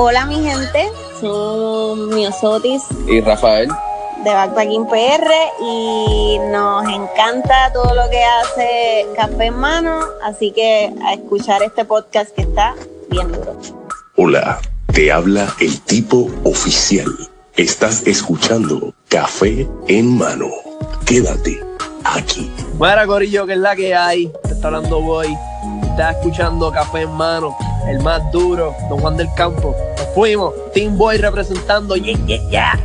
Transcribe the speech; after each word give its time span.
Hola 0.00 0.26
mi 0.26 0.36
gente, 0.36 0.92
son 1.20 2.10
Miosotis 2.10 2.84
y 3.08 3.20
Rafael 3.20 3.68
de 4.22 4.30
Backpacking 4.32 4.86
PR 4.86 5.28
y 5.60 6.38
nos 6.52 6.84
encanta 6.84 7.72
todo 7.72 7.96
lo 7.96 8.08
que 8.08 8.22
hace 8.22 9.08
Café 9.16 9.46
en 9.46 9.56
Mano, 9.56 9.98
así 10.22 10.52
que 10.52 10.94
a 11.04 11.14
escuchar 11.14 11.64
este 11.64 11.84
podcast 11.84 12.32
que 12.32 12.42
está 12.42 12.76
bien 13.10 13.32
duro. 13.32 13.56
Hola, 14.14 14.60
te 14.92 15.10
habla 15.10 15.52
el 15.58 15.80
tipo 15.80 16.30
oficial. 16.44 17.08
Estás 17.56 18.06
escuchando 18.06 18.94
Café 19.08 19.68
en 19.88 20.16
Mano. 20.16 20.46
Quédate 21.06 21.60
aquí. 22.04 22.48
Buena 22.74 23.04
Corillo, 23.04 23.46
que 23.48 23.54
es 23.54 23.58
la 23.58 23.74
que 23.74 23.96
hay. 23.96 24.32
Te 24.44 24.52
está 24.52 24.68
hablando 24.68 25.00
Boy. 25.00 25.36
Estás 25.98 26.14
escuchando 26.14 26.70
Café 26.70 27.00
en 27.00 27.10
Mano, 27.10 27.56
el 27.88 27.98
más 27.98 28.22
duro, 28.30 28.72
Don 28.88 29.00
Juan 29.00 29.16
del 29.16 29.26
Campo. 29.36 29.74
Nos 29.96 30.14
fuimos, 30.14 30.54
Team 30.72 30.96
Boy 30.96 31.16
representando. 31.16 31.96
Yeah, 31.96 32.16
yeah, 32.24 32.48
yeah. 32.50 32.80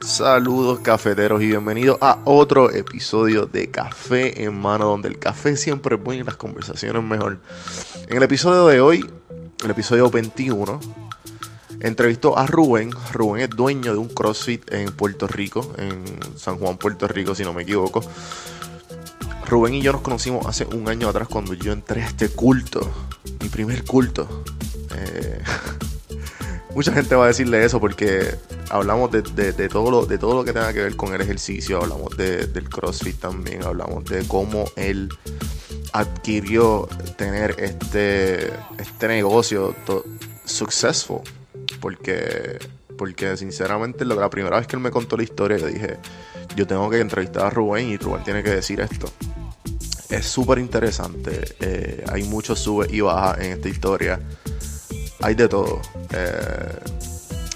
Saludos 0.00 0.80
cafeteros 0.80 1.42
y 1.42 1.48
bienvenidos 1.48 1.98
a 2.00 2.20
otro 2.24 2.70
episodio 2.70 3.44
de 3.44 3.70
Café 3.70 4.44
en 4.44 4.58
Mano, 4.58 4.86
donde 4.86 5.08
el 5.08 5.18
café 5.18 5.54
siempre 5.58 5.96
es 5.96 6.02
bueno 6.02 6.22
y 6.22 6.24
las 6.24 6.36
conversaciones 6.36 7.02
mejor. 7.02 7.38
En 8.08 8.16
el 8.16 8.22
episodio 8.22 8.66
de 8.66 8.80
hoy, 8.80 9.04
el 9.62 9.70
episodio 9.70 10.08
21, 10.08 10.80
entrevistó 11.80 12.38
a 12.38 12.46
Rubén. 12.46 12.92
Rubén 13.12 13.42
es 13.42 13.50
dueño 13.50 13.92
de 13.92 13.98
un 13.98 14.08
CrossFit 14.08 14.72
en 14.72 14.90
Puerto 14.92 15.26
Rico, 15.26 15.70
en 15.76 16.02
San 16.38 16.56
Juan, 16.56 16.78
Puerto 16.78 17.06
Rico, 17.08 17.34
si 17.34 17.42
no 17.42 17.52
me 17.52 17.64
equivoco. 17.64 18.02
Rubén 19.50 19.74
y 19.74 19.82
yo 19.82 19.90
nos 19.92 20.02
conocimos 20.02 20.46
hace 20.46 20.64
un 20.64 20.88
año 20.88 21.08
atrás 21.08 21.26
cuando 21.26 21.54
yo 21.54 21.72
entré 21.72 22.02
a 22.02 22.06
este 22.06 22.28
culto, 22.28 22.88
mi 23.42 23.48
primer 23.48 23.84
culto. 23.84 24.44
Eh, 24.96 25.42
mucha 26.74 26.92
gente 26.92 27.16
va 27.16 27.24
a 27.24 27.26
decirle 27.26 27.64
eso 27.64 27.80
porque 27.80 28.36
hablamos 28.70 29.10
de, 29.10 29.22
todo 29.68 29.90
lo, 29.90 30.06
de 30.06 30.18
todo 30.18 30.34
lo 30.34 30.44
que 30.44 30.52
tenga 30.52 30.72
que 30.72 30.82
ver 30.82 30.94
con 30.94 31.12
el 31.14 31.20
ejercicio, 31.20 31.82
hablamos 31.82 32.16
del 32.16 32.68
CrossFit 32.68 33.18
también, 33.18 33.64
hablamos 33.64 34.04
de 34.04 34.24
cómo 34.28 34.70
él 34.76 35.08
adquirió 35.92 36.88
tener 37.16 37.56
este, 37.58 38.52
este 38.78 39.08
negocio 39.08 39.74
successful. 40.44 41.22
Porque, 41.80 42.58
porque 42.96 43.36
sinceramente 43.36 44.04
la 44.04 44.30
primera 44.30 44.58
vez 44.58 44.68
que 44.68 44.76
él 44.76 44.82
me 44.82 44.92
contó 44.92 45.16
la 45.16 45.24
historia, 45.24 45.58
yo 45.58 45.66
dije, 45.66 45.96
yo 46.56 46.66
tengo 46.66 46.90
que 46.90 47.00
entrevistar 47.00 47.46
a 47.46 47.50
Rubén 47.50 47.88
y 47.88 47.96
Rubén 47.96 48.24
tiene 48.24 48.42
que 48.42 48.50
decir 48.50 48.80
esto. 48.80 49.10
Es 50.08 50.26
súper 50.26 50.58
interesante. 50.58 51.54
Eh, 51.60 52.04
hay 52.10 52.24
muchos 52.24 52.58
sube 52.58 52.88
y 52.90 53.00
bajas 53.00 53.38
en 53.38 53.52
esta 53.52 53.68
historia. 53.68 54.20
Hay 55.22 55.34
de 55.34 55.48
todo. 55.48 55.80
Eh, 56.12 56.78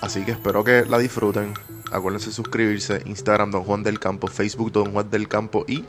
así 0.00 0.24
que 0.24 0.32
espero 0.32 0.62
que 0.62 0.84
la 0.84 0.98
disfruten. 0.98 1.54
Acuérdense 1.90 2.26
de 2.28 2.32
suscribirse. 2.32 3.02
Instagram 3.06 3.50
Don 3.50 3.64
Juan 3.64 3.82
del 3.82 3.98
Campo. 3.98 4.28
Facebook 4.28 4.70
Don 4.70 4.92
Juan 4.92 5.10
del 5.10 5.26
Campo. 5.26 5.64
Y 5.66 5.84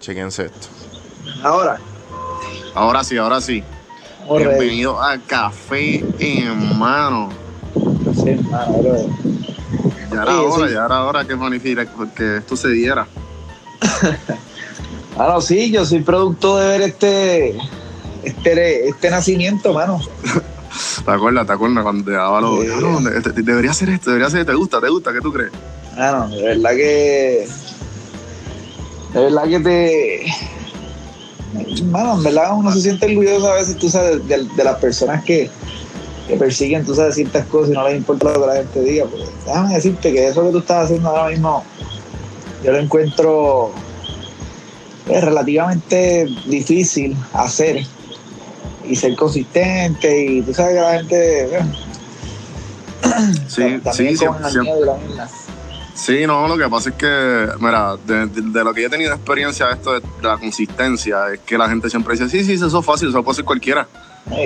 chequense 0.00 0.46
esto. 0.46 0.68
Ahora. 1.42 1.78
Ahora 2.74 3.04
sí, 3.04 3.16
ahora 3.16 3.40
sí. 3.40 3.62
Bienvenido 4.28 5.00
a 5.00 5.18
Café 5.18 6.04
en 6.18 6.78
Mano. 6.78 7.28
Café 8.04 8.32
en 8.32 8.50
Mano, 8.50 9.33
Ya 10.14 10.22
era 10.22 10.42
hora, 10.42 10.70
ya 10.70 10.84
era 10.84 11.04
hora 11.04 11.24
que, 11.26 11.36
que 12.14 12.36
esto 12.38 12.56
se 12.56 12.68
diera. 12.68 13.06
Ah, 15.16 15.38
sí, 15.40 15.70
yo 15.70 15.84
soy 15.84 16.00
producto 16.02 16.56
de 16.56 16.66
ver 16.66 16.82
este, 16.82 17.56
este, 18.24 18.88
este 18.88 19.10
nacimiento, 19.10 19.72
mano. 19.72 20.00
¿Te 21.04 21.10
acuerdas? 21.10 21.46
¿Te 21.46 21.52
acuerdas 21.52 21.84
cuando 21.84 22.04
te 22.04 22.10
daba 22.10 22.40
los... 22.40 22.64
debería 23.44 23.72
ser 23.72 23.90
esto, 23.90 24.10
debería 24.10 24.28
ser, 24.30 24.44
¿te 24.44 24.54
gusta? 24.54 24.80
¿Te 24.80 24.88
gusta? 24.88 25.12
¿Qué 25.12 25.20
tú 25.20 25.32
crees? 25.32 25.52
Ah, 25.96 26.26
no, 26.28 26.36
de 26.36 26.42
verdad 26.42 26.70
que... 26.70 27.48
De 29.12 29.20
verdad 29.20 29.44
que 29.44 29.60
te... 29.60 30.26
Mano, 31.84 32.14
en 32.14 32.22
verdad 32.24 32.56
uno 32.56 32.72
se 32.72 32.80
siente 32.80 33.06
orgulloso 33.06 33.52
a 33.52 33.54
veces, 33.54 33.76
tú 33.76 33.88
sabes, 33.88 34.26
de, 34.26 34.64
las 34.64 34.76
personas 34.78 35.22
que, 35.22 35.48
que, 36.26 36.36
persiguen, 36.36 36.84
tú 36.84 36.94
sabes, 36.94 37.14
ciertas 37.14 37.46
cosas 37.46 37.70
y 37.70 37.72
no 37.72 37.86
les 37.88 37.96
importa 37.96 38.32
lo 38.32 38.40
que 38.40 38.46
la 38.46 38.54
gente 38.54 38.80
diga. 38.80 39.04
Porque 39.06 39.26
déjame 39.46 39.74
decirte 39.74 40.12
que 40.12 40.28
eso 40.28 40.44
que 40.44 40.50
tú 40.50 40.58
estás 40.58 40.84
haciendo 40.84 41.08
ahora 41.08 41.30
mismo, 41.30 41.64
yo 42.62 42.72
lo 42.72 42.78
encuentro 42.78 43.72
es 45.08 45.22
relativamente 45.22 46.26
difícil 46.46 47.16
hacer 47.34 47.84
y 48.88 48.96
ser 48.96 49.16
consistente 49.16 50.24
y 50.24 50.42
tú 50.42 50.54
sabes 50.54 50.74
que 50.74 50.80
la 50.80 50.92
gente 50.98 51.58
sí, 53.48 53.80
sí, 53.92 54.16
sí, 54.16 54.26
sí, 55.94 56.26
no, 56.26 56.48
lo 56.48 56.56
que 56.56 56.68
pasa 56.68 56.88
es 56.90 56.96
que, 56.96 57.48
mira, 57.60 57.96
de, 58.06 58.64
lo 58.64 58.72
que 58.72 58.80
yo 58.82 58.86
he 58.86 58.90
tenido 58.90 59.12
experiencia 59.12 59.66
de 59.66 59.74
esto 59.74 59.92
de, 59.92 60.02
la 60.22 60.38
consistencia, 60.38 61.32
es 61.34 61.40
que 61.40 61.58
la 61.58 61.68
gente 61.68 61.90
siempre 61.90 62.14
dice, 62.16 62.30
sí, 62.30 62.44
sí, 62.44 62.54
eso 62.54 62.66
es 62.66 62.86
fácil, 62.86 63.08
eso 63.08 63.18
lo 63.18 63.24
puede 63.24 63.34
hacer 63.34 63.44
cualquiera. 63.44 63.86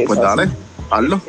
pues 0.07 0.21
dale, 0.21 0.49
hazlo. 0.91 1.21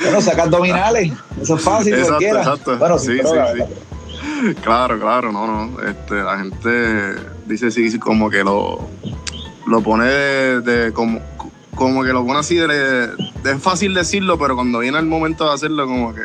bueno, 0.00 0.20
sacar 0.20 0.46
abdominales, 0.46 1.12
eso 1.40 1.56
es 1.56 1.62
fácil, 1.62 1.94
exacto, 1.94 2.10
cualquiera. 2.10 2.40
Exacto. 2.40 2.78
Bueno, 2.78 2.98
sí, 2.98 3.18
sí, 3.18 3.36
sí. 3.56 4.54
Claro, 4.62 4.98
claro, 4.98 5.32
no, 5.32 5.46
no. 5.46 5.82
Este, 5.82 6.14
la 6.14 6.38
gente 6.38 7.14
dice 7.46 7.70
sí, 7.70 7.98
como 7.98 8.30
que 8.30 8.42
lo, 8.42 8.88
lo 9.66 9.80
pone 9.82 10.06
de, 10.06 10.92
como, 10.92 11.20
como 11.74 12.02
que 12.02 12.12
lo 12.12 12.24
pone 12.24 12.40
así, 12.40 12.56
de, 12.56 13.10
es 13.44 13.62
fácil 13.62 13.94
decirlo, 13.94 14.38
pero 14.38 14.54
cuando 14.54 14.78
viene 14.78 14.98
el 14.98 15.06
momento 15.06 15.46
de 15.46 15.54
hacerlo, 15.54 15.86
como 15.86 16.14
que... 16.14 16.22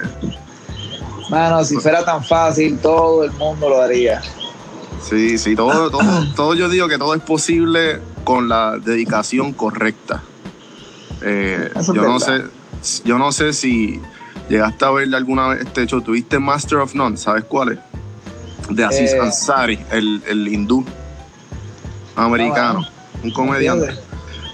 Mano, 1.29 1.63
si 1.63 1.75
fuera 1.77 2.05
tan 2.05 2.23
fácil, 2.23 2.77
todo 2.77 3.23
el 3.23 3.31
mundo 3.31 3.69
lo 3.69 3.81
haría. 3.81 4.21
Sí, 5.01 5.37
sí, 5.37 5.55
todo, 5.55 5.89
todo, 5.89 6.33
todo 6.35 6.53
yo 6.55 6.69
digo 6.69 6.87
que 6.87 6.97
todo 6.97 7.13
es 7.15 7.21
posible 7.21 7.99
con 8.23 8.47
la 8.47 8.77
dedicación 8.77 9.53
correcta. 9.53 10.23
Eh, 11.21 11.71
yo 11.93 12.03
no 12.03 12.19
sé, 12.19 12.43
yo 13.03 13.17
no 13.17 13.31
sé 13.31 13.53
si 13.53 14.01
llegaste 14.49 14.85
a 14.85 14.91
ver 14.91 15.13
alguna 15.15 15.47
vez 15.49 15.61
este 15.61 15.83
hecho, 15.83 16.01
tuviste 16.01 16.39
Master 16.39 16.79
of 16.79 16.93
None, 16.95 17.17
¿sabes 17.17 17.43
cuál 17.45 17.73
es? 17.73 17.79
De 18.69 18.83
Aziz 18.83 19.13
eh, 19.13 19.19
Ansari, 19.19 19.79
el, 19.91 20.21
el 20.27 20.47
hindú 20.47 20.85
americano, 22.15 22.87
un 23.23 23.31
comediante. 23.31 23.95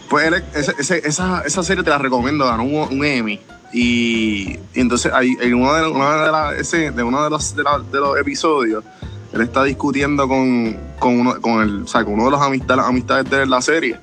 Pues 0.09 0.43
esa, 0.53 1.41
esa, 1.45 1.63
serie 1.63 1.85
te 1.85 1.89
la 1.89 1.97
recomiendo, 1.97 2.45
ganó 2.45 2.63
un, 2.63 3.05
Emmy. 3.05 3.39
Y, 3.71 4.59
entonces 4.73 5.09
hay, 5.13 5.37
en 5.39 5.53
uno 5.53 5.73
de, 5.73 5.87
una 5.87 6.51
de, 6.51 6.91
de 6.91 7.03
uno 7.03 7.23
de 7.23 7.29
los, 7.29 7.55
de, 7.55 7.63
los 7.63 8.19
episodios, 8.19 8.83
él 9.31 9.39
está 9.39 9.63
discutiendo 9.63 10.27
con, 10.27 10.77
con, 10.99 11.17
uno, 11.17 11.39
con, 11.39 11.61
el, 11.61 11.83
o 11.83 11.87
sea, 11.87 12.03
con 12.03 12.15
uno 12.15 12.25
de 12.25 12.31
los 12.31 12.41
amistades, 12.41 12.83
amistades 12.85 13.29
de 13.29 13.45
la 13.45 13.61
serie. 13.61 14.01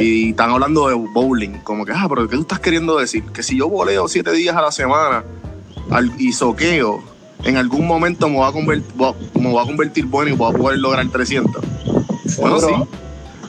Y 0.00 0.30
están 0.30 0.50
hablando 0.50 0.88
de 0.88 0.94
bowling, 0.94 1.58
como 1.62 1.84
que, 1.84 1.92
ah, 1.92 2.06
pero 2.08 2.28
¿qué 2.28 2.36
tú 2.36 2.42
estás 2.42 2.60
queriendo 2.60 2.96
decir? 2.98 3.24
Que 3.24 3.42
si 3.42 3.58
yo 3.58 3.68
voleo 3.68 4.08
siete 4.08 4.32
días 4.32 4.56
a 4.56 4.62
la 4.62 4.72
semana 4.72 5.24
al, 5.90 6.12
y 6.18 6.32
soqueo, 6.32 7.02
en 7.44 7.56
algún 7.56 7.86
momento 7.86 8.28
me 8.28 8.38
va 8.38 8.48
a 8.48 8.52
convertir, 8.52 8.92
me 9.34 9.52
va 9.52 9.62
a 9.62 9.66
convertir 9.66 10.06
bueno 10.06 10.32
y 10.32 10.36
voy 10.36 10.52
a 10.52 10.56
poder 10.56 10.78
lograr 10.78 11.08
300. 11.08 11.64
Bueno, 12.38 12.60
sí. 12.60 12.72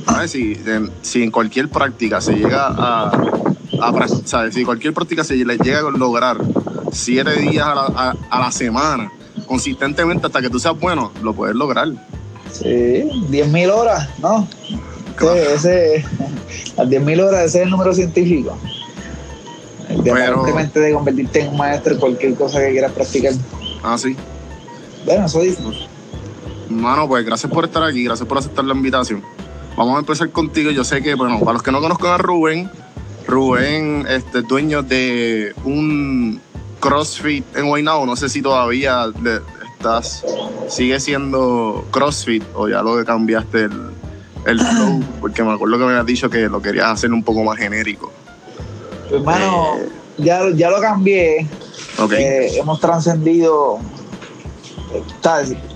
A 0.05 0.19
ver, 0.19 0.29
si, 0.29 1.23
en 1.23 1.31
cualquier 1.31 1.69
práctica 1.69 2.21
se 2.21 2.33
llega 2.33 2.67
a, 2.67 3.11
a 3.81 4.51
si 4.51 4.63
cualquier 4.63 4.93
práctica 4.93 5.23
se 5.23 5.35
le 5.35 5.57
llega 5.57 5.79
a 5.79 5.91
lograr 5.91 6.37
siete 6.91 7.41
días 7.41 7.67
a 7.67 7.75
la, 7.75 8.15
a, 8.29 8.39
la 8.39 8.51
semana, 8.51 9.11
consistentemente 9.45 10.27
hasta 10.27 10.41
que 10.41 10.49
tú 10.49 10.59
seas 10.59 10.79
bueno, 10.79 11.11
lo 11.21 11.33
puedes 11.33 11.55
lograr. 11.55 11.89
Sí, 12.51 12.65
10.000 12.65 13.71
horas, 13.71 14.09
¿no? 14.19 14.47
Ese, 15.19 16.05
las 16.77 16.87
10.000 16.87 17.21
horas, 17.23 17.45
ese 17.45 17.59
es 17.59 17.63
el 17.65 17.69
número 17.71 17.93
científico. 17.93 18.57
Independientemente 19.89 20.79
de 20.79 20.93
convertirte 20.93 21.41
en 21.41 21.49
un 21.49 21.57
maestro 21.57 21.93
en 21.93 21.99
cualquier 21.99 22.35
cosa 22.35 22.59
que 22.59 22.71
quieras 22.71 22.91
practicar. 22.91 23.33
Ah, 23.83 23.97
sí. 23.97 24.15
Bueno, 25.05 25.25
eso 25.25 25.41
dice. 25.41 25.63
Mano, 26.69 27.07
pues 27.07 27.25
gracias 27.25 27.51
por 27.51 27.65
estar 27.65 27.83
aquí, 27.83 28.03
gracias 28.03 28.27
por 28.27 28.37
aceptar 28.37 28.65
la 28.65 28.73
invitación. 28.73 29.23
Vamos 29.77 29.95
a 29.95 29.99
empezar 29.99 30.29
contigo. 30.31 30.71
Yo 30.71 30.83
sé 30.83 31.01
que, 31.01 31.15
bueno, 31.15 31.39
para 31.39 31.53
los 31.53 31.63
que 31.63 31.71
no 31.71 31.79
conozcan 31.79 32.11
a 32.11 32.17
Rubén, 32.17 32.69
Rubén 33.27 34.05
este, 34.09 34.41
dueño 34.41 34.83
de 34.83 35.53
un 35.63 36.41
CrossFit 36.79 37.45
en 37.55 37.67
Guaynabo. 37.67 38.05
No 38.05 38.15
sé 38.15 38.27
si 38.27 38.41
todavía 38.41 39.05
estás, 39.73 40.25
sigue 40.67 40.99
siendo 40.99 41.85
CrossFit 41.91 42.43
o 42.55 42.67
ya 42.67 42.81
lo 42.81 42.97
que 42.97 43.05
cambiaste 43.05 43.65
el, 43.65 43.91
el 44.47 44.59
flow, 44.59 45.03
porque 45.19 45.43
me 45.43 45.53
acuerdo 45.53 45.77
que 45.77 45.83
me 45.85 45.91
habías 45.91 46.05
dicho 46.05 46.29
que 46.29 46.47
lo 46.49 46.61
querías 46.61 46.87
hacer 46.87 47.11
un 47.11 47.23
poco 47.23 47.43
más 47.43 47.57
genérico. 47.57 48.11
Hermano, 49.11 49.75
eh, 49.77 49.89
ya, 50.17 50.41
ya 50.55 50.69
lo 50.69 50.79
cambié. 50.81 51.47
Okay. 51.99 52.23
Eh, 52.23 52.59
hemos 52.59 52.79
trascendido 52.79 53.79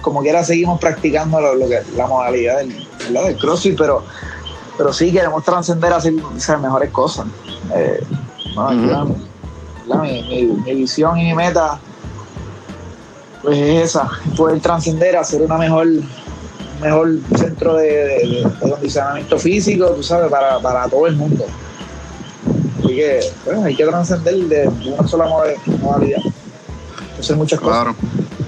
como 0.01 0.21
quiera 0.21 0.43
seguimos 0.43 0.79
practicando 0.79 1.41
lo, 1.41 1.67
que, 1.67 1.81
la 1.97 2.07
modalidad 2.07 2.59
del, 2.59 2.87
del 3.11 3.37
CrossFit, 3.37 3.77
pero 3.77 4.03
pero 4.77 4.93
sí 4.93 5.11
queremos 5.11 5.43
trascender 5.43 5.93
a 5.93 5.97
hacer, 5.97 6.13
mejores 6.59 6.89
cosas. 6.89 7.27
Eh, 7.75 8.03
mi, 10.01 10.73
visión 10.73 11.19
y 11.19 11.25
mi 11.25 11.33
meta 11.35 11.79
pues 13.43 13.59
es 13.59 13.89
esa, 13.89 14.09
poder 14.35 14.59
trascender, 14.59 15.15
hacer 15.17 15.41
una 15.43 15.57
mejor 15.57 15.87
mejor 16.81 17.19
centro 17.37 17.75
de, 17.75 18.45
condicionamiento 18.59 19.37
físico, 19.37 19.91
tú 19.91 20.03
sabes, 20.03 20.29
para, 20.29 20.59
para 20.59 20.87
todo 20.87 21.07
el 21.07 21.15
mundo. 21.15 21.45
Así 22.79 22.95
que, 22.95 23.19
bueno, 23.45 23.63
hay 23.63 23.75
que 23.75 23.85
trascender 23.85 24.35
de 24.35 24.67
una 24.67 25.07
sola 25.07 25.25
modalidad. 25.79 26.21
Hacer 27.19 27.35
muchas 27.35 27.59
cosas. 27.59 27.83
Claro. 27.83 27.95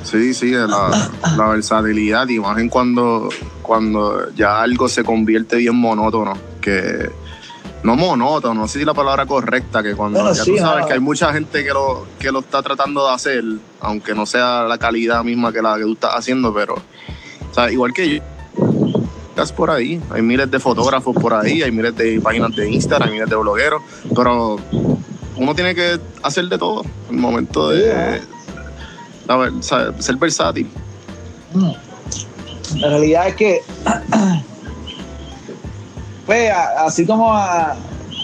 Sí, 0.04 0.34
sí, 0.34 0.52
la, 0.52 1.10
la 1.38 1.48
versatilidad, 1.48 2.28
y 2.28 2.40
más 2.40 2.58
en 2.58 2.68
cuando, 2.68 3.30
cuando 3.62 4.30
ya 4.36 4.62
algo 4.62 4.90
se 4.90 5.04
convierte 5.04 5.56
bien 5.58 5.76
monótono, 5.76 6.34
que 6.60 7.10
no 7.84 7.96
monótono, 7.96 8.62
no 8.62 8.68
sé 8.68 8.80
si 8.80 8.86
la 8.86 8.94
palabra 8.94 9.26
correcta, 9.26 9.84
que 9.84 9.94
cuando 9.94 10.34
ya 10.34 10.44
tú 10.44 10.58
sabes 10.58 10.86
que 10.86 10.94
hay 10.94 11.00
mucha 11.00 11.32
gente 11.34 11.64
que 11.64 11.72
lo, 11.72 12.08
que 12.18 12.32
lo 12.32 12.40
está 12.40 12.62
tratando 12.62 13.06
de 13.08 13.14
hacer, 13.14 13.44
aunque 13.82 14.16
no 14.16 14.26
sea 14.26 14.64
la 14.64 14.78
calidad 14.78 15.24
misma 15.24 15.52
que 15.52 15.62
la 15.62 15.76
que 15.76 15.84
tú 15.84 15.94
estás 15.94 16.16
haciendo, 16.16 16.54
pero, 16.54 16.76
o 17.54 17.56
sea, 17.56 17.72
igual 17.72 17.94
que 17.94 18.16
yo, 18.16 18.24
estás 19.30 19.52
por 19.52 19.70
ahí, 19.70 20.02
hay 20.10 20.24
miles 20.24 20.50
de 20.50 20.60
fotógrafos 20.60 21.16
por 21.16 21.36
ahí, 21.36 21.62
hay 21.62 21.72
miles 21.72 21.96
de 21.96 22.20
páginas 22.20 22.56
de 22.56 22.68
Instagram, 22.68 23.10
hay 23.10 23.14
miles 23.14 23.30
de 23.30 23.36
blogueros, 23.36 23.80
pero 24.16 24.58
uno 25.38 25.54
tiene 25.54 25.76
que 25.76 26.00
hacer 26.24 26.46
de 26.46 26.58
todo, 26.58 26.82
el 27.12 27.16
momento 27.16 27.70
de, 27.70 28.22
ser 29.60 30.16
versátil. 30.16 30.68
Mm. 31.54 32.80
La 32.80 32.90
realidad 32.90 33.28
es 33.28 33.36
que, 33.36 33.62
pues, 36.26 36.52
así 36.80 37.06
como 37.06 37.32
a, 37.32 37.76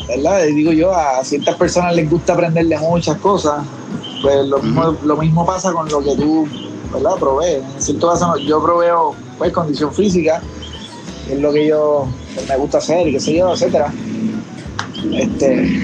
¿verdad? 0.07 0.41
Digo 0.47 0.71
yo, 0.71 0.91
a 0.91 1.23
ciertas 1.23 1.55
personas 1.55 1.95
les 1.95 2.09
gusta 2.09 2.33
aprender 2.33 2.65
de 2.65 2.79
muchas 2.79 3.17
cosas, 3.19 3.63
pues 4.23 4.47
lo, 4.47 4.57
mismo, 4.57 4.97
lo 5.03 5.17
mismo 5.17 5.45
pasa 5.45 5.71
con 5.71 5.87
lo 5.87 6.03
que 6.03 6.15
tú, 6.15 6.47
¿verdad? 6.93 7.15
Provees. 7.19 7.63
En 7.75 7.81
cierto 7.81 8.09
caso, 8.09 8.37
yo 8.37 8.61
proveo, 8.61 9.15
pues, 9.37 9.51
condición 9.53 9.93
física, 9.93 10.41
que 11.27 11.33
es 11.33 11.39
lo 11.39 11.51
que 11.51 11.67
yo 11.67 12.07
me 12.47 12.57
gusta 12.57 12.79
hacer 12.79 13.07
y 13.07 13.13
qué 13.13 13.19
sé 13.19 13.35
yo, 13.35 13.53
etcétera. 13.53 13.93
Este, 15.13 15.79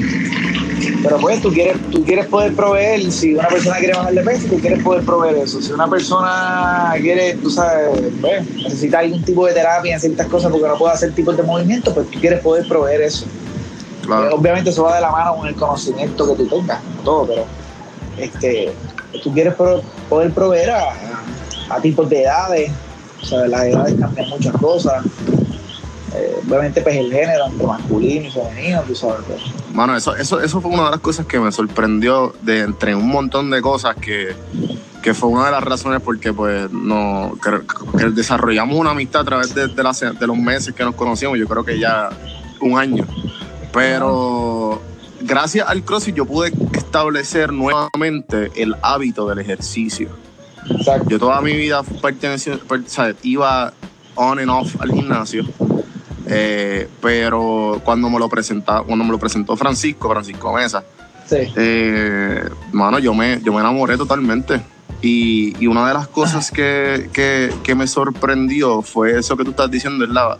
pero 1.04 1.18
pues 1.18 1.42
tú 1.42 1.52
quieres, 1.52 1.78
tú 1.92 2.04
quieres 2.04 2.26
poder 2.28 2.56
proveer, 2.56 3.12
si 3.12 3.36
una 3.36 3.48
persona 3.48 3.78
quiere 3.78 3.94
bajar 3.94 4.14
de 4.14 4.24
peso, 4.24 4.48
tú 4.50 4.60
quieres 4.60 4.84
poder 4.84 5.04
proveer 5.06 5.38
eso. 5.38 5.62
Si 5.62 5.72
una 5.72 5.88
persona 5.88 6.94
quiere, 7.00 7.36
tú 7.36 7.50
sabes, 7.50 7.90
pues, 8.20 8.56
necesita 8.56 9.00
algún 9.00 9.24
tipo 9.24 9.46
de 9.46 9.54
terapia 9.54 9.94
en 9.94 10.00
ciertas 10.00 10.28
cosas 10.28 10.52
porque 10.52 10.68
no 10.68 10.78
puede 10.78 10.94
hacer 10.94 11.14
tipos 11.14 11.38
de 11.38 11.44
movimientos, 11.44 11.94
pues 11.94 12.10
tú 12.10 12.20
quieres 12.20 12.42
poder 12.42 12.68
proveer 12.68 13.02
eso. 13.02 13.26
Eh, 13.26 14.30
obviamente 14.32 14.70
eso 14.70 14.84
va 14.84 14.96
de 14.96 15.02
la 15.02 15.12
mano 15.12 15.36
con 15.36 15.48
el 15.48 15.56
conocimiento 15.56 16.28
que 16.28 16.44
tú 16.44 16.48
tengas, 16.48 16.82
todo, 17.04 17.28
pero 17.28 17.46
este, 18.18 18.74
tú 19.24 19.34
quieres 19.34 19.54
poder 19.54 20.32
proveer 20.32 20.72
a, 20.72 20.94
a 21.70 21.82
tipos 21.82 22.10
de 22.10 22.24
edades, 22.24 22.72
o 23.22 23.26
sea, 23.26 23.48
las 23.48 23.66
edades 23.66 23.96
cambian 24.00 24.30
muchas 24.30 24.54
cosas. 24.58 25.04
Eh, 26.16 26.36
obviamente 26.48 26.82
pues 26.82 26.96
el 26.96 27.12
género 27.12 27.48
entre 27.48 27.68
masculino 27.68 28.28
y 28.28 28.32
femenino, 28.32 28.82
tú 28.88 28.96
sabes. 28.96 29.22
Pues. 29.28 29.42
Mano, 29.74 29.98
eso, 29.98 30.16
eso, 30.16 30.40
eso 30.40 30.62
fue 30.62 30.72
una 30.72 30.86
de 30.86 30.92
las 30.92 31.00
cosas 31.02 31.26
que 31.26 31.40
me 31.40 31.52
sorprendió 31.52 32.34
de 32.42 32.62
entre 32.62 32.96
un 32.96 33.08
montón 33.08 33.50
de 33.50 33.62
cosas 33.62 33.96
que, 33.98 34.34
que 35.04 35.14
fue 35.14 35.30
una 35.30 35.46
de 35.46 35.52
las 35.52 35.64
razones 35.64 36.02
porque 36.02 36.32
pues 36.32 36.72
no 36.72 37.38
que, 37.44 38.06
desarrollamos 38.12 38.78
una 38.78 38.92
amistad 38.92 39.22
a 39.22 39.26
través 39.26 39.54
de, 39.54 39.68
de, 39.68 40.28
los 40.28 40.38
meses 40.38 40.74
que 40.74 40.84
nos 40.84 40.96
conocíamos, 40.96 41.38
yo 41.38 41.48
creo 41.48 41.66
que 41.66 41.78
ya 41.78 42.10
un 42.62 42.78
año. 42.78 43.06
Pero 43.74 44.82
gracias 45.26 45.68
al 45.68 45.84
CrossFit 45.84 46.16
yo 46.16 46.26
pude 46.26 46.52
establecer 46.74 47.52
nuevamente 47.52 48.52
el 48.56 48.76
hábito 48.82 49.28
del 49.28 49.40
ejercicio. 49.40 50.10
Yo 51.08 51.20
toda 51.20 51.42
mi 51.42 51.54
vida 51.54 51.84
perteneció, 52.02 52.60
iba 53.24 53.74
on 54.16 54.40
and 54.40 54.50
off 54.50 54.82
al 54.82 54.92
gimnasio 54.92 55.46
eh, 56.28 56.88
pero 57.02 57.82
cuando 57.84 58.10
me 58.10 58.20
lo 58.20 58.28
presenta, 58.30 58.82
cuando 58.82 59.06
me 59.06 59.12
lo 59.12 59.20
presentó 59.20 59.56
Francisco, 59.56 60.10
Francisco 60.10 60.54
Mesa, 60.54 60.84
eh, 61.32 62.44
mano, 62.72 63.00
yo 63.00 63.14
me, 63.14 63.40
yo 63.44 63.54
me 63.54 63.60
enamoré 63.60 63.98
totalmente. 63.98 64.62
Y, 65.02 65.68
una 65.68 65.88
de 65.88 65.94
las 65.94 66.08
cosas 66.08 66.50
que, 66.52 67.10
me 67.76 67.88
sorprendió 67.88 68.82
fue 68.82 69.20
eso 69.20 69.38
que 69.38 69.44
tú 69.44 69.52
estás 69.52 69.70
diciendo, 69.70 70.06
es 70.06 70.10
la, 70.10 70.38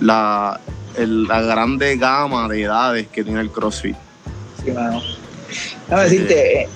la, 0.00 0.60
la 0.96 1.42
grande 1.42 1.96
gama 1.96 2.48
de 2.48 2.62
edades 2.62 3.08
que 3.08 3.22
tiene 3.22 3.40
el 3.40 3.50
CrossFit. 3.50 3.96
Sí, 4.64 4.70
mano. 4.72 5.00
Decirte, 5.88 6.62
eh, 6.62 6.68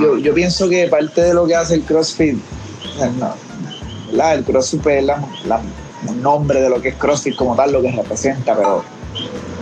yo, 0.00 0.16
yo, 0.18 0.32
pienso 0.34 0.68
que 0.68 0.86
parte 0.86 1.22
de 1.22 1.34
lo 1.34 1.46
que 1.46 1.56
hace 1.56 1.74
el 1.74 1.82
CrossFit, 1.82 2.38
no, 3.18 3.34
el 4.32 4.44
CrossFit 4.44 4.86
es 4.86 5.04
la, 5.04 5.24
la 5.46 5.60
un 6.08 6.22
nombre 6.22 6.60
de 6.60 6.68
lo 6.68 6.80
que 6.80 6.90
es 6.90 6.94
CrossFit 6.96 7.36
como 7.36 7.54
tal, 7.54 7.72
lo 7.72 7.82
que 7.82 7.90
representa, 7.90 8.56
pero 8.56 8.84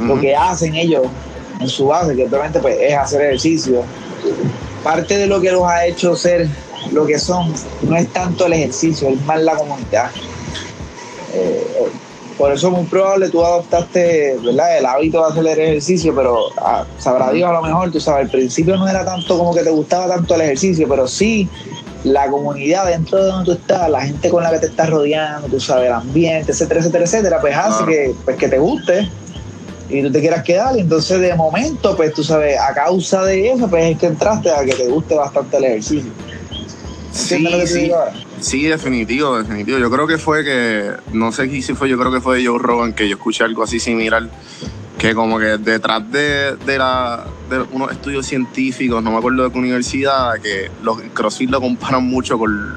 lo 0.00 0.20
que 0.20 0.34
hacen 0.34 0.75
ellos 0.75 1.06
en 1.61 1.69
su 1.69 1.87
base, 1.87 2.17
que 2.17 2.25
obviamente 2.25 2.61
pues, 2.61 2.76
es 2.81 2.96
hacer 2.96 3.22
ejercicio. 3.22 3.82
Parte 4.82 5.19
de 5.19 5.26
lo 5.26 5.40
que 5.40 5.52
los 5.52 5.64
ha 5.64 5.87
hecho 5.87 6.16
ser 6.16 6.49
lo 6.93 7.06
que 7.06 7.19
son 7.19 7.52
no 7.82 7.96
es 7.96 8.08
tanto 8.08 8.46
el 8.46 8.55
ejercicio, 8.55 9.08
es 9.08 9.23
más 9.25 9.40
la 9.43 9.55
comunidad. 9.55 10.11
Eh, 11.34 11.88
por 12.40 12.50
eso 12.52 12.69
es 12.69 12.72
muy 12.72 12.87
probable 12.87 13.28
tú 13.28 13.44
adoptaste 13.44 14.38
¿verdad? 14.42 14.78
el 14.78 14.87
hábito 14.87 15.19
de 15.20 15.31
hacer 15.31 15.46
el 15.46 15.69
ejercicio, 15.69 16.14
pero 16.16 16.46
ah, 16.56 16.87
sabrá 16.96 17.31
Dios 17.32 17.50
a 17.50 17.52
lo 17.52 17.60
mejor, 17.60 17.92
tú 17.92 18.00
sabes, 18.00 18.25
al 18.25 18.31
principio 18.31 18.78
no 18.78 18.88
era 18.88 19.04
tanto 19.04 19.37
como 19.37 19.54
que 19.54 19.62
te 19.62 19.69
gustaba 19.69 20.08
tanto 20.08 20.34
el 20.37 20.40
ejercicio, 20.40 20.88
pero 20.88 21.06
sí 21.06 21.50
la 22.02 22.28
comunidad 22.28 22.87
dentro 22.87 23.19
de 23.19 23.25
donde 23.25 23.44
tú 23.44 23.52
estás, 23.52 23.90
la 23.90 24.00
gente 24.00 24.31
con 24.31 24.42
la 24.42 24.50
que 24.52 24.58
te 24.60 24.66
estás 24.69 24.88
rodeando, 24.88 25.48
tú 25.48 25.60
sabes, 25.60 25.88
el 25.88 25.92
ambiente, 25.92 26.52
etcétera, 26.52 26.81
etcétera, 26.81 27.04
etcétera, 27.04 27.40
pues 27.42 27.54
hace 27.54 27.84
que, 27.84 28.14
pues, 28.25 28.37
que 28.38 28.48
te 28.48 28.58
guste 28.58 29.10
y 29.90 30.02
tú 30.02 30.10
te 30.10 30.20
quieras 30.20 30.42
quedar. 30.42 30.75
Y 30.78 30.81
entonces, 30.81 31.20
de 31.20 31.34
momento, 31.34 31.94
pues 31.94 32.14
tú 32.14 32.25
sabes, 32.25 32.58
a 32.58 32.72
causa 32.72 33.22
de 33.25 33.50
eso, 33.50 33.69
pues 33.69 33.84
es 33.92 33.98
que 33.98 34.06
entraste 34.06 34.50
a 34.50 34.64
que 34.64 34.72
te 34.72 34.88
guste 34.88 35.14
bastante 35.14 35.58
el 35.58 35.64
ejercicio. 35.64 36.10
Sí, 37.12 37.46
sí, 37.66 37.92
sí, 38.40 38.64
definitivo, 38.64 39.38
definitivo. 39.38 39.78
Yo 39.78 39.90
creo 39.90 40.06
que 40.06 40.19
fue 40.19 40.44
que, 40.44 40.92
no 41.12 41.32
sé 41.32 41.48
si 41.62 41.75
fue, 41.75 41.88
yo 41.88 41.98
creo 41.98 42.12
que 42.12 42.20
fue 42.20 42.38
de 42.38 42.46
Joe 42.46 42.58
Rogan 42.58 42.92
que 42.92 43.08
yo 43.08 43.16
escuché 43.16 43.44
algo 43.44 43.62
así 43.62 43.81
similar 43.81 44.28
que 45.00 45.14
como 45.14 45.38
que 45.38 45.56
detrás 45.56 46.12
de, 46.12 46.56
de, 46.56 46.76
la, 46.76 47.25
de 47.48 47.62
unos 47.72 47.90
estudios 47.90 48.26
científicos, 48.26 49.02
no 49.02 49.11
me 49.12 49.16
acuerdo 49.16 49.44
de 49.44 49.50
qué 49.50 49.59
universidad, 49.59 50.35
que 50.42 50.70
los 50.82 51.00
CrossFit 51.14 51.49
lo 51.49 51.59
comparan 51.59 52.04
mucho 52.04 52.38
con, 52.38 52.76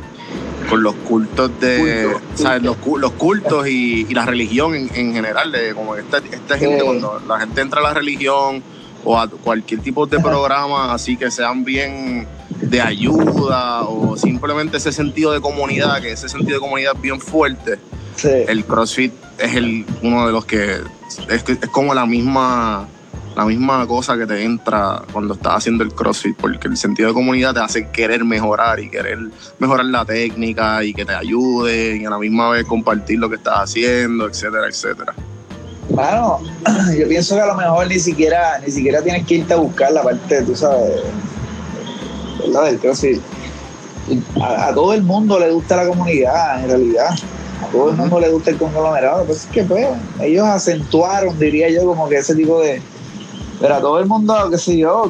con 0.70 0.82
los 0.82 0.96
cultos 0.96 1.52
de, 1.60 2.16
¿sabes? 2.36 2.64
Los, 2.64 2.78
los, 2.98 3.12
cultos 3.12 3.68
y, 3.68 4.08
y, 4.08 4.14
la 4.14 4.26
religión 4.26 4.74
en, 4.74 4.90
en 4.96 5.14
general, 5.14 5.52
de 5.52 5.76
como 5.76 5.98
esta, 5.98 6.20
esta 6.20 6.58
gente, 6.58 6.82
cuando 6.86 7.22
la 7.28 7.42
gente 7.42 7.60
entra 7.60 7.82
a 7.82 7.84
la 7.84 7.94
religión 7.94 8.64
o 9.04 9.20
a 9.20 9.28
cualquier 9.28 9.82
tipo 9.82 10.06
de 10.06 10.18
programa 10.20 10.94
así 10.94 11.18
que 11.18 11.30
sean 11.30 11.66
bien 11.66 12.26
de 12.70 12.82
ayuda 12.82 13.84
o 13.84 14.18
simplemente 14.18 14.78
ese 14.78 14.92
sentido 14.92 15.32
de 15.32 15.42
comunidad, 15.42 16.02
que 16.02 16.12
ese 16.12 16.30
sentido 16.30 16.56
de 16.56 16.60
comunidad 16.60 16.96
bien 17.02 17.20
fuerte, 17.20 17.80
el 18.24 18.66
CrossFit 18.66 19.14
es 19.38 19.56
el, 19.56 19.86
uno 20.02 20.26
de 20.26 20.32
los 20.32 20.46
que 20.46 20.78
es, 21.30 21.44
es 21.48 21.70
como 21.70 21.94
la 21.94 22.06
misma 22.06 22.88
la 23.36 23.46
misma 23.46 23.88
cosa 23.88 24.18
que 24.18 24.26
te 24.26 24.44
entra 24.44 25.02
cuando 25.12 25.34
estás 25.34 25.56
haciendo 25.58 25.84
el 25.84 25.94
CrossFit, 25.94 26.36
porque 26.38 26.68
el 26.68 26.78
sentido 26.78 27.10
de 27.10 27.14
comunidad 27.14 27.54
te 27.54 27.60
hace 27.62 27.90
querer 27.90 28.24
mejorar 28.24 28.80
y 28.80 28.90
querer 28.90 29.18
mejorar 29.60 29.86
la 29.86 30.06
técnica 30.06 30.84
y 30.84 30.94
que 30.94 31.06
te 31.06 31.14
ayude 31.14 31.98
y 31.98 32.06
a 32.06 32.10
la 32.10 32.20
misma 32.20 32.50
vez 32.50 32.66
compartir 32.66 33.20
lo 33.20 33.30
que 33.30 33.38
estás 33.38 33.56
haciendo, 33.56 34.28
etcétera, 34.28 34.68
etcétera. 34.68 35.14
Bueno, 35.90 36.40
yo 36.98 37.08
pienso 37.08 37.36
que 37.36 37.42
a 37.42 37.48
lo 37.48 37.56
mejor 37.56 37.88
ni 37.88 38.00
siquiera, 38.00 38.60
ni 38.60 38.72
siquiera 38.72 39.02
tienes 39.02 39.26
que 39.26 39.36
irte 39.36 39.54
a 39.54 39.58
buscar 39.58 39.92
la 39.92 40.04
parte, 40.04 40.44
tú 40.44 40.56
sabes, 40.56 41.02
¿verdad? 42.46 42.80
CrossFit. 42.80 43.22
A, 44.42 44.68
a 44.68 44.74
todo 44.74 44.94
el 44.94 45.04
mundo 45.04 45.40
le 45.40 45.52
gusta 45.52 45.78
la 45.78 45.88
comunidad, 45.88 46.62
en 46.62 46.70
realidad 46.70 47.16
a 47.64 47.68
todo 47.68 47.90
el 47.90 47.96
mundo 47.96 48.20
le 48.20 48.30
gusta 48.30 48.52
el 48.52 48.58
conglomerado, 48.58 49.26
pues 49.26 49.40
es 49.40 49.46
que 49.48 49.64
pues 49.64 49.88
ellos 50.22 50.46
acentuaron, 50.46 51.38
diría 51.40 51.70
yo, 51.70 51.86
como 51.86 52.10
que 52.10 52.18
ese 52.18 52.36
tipo 52.36 52.60
de... 52.60 52.82
Pero 53.60 53.76
a 53.76 53.80
todo 53.80 54.00
el 54.00 54.08
mundo, 54.08 54.36
qué 54.50 54.58
sé 54.58 54.78
yo, 54.78 55.10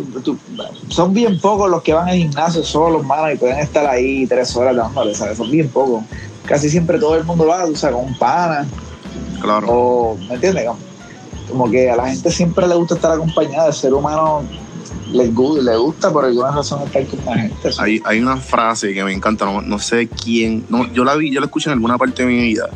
son 0.90 1.14
bien 1.14 1.40
pocos 1.40 1.70
los 1.70 1.82
que 1.82 1.94
van 1.94 2.10
al 2.10 2.18
gimnasio 2.18 2.64
solos, 2.64 3.04
mano, 3.04 3.32
y 3.32 3.38
pueden 3.38 3.58
estar 3.58 3.88
ahí 3.88 4.28
tres 4.28 4.56
horas 4.56 4.76
dándole, 4.76 5.16
¿sabes? 5.16 5.38
Son 5.38 5.50
bien 5.50 5.70
pocos. 5.70 6.04
Casi 6.46 6.70
siempre 6.70 7.00
todo 7.00 7.16
el 7.16 7.24
mundo 7.24 7.48
va, 7.48 7.66
o 7.66 7.76
sea, 7.76 7.92
con 7.92 8.06
un 8.06 8.18
pana. 8.18 8.68
Claro. 9.42 9.68
O, 9.70 10.18
¿me 10.28 10.36
entiendes? 10.36 10.70
Como 11.50 11.72
que 11.72 11.90
a 11.90 11.96
la 11.96 12.10
gente 12.10 12.30
siempre 12.30 12.68
le 12.68 12.76
gusta 12.76 12.96
estar 12.96 13.14
acompañada, 13.14 13.68
el 13.68 13.74
ser 13.74 13.94
humano 13.94 14.44
le, 15.14 15.26
le 15.62 15.78
gusta 15.78 16.12
por 16.12 16.26
alguna 16.26 16.52
razón 16.52 16.82
estar 16.84 17.06
con 17.08 17.20
la 17.26 17.38
gente. 17.38 17.70
Hay, 17.80 18.02
hay 18.06 18.20
una 18.20 18.38
frase 18.38 18.94
que 18.94 19.04
me 19.04 19.14
encanta, 19.14 19.46
no, 19.46 19.80
sé 19.80 20.08
quién, 20.10 20.66
no, 20.70 20.92
yo 20.92 21.04
la 21.06 21.16
vi, 21.16 21.32
yo 21.32 21.40
la 21.40 21.46
escuché 21.46 21.70
en 21.70 21.74
alguna 21.74 21.98
parte 21.98 22.24
de 22.26 22.30
mi 22.30 22.42
vida, 22.42 22.70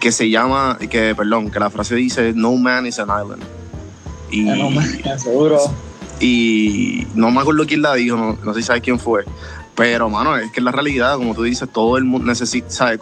que 0.00 0.12
se 0.12 0.30
llama, 0.30 0.78
que, 0.90 1.14
perdón, 1.14 1.50
que 1.50 1.58
la 1.58 1.70
frase 1.70 1.94
dice, 1.96 2.32
no 2.34 2.52
man 2.56 2.86
is 2.86 2.98
an 2.98 3.08
island. 3.08 3.42
Y, 4.30 4.48
Ah, 4.48 4.56
no, 4.56 4.70
man, 4.70 4.86
seguro. 5.18 5.58
y 6.20 7.06
no 7.14 7.30
me 7.30 7.40
acuerdo 7.40 7.66
quién 7.66 7.82
la 7.82 7.94
dijo, 7.94 8.16
no, 8.16 8.38
no 8.44 8.54
sé 8.54 8.60
si 8.60 8.66
sabes 8.66 8.82
quién 8.82 8.98
fue. 8.98 9.24
Pero, 9.74 10.08
mano, 10.08 10.36
es 10.36 10.50
que 10.52 10.60
la 10.60 10.72
realidad, 10.72 11.16
como 11.16 11.34
tú 11.34 11.42
dices, 11.42 11.68
todo 11.70 11.98
el 11.98 12.04
mundo 12.04 12.26
necesita, 12.28 12.96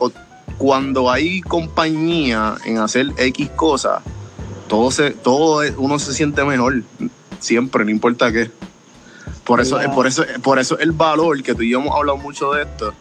Cuando 0.59 1.11
hay 1.11 1.41
compañía 1.41 2.57
en 2.65 2.79
hacer 2.79 3.09
X 3.17 3.51
cosas, 3.51 4.03
todo, 4.69 4.91
se, 4.91 5.11
todo 5.11 5.63
es- 5.63 5.75
uno 5.77 5.99
se 5.99 6.13
siente 6.15 6.45
mejor, 6.45 6.83
siempre, 7.45 7.85
no 7.85 7.91
importa 7.91 8.33
qué. 8.33 8.51
Por 9.45 9.61
eso, 9.61 9.79
por 9.95 10.07
eso, 10.07 10.25
por 10.43 10.59
eso 10.59 10.79
el 10.79 10.93
valor, 10.93 11.43
que 11.43 11.55
tú 11.55 11.63
y 11.63 11.71
yo 11.71 11.79
hemos 11.81 11.95
hablado 11.95 12.17
mucho 12.19 12.53
de 12.53 12.63
esto, 12.63 12.95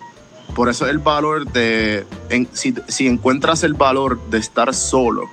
por 0.56 0.68
eso 0.70 0.86
el 0.88 1.00
valor 1.00 1.52
de, 1.52 2.06
en- 2.30 2.50
si, 2.52 2.74
si 2.88 3.08
encuentras 3.08 3.64
el 3.64 3.74
valor 3.74 4.20
de 4.30 4.38
estar 4.40 4.74
solo, 4.76 5.30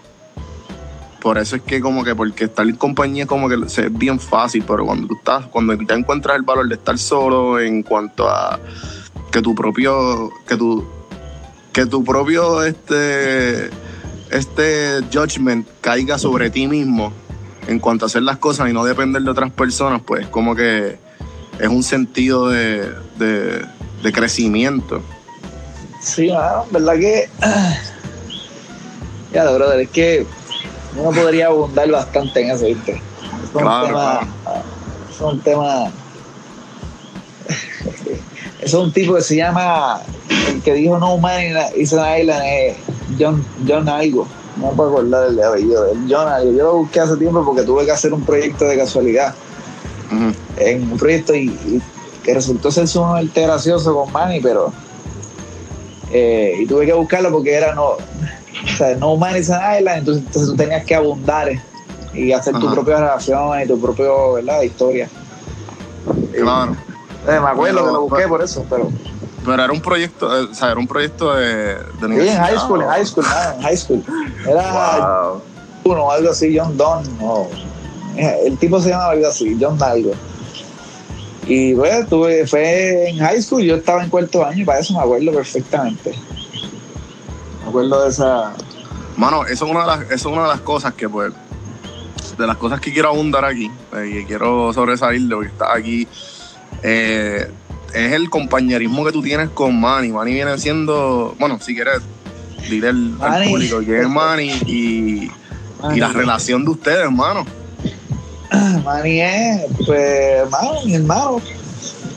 por 1.20 1.36
eso 1.36 1.56
es 1.56 1.62
que 1.62 1.80
como 1.80 2.02
que, 2.04 2.14
porque 2.14 2.44
estar 2.44 2.66
en 2.66 2.76
compañía 2.76 3.26
como 3.26 3.48
que 3.48 3.56
es 3.66 3.98
bien 3.98 4.18
fácil, 4.20 4.64
pero 4.66 4.86
cuando 4.86 5.08
tú 5.08 5.16
estás, 5.16 5.46
cuando 5.46 5.74
ya 5.74 5.94
encuentras 5.94 6.36
el 6.36 6.42
valor 6.42 6.68
de 6.68 6.76
estar 6.76 6.96
solo 6.96 7.58
en 7.60 7.82
cuanto 7.82 8.28
a 8.28 8.58
que 9.32 9.42
tu 9.42 9.54
propio, 9.54 10.30
que 10.48 10.56
tu, 10.56 10.86
que 11.72 11.86
tu 11.86 12.02
propio 12.04 12.62
este, 12.62 13.68
este 14.30 15.00
judgment 15.12 15.66
caiga 15.80 16.18
sobre 16.18 16.50
ti 16.50 16.66
mismo 16.68 17.12
en 17.66 17.78
cuanto 17.78 18.04
a 18.04 18.06
hacer 18.06 18.22
las 18.22 18.38
cosas 18.38 18.70
y 18.70 18.72
no 18.72 18.84
depender 18.84 19.22
de 19.22 19.30
otras 19.30 19.50
personas, 19.52 20.00
pues 20.04 20.26
como 20.28 20.54
que 20.54 20.98
es 21.58 21.68
un 21.68 21.82
sentido 21.82 22.48
de, 22.48 22.90
de, 23.18 23.64
de 24.02 24.12
crecimiento. 24.12 25.02
Sí, 26.00 26.30
mano, 26.30 26.66
verdad 26.70 26.94
que. 26.94 27.28
Ya, 29.32 29.48
brother, 29.48 29.78
es 29.78 29.90
que 29.90 30.26
uno 30.96 31.12
podría 31.12 31.46
abundar 31.46 31.88
bastante 31.88 32.42
en 32.42 32.50
eso, 32.50 32.66
¿viste? 32.66 32.94
Es 32.94 33.54
un 33.54 33.62
Claro, 33.62 33.86
tema. 33.86 34.20
Es 35.08 35.20
un 35.20 35.40
tema. 35.40 35.84
Es 38.60 38.74
un 38.74 38.92
tipo 38.92 39.14
que 39.14 39.22
se 39.22 39.36
llama. 39.36 40.00
El 40.48 40.60
que 40.62 40.74
dijo 40.74 40.98
No 40.98 41.16
Man 41.16 41.42
is 41.76 41.92
an 41.94 42.20
Island 42.20 42.42
es 42.44 42.76
John, 43.18 43.44
John 43.66 43.88
Algo. 43.88 44.26
No 44.60 44.70
puedo 44.72 44.90
acordar 44.90 45.28
el 45.28 45.42
apellido. 45.42 45.86
El 45.90 46.06
John 46.08 46.28
Algo. 46.28 46.52
Yo 46.52 46.64
lo 46.64 46.74
busqué 46.78 47.00
hace 47.00 47.16
tiempo 47.16 47.44
porque 47.44 47.62
tuve 47.62 47.84
que 47.84 47.92
hacer 47.92 48.12
un 48.12 48.22
proyecto 48.22 48.64
de 48.66 48.76
casualidad. 48.76 49.34
En 50.58 50.90
un 50.92 50.98
proyecto 50.98 51.34
y, 51.34 51.46
y 51.48 51.80
que 52.24 52.34
resultó 52.34 52.70
ser 52.70 52.86
sumamente 52.88 53.40
gracioso 53.42 53.94
con 53.94 54.12
Manny, 54.12 54.40
pero. 54.40 54.72
eh, 56.12 56.56
y 56.60 56.66
tuve 56.66 56.86
que 56.86 56.92
buscarlo 56.92 57.30
porque 57.30 57.54
era 57.54 57.74
no. 57.74 57.90
O 57.92 58.76
sea, 58.76 58.94
no 58.96 59.16
man 59.16 59.36
is 59.36 59.48
an 59.50 59.78
island, 59.78 59.98
entonces, 60.00 60.24
entonces 60.26 60.50
tú 60.50 60.56
tenías 60.56 60.84
que 60.84 60.94
abundar 60.94 61.48
y 62.12 62.32
hacer 62.32 62.52
tu 62.58 62.66
Ajá. 62.66 62.74
propia 62.74 62.96
relación 62.98 63.62
y 63.62 63.66
tu 63.66 63.80
propio, 63.80 64.34
¿verdad? 64.34 64.60
Historia. 64.62 65.08
Claro. 66.34 66.72
Eh, 67.28 67.40
me 67.40 67.48
acuerdo 67.48 67.76
Pero- 67.76 67.86
que 67.86 67.92
lo 67.92 68.00
busqué 68.02 68.28
por 68.28 68.42
eso, 68.42 68.64
pero. 68.68 68.90
Pero 69.44 69.64
era 69.64 69.72
un 69.72 69.80
proyecto, 69.80 70.38
eh, 70.38 70.48
o 70.50 70.54
sea, 70.54 70.70
era 70.70 70.78
un 70.80 70.86
proyecto 70.86 71.34
de, 71.34 71.76
de 71.76 72.22
Sí, 72.22 72.28
en 72.28 72.38
high 72.38 72.58
school, 72.58 72.82
en 72.82 72.88
high 72.88 73.06
school, 73.06 73.24
nada, 73.24 73.54
en 73.54 73.62
high 73.62 73.76
school. 73.76 74.04
Era 74.46 75.30
Wow. 75.30 75.42
uno 75.84 76.10
algo 76.10 76.30
así, 76.30 76.56
John 76.56 76.76
Don, 76.76 77.02
o 77.20 77.48
eh, 78.16 78.36
el 78.46 78.58
tipo 78.58 78.80
se 78.80 78.90
llama 78.90 79.06
algo 79.06 79.26
así, 79.26 79.56
John 79.58 79.82
algo. 79.82 80.12
Y 81.46 81.72
bueno, 81.72 82.06
tuve, 82.06 82.46
fue 82.46 83.08
en 83.08 83.18
high 83.18 83.40
school, 83.42 83.62
yo 83.62 83.76
estaba 83.76 84.04
en 84.04 84.10
cuarto 84.10 84.44
año 84.44 84.62
y 84.62 84.64
para 84.64 84.80
eso 84.80 84.92
me 84.92 85.00
acuerdo 85.00 85.32
perfectamente. 85.32 86.14
Me 87.62 87.68
acuerdo 87.68 88.04
de 88.04 88.10
esa. 88.10 88.52
Mano, 89.16 89.44
eso 89.46 89.64
es 89.64 89.70
una 89.70 89.80
de 89.80 89.86
las, 89.86 90.00
eso 90.02 90.14
es 90.14 90.26
una 90.26 90.42
de 90.42 90.48
las 90.48 90.60
cosas 90.60 90.94
que, 90.94 91.08
pues, 91.08 91.32
de 92.38 92.46
las 92.46 92.56
cosas 92.56 92.80
que 92.80 92.92
quiero 92.92 93.08
abundar 93.08 93.44
aquí, 93.44 93.70
eh, 93.96 94.06
y 94.06 94.12
que 94.20 94.26
quiero 94.26 94.72
sobresalir 94.72 95.22
de 95.22 95.28
lo 95.28 95.40
que 95.40 95.46
está 95.48 95.74
aquí, 95.74 96.06
eh, 96.82 97.50
es 97.94 98.12
el 98.12 98.30
compañerismo 98.30 99.04
que 99.04 99.12
tú 99.12 99.22
tienes 99.22 99.50
con 99.50 99.80
Manny. 99.80 100.08
Manny 100.08 100.32
viene 100.32 100.58
siendo, 100.58 101.34
bueno, 101.38 101.58
si 101.60 101.74
quieres, 101.74 102.00
dile 102.68 102.88
al, 102.88 103.44
público 103.48 103.80
que 103.80 104.00
es 104.00 104.08
Manny 104.08 104.50
y, 104.66 105.30
y 105.94 106.00
la 106.00 106.08
relación 106.08 106.64
de 106.64 106.70
ustedes, 106.70 106.98
hermano. 106.98 107.44
Manny 108.84 109.20
es, 109.20 109.62
pues, 109.86 110.00
hermano, 110.42 110.72
mi 110.84 110.94
hermano. 110.94 111.40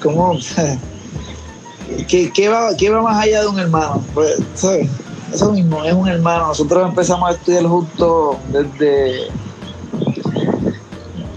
¿Cómo? 0.02 0.38
¿Qué, 2.08 2.32
qué 2.32 2.50
va, 2.50 2.76
¿Qué 2.76 2.90
va 2.90 3.02
más 3.02 3.24
allá 3.24 3.42
de 3.42 3.48
un 3.48 3.60
hermano? 3.60 4.04
Pues, 4.14 4.38
¿sabes? 4.56 4.90
Eso 5.34 5.52
mismo, 5.52 5.84
es 5.84 5.94
un 5.94 6.08
hermano. 6.08 6.48
Nosotros 6.48 6.90
empezamos 6.90 7.30
a 7.30 7.34
estudiar 7.34 7.64
juntos 7.64 8.38
desde. 8.50 9.28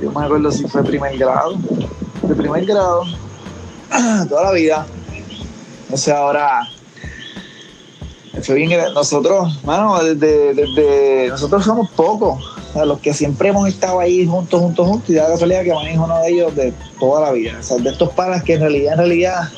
Yo 0.00 0.12
me 0.12 0.24
acuerdo 0.24 0.50
si 0.50 0.68
fue 0.68 0.84
primer 0.84 1.16
grado. 1.16 1.56
De 2.22 2.34
primer 2.34 2.66
grado. 2.66 3.04
Toda 4.28 4.42
la 4.44 4.52
vida. 4.52 4.86
Sea, 5.94 6.18
ahora. 6.18 6.68
Fue 8.42 8.54
bien. 8.56 8.70
Nosotros, 8.94 9.64
mano, 9.64 10.02
desde. 10.02 11.28
Nosotros 11.28 11.64
somos 11.64 11.90
pocos. 11.90 12.44
O 12.70 12.72
sea, 12.72 12.84
los 12.84 13.00
que 13.00 13.14
siempre 13.14 13.48
hemos 13.48 13.68
estado 13.68 14.00
ahí 14.00 14.26
juntos, 14.26 14.60
juntos, 14.60 14.86
juntos. 14.86 15.10
Y 15.10 15.14
da 15.14 15.24
la 15.24 15.30
casualidad 15.30 15.62
que 15.62 15.70
es 15.70 15.98
uno 15.98 16.20
de 16.20 16.28
ellos 16.28 16.54
de 16.54 16.72
toda 16.98 17.20
la 17.22 17.32
vida. 17.32 17.56
O 17.58 17.62
sea, 17.62 17.78
de 17.78 17.90
estos 17.90 18.10
panas 18.12 18.42
que 18.42 18.54
en 18.54 18.60
realidad, 18.60 18.92
en 18.94 18.98
realidad, 18.98 19.48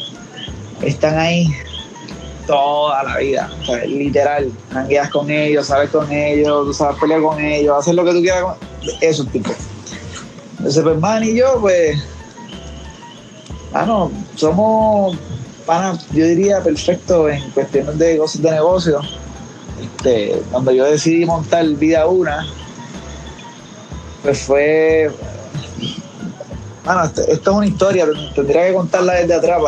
están 0.82 1.18
ahí 1.18 1.48
toda 2.46 3.02
la 3.04 3.18
vida. 3.18 3.50
O 3.60 3.64
sea, 3.64 3.84
literal. 3.84 4.50
Jangueas 4.72 5.10
con 5.10 5.30
ellos, 5.30 5.66
sabes 5.66 5.90
con 5.90 6.10
ellos, 6.10 6.66
tú 6.66 6.74
sabes 6.74 6.98
pelear 7.00 7.20
con 7.22 7.40
ellos, 7.40 7.76
hacer 7.78 7.94
lo 7.94 8.04
que 8.04 8.12
tú 8.12 8.20
quieras 8.20 8.42
con 8.42 8.56
esos 9.00 9.28
tipos. 9.28 9.56
Entonces, 10.58 10.82
pues, 10.82 11.28
y 11.28 11.36
yo, 11.36 11.58
pues. 11.60 11.98
Mano, 13.72 14.10
somos 14.34 15.16
panas, 15.66 16.06
yo 16.12 16.24
diría, 16.24 16.62
perfectos 16.62 17.30
en 17.30 17.50
cuestiones 17.50 17.98
de 17.98 18.18
cosas 18.18 18.42
de 18.42 18.50
negocio. 18.50 19.00
Este, 19.82 20.42
cuando 20.50 20.72
yo 20.72 20.84
decidí 20.84 21.24
montar 21.24 21.66
Vida 21.66 22.06
Una, 22.06 22.46
pues 24.22 24.40
fue. 24.40 25.10
Mano, 26.84 27.04
esto, 27.04 27.20
esto 27.28 27.50
es 27.50 27.56
una 27.56 27.66
historia, 27.66 28.06
tendría 28.34 28.66
que 28.68 28.74
contarla 28.74 29.14
desde 29.14 29.34
atrás. 29.34 29.60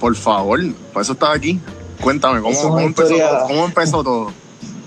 Por 0.00 0.16
favor, 0.16 0.58
por 0.92 1.02
eso 1.02 1.12
estás 1.12 1.36
aquí. 1.36 1.60
Cuéntame, 2.02 2.40
¿cómo, 2.40 2.58
cómo 2.60 2.80
empezó, 2.80 3.14
todo? 3.16 3.46
¿cómo 3.46 3.64
empezó 3.64 4.02
todo? 4.04 4.32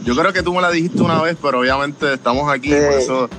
Yo 0.03 0.15
creo 0.15 0.33
que 0.33 0.43
tú 0.43 0.53
me 0.53 0.61
la 0.61 0.69
dijiste 0.71 1.01
una 1.01 1.21
vez, 1.21 1.37
pero 1.41 1.59
obviamente 1.59 2.13
estamos 2.13 2.51
aquí 2.51 2.69
Sí. 2.69 2.75
por 2.75 2.93
eso, 2.99 3.29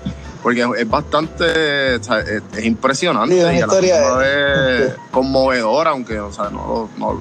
porque 0.45 0.63
es 0.79 0.89
bastante, 0.91 1.97
o 1.97 2.05
sea, 2.05 2.21
es, 2.21 2.43
es 2.55 2.65
impresionante 2.67 3.35
Sí, 3.35 3.41
es 3.41 3.59
y 3.59 3.63
a 3.63 3.67
la 3.67 3.81
misma 3.81 4.17
vez 4.19 4.95
conmovedora, 5.11 5.91
aunque, 5.91 6.21
o 6.21 6.31
sea, 6.31 6.51
no, 6.51 6.91
no, 6.99 7.19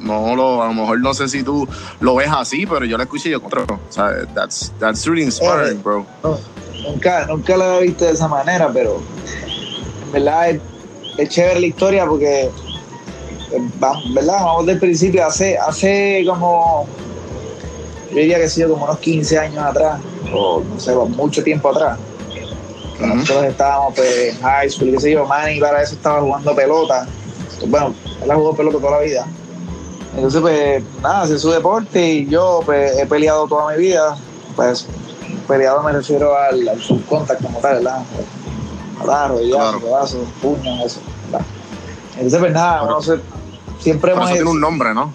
no 0.00 0.36
lo, 0.36 0.62
a 0.62 0.66
lo 0.66 0.74
mejor 0.74 1.00
no 1.00 1.14
sé 1.14 1.26
si 1.26 1.42
tú 1.42 1.66
lo 2.00 2.16
ves 2.16 2.28
así, 2.30 2.66
pero 2.66 2.84
yo 2.84 2.98
la 2.98 3.04
escuché 3.04 3.30
y 3.30 3.32
yo 3.32 3.40
contra, 3.40 3.62
o 3.62 3.80
sea, 3.88 4.10
that's, 4.34 4.74
that's 4.78 5.06
really 5.06 5.22
inspiring, 5.22 5.78
Eh. 5.78 5.80
bro. 5.82 6.04
No, 6.22 6.38
nunca, 6.86 7.26
nunca 7.26 7.56
la 7.56 7.64
había 7.64 7.80
visto 7.80 8.04
de 8.04 8.10
esa 8.12 8.28
manera, 8.28 8.68
pero 8.70 9.00
en 10.04 10.12
verdad 10.12 10.50
es, 10.50 10.60
es 11.16 11.28
chévere 11.30 11.60
la 11.60 11.66
historia 11.68 12.04
porque, 12.04 12.42
eh, 12.42 12.50
¿verdad? 13.80 14.42
Vamos 14.44 14.66
del 14.66 14.78
principio, 14.78 15.24
hace, 15.26 15.56
hace 15.56 16.22
como, 16.28 16.86
yo 18.10 18.16
diría 18.16 18.36
que 18.36 18.44
ha 18.44 18.48
sido 18.50 18.68
como 18.68 18.84
unos 18.84 18.98
15 18.98 19.38
años 19.38 19.64
atrás, 19.64 19.98
o 20.30 20.62
no 20.62 20.78
sé, 20.78 20.94
mucho 20.94 21.42
tiempo 21.42 21.70
atrás. 21.70 21.98
Ujú. 22.98 23.06
Nosotros 23.14 23.44
estábamos 23.46 23.94
pues, 23.94 24.34
en 24.34 24.40
high 24.42 24.70
school, 24.70 24.90
qué 24.92 25.00
sé 25.00 25.10
yo, 25.12 25.26
Manny 25.26 25.60
para 25.60 25.82
eso 25.82 25.94
estaba 25.94 26.20
jugando 26.20 26.54
pelota. 26.54 27.06
Bueno, 27.68 27.94
él 28.22 28.30
ha 28.30 28.34
jugado 28.34 28.54
pelota 28.56 28.78
toda 28.78 28.90
la 28.92 28.98
vida. 29.04 29.26
Entonces, 30.14 30.40
pues, 30.40 30.82
nada, 31.02 31.22
hace 31.22 31.38
su 31.38 31.50
deporte 31.50 32.00
y 32.06 32.26
yo 32.26 32.60
pues, 32.64 32.98
he 32.98 33.06
peleado 33.06 33.46
toda 33.46 33.72
mi 33.74 33.78
vida. 33.78 34.16
Pues, 34.54 34.86
peleado 35.46 35.82
me 35.82 35.92
refiero 35.92 36.36
al, 36.36 36.66
al 36.68 36.80
full 36.80 37.00
contact 37.08 37.42
como 37.42 37.58
tal, 37.58 37.76
¿verdad? 37.76 37.98
A 39.02 39.06
dar, 39.06 39.30
rodillazo, 39.30 39.58
Claro. 39.62 39.80
pedazos, 39.80 40.20
puños, 40.40 40.86
eso, 40.86 41.00
¿verdad? 41.30 41.46
Entonces, 42.14 42.38
pues 42.40 42.52
nada, 42.52 42.80
Pero- 42.80 42.92
uno 42.94 43.02
se- 43.02 43.20
siempre 43.80 44.12
hemos... 44.12 44.24
eso 44.24 44.34
tiene 44.36 44.50
un 44.50 44.60
nombre, 44.60 44.94
¿no? 44.94 45.12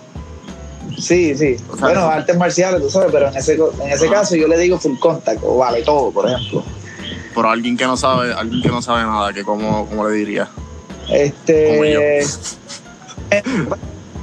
Sí, 0.99 1.35
sí. 1.35 1.55
O 1.71 1.75
sea, 1.77 1.87
bueno, 1.87 2.05
artes 2.05 2.37
marciales, 2.37 2.79
tú 2.81 2.89
sabes, 2.89 3.09
pero 3.11 3.27
en 3.29 3.35
ese, 3.37 3.53
en 3.55 3.89
ese 3.89 4.07
caso 4.07 4.35
yo 4.35 4.47
le 4.47 4.57
digo 4.59 4.77
full 4.77 4.97
contact 4.99 5.41
o 5.43 5.57
vale 5.57 5.81
todo, 5.81 6.11
por 6.11 6.29
ejemplo. 6.29 6.63
Pero 7.33 7.49
alguien 7.49 7.77
que 7.77 7.85
no 7.85 7.97
sabe, 7.97 8.33
alguien 8.33 8.61
que 8.61 8.69
no 8.69 8.81
sabe 8.81 9.03
nada, 9.03 9.33
que 9.33 9.43
cómo, 9.43 9.87
cómo 9.87 10.07
le 10.07 10.15
diría. 10.15 10.49
Este. 11.09 12.21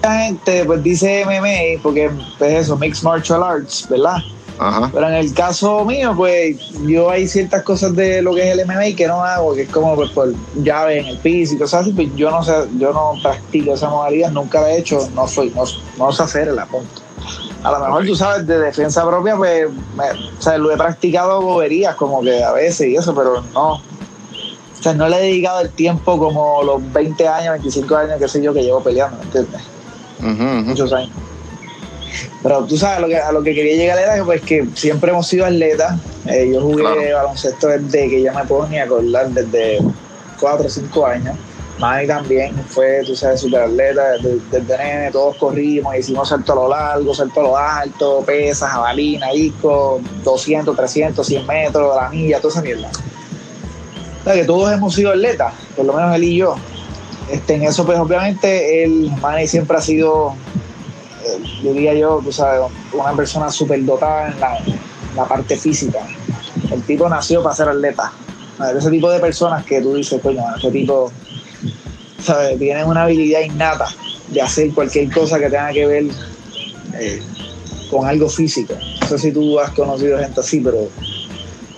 La 0.02 0.18
gente 0.20 0.64
pues 0.64 0.82
dice 0.82 1.24
MMA 1.24 1.82
porque 1.82 2.10
pues 2.38 2.52
eso, 2.52 2.76
Mixed 2.76 3.02
Martial 3.02 3.42
Arts, 3.42 3.86
¿verdad? 3.90 4.18
Ajá. 4.58 4.90
Pero 4.92 5.08
en 5.08 5.14
el 5.14 5.34
caso 5.34 5.84
mío, 5.84 6.14
pues 6.16 6.56
yo 6.86 7.10
hay 7.10 7.28
ciertas 7.28 7.62
cosas 7.62 7.94
de 7.94 8.22
lo 8.22 8.34
que 8.34 8.48
es 8.48 8.58
el 8.58 8.66
MMA 8.66 8.96
que 8.96 9.06
no 9.06 9.22
hago, 9.22 9.54
que 9.54 9.62
es 9.62 9.68
como 9.68 9.94
pues, 9.94 10.10
por 10.10 10.34
llave 10.62 11.00
en 11.00 11.06
el 11.06 11.18
piso 11.18 11.54
y 11.54 11.58
cosas 11.58 11.82
así, 11.82 11.92
pues 11.92 12.08
yo 12.16 12.30
no 12.30 12.42
sé, 12.42 12.52
yo 12.78 12.92
no 12.92 13.14
practico 13.22 13.74
esa 13.74 13.88
modalidad, 13.88 14.30
nunca 14.30 14.60
la 14.60 14.72
he 14.72 14.78
hecho, 14.78 15.08
no 15.14 15.28
soy, 15.28 15.50
no, 15.50 15.64
no 15.96 16.12
sé 16.12 16.22
hacerla, 16.22 16.66
punto. 16.66 17.07
A 17.62 17.72
lo 17.72 17.78
mejor 17.80 18.02
Ok. 18.02 18.06
tú 18.08 18.14
sabes, 18.14 18.46
de 18.46 18.58
defensa 18.58 19.04
propia, 19.06 19.36
pues, 19.36 19.66
me- 19.96 20.10
o 20.38 20.40
sea, 20.42 20.56
lo 20.58 20.72
he 20.72 20.76
practicado 20.76 21.40
boberías 21.42 21.96
como 21.96 22.22
que 22.22 22.42
a 22.42 22.52
veces 22.52 22.86
y 22.88 22.96
eso, 22.96 23.14
pero 23.14 23.42
no. 23.52 23.72
O 23.74 24.82
sea, 24.82 24.94
no 24.94 25.08
le 25.08 25.16
he 25.16 25.20
dedicado 25.22 25.60
el 25.60 25.70
tiempo 25.70 26.16
como 26.18 26.62
los 26.62 26.92
20 26.92 27.26
años, 27.26 27.52
25 27.54 27.96
años, 27.96 28.14
qué 28.20 28.28
sé 28.28 28.40
yo, 28.40 28.54
que 28.54 28.62
llevo 28.62 28.80
peleando, 28.80 29.18
¿me 29.18 29.24
entiendes? 29.24 29.60
Muchos 30.66 30.92
años. 30.92 31.10
Pero 32.42 32.64
tú 32.64 32.76
sabes, 32.78 32.98
a 32.98 33.00
lo 33.00 33.08
que, 33.08 33.16
a 33.18 33.32
lo 33.32 33.42
que 33.42 33.54
quería 33.54 33.74
llegar 33.76 33.98
era 33.98 34.14
que, 34.14 34.22
pues, 34.24 34.42
que 34.42 34.68
siempre 34.74 35.10
hemos 35.10 35.26
sido 35.26 35.44
atletas. 35.44 35.98
Eh, 36.26 36.50
yo 36.52 36.60
jugué 36.60 36.82
Claro. 36.84 37.16
baloncesto 37.16 37.66
desde 37.66 38.08
que 38.08 38.22
yo 38.22 38.32
me 38.32 38.44
puedo 38.44 38.68
ni 38.68 38.78
acordar, 38.78 39.28
desde 39.30 39.78
4 40.40 40.66
o 40.66 40.70
5 40.70 41.06
años. 41.06 41.36
Manny 41.78 42.06
también 42.06 42.54
fue, 42.68 43.02
tú 43.06 43.14
sabes, 43.14 43.40
super 43.40 43.62
atleta, 43.62 44.12
desde, 44.12 44.38
desde 44.50 44.78
nene, 44.78 45.10
todos 45.12 45.36
corrimos, 45.36 45.96
hicimos 45.96 46.28
salto 46.28 46.52
a 46.52 46.56
lo 46.56 46.68
largo, 46.68 47.14
salto 47.14 47.40
a 47.40 47.42
lo 47.42 47.56
alto, 47.56 48.22
pesas, 48.26 48.70
jabalina, 48.70 49.30
disco, 49.32 50.00
200, 50.24 50.76
300, 50.76 51.26
100 51.26 51.46
metros, 51.46 51.96
la 51.96 52.08
milla, 52.08 52.40
toda 52.40 52.54
esa 52.54 52.62
mierda. 52.62 52.88
O 52.88 54.24
sea, 54.24 54.34
que 54.34 54.44
todos 54.44 54.72
hemos 54.72 54.94
sido 54.94 55.10
atletas, 55.10 55.54
por 55.76 55.86
lo 55.86 55.92
menos 55.92 56.14
él 56.16 56.24
y 56.24 56.36
yo. 56.36 56.56
Este, 57.30 57.54
en 57.54 57.62
eso, 57.62 57.86
pues 57.86 57.98
obviamente, 57.98 58.82
el 58.82 59.10
Manny 59.20 59.46
siempre 59.46 59.76
ha 59.76 59.80
sido 59.80 60.34
eh, 61.24 61.40
diría 61.62 61.94
yo, 61.94 62.20
tú 62.22 62.32
sabes, 62.32 62.60
una 62.92 63.12
persona 63.12 63.50
súper 63.50 63.84
dotada 63.84 64.30
en 64.30 64.40
la, 64.40 64.58
en 64.58 65.16
la 65.16 65.24
parte 65.24 65.56
física. 65.56 65.98
El 66.70 66.82
tipo 66.82 67.08
nació 67.08 67.42
para 67.42 67.54
ser 67.54 67.68
atleta. 67.68 68.12
A 68.58 68.66
ver, 68.66 68.76
Ese 68.76 68.90
tipo 68.90 69.10
de 69.10 69.20
personas 69.20 69.64
que 69.64 69.80
tú 69.80 69.94
dices, 69.94 70.20
coño, 70.22 70.42
ese 70.56 70.70
tipo, 70.70 71.10
¿sabes? 72.20 72.58
Tienen 72.58 72.86
una 72.86 73.04
habilidad 73.04 73.40
innata 73.40 73.86
de 74.28 74.42
hacer 74.42 74.72
cualquier 74.74 75.10
cosa 75.12 75.38
que 75.38 75.46
tenga 75.48 75.72
que 75.72 75.86
ver 75.86 76.04
eh, 76.94 77.22
con 77.90 78.06
algo 78.06 78.28
físico. 78.28 78.74
No 79.02 79.06
sé 79.08 79.18
si 79.18 79.32
tú 79.32 79.58
has 79.58 79.70
conocido 79.70 80.18
gente 80.18 80.40
así, 80.40 80.60
pero 80.60 80.88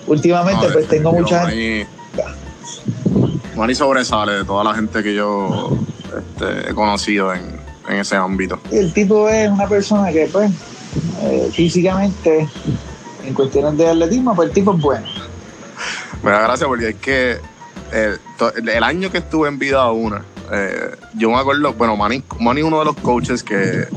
últimamente 0.07 0.67
No, 0.67 0.73
pues 0.73 0.87
tengo 0.87 1.13
mucha 1.13 1.47
gente. 1.49 1.87
Manny- 2.15 3.55
Manny 3.55 3.75
sobresale 3.75 4.33
de 4.33 4.45
toda 4.45 4.63
la 4.63 4.73
gente 4.73 5.03
que 5.03 5.13
yo 5.13 5.77
este, 6.17 6.71
he 6.71 6.73
conocido 6.73 7.33
en, 7.33 7.59
en 7.89 7.97
ese 7.99 8.15
ámbito. 8.15 8.59
El 8.71 8.91
tipo 8.93 9.29
es 9.29 9.49
una 9.49 9.67
persona 9.67 10.11
que, 10.11 10.27
pues, 10.31 10.51
eh, 11.21 11.49
físicamente, 11.53 12.47
en 13.23 13.33
cuestiones 13.33 13.77
de 13.77 13.87
atletismo, 13.87 14.35
pues 14.35 14.49
el 14.49 14.53
tipo 14.53 14.73
es 14.73 14.81
bueno. 14.81 15.07
Me 16.23 16.31
da 16.31 16.41
gracia 16.41 16.67
porque 16.67 16.89
es 16.89 16.95
que 16.95 17.37
eh, 17.93 18.17
el 18.49 18.83
año 18.83 19.11
que 19.11 19.19
estuve 19.19 19.47
en 19.47 19.59
vida 19.59 19.89
una, 19.91 20.23
eh, 20.51 20.91
yo 21.15 21.29
me 21.29 21.37
acuerdo, 21.37 21.73
bueno, 21.73 21.95
Manny, 21.95 22.23
Manny 22.39 22.61
uno 22.61 22.79
de 22.79 22.85
los 22.85 22.95
coaches 22.97 23.43
que, 23.43 23.87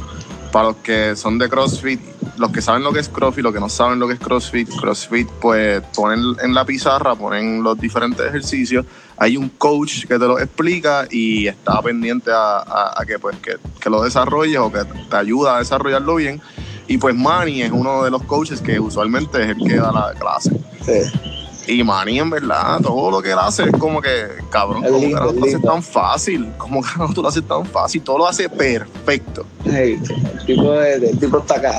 para 0.53 0.69
los 0.69 0.77
que 0.77 1.17
son 1.17 1.39
de 1.39 1.49
CrossFit, 1.49 2.01
los 2.37 2.51
que 2.51 2.61
saben 2.61 2.83
lo 2.83 2.93
que 2.93 3.01
es 3.01 3.09
CrossFit, 3.09 3.43
los 3.45 3.53
que 3.55 3.61
no 3.61 3.69
saben 3.69 3.99
lo 3.99 4.07
que 4.09 4.15
es 4.15 4.21
CrossFit, 4.21 4.69
CrossFit, 4.81 5.29
pues 5.41 5.83
ponen 5.95 6.21
en 6.43 6.55
la 6.55 6.65
pizarra, 6.65 7.15
ponen 7.15 7.63
los 7.63 7.79
diferentes 7.79 8.25
ejercicios. 8.27 8.85
Hay 9.17 9.37
un 9.37 9.49
coach 9.51 10.01
que 10.07 10.19
te 10.19 10.27
lo 10.27 10.39
explica 10.41 11.07
y 11.11 11.47
está 11.47 11.81
pendiente 11.81 12.33
a, 12.33 12.59
a- 12.59 12.95
a 13.01 13.05
que, 13.07 13.19
pues, 13.21 13.37
que, 13.39 13.57
que 13.81 13.89
lo 13.91 14.03
desarrolles 14.03 14.59
o 14.59 14.73
que 14.73 14.81
te 15.09 15.17
ayuda 15.17 15.57
a 15.57 15.59
desarrollarlo 15.61 16.17
bien. 16.17 16.41
Y 16.89 16.99
pues 16.99 17.15
Manny 17.15 17.63
es 17.63 17.71
uno 17.73 18.03
de 18.05 18.11
los 18.11 18.23
coaches 18.25 18.61
que 18.61 18.79
usualmente 18.81 19.43
es 19.43 19.51
el 19.51 19.65
que 19.67 19.77
da 19.77 19.91
la 19.93 20.13
clase. 20.19 20.51
Sí. 20.85 21.44
Y 21.66 21.83
Manny, 21.83 22.18
en 22.18 22.28
verdad, 22.30 22.78
todo 22.83 23.11
lo 23.11 23.23
que 23.23 23.30
él 23.33 23.38
hace 23.40 23.62
es 23.64 23.73
como 23.73 24.02
que, 24.02 24.26
cabrón, 24.50 24.85
Es 24.85 24.90
¿cómo 24.90 25.00
lindo, 25.02 25.16
carajo 25.18 25.33
tú 25.35 25.40
lo 25.40 25.47
haces 25.47 25.62
tan 25.62 25.83
fácil? 25.83 26.52
¿Cómo 26.59 26.83
carajo 26.83 27.14
tú 27.14 27.23
lo 27.23 27.28
haces 27.28 27.42
tan 27.49 27.64
fácil? 27.64 28.02
Todo 28.02 28.18
lo 28.18 28.26
hace 28.28 28.49
perfecto. 28.49 29.47
Sí, 29.64 29.71
el 29.71 30.44
tipo, 30.47 30.73
de- 30.73 30.94
el 31.11 31.18
tipo 31.18 31.38
está 31.38 31.54
acá. 31.56 31.73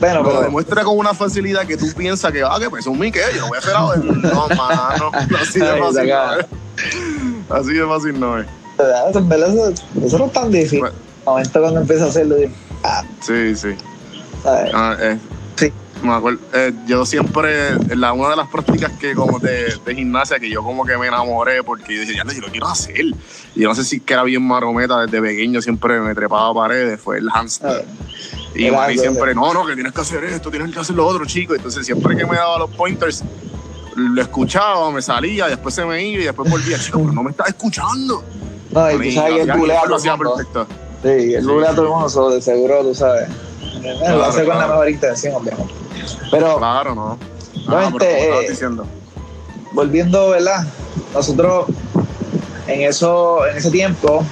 Bueno, 0.00 0.22
Lo 0.22 0.28
pero 0.30 0.40
demuestra 0.42 0.82
con 0.84 0.96
una 0.98 1.12
facilidad 1.14 1.66
que 1.66 1.76
tú 1.76 1.86
piensas 1.96 2.32
que, 2.32 2.42
ah, 2.42 2.56
que 2.58 2.70
pues 2.70 2.80
es 2.84 2.86
un 2.86 2.98
Mickey, 2.98 3.20
yo 3.36 3.46
voy 3.48 3.58
a 3.58 3.76
ahora. 3.76 4.00
No, 4.02 4.48
mano, 4.56 5.10
así 5.40 5.60
de 5.60 5.66
fácil 5.78 6.08
no 6.08 6.38
es. 6.40 6.46
Así 7.50 7.72
de 7.74 7.86
fácil 7.86 8.20
no 8.20 8.38
es. 8.38 8.46
en 9.14 9.28
verdad 9.28 9.48
eso, 9.50 9.84
eso 10.04 10.18
no 10.18 10.26
es 10.26 10.32
tan 10.32 10.50
difícil. 10.50 10.80
Bueno. 10.80 10.96
Momento 11.24 11.60
cuando 11.60 11.80
empieza 11.82 12.04
a 12.04 12.08
hacerlo, 12.08 12.34
digo, 12.36 12.50
ah, 12.82 13.04
Sí, 13.20 13.54
sí. 13.54 13.68
Ah, 14.44 14.96
eh, 14.98 15.18
Sí. 15.20 15.31
Me 16.02 16.12
acuerdo, 16.12 16.40
eh, 16.52 16.72
yo 16.86 17.06
siempre, 17.06 17.76
la, 17.96 18.12
una 18.12 18.30
de 18.30 18.36
las 18.36 18.48
prácticas 18.48 18.90
que 18.98 19.14
como 19.14 19.38
de, 19.38 19.72
de 19.84 19.94
gimnasia 19.94 20.40
que 20.40 20.50
yo 20.50 20.62
como 20.62 20.84
que 20.84 20.96
me 20.98 21.06
enamoré 21.06 21.62
porque 21.62 21.94
yo 21.94 22.00
decía, 22.00 22.24
ya, 22.24 22.32
yo 22.32 22.40
lo 22.40 22.48
quiero 22.48 22.66
hacer. 22.66 23.04
Y 23.54 23.60
yo 23.60 23.68
no 23.68 23.74
sé 23.74 23.84
si 23.84 24.00
que 24.00 24.14
era 24.14 24.24
bien 24.24 24.42
marometa, 24.42 25.00
desde 25.00 25.20
pequeño 25.20 25.62
siempre 25.62 26.00
me 26.00 26.14
trepaba 26.14 26.50
a 26.50 26.54
paredes, 26.54 27.00
fue 27.00 27.18
el. 27.18 27.28
Y 28.54 28.66
Era 28.66 28.76
Manny 28.78 28.92
algo 28.92 29.02
siempre, 29.02 29.34
no, 29.34 29.54
no, 29.54 29.64
que 29.64 29.74
tienes 29.74 29.92
que 29.92 30.00
hacer 30.00 30.24
esto, 30.24 30.50
tienes 30.50 30.72
que 30.72 30.80
hacer 30.80 30.96
lo 30.96 31.06
otro, 31.06 31.24
chico. 31.24 31.54
Entonces 31.54 31.86
siempre 31.86 32.16
que 32.16 32.26
me 32.26 32.36
daba 32.36 32.58
los 32.58 32.70
pointers, 32.70 33.22
lo 33.96 34.20
escuchaba, 34.20 34.90
me 34.90 35.02
salía, 35.02 35.46
después 35.46 35.74
se 35.74 35.84
me 35.84 36.04
iba 36.04 36.22
y 36.22 36.26
después 36.26 36.50
volvía, 36.50 36.78
chico, 36.78 36.98
pero 36.98 37.12
no 37.12 37.22
me 37.22 37.30
estás 37.30 37.48
escuchando. 37.48 38.24
No, 38.72 38.90
y 38.90 39.08
tú 39.08 39.12
sabes 39.12 39.44
que 39.44 39.50
a 39.52 39.86
lo 39.86 39.96
hacía 39.96 40.14
el 40.14 40.18
perfecto. 40.18 40.66
Sí, 41.02 41.08
Sí, 41.20 41.34
a 41.34 41.40
sí. 41.40 41.46
todo 41.46 41.82
el 41.82 41.88
mundo, 41.88 42.08
so, 42.08 42.30
de 42.30 42.40
seguro, 42.40 42.82
tú 42.82 42.94
sabes. 42.94 43.28
lo 43.82 43.98
Claro, 43.98 44.24
hace 44.24 44.44
con 44.44 44.58
la 44.58 44.68
mejor 44.68 44.88
intención, 44.88 45.34
obviamente. 45.34 45.81
Pero 46.30 46.56
Claro, 46.58 46.94
no. 46.94 47.18
Ah, 47.68 47.84
estabas 47.84 48.02
eh, 48.02 48.46
diciendo. 48.48 48.86
volviendo, 49.72 50.30
¿verdad? 50.30 50.66
Nosotros 51.14 51.66
en 52.66 52.82
eso, 52.82 53.46
en 53.46 53.56
ese 53.56 53.70
tiempo, 53.70 54.24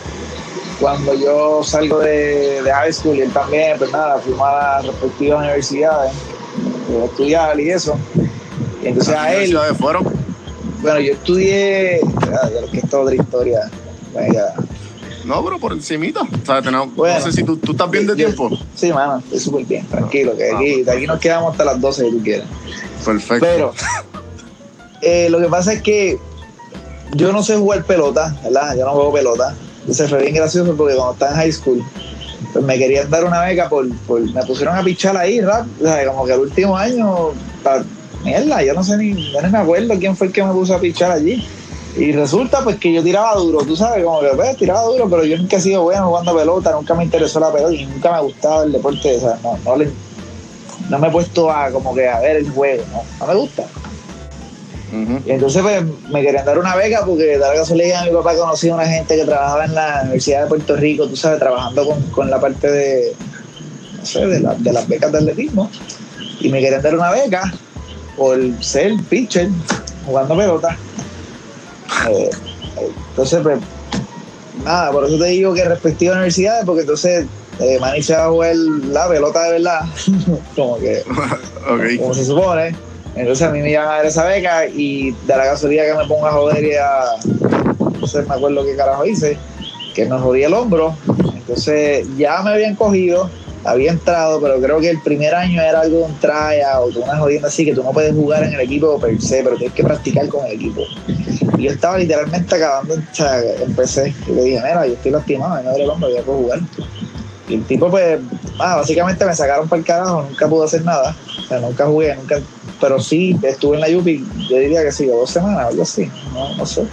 cuando 0.81 1.15
yo 1.15 1.63
salgo 1.63 1.99
de, 1.99 2.63
de 2.63 2.73
high 2.73 2.93
school 2.93 3.17
y 3.17 3.21
él 3.23 3.31
también, 3.33 3.77
pues 3.79 3.93
nada, 3.93 4.19
fuimos 4.19 4.47
a 4.49 4.53
las 4.79 4.87
respectivas 4.87 5.39
universidades 5.41 6.13
eh, 6.91 7.01
a 7.03 7.05
estudiar 7.05 7.61
y 7.61 7.71
eso. 7.71 7.97
Y 8.83 8.87
entonces 8.89 9.15
¿Las 9.15 9.25
a 9.27 9.35
él, 9.35 9.59
fueron? 9.79 10.05
bueno, 10.81 11.01
yo 11.01 11.13
estudié, 11.13 12.01
ya 12.25 12.61
lo 12.61 12.71
que 12.71 12.79
es 12.79 12.89
toda 12.89 13.03
otra 13.05 13.15
historia. 13.15 13.61
Venga. 14.15 14.55
No, 15.31 15.45
pero 15.45 15.59
por 15.61 15.73
encimita. 15.73 16.23
O 16.23 16.45
sea, 16.47 16.61
tenemos- 16.61 16.93
Bueno. 16.97 17.19
no 17.21 17.25
sé 17.25 17.31
si 17.33 17.45
tú, 17.45 17.57
tú 17.57 17.71
estás 17.73 17.89
bien 17.91 18.05
de 18.07 18.13
Yo- 18.17 18.27
tiempo. 18.27 18.51
Sí, 18.75 18.93
mano, 18.93 19.19
estoy 19.19 19.39
súper 19.39 19.65
bien, 19.65 19.87
tranquilo, 19.87 20.37
que 20.37 20.51
Ah, 20.51 20.57
aquí, 20.57 20.83
de 20.83 20.91
aquí 20.93 21.07
nos 21.07 21.21
quedamos 21.21 21.53
hasta 21.53 21.65
las 21.65 21.81
12 21.81 22.05
si 22.05 22.11
tú 22.11 22.23
quieres. 22.23 22.45
Perfecto. 23.05 23.47
Pero 23.47 23.73
eh, 25.03 25.29
lo 25.31 25.39
que 25.41 25.47
pasa 25.47 25.73
es 25.73 25.83
que 25.83 26.19
yo 27.15 27.33
no 27.33 27.43
sé 27.43 27.57
jugar 27.57 27.85
pelota, 27.85 28.37
¿verdad? 28.43 28.77
Yo 28.77 28.85
no 28.85 28.93
juego 28.93 29.13
pelota. 29.13 29.55
Entonces 29.81 30.11
fue 30.11 30.21
bien 30.23 30.35
gracioso 30.35 30.75
porque 30.77 30.95
cuando 30.95 31.13
estaba 31.15 31.31
en 31.33 31.37
high 31.39 31.53
school, 31.53 31.83
pues 32.53 32.65
me 32.65 32.77
querían 32.79 33.09
dar 33.09 33.25
una 33.25 33.41
beca 33.43 33.69
por, 33.69 33.89
por 34.07 34.21
me 34.21 34.43
pusieron 34.45 34.77
a 34.77 34.83
pichar 34.83 35.17
ahí, 35.17 35.41
rap, 35.41 35.67
o 35.81 35.85
sea, 35.85 36.07
como 36.07 36.27
que 36.27 36.33
el 36.35 36.41
último 36.41 36.77
año, 36.77 37.31
pa- 37.63 37.85
mierda, 38.25 38.63
yo 38.63 38.75
no 38.75 38.83
sé 38.85 38.97
ni, 38.99 39.33
yo 39.33 39.41
no 39.41 39.49
me 39.49 39.59
acuerdo 39.59 39.95
quién 39.99 40.17
fue 40.17 40.27
el 40.27 40.33
que 40.33 40.43
me 40.45 40.53
puso 40.53 40.75
a 40.75 40.81
pichar 40.81 41.11
allí. 41.13 41.47
Y 41.97 42.13
resulta 42.13 42.63
pues 42.63 42.77
que 42.77 42.93
yo 42.93 43.03
tiraba 43.03 43.35
duro, 43.35 43.65
tú 43.65 43.75
sabes, 43.77 44.05
como 44.05 44.21
que 44.21 44.29
pues, 44.37 44.57
tiraba 44.57 44.83
duro, 44.83 45.09
pero 45.11 45.25
yo 45.25 45.37
nunca 45.37 45.57
he 45.57 45.61
sido 45.61 45.83
bueno 45.83 46.07
jugando 46.09 46.37
pelota, 46.37 46.73
nunca 46.73 46.95
me 46.95 47.05
interesó 47.05 47.41
la 47.41 47.53
pelota 47.53 47.75
y 47.75 47.85
nunca 47.85 48.11
me 48.13 48.17
ha 48.17 48.21
gustado 48.21 48.63
el 48.63 48.73
deporte, 48.73 49.17
o 49.17 49.21
sea, 49.21 49.39
no, 49.43 49.59
no, 49.65 49.77
le- 49.77 49.91
no 50.89 50.99
me 50.99 51.09
he 51.09 51.11
puesto 51.11 51.51
a 51.51 51.71
como 51.71 51.95
que 51.95 52.09
a 52.09 52.21
ver 52.21 52.37
el 52.37 52.51
juego, 52.51 52.85
no, 52.93 53.03
no 53.19 53.27
me 53.27 53.35
gusta. 53.39 53.65
Y 55.27 55.31
entonces 55.33 55.63
pues, 55.63 55.85
me 56.11 56.23
querían 56.23 56.45
dar 56.45 56.59
una 56.59 56.75
beca 56.77 57.05
porque 57.05 57.25
de 57.25 57.39
la 57.39 57.53
casualidad 57.55 58.05
mi 58.07 58.11
papá 58.13 58.35
conocía 58.37 58.73
a 58.73 58.77
una 58.77 58.87
gente 58.87 59.15
que 59.17 59.25
trabajaba 59.25 59.65
en 59.65 59.75
la 59.75 60.01
Universidad 60.03 60.43
de 60.43 60.49
Puerto 60.49 60.77
Rico, 60.77 61.07
tú 61.07 61.17
sabes, 61.17 61.39
trabajando 61.39 61.87
con, 61.87 62.03
con 62.11 62.31
la 62.31 62.41
parte 62.41 62.71
de, 62.71 63.13
no 63.99 64.05
sé, 64.07 64.27
de, 64.27 64.41
la- 64.41 64.55
de 64.55 64.73
las 64.73 64.89
becas 64.89 65.13
de 65.13 65.19
atletismo. 65.19 65.71
Y 66.41 66.49
me 66.49 66.61
querían 66.61 66.83
dar 66.83 66.95
una 66.97 67.11
beca 67.11 67.53
por 68.17 68.39
ser 68.63 68.95
pitcher 69.09 69.49
jugando 70.07 70.37
pelota. 70.37 70.77
Eh, 72.09 72.31
entonces, 73.11 73.41
pues, 73.43 73.59
nada, 74.65 74.93
por 74.93 75.05
eso 75.05 75.19
te 75.19 75.27
digo 75.27 75.55
que 75.55 75.65
respectivas 75.65 76.17
universidades, 76.17 76.65
porque 76.65 76.83
entonces 76.83 77.27
eh, 77.61 77.79
Manny 77.79 78.03
se 78.03 78.15
va 78.15 78.25
a 78.25 78.31
jugar 78.31 78.57
la 78.57 79.09
pelota 79.09 79.43
de 79.45 79.53
verdad, 79.53 79.81
como 80.57 80.79
que 80.79 81.03
como 81.99 82.15
se 82.15 82.25
supone. 82.25 82.75
Entonces 83.15 83.47
a 83.47 83.51
mí 83.51 83.61
me 83.61 83.73
iban 83.73 83.89
a 83.89 83.97
dar 83.97 84.07
esa 84.07 84.25
beca 84.25 84.67
y 84.67 85.11
de 85.11 85.37
la 85.37 85.45
casualidad 85.45 85.85
que 85.85 85.95
me 85.95 86.07
ponga 86.07 86.29
a 86.29 86.33
joder 86.33 86.65
y 86.65 86.75
a. 86.75 87.05
No 88.01 88.07
sé, 88.07 88.23
me 88.23 88.35
acuerdo 88.35 88.65
qué 88.65 88.77
carajo 88.77 89.05
hice, 89.05 89.37
que 89.95 90.07
me 90.07 90.17
jodí 90.19 90.45
el 90.45 90.55
hombro. 90.55 90.95
Entonces 91.35 92.07
ya 92.17 92.41
me 92.43 92.51
habían 92.51 92.77
cogido, 92.77 93.29
había 93.65 93.91
entrado, 93.91 94.41
pero 94.41 94.61
creo 94.61 94.81
que 94.81 94.91
el 94.91 95.03
primer 95.03 95.35
año 95.35 95.61
era 95.61 95.81
algo 95.81 95.99
de 95.99 96.05
un 96.05 96.15
tryout 96.21 96.97
o 96.97 97.01
una 97.01 97.19
jodienda 97.19 97.49
así, 97.49 97.65
que 97.65 97.75
tú 97.75 97.83
no 97.83 97.91
puedes 97.91 98.15
jugar 98.15 98.45
en 98.45 98.55
el 98.55 98.61
equipo 98.61 98.99
per 98.99 99.21
se, 99.21 99.43
pero 99.43 99.57
tienes 99.57 99.75
que 99.75 99.83
practicar 99.83 100.29
con 100.29 100.47
el 100.47 100.53
equipo. 100.53 100.83
Y 101.61 101.65
yo 101.65 101.73
estaba 101.73 101.99
literalmente 101.99 102.55
acabando, 102.55 102.95
o 102.95 103.15
sea, 103.15 103.39
empecé. 103.63 104.15
Y 104.27 104.33
le 104.33 104.43
dije, 104.45 104.57
mira, 104.57 104.87
yo 104.87 104.95
estoy 104.95 105.13
lastimado, 105.13 105.57
me 105.57 105.69
duele 105.69 105.85
el 105.85 105.91
hombro, 105.91 106.09
ya 106.11 106.23
puedo 106.23 106.39
jugar. 106.39 106.61
Y 107.49 107.55
el 107.57 107.65
tipo, 107.65 107.91
pues, 107.91 108.19
ah, 108.59 108.77
básicamente 108.77 109.27
me 109.27 109.35
sacaron 109.35 109.69
para 109.69 109.81
el 109.81 109.85
carajo, 109.85 110.23
nunca 110.23 110.49
pude 110.49 110.65
hacer 110.65 110.85
nada. 110.85 111.15
O 111.39 111.49
sea, 111.49 111.61
nunca 111.61 111.85
jugué, 111.85 112.17
nunca. 112.17 112.41
Pero 112.81 112.99
sí, 112.99 113.39
estuve 113.43 113.75
en 113.75 113.83
la 113.83 113.91
Yupi, 113.91 114.27
yo 114.49 114.57
diría 114.57 114.83
que 114.83 114.91
sí, 114.91 115.05
dos 115.05 115.29
semanas, 115.29 115.67
algo 115.67 115.83
así, 115.83 116.11
no, 116.33 116.57
no 116.57 116.65
sé. 116.65 116.85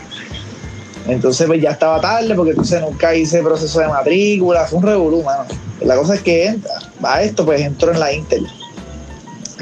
Entonces, 1.07 1.47
pues 1.47 1.61
ya 1.61 1.71
estaba 1.71 2.01
tarde, 2.01 2.35
porque 2.35 2.51
entonces 2.51 2.81
nunca 2.81 3.15
hice 3.15 3.41
proceso 3.41 3.79
de 3.79 3.87
matrícula, 3.87 4.65
fue 4.65 4.79
un 4.79 4.85
revolú, 4.85 5.23
mano. 5.23 5.45
La 5.79 5.95
cosa 5.95 6.15
es 6.15 6.21
que 6.21 6.47
entra, 6.47 6.73
a 7.03 7.21
esto, 7.23 7.45
pues 7.45 7.61
entro 7.61 7.93
en 7.93 8.01
la 8.01 8.11
Intel. 8.11 8.45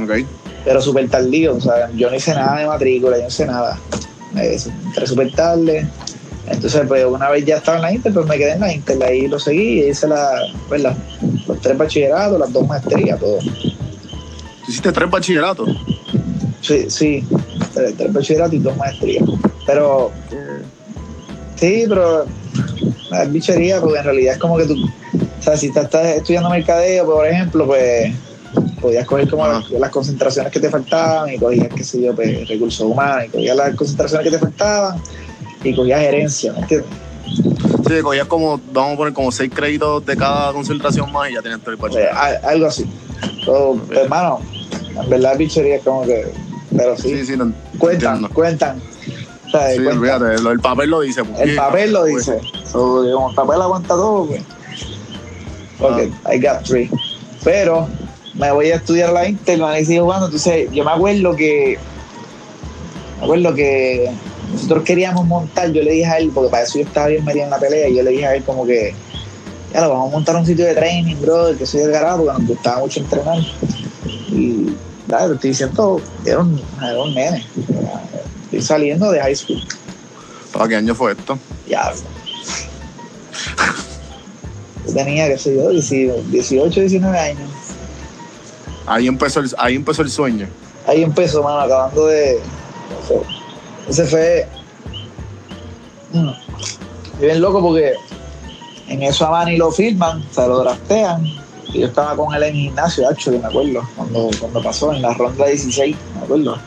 Ok. 0.02 0.26
Pero 0.64 0.82
súper 0.82 1.08
tardío, 1.10 1.58
o 1.58 1.62
sea, 1.62 1.92
yo 1.92 2.10
no 2.10 2.16
hice 2.16 2.34
nada 2.34 2.58
de 2.58 2.66
matrícula, 2.66 3.18
yo 3.18 3.24
no 3.24 3.28
hice 3.28 3.46
nada. 3.46 3.78
Eh, 4.38 4.58
entré 4.86 5.08
súper 5.08 5.32
tarde. 5.34 5.88
Entonces, 6.48 6.84
pues 6.88 7.04
una 7.06 7.30
vez 7.30 7.44
ya 7.46 7.58
estaba 7.58 7.78
en 7.78 7.84
la 7.84 7.94
Intel, 7.94 8.14
pues 8.14 8.28
me 8.28 8.38
quedé 8.38 8.52
en 8.54 8.60
la 8.60 8.72
Intel, 8.74 9.02
ahí 9.02 9.28
lo 9.28 9.40
seguí 9.40 9.82
y 9.82 9.90
hice 9.90 10.08
la, 10.08 10.30
pues, 10.68 10.82
la- 10.82 10.96
los 11.48 11.60
tres 11.60 11.78
bachilleratos, 11.78 12.40
las 12.40 12.54
dos 12.54 12.68
maestrías, 12.68 13.20
todo. 13.20 13.40
¿Tú 13.40 14.72
hiciste 14.72 14.92
tres 14.92 15.10
bachilleratos? 15.10 15.70
Sí, 16.62 16.86
sí, 16.90 17.24
tres, 17.74 17.96
tres 17.98 18.14
bachilleratos 18.14 18.54
y 18.54 18.60
dos 18.60 18.78
maestrías. 18.78 19.24
Pero, 19.66 20.12
sí, 21.56 21.86
pero 21.88 22.26
es 23.22 23.32
bichería, 23.32 23.80
porque 23.82 23.98
en 24.00 24.04
realidad 24.06 24.34
es 24.34 24.40
como 24.40 24.58
que 24.58 24.66
tú, 24.66 24.76
o 24.76 25.42
sea, 25.42 25.58
si 25.58 25.68
estás, 25.68 25.86
estás 25.86 26.06
estudiando 26.08 26.50
mercadeo, 26.50 27.06
por 27.06 27.26
ejemplo, 27.28 27.66
pues 27.66 28.12
podías 28.82 29.06
coger 29.06 29.30
como 29.30 29.48
las, 29.48 29.70
las 29.72 29.90
concentraciones 29.90 30.52
que 30.52 30.60
te 30.60 30.70
faltaban 30.70 31.34
y 31.34 31.38
cogías, 31.38 31.70
qué 31.76 31.84
sé 31.84 32.02
yo, 32.02 32.14
pues, 32.16 32.48
recursos 32.48 32.86
humanos 32.86 33.26
y 33.28 33.30
cogías 33.30 33.56
las 33.56 33.76
concentraciones 33.76 34.26
que 34.26 34.32
te 34.32 34.40
faltaban 34.40 35.02
y 35.64 35.76
cogías 35.76 36.00
gerencia, 36.02 36.54
¿me 36.54 36.60
entiendes? 36.60 36.90
Sí, 37.88 38.02
cogías 38.02 38.28
como, 38.28 38.60
vamos 38.72 38.94
a 38.94 38.98
poner 38.98 39.14
como 39.14 39.32
seis 39.32 39.52
créditos 39.54 40.06
de 40.06 40.16
cada 40.18 40.52
concentración 40.54 41.12
más 41.12 41.30
y 41.30 41.34
ya 41.34 41.42
tenías 41.42 41.62
tres 41.64 41.78
O 41.80 41.90
sea, 41.92 42.14
bachilleratos. 42.14 42.44
a- 42.46 42.50
algo 42.50 42.66
así. 42.68 42.86
So, 43.44 43.80
pues, 43.88 44.00
hermano, 44.00 44.40
en 45.02 45.10
verdad 45.10 45.38
bichería 45.38 45.78
es 45.78 45.84
como 45.84 46.04
que, 46.06 46.28
pero 46.76 46.98
sí, 46.98 47.10
Sí, 47.10 47.26
sí, 47.26 47.38
no, 47.38 47.52
cuentan, 47.78 48.16
entiendo. 48.16 48.30
cuentan. 48.36 48.82
O 49.48 49.50
sea, 49.50 49.70
Sí, 49.70 49.76
cuentan. 49.84 49.98
olvídate, 49.98 50.42
lo- 50.42 50.52
el 50.52 50.60
papel 50.60 50.90
lo 50.90 51.02
dice. 51.02 51.24
pues, 51.24 51.40
El 51.42 51.56
papel 51.56 51.94
lo 51.94 52.02
pues, 52.02 52.26
dice. 52.26 52.40
So, 52.66 53.04
el 53.30 53.36
papel 53.36 53.62
aguanta 53.62 53.88
todo, 53.90 54.26
pues. 54.28 54.42
Ok, 55.80 56.00
I 56.32 56.40
got 56.40 56.64
three. 56.64 56.90
Pero 57.44 57.88
me 58.36 58.52
voy 58.52 58.70
a 58.72 58.76
estudiar 58.76 59.12
la 59.14 59.28
Intel, 59.28 59.62
me 59.62 59.84
sigue 59.86 60.00
jugando. 60.00 60.26
Entonces, 60.28 60.70
yo 60.72 60.84
me 60.84 60.92
acuerdo 60.92 61.36
que. 61.36 61.78
Me 63.18 63.24
acuerdo 63.24 63.54
que 63.54 64.12
nosotros 64.52 64.84
queríamos 64.84 65.26
montar. 65.26 65.72
Yo 65.72 65.82
le 65.82 65.92
dije 65.92 66.06
a 66.06 66.18
él, 66.18 66.32
porque 66.34 66.50
para 66.50 66.64
eso 66.64 66.78
yo 66.78 66.86
estaba 66.86 67.08
bien 67.08 67.24
metido 67.24 67.46
en 67.46 67.52
la 67.52 67.60
pelea, 67.60 67.88
y 67.88 67.96
yo 67.96 68.04
le 68.04 68.12
dije 68.12 68.26
a 68.26 68.36
él, 68.36 68.44
como 68.44 68.66
que. 68.66 68.94
Ya 69.74 69.82
lo 69.82 69.90
vamos 69.90 70.10
a 70.10 70.12
montar 70.12 70.36
un 70.36 70.46
sitio 70.46 70.66
de 70.66 70.74
training, 70.74 71.16
brother, 71.18 71.58
que 71.58 71.66
soy 71.66 71.82
del 71.82 71.92
garaje, 71.92 72.18
porque 72.18 72.40
nos 72.40 72.48
gustaba 72.48 72.80
mucho 72.80 73.00
entrenar. 73.00 73.40
Y. 74.30 74.76
Te 75.08 75.34
estoy 75.34 75.50
diciendo, 75.52 76.02
era 76.26 76.40
un, 76.40 76.62
era 76.82 77.02
un 77.02 77.14
nene. 77.14 77.46
Estoy 78.46 78.62
saliendo 78.62 79.12
de 79.12 79.20
high 79.22 79.36
school. 79.36 79.62
¿Para 80.52 80.68
qué 80.68 80.76
año 80.78 80.96
fue 80.96 81.12
esto? 81.12 81.38
Ya. 81.68 81.94
Yo 84.88 84.94
tenía, 84.94 85.28
qué 85.28 85.38
sé 85.38 85.56
yo, 85.56 85.70
18, 85.70 86.80
19 86.80 87.20
años. 87.20 87.65
Ahí 88.86 89.08
empezó 89.08 89.40
el, 89.40 89.52
ahí 89.58 89.76
empezó 89.76 90.02
el 90.02 90.10
sueño. 90.10 90.48
Ahí 90.88 91.04
empezó, 91.04 91.44
mano, 91.44 91.60
acabando 91.60 92.06
de. 92.06 92.40
Ese 93.90 94.06
fue. 94.06 94.48
Mm, 96.14 96.32
bien 97.20 97.42
loco 97.42 97.62
porque 97.62 97.96
en 98.88 99.04
eso 99.04 99.26
a 99.26 99.32
Manny 99.32 99.58
lo 99.58 99.72
firman, 99.72 100.24
o 100.30 100.34
sea, 100.34 100.48
lo 100.48 100.60
draftean. 100.60 101.26
Y 101.74 101.80
yo 101.80 101.88
estaba 101.88 102.16
con 102.16 102.34
él 102.34 102.44
en 102.44 102.54
gimnasio, 102.54 103.10
hacho, 103.10 103.32
que 103.32 103.40
me 103.40 103.48
acuerdo, 103.48 103.82
cuando, 103.96 104.30
cuando 104.40 104.62
pasó 104.62 104.94
en 104.94 105.02
la 105.02 105.14
ronda 105.14 105.46
16, 105.46 105.96
me 106.16 106.24
acuerdo. 106.24 106.58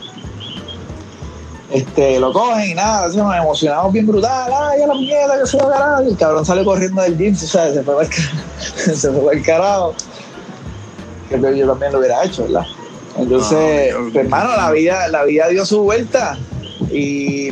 Este, 1.71 2.19
lo 2.19 2.33
cogen 2.33 2.71
y 2.71 2.73
nada, 2.73 3.05
así 3.05 3.17
nos 3.17 3.35
emocionamos 3.35 3.93
bien 3.93 4.07
brutal, 4.07 4.51
ay, 4.51 4.81
a 4.81 4.87
la 4.87 4.93
puñeta 4.93 5.39
que 5.39 5.47
se 5.47 5.57
va 5.57 5.65
a 5.65 5.79
ganar. 5.79 6.03
El 6.03 6.17
cabrón 6.17 6.45
sale 6.45 6.63
corriendo 6.63 7.01
del 7.01 7.17
gym, 7.17 7.33
o 7.33 7.37
sea, 7.37 7.71
se 7.71 7.83
fue 7.83 7.95
para 7.95 8.07
el, 8.07 8.13
se 8.95 9.11
fue 9.11 9.35
el 9.35 9.43
carajo. 9.43 9.95
Creo 11.29 11.41
que 11.53 11.57
yo 11.57 11.67
también 11.67 11.91
lo 11.93 11.99
hubiera 11.99 12.23
hecho, 12.23 12.43
¿verdad? 12.43 12.65
Entonces, 13.17 13.93
Ah, 13.95 13.99
ok. 13.99 14.11
pues, 14.11 14.25
hermano, 14.25 14.49
la 14.55 14.71
vida, 14.71 15.07
la 15.09 15.23
vida 15.23 15.47
dio 15.47 15.65
su 15.65 15.81
vuelta 15.83 16.37
y 16.91 17.51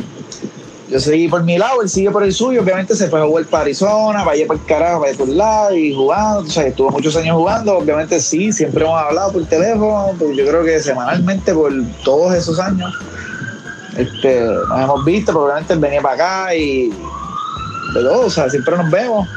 yo 0.90 0.98
seguí 0.98 1.28
por 1.28 1.42
mi 1.44 1.58
lado, 1.58 1.82
él 1.82 1.88
sigue 1.88 2.10
por 2.10 2.22
el 2.24 2.32
suyo. 2.32 2.62
Obviamente 2.62 2.94
se 2.94 3.08
fue 3.08 3.20
a 3.20 3.26
jugar 3.26 3.44
para 3.46 3.62
Arizona, 3.64 4.22
allá 4.22 4.46
para 4.46 4.58
el 4.58 4.66
carajo, 4.66 5.04
allá 5.04 5.16
por 5.18 5.28
el 5.28 5.36
lado 5.36 5.76
y 5.76 5.94
jugando. 5.94 6.40
O 6.40 6.46
sea, 6.46 6.66
estuvo 6.66 6.90
muchos 6.90 7.14
años 7.16 7.36
jugando. 7.36 7.76
Obviamente 7.76 8.18
sí, 8.20 8.50
siempre 8.52 8.84
hemos 8.84 8.98
hablado 8.98 9.32
por 9.32 9.44
teléfono, 9.46 10.12
pero 10.18 10.32
yo 10.32 10.46
creo 10.46 10.64
que 10.64 10.80
semanalmente 10.80 11.52
por 11.52 11.70
todos 12.04 12.34
esos 12.34 12.58
años 12.58 12.90
este, 13.98 14.40
nos 14.40 14.80
hemos 14.80 15.04
visto, 15.04 15.32
pero 15.32 15.44
obviamente 15.44 15.72
él 15.74 15.78
venía 15.80 16.00
para 16.00 16.14
acá 16.14 16.54
y 16.54 16.88
de 16.88 18.00
todo, 18.02 18.26
o 18.26 18.30
sea, 18.30 18.48
siempre 18.48 18.76
nos 18.76 18.90
vemos. 18.90 19.28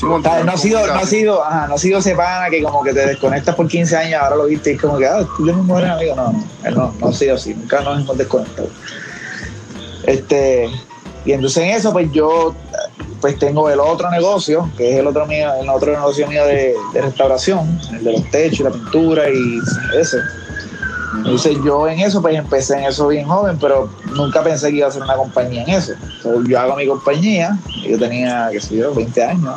Sí, 0.00 0.06
no 0.06 0.52
ha 0.52 0.56
sido, 0.56 0.86
no 0.86 0.94
ha 0.94 1.04
sido, 1.04 1.44
ajá, 1.44 1.66
no 1.66 1.74
ha 1.74 1.78
sido 1.78 1.98
ese 1.98 2.14
pana 2.14 2.48
que 2.48 2.62
como 2.62 2.82
que 2.82 2.94
te 2.94 3.06
desconectas 3.06 3.54
por 3.54 3.68
15 3.68 3.96
años, 3.98 4.22
ahora 4.22 4.36
lo 4.36 4.46
viste 4.46 4.70
y 4.70 4.74
es 4.76 4.80
como 4.80 4.96
que, 4.96 5.06
ah, 5.06 5.26
tú 5.36 5.44
eres 5.44 5.56
mi 5.56 5.62
mejor 5.64 5.84
amigo. 5.84 6.14
No, 6.14 6.32
no, 6.32 6.70
no, 6.70 6.94
no 6.98 7.08
ha 7.08 7.12
sido 7.12 7.34
así, 7.34 7.52
nunca 7.52 7.82
nos 7.82 8.00
hemos 8.00 8.16
desconectado. 8.16 8.70
Este, 10.04 10.70
y 11.26 11.32
entonces 11.32 11.64
en 11.64 11.70
eso, 11.70 11.92
pues 11.92 12.10
yo 12.12 12.54
pues 13.20 13.38
tengo 13.38 13.68
el 13.68 13.78
otro 13.78 14.10
negocio, 14.10 14.70
que 14.78 14.94
es 14.94 15.00
el 15.00 15.06
otro 15.06 15.26
mío, 15.26 15.52
el 15.60 15.68
otro 15.68 15.92
negocio 15.92 16.26
mío 16.26 16.46
de, 16.46 16.74
de 16.94 17.02
restauración, 17.02 17.78
el 17.92 18.02
de 18.02 18.12
los 18.12 18.30
techos 18.30 18.60
y 18.60 18.62
la 18.62 18.70
pintura 18.70 19.28
y 19.28 19.58
ese. 19.98 20.16
Entonces 21.16 21.58
yo 21.64 21.88
en 21.88 21.98
eso, 22.00 22.22
pues 22.22 22.36
empecé 22.36 22.74
en 22.78 22.84
eso 22.84 23.08
bien 23.08 23.26
joven, 23.26 23.58
pero 23.60 23.90
nunca 24.14 24.42
pensé 24.42 24.70
que 24.70 24.76
iba 24.76 24.86
a 24.86 24.90
hacer 24.90 25.02
una 25.02 25.14
compañía 25.16 25.62
en 25.64 25.70
eso. 25.70 25.92
So, 26.22 26.42
yo 26.44 26.60
hago 26.60 26.76
mi 26.76 26.86
compañía, 26.86 27.58
yo 27.88 27.98
tenía, 27.98 28.48
qué 28.52 28.60
sé 28.60 28.76
yo, 28.76 28.94
20 28.94 29.22
años. 29.24 29.54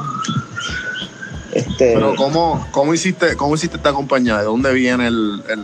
Este, 1.52 1.94
Pero 1.94 2.16
¿cómo, 2.16 2.68
cómo, 2.72 2.94
hiciste, 2.94 3.36
¿cómo 3.38 3.54
hiciste 3.56 3.78
esta 3.78 3.94
compañía? 3.94 4.40
¿De 4.40 4.46
dónde 4.46 4.74
viene 4.74 5.08
el...? 5.08 5.44
el 5.50 5.60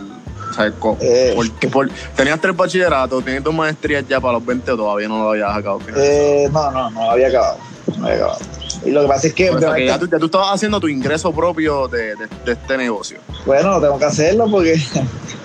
o 0.50 0.52
sea, 0.52 0.66
Eh. 1.00 1.32
por 1.36 1.50
qué- 1.52 1.68
por- 1.68 1.88
¿Tenías 2.16 2.40
tres 2.40 2.56
bachilleratos? 2.56 3.24
¿Tenías 3.24 3.42
dos 3.44 3.54
maestrías 3.54 4.04
ya 4.08 4.20
para 4.20 4.34
los 4.34 4.44
20 4.46 4.70
o 4.72 4.76
todavía 4.76 5.06
no 5.08 5.22
lo 5.22 5.30
habías 5.30 5.48
acabado? 5.56 5.80
eh, 5.96 6.48
no, 6.52 6.70
no, 6.72 6.90
no 6.90 7.10
había 7.10 7.28
acabado. 7.28 7.56
No 7.98 8.04
había 8.06 8.16
acabado. 8.18 8.38
Y 8.84 8.90
lo 8.90 9.02
que 9.02 9.08
pasa 9.08 9.26
es 9.28 9.34
que, 9.34 9.50
obviamente, 9.50 9.86
ya, 9.86 9.98
tú, 9.98 10.08
ya 10.08 10.18
tú 10.18 10.26
estabas 10.26 10.48
haciendo 10.54 10.80
tu 10.80 10.88
ingreso 10.88 11.32
propio 11.32 11.86
de, 11.88 12.16
de- 12.16 12.28
de 12.44 12.52
este 12.52 12.76
negocio. 12.76 13.18
bueno, 13.46 13.80
tengo 13.80 13.96
que 13.98 14.04
hacerlo 14.06 14.48
porque 14.50 14.74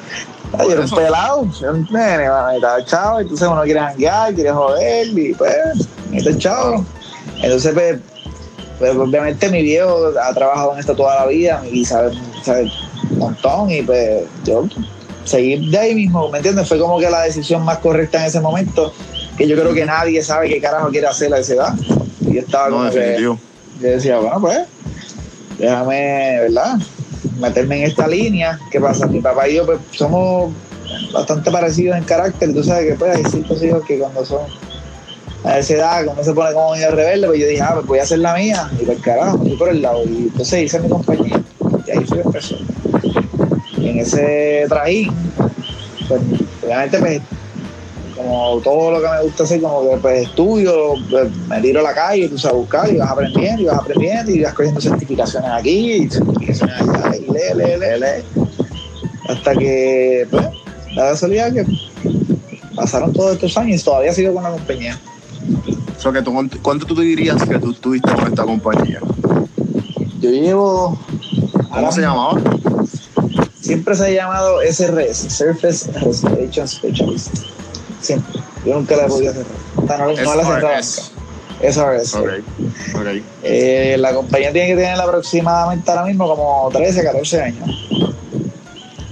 yo 0.63 0.71
era 0.71 0.81
un 0.81 0.89
pelado, 0.89 1.51
yo 1.59 1.67
era 1.67 1.71
un 1.71 1.87
nene, 1.91 2.29
mano, 2.29 2.51
estaba 2.51 2.85
chavo, 2.85 3.19
entonces 3.19 3.47
uno 3.47 3.63
quiere 3.63 3.79
janguear, 3.79 4.33
quiere 4.33 4.51
joder, 4.51 5.07
y 5.07 5.33
pues, 5.33 5.55
necesita 6.11 6.37
chavo. 6.37 6.85
Entonces, 7.41 7.73
pues, 7.73 7.99
pues, 8.79 8.95
obviamente 8.95 9.49
mi 9.49 9.61
viejo 9.61 10.11
ha 10.21 10.33
trabajado 10.33 10.73
en 10.73 10.79
esto 10.79 10.95
toda 10.95 11.15
la 11.21 11.25
vida 11.27 11.61
y 11.71 11.83
sabe, 11.85 12.13
sabe 12.43 12.71
un 13.11 13.17
montón, 13.19 13.69
y 13.71 13.81
pues 13.81 14.23
yo 14.43 14.65
seguir 15.23 15.69
de 15.71 15.77
ahí 15.77 15.95
mismo, 15.95 16.29
¿me 16.29 16.37
entiendes? 16.37 16.67
Fue 16.67 16.77
como 16.79 16.99
que 16.99 17.09
la 17.09 17.21
decisión 17.23 17.63
más 17.63 17.79
correcta 17.79 18.19
en 18.19 18.25
ese 18.25 18.39
momento, 18.39 18.93
que 19.37 19.47
yo 19.47 19.55
creo 19.59 19.73
que 19.73 19.85
nadie 19.85 20.23
sabe 20.23 20.49
qué 20.49 20.61
carajo 20.61 20.89
quiere 20.89 21.07
hacer 21.07 21.33
a 21.33 21.39
esa 21.39 21.53
edad. 21.53 21.73
Y 22.21 22.35
yo 22.35 22.41
estaba 22.41 22.69
No, 22.69 22.77
como 22.77 22.89
que, 22.91 22.99
definitivo. 22.99 23.39
yo 23.81 23.87
decía, 23.87 24.19
bueno, 24.19 24.39
pues, 24.41 24.59
déjame, 25.57 26.39
¿verdad? 26.41 26.77
Meterme 27.39 27.79
en 27.79 27.83
esta 27.83 28.07
línea. 28.07 28.59
¿Qué 28.71 28.79
pasa? 28.79 29.07
Mi 29.07 29.21
papá 29.21 29.47
y 29.47 29.55
yo, 29.55 29.65
pues, 29.65 29.79
somos 29.91 30.53
bastante 31.13 31.51
parecidos 31.51 31.97
en 31.97 32.03
carácter. 32.03 32.53
Tú 32.53 32.63
sabes 32.63 32.91
que, 32.91 32.95
pues, 32.95 33.15
hay 33.15 33.23
ciertos 33.25 33.63
hijos 33.63 33.83
que 33.85 33.99
cuando 33.99 34.25
son 34.25 34.41
a 35.43 35.59
esa 35.59 35.73
edad, 35.73 36.05
cuando 36.05 36.23
se 36.23 36.33
pone 36.33 36.53
como 36.53 36.71
medio 36.71 36.91
rebelde, 36.91 37.27
pues 37.27 37.39
yo 37.39 37.47
dije, 37.47 37.61
ah, 37.61 37.71
pues 37.75 37.85
voy 37.85 37.99
a 37.99 38.03
hacer 38.03 38.19
la 38.19 38.33
mía. 38.33 38.69
Y 38.79 38.85
pues, 38.85 38.99
carajo, 38.99 39.38
fui 39.38 39.55
por 39.55 39.69
el 39.69 39.81
lado. 39.81 40.03
Y 40.05 40.29
entonces 40.29 40.63
hice 40.63 40.79
mi 40.79 40.89
compañía. 40.89 41.41
Y 41.88 41.91
ahí 41.91 42.05
fue 42.05 42.17
que 42.17 42.23
empezó. 42.23 42.55
Y 43.77 43.89
en 43.89 43.99
ese 43.99 44.65
trajín, 44.67 45.13
pues, 46.07 46.21
obviamente, 46.63 46.97
pues, 46.99 47.21
como 48.15 48.62
todo 48.63 48.91
lo 48.91 49.01
que 49.01 49.10
me 49.10 49.23
gusta 49.23 49.43
hacer, 49.43 49.62
como 49.62 49.89
que 49.89 49.97
pues 49.97 50.28
estudio, 50.28 50.93
pues, 51.10 51.30
me 51.47 51.62
tiro 51.62 51.82
a 51.82 51.84
la 51.84 51.93
calle, 51.93 52.30
tú 52.30 52.38
sabes, 52.38 52.58
buscar 52.58 52.91
y 52.91 52.97
vas 52.97 53.12
aprendiendo 53.12 53.62
y 53.62 53.65
vas 53.65 53.80
aprendiendo 53.80 54.32
y 54.32 54.41
vas 54.41 54.54
cogiendo 54.54 54.80
certificaciones 54.80 55.51
aquí 55.51 55.93
y 55.93 56.10
certificaciones 56.10 56.82
allá 56.82 57.15
y 57.17 57.21
lee, 57.21 57.56
lee, 57.56 57.78
lee, 57.80 57.99
lee. 57.99 58.45
Hasta 59.28 59.54
que, 59.54 60.28
pues, 60.30 60.45
la 60.95 61.10
casualidad 61.10 61.54
que 61.54 61.65
pasaron 62.75 63.12
todos 63.12 63.34
estos 63.34 63.58
años 63.58 63.82
y 63.82 63.84
todavía 63.84 64.13
sigo 64.13 64.34
con 64.34 64.43
la 64.43 64.51
compañía. 64.51 64.99
O 65.97 66.01
sea, 66.01 66.12
que 66.12 66.21
tú, 66.21 66.34
¿Cuánto 66.62 66.86
tú 66.86 66.95
dirías 66.95 67.43
que 67.43 67.60
tú 67.60 67.71
estuviste 67.71 68.12
con 68.13 68.28
esta 68.28 68.43
compañía? 68.43 68.99
Yo 70.19 70.30
llevo. 70.30 70.97
¿Cómo 71.69 71.91
se 71.91 72.01
llamaba? 72.01 72.39
Siempre 73.60 73.95
se 73.95 74.06
ha 74.06 74.10
llamado 74.10 74.60
SRS, 74.62 75.17
Surface 75.34 75.91
Restoration 75.99 76.67
Specialist. 76.67 77.54
Siempre. 78.05 78.39
Yo 78.65 78.75
nunca 78.75 78.95
la 78.95 79.05
he 79.05 79.07
podido 79.07 79.33
cerrar. 79.33 79.51
O 79.75 79.87
sea, 79.87 79.97
no, 79.97 80.05
no 80.05 80.35
la 80.35 80.41
he 80.41 80.45
cerrado 80.45 80.83
SRS. 80.83 81.11
nunca. 81.11 81.71
SRS. 81.71 82.15
Ok, 82.15 82.29
ok. 82.95 83.07
Eh, 83.43 83.95
la 83.99 84.13
compañía 84.13 84.51
tiene 84.51 84.67
que 84.67 84.75
tener 84.75 84.99
aproximadamente 84.99 85.89
ahora 85.89 86.05
mismo 86.05 86.27
como 86.27 86.69
13, 86.71 87.03
14 87.03 87.41
años. 87.41 87.69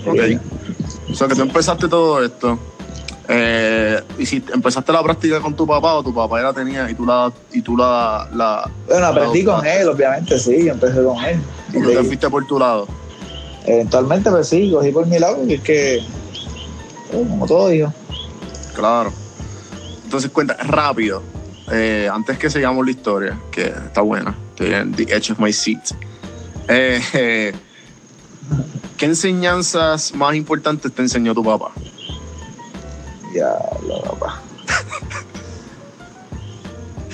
Ok. 0.06 0.19
O 1.12 1.15
sea, 1.15 1.27
que 1.27 1.36
tú 1.36 1.41
empezaste 1.41 1.88
todo 1.88 2.23
esto. 2.23 2.60
Eh, 3.29 4.01
y 4.17 4.25
si 4.25 4.43
empezaste 4.53 4.91
la 4.91 5.01
práctica 5.01 5.39
con 5.39 5.56
tu 5.56 5.65
papá 5.65 5.93
o 5.93 6.03
tu 6.03 6.13
papá 6.13 6.39
ya 6.39 6.43
la 6.43 6.53
tenía 6.53 6.89
y 6.89 6.93
tú 6.93 7.06
la 7.06 7.32
y 7.53 7.62
tú 7.62 7.77
la, 7.77 8.27
la 8.34 8.69
Bueno, 8.86 9.06
aprendí 9.06 9.43
la 9.43 9.56
con 9.56 9.65
él, 9.65 9.88
obviamente, 9.88 10.38
sí, 10.38 10.65
yo 10.65 10.73
empecé 10.73 11.01
con 11.01 11.23
él. 11.23 11.39
¿Y 11.69 11.82
tú 11.82 11.89
te 11.89 12.03
fuiste 12.03 12.29
por 12.29 12.45
tu 12.45 12.60
lado? 12.60 12.86
Eventualmente, 13.65 14.29
pues 14.29 14.49
sí, 14.49 14.69
cogí 14.71 14.91
por 14.91 15.08
mi 15.08 15.19
lado, 15.19 15.38
porque 15.38 15.56
es 15.56 15.62
que, 15.62 15.95
eh, 15.95 16.03
como 17.12 17.47
todo 17.47 17.73
hijo. 17.73 17.93
Claro. 18.76 19.14
Entonces 20.04 20.32
cuenta 20.32 20.56
rápido, 20.56 21.24
eh, 21.72 22.10
antes 22.12 22.38
que 22.38 22.50
sigamos 22.50 22.86
la 22.86 22.92
historia, 22.92 23.40
que 23.52 23.68
está 23.68 24.02
buena, 24.02 24.36
the 24.58 25.04
edge 25.10 25.32
of 25.32 25.40
my 25.40 25.52
seat. 25.52 25.92
Eh, 26.68 27.54
¿Qué 28.98 29.06
enseñanzas 29.06 30.14
más 30.14 30.36
importantes 30.36 30.92
te 30.92 31.02
enseñó 31.02 31.34
tu 31.34 31.44
papá? 31.44 31.72
Ya, 33.34 33.58
lo 33.88 34.02
papá. 34.02 34.42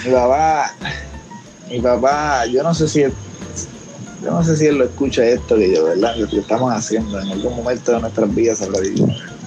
mi 0.05 0.11
papá, 0.11 0.73
mi 1.69 1.81
papá, 1.81 2.45
yo 2.45 2.63
no 2.63 2.73
sé 2.73 2.87
si 2.87 3.03
él, 3.03 3.13
yo 4.23 4.31
no 4.31 4.43
sé 4.43 4.57
si 4.57 4.65
él 4.65 4.77
lo 4.77 4.85
escucha 4.85 5.23
esto 5.25 5.55
que 5.55 5.73
yo, 5.73 5.85
¿verdad? 5.85 6.17
Lo 6.17 6.27
que 6.27 6.39
estamos 6.39 6.73
haciendo 6.73 7.19
en 7.19 7.31
algún 7.31 7.55
momento 7.55 7.93
de 7.93 8.01
nuestras 8.01 8.35
vidas, 8.35 8.61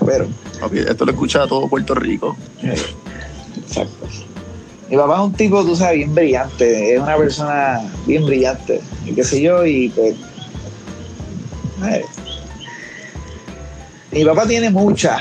pero 0.05 0.27
Ok, 0.63 0.75
esto 0.75 1.05
lo 1.05 1.13
escucha 1.13 1.47
todo 1.47 1.69
Puerto 1.69 1.95
Rico. 1.95 2.37
exacto. 2.63 4.07
Mi 4.89 4.97
papá 4.99 5.15
es 5.15 5.21
un 5.21 5.33
tipo, 5.33 5.65
tú 5.65 5.75
sabes, 5.75 5.97
bien 5.97 6.15
brillante, 6.15 6.95
es 6.95 7.01
una 7.01 7.17
persona 7.17 7.81
bien 8.07 8.27
brillante, 8.27 8.81
y 9.07 9.13
qué 9.15 9.25
sé 9.25 9.41
yo, 9.41 9.65
y 9.65 9.89
pues. 9.89 10.15
mi 14.13 14.25
papá 14.25 14.47
tiene 14.47 14.69
mucha, 14.71 15.19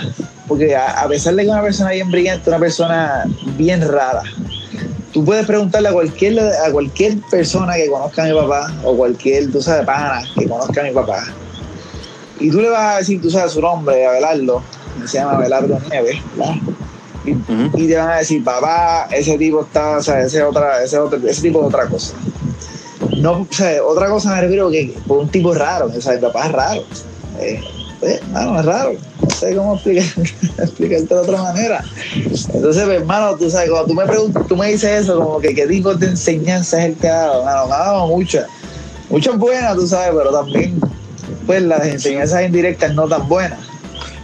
porque 0.47 0.75
a, 0.75 1.01
a 1.01 1.07
pesar 1.07 1.35
de 1.35 1.43
que 1.43 1.47
es 1.47 1.53
una 1.53 1.61
persona 1.61 1.91
bien 1.91 2.11
brillante, 2.11 2.49
una 2.49 2.59
persona 2.59 3.23
bien 3.57 3.81
rara. 3.87 4.23
Tú 5.13 5.23
puedes 5.25 5.45
preguntarle 5.45 5.89
a 5.89 5.93
cualquier, 5.93 6.39
a 6.39 6.71
cualquier 6.71 7.17
persona 7.29 7.75
que 7.75 7.89
conozca 7.89 8.23
a 8.23 8.27
mi 8.27 8.33
papá, 8.33 8.73
o 8.83 8.95
cualquier, 8.95 9.51
tú 9.51 9.61
sabes, 9.61 9.85
pana 9.85 10.21
que 10.37 10.47
conozca 10.47 10.81
a 10.81 10.83
mi 10.83 10.91
papá, 10.91 11.23
y 12.41 12.49
tú 12.49 12.61
le 12.61 12.69
vas 12.69 12.95
a 12.95 12.97
decir, 12.97 13.21
tú 13.21 13.29
sabes 13.29 13.51
su 13.51 13.61
nombre, 13.61 14.05
Abelardo, 14.05 14.61
que 14.99 15.07
se 15.07 15.17
llama 15.17 15.33
Abelardo 15.33 15.79
Nieves, 15.89 16.17
¿verdad? 16.35 16.55
Y, 17.23 17.87
te 17.87 17.95
van 17.95 18.09
a 18.09 18.17
decir, 18.17 18.43
papá, 18.43 19.07
ese 19.11 19.37
tipo 19.37 19.61
está, 19.61 19.97
o 19.97 20.01
sea, 20.01 20.21
ese, 20.21 20.41
otra, 20.41 20.83
ese, 20.83 20.97
otro, 20.97 21.19
ese 21.27 21.41
tipo 21.41 21.61
es 21.61 21.67
otra 21.67 21.87
cosa. 21.87 22.15
No, 23.17 23.41
o 23.41 23.47
sea, 23.51 23.83
otra 23.83 24.09
cosa 24.09 24.33
me 24.35 24.41
refiero 24.41 24.71
que 24.71 24.95
por 25.07 25.19
un 25.19 25.29
tipo 25.29 25.53
raro, 25.53 25.91
o 25.95 26.01
sea, 26.01 26.13
mi 26.13 26.19
papá 26.19 26.47
es 26.47 26.51
raro. 26.51 26.83
Eh, 27.39 27.61
eh, 28.01 28.19
hermano, 28.23 28.59
es 28.59 28.65
raro. 28.65 28.93
No 29.21 29.29
sé 29.29 29.55
cómo 29.55 29.75
explicar, 29.75 30.05
explicarte 30.57 31.13
de 31.13 31.19
otra 31.19 31.43
manera. 31.43 31.83
Entonces, 32.15 32.83
pues, 32.85 33.01
hermano, 33.01 33.35
tú 33.35 33.49
sabes, 33.51 33.69
cuando 33.69 33.87
tú 33.87 33.93
me 33.93 34.05
preguntas, 34.05 34.47
tú 34.47 34.55
me 34.55 34.71
dices 34.71 35.03
eso, 35.03 35.19
como 35.19 35.39
que 35.39 35.53
qué 35.53 35.67
tipo 35.67 35.93
de 35.93 36.07
enseñanza 36.07 36.79
es 36.79 36.85
el 36.85 36.95
que 36.95 37.07
ha 37.07 37.17
dado, 37.17 37.39
hermano, 37.41 37.67
me 37.67 37.73
ha 37.73 37.77
dado 37.77 38.07
muchas. 38.07 38.47
Muchas 39.09 39.37
buenas, 39.37 39.75
tú 39.75 39.87
sabes, 39.87 40.11
pero 40.17 40.31
también, 40.31 40.79
pues, 41.45 41.61
las 41.61 41.85
enseñanzas 41.85 42.43
indirectas 42.43 42.93
no 42.93 43.07
tan 43.07 43.27
buenas. 43.27 43.59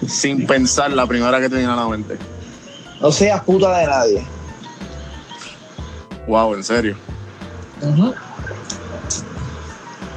Sin 0.08 0.46
pensar 0.46 0.92
la 0.92 1.06
primera 1.06 1.40
que 1.40 1.50
te 1.50 1.58
viene 1.58 1.72
a 1.72 1.76
la 1.76 1.88
mente. 1.88 2.18
No 3.02 3.12
seas 3.12 3.42
puta 3.44 3.78
de 3.80 3.88
nadie. 3.88 4.26
Wow, 6.28 6.56
en 6.56 6.64
serio. 6.64 6.96
Ujú. 7.82 8.14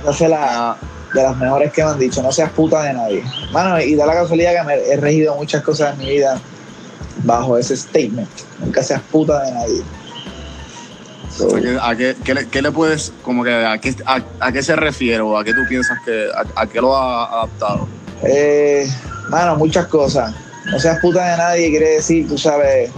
Esa 0.09 0.25
es 0.25 0.31
la, 0.31 0.77
de 1.15 1.23
las 1.23 1.37
mejores 1.37 1.73
que 1.73 1.85
me 1.85 1.91
han 1.91 1.99
dicho. 1.99 2.23
No 2.23 2.33
seas 2.33 2.51
puta 2.51 2.83
de 2.83 2.95
nadie. 2.95 3.25
Mano, 3.53 3.81
y 3.81 3.95
da 3.95 4.07
la 4.07 4.15
casualidad 4.15 4.55
que 4.55 4.63
me 4.65 4.75
he 4.75 4.97
regido 4.97 5.35
muchas 5.37 5.63
cosas 5.63 5.95
en 5.95 5.99
mi 5.99 6.11
vida 6.11 6.41
bajo 7.25 7.59
ese 7.59 7.77
statement. 7.77 8.29
Nunca 8.59 8.83
seas 8.83 9.03
puta 9.11 9.43
de 9.43 9.53
nadie. 9.53 9.83
¿A 11.81 11.96
qué, 11.96 12.16
qué 12.24 12.35
le, 12.35 12.48
qué 12.48 12.62
le 12.62 12.70
puedes, 12.70 13.12
como 13.22 13.44
que, 13.44 13.53
a 13.53 13.79
qué, 13.79 13.94
a, 14.07 14.22
a 14.40 14.53
qué 14.53 14.62
se 14.62 14.76
refiere 14.76 15.20
o 15.20 15.37
a 15.37 15.44
qué 15.44 15.53
tú 15.53 15.61
piensas 15.68 15.98
que, 16.05 16.29
a, 16.35 16.62
a 16.62 16.66
qué 16.66 16.81
lo 16.81 16.96
ha 16.96 17.24
adaptado? 17.26 17.88
eh, 18.22 18.87
mano, 19.29 19.57
muchas 19.57 19.87
cosas. 19.87 20.35
No 20.66 20.79
seas 20.79 20.98
puta 21.00 21.31
de 21.31 21.37
nadie 21.37 21.70
quiere 21.70 21.88
decir, 21.94 22.29
tú 22.29 22.37
sabes, 22.37 22.90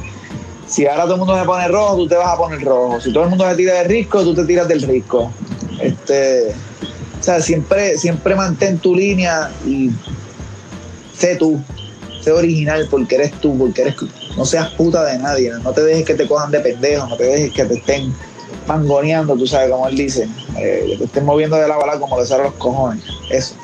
si 0.66 0.86
ahora 0.86 1.04
todo 1.04 1.14
el 1.14 1.18
mundo 1.20 1.38
se 1.38 1.44
pone 1.44 1.68
rojo, 1.68 1.96
tú 1.96 2.08
te 2.08 2.16
vas 2.16 2.34
a 2.34 2.36
poner 2.36 2.60
rojo. 2.60 3.00
Si 3.00 3.12
todo 3.12 3.24
el 3.24 3.30
mundo 3.30 3.48
se 3.48 3.56
tira 3.56 3.74
del 3.74 3.88
risco, 3.88 4.22
tú 4.22 4.34
te 4.34 4.44
tiras 4.44 4.66
del 4.68 4.82
risco. 4.82 5.32
Este, 5.80 6.52
o 7.20 7.22
sea, 7.22 7.40
siempre, 7.40 7.96
siempre 7.98 8.34
mantén 8.34 8.78
tu 8.78 8.94
línea 8.94 9.50
y 9.64 9.90
sé 11.16 11.36
tú, 11.36 11.62
sé 12.20 12.32
original 12.32 12.88
porque 12.90 13.14
eres 13.14 13.32
tú, 13.40 13.56
porque 13.56 13.82
eres 13.82 13.94
no 14.36 14.44
seas 14.44 14.70
puta 14.70 15.04
de 15.04 15.18
nadie, 15.18 15.52
no 15.62 15.72
te 15.72 15.82
dejes 15.82 16.06
que 16.06 16.14
te 16.14 16.26
cojan 16.26 16.50
de 16.50 16.60
pendejo, 16.60 17.06
no 17.06 17.16
te 17.16 17.24
dejes 17.24 17.52
que 17.52 17.64
te 17.64 17.74
estén 17.74 18.12
mangoneando, 18.66 19.34
tú 19.36 19.46
sabes 19.46 19.70
como 19.70 19.88
él 19.88 19.96
dice, 19.96 20.28
eh, 20.56 20.86
que 20.90 20.96
te 20.98 21.04
estén 21.04 21.24
moviendo 21.24 21.56
de 21.56 21.68
la 21.68 21.76
bala 21.76 21.98
como 21.98 22.18
le 22.18 22.26
salen 22.26 22.46
los 22.46 22.54
cojones, 22.54 23.02
eso. 23.30 23.54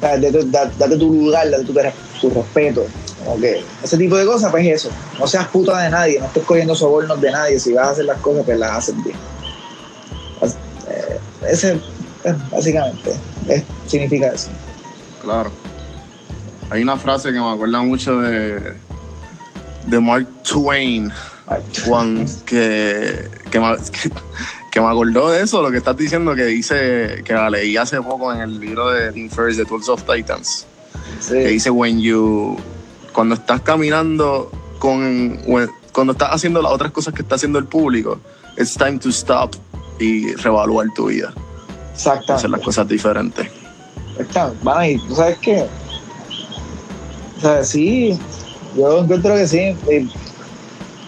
Sea, 0.00 0.16
date, 0.18 0.44
date- 0.46 0.72
date 0.78 0.96
tu 0.96 1.12
lugar, 1.12 1.48
date 1.50 1.64
tu, 1.64 1.72
tu 2.20 2.30
respeto. 2.34 2.86
como 3.24 3.38
que 3.38 3.62
ese 3.82 3.98
tipo 3.98 4.16
de 4.16 4.24
cosas, 4.26 4.50
pues 4.50 4.66
eso. 4.66 4.88
No 5.18 5.26
seas 5.26 5.46
puta 5.48 5.78
de 5.82 5.90
nadie, 5.90 6.18
no 6.18 6.26
estés 6.26 6.42
cogiendo 6.44 6.74
sobornos 6.74 7.20
de 7.20 7.30
nadie. 7.30 7.60
Si 7.60 7.72
vas 7.74 7.88
a 7.88 7.90
hacer 7.90 8.04
las 8.06 8.18
cosas, 8.20 8.44
pues 8.46 8.58
las 8.58 8.70
haces 8.72 8.94
bien. 9.04 9.16
Eh, 10.88 11.20
ese, 11.48 11.72
eh, 12.24 12.34
básicamente, 12.50 13.12
es- 13.48 13.64
significa 13.86 14.28
eso. 14.28 14.48
Claro. 15.22 15.52
Hay 16.70 16.82
una 16.82 16.96
frase 16.96 17.32
que 17.32 17.38
me 17.38 17.50
acuerda 17.52 17.82
mucho 17.82 18.18
de, 18.20 18.74
de 19.86 20.00
Mark 20.00 20.26
Twain, 20.48 21.12
Ay, 21.46 21.60
Juan, 21.84 22.26
que, 22.46 23.28
que, 23.50 23.60
me, 23.60 23.76
que, 23.92 24.10
que 24.70 24.80
me 24.80 24.86
acordó 24.86 25.30
de 25.30 25.42
eso, 25.42 25.62
lo 25.62 25.70
que 25.70 25.78
estás 25.78 25.96
diciendo, 25.96 26.34
que 26.34 26.44
dice, 26.44 27.22
que 27.24 27.32
la 27.32 27.50
leí 27.50 27.76
hace 27.76 28.00
poco 28.00 28.32
en 28.32 28.40
el 28.40 28.60
libro 28.60 28.90
de 28.90 29.12
Tim 29.12 29.28
Ferriss, 29.28 29.56
de 29.56 29.64
Tools 29.64 29.88
of 29.88 30.04
Titans, 30.04 30.66
sí. 31.20 31.32
que 31.32 31.48
dice, 31.48 31.70
when 31.70 32.00
you, 32.00 32.56
cuando 33.12 33.34
estás 33.34 33.60
caminando 33.62 34.50
con, 34.78 35.38
cuando 35.92 36.12
estás 36.12 36.30
haciendo 36.30 36.62
las 36.62 36.72
otras 36.72 36.92
cosas 36.92 37.12
que 37.12 37.22
está 37.22 37.34
haciendo 37.34 37.58
el 37.58 37.66
público, 37.66 38.20
it's 38.56 38.74
time 38.74 38.98
to 38.98 39.10
stop 39.10 39.54
y 39.98 40.32
reevaluar 40.34 40.86
tu 40.94 41.06
vida, 41.06 41.28
hacer 41.94 42.06
las 42.06 42.16
Exactamente. 42.16 42.64
cosas 42.64 42.88
diferentes. 42.88 43.50
Exactamente. 44.18 44.58
Bueno, 44.62 44.84
y 44.84 44.98
tú 45.08 45.14
sabes 45.14 45.38
qué. 45.38 45.66
O 47.36 47.40
sea, 47.40 47.64
sí, 47.64 48.18
yo 48.76 49.02
encuentro 49.02 49.34
que 49.34 49.46
sí. 49.46 49.76
y 49.90 50.08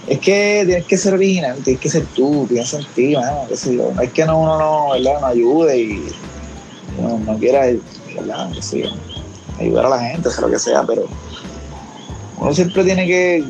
Es 0.07 0.19
que 0.19 0.65
tienes 0.67 0.87
que 0.87 0.97
ser 0.97 1.15
original, 1.15 1.63
tienes 1.63 1.81
que 1.81 1.89
ser 1.89 2.07
tú, 2.09 2.47
piensa 2.49 2.79
en 2.79 2.87
ti, 2.93 3.15
mano, 3.15 3.47
qué 3.49 3.57
sé 3.57 3.77
yo. 3.77 3.93
No 3.95 4.03
es 4.03 4.13
que 4.13 4.25
no, 4.25 4.41
uno 4.41 4.59
no, 4.59 4.91
¿verdad? 4.91 5.21
no 5.21 5.27
ayude 5.29 5.79
y 5.81 6.07
no, 6.99 7.19
no 7.19 7.39
quiera, 7.39 7.67
¿verdad? 8.17 8.51
Ayudar 9.59 9.87
a 9.87 9.91
la 9.91 10.01
gente, 10.01 10.29
sea 10.31 10.43
lo 10.45 10.51
que 10.51 10.59
sea, 10.59 10.83
pero 10.85 11.05
uno 12.37 12.53
siempre 12.53 12.83
tiene 12.83 13.07
que, 13.07 13.49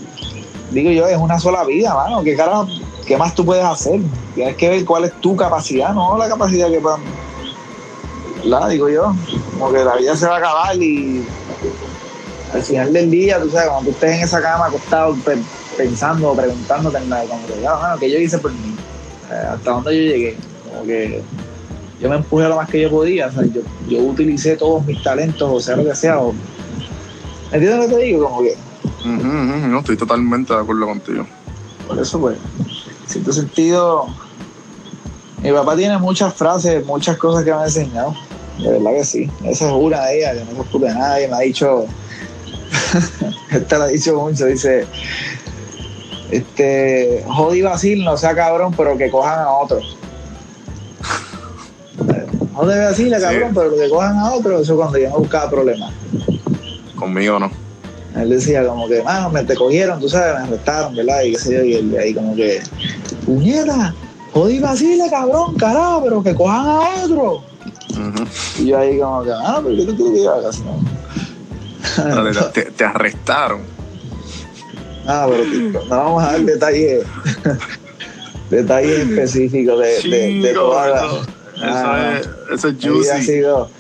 digo 0.72 0.90
yo, 0.90 1.06
es 1.06 1.16
una 1.16 1.38
sola 1.38 1.64
vida, 1.64 1.94
mano. 1.94 2.22
¿Qué 2.22 2.36
carajo, 2.36 2.68
qué 3.06 3.16
más 3.16 3.34
tú 3.34 3.46
puedes 3.46 3.64
hacer? 3.64 4.02
Tienes 4.34 4.56
que 4.56 4.68
ver 4.68 4.84
cuál 4.84 5.04
es 5.04 5.14
tu 5.20 5.34
capacidad, 5.34 5.94
no 5.94 6.18
la 6.18 6.28
capacidad 6.28 6.70
que 6.70 6.80
puedan. 6.80 7.02
Digo 8.68 8.88
yo, 8.90 9.14
como 9.52 9.72
que 9.72 9.82
la 9.84 9.96
vida 9.96 10.16
se 10.16 10.26
va 10.26 10.34
a 10.34 10.38
acabar 10.38 10.76
y 10.76 11.26
al 12.52 12.62
final 12.62 12.92
del 12.92 13.10
día, 13.10 13.40
tú 13.40 13.48
sabes, 13.48 13.70
cuando 13.70 13.90
tú 13.90 13.96
estés 13.96 14.16
en 14.18 14.24
esa 14.24 14.42
cama 14.42 14.66
acostado 14.66 15.16
pe- 15.24 15.42
pensando, 15.86 16.34
preguntándote, 16.34 16.98
en 16.98 17.08
la- 17.10 17.24
como 17.24 17.46
que, 17.46 17.54
bueno, 17.54 17.96
¿qué 17.98 18.10
yo 18.10 18.18
hice 18.18 18.38
por 18.38 18.52
mí? 18.52 18.76
Eh, 19.30 19.34
¿Hasta 19.34 19.70
dónde 19.72 19.90
yo 19.96 20.12
llegué? 20.12 20.36
Como 20.68 20.84
que 20.86 21.22
yo 22.00 22.08
me 22.08 22.16
empujé 22.16 22.48
lo 22.48 22.56
más 22.56 22.68
que 22.68 22.80
yo 22.80 22.90
podía, 22.90 23.26
o 23.26 23.32
sea, 23.32 23.44
yo, 23.46 23.60
yo 23.88 23.98
utilicé 24.00 24.56
todos 24.56 24.84
mis 24.86 25.02
talentos, 25.02 25.48
o 25.52 25.60
sea, 25.60 25.76
lo 25.76 25.84
que 25.84 25.94
sea. 25.94 26.18
O, 26.20 26.32
¿Me 26.32 27.58
entiendes 27.58 27.78
lo 27.78 27.88
que 27.88 27.94
te 28.00 28.06
digo? 28.06 28.28
Como 28.28 28.42
que, 28.42 28.56
Ujú, 29.04 29.12
ujú, 29.14 29.66
no, 29.68 29.78
estoy 29.80 29.96
totalmente 29.96 30.52
de 30.54 30.60
acuerdo 30.60 30.86
contigo. 30.86 31.26
por 31.88 31.98
eso, 31.98 32.20
pues, 32.20 32.36
en 32.38 33.08
cierto 33.08 33.32
sentido, 33.32 34.06
mi 35.42 35.50
papá 35.52 35.76
tiene 35.76 35.98
muchas 35.98 36.34
frases, 36.34 36.84
muchas 36.86 37.16
cosas 37.18 37.44
que 37.44 37.52
me 37.52 37.58
ha 37.58 37.64
enseñado. 37.64 38.14
De 38.58 38.70
verdad 38.70 38.92
que 38.92 39.04
sí. 39.04 39.30
Esa 39.44 39.66
es 39.66 39.72
una 39.72 40.04
de 40.06 40.18
ellas, 40.18 40.34
que 40.38 40.44
no 40.44 40.50
se 40.56 40.60
escupe 40.62 40.86
de 40.86 40.94
nadie. 40.94 41.28
Me 41.28 41.34
ha 41.36 41.40
dicho, 41.40 41.84
esta 43.50 43.78
la 43.78 43.84
ha 43.84 43.88
dicho 43.88 44.14
mucho, 44.20 44.46
dice, 44.46 44.86
este, 46.32 47.22
jodi 47.26 47.60
vacil, 47.60 48.04
no 48.04 48.16
sea 48.16 48.34
cabrón, 48.34 48.72
pero 48.74 48.96
que 48.96 49.10
cojan 49.10 49.40
a 49.40 49.50
otro. 49.50 49.80
Jode 52.54 52.84
vacil, 52.84 53.14
cabrón, 53.20 53.52
pero 53.54 53.76
que 53.76 53.88
cojan 53.90 54.16
a 54.18 54.32
otro, 54.32 54.58
eso 54.58 54.76
cuando 54.76 54.98
yo 54.98 55.10
no 55.10 55.18
buscaba 55.18 55.50
problemas. 55.50 55.92
Conmigo 56.96 57.38
no. 57.38 57.50
Él 58.16 58.30
decía 58.30 58.66
como 58.66 58.88
que, 58.88 59.02
mano, 59.02 59.28
me 59.30 59.44
te 59.44 59.54
cogieron, 59.54 60.00
tú 60.00 60.08
sabes, 60.08 60.34
me 60.34 60.46
arrestaron, 60.46 60.96
¿verdad? 60.96 61.22
Y 61.22 61.32
qué 61.32 61.38
sé 61.38 61.54
yo, 61.54 61.64
y 61.64 61.74
él 61.74 61.90
de 61.90 61.98
ahí 61.98 62.14
como 62.14 62.34
que, 62.34 62.62
puñeta, 63.26 63.94
jodí 64.32 64.58
vacile, 64.58 65.04
cabrón, 65.10 65.54
carajo, 65.56 66.02
pero 66.04 66.22
que 66.22 66.34
cojan 66.34 66.66
a 66.66 66.80
otro. 67.04 67.42
Y 68.58 68.66
yo 68.66 68.78
ahí 68.78 68.98
como 68.98 69.22
que, 69.22 69.30
ah, 69.32 69.60
pero 69.62 69.76
¿qué 69.76 69.84
tú 69.84 69.96
quieres 69.96 70.12
que 70.14 70.22
yo 70.24 70.32
haga? 70.32 70.48
Así, 70.48 70.62
no? 70.62 72.50
Te, 72.52 72.62
te 72.62 72.84
arrestaron. 72.84 73.71
Ah, 75.06 75.28
pero 75.28 75.44
no 75.84 75.88
vamos 75.88 76.22
a 76.24 76.32
dar 76.32 76.40
detalles, 76.42 77.04
detalles 78.50 78.98
específicos 79.08 79.80
de, 79.80 79.86
de, 80.08 80.18
de 80.40 80.48
Chico, 80.50 80.60
toda 80.60 80.88
la, 80.88 81.02
no. 81.02 81.18
Ah, 81.62 82.20
eso 82.52 82.68
es, 82.68 82.74
mi 82.74 82.80
vida 82.80 83.12
ha 83.12 83.16
juicy. 83.16 83.32
sido, 83.32 83.70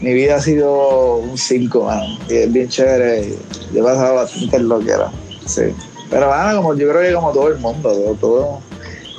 mi 0.00 0.14
vida 0.14 0.36
ha 0.36 0.40
sido 0.40 1.16
un 1.16 1.36
5, 1.38 1.84
mano. 1.84 2.18
Y 2.28 2.34
es 2.36 2.52
bien 2.52 2.68
chévere. 2.68 3.34
Yo 3.72 3.80
he 3.80 3.82
pasado 3.82 4.14
bastante 4.16 4.58
lo 4.60 4.78
que 4.80 4.90
era. 4.90 5.10
Sí. 5.46 5.62
Pero, 6.10 6.28
mano, 6.28 6.56
como 6.58 6.74
yo 6.76 6.88
creo 6.90 7.02
que 7.02 7.14
como 7.14 7.32
todo 7.32 7.48
el 7.48 7.58
mundo, 7.58 7.90
todo. 7.92 8.14
todo- 8.20 8.60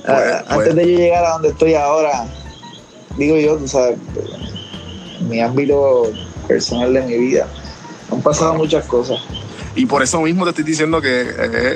Pues, 0.05 0.07
Ah, 0.07 0.43
pues. 0.47 0.69
Antes 0.69 0.75
de 0.75 0.91
yo 0.91 0.97
llegar 0.99 1.25
a 1.25 1.29
donde 1.31 1.49
estoy 1.49 1.73
ahora, 1.73 2.25
digo 3.17 3.37
yo, 3.37 3.57
tú 3.57 3.67
sabes, 3.67 3.97
en 5.19 5.29
mi 5.29 5.41
ámbito 5.41 6.03
personal 6.47 6.93
de 6.93 7.01
mi 7.01 7.17
vida, 7.17 7.47
han 8.11 8.21
pasado 8.21 8.53
muchas 8.53 8.85
cosas. 8.85 9.19
Y 9.75 9.85
por 9.85 10.01
eso 10.03 10.21
mismo 10.21 10.43
te 10.45 10.51
estoy 10.51 10.63
diciendo 10.63 11.01
que 11.01 11.21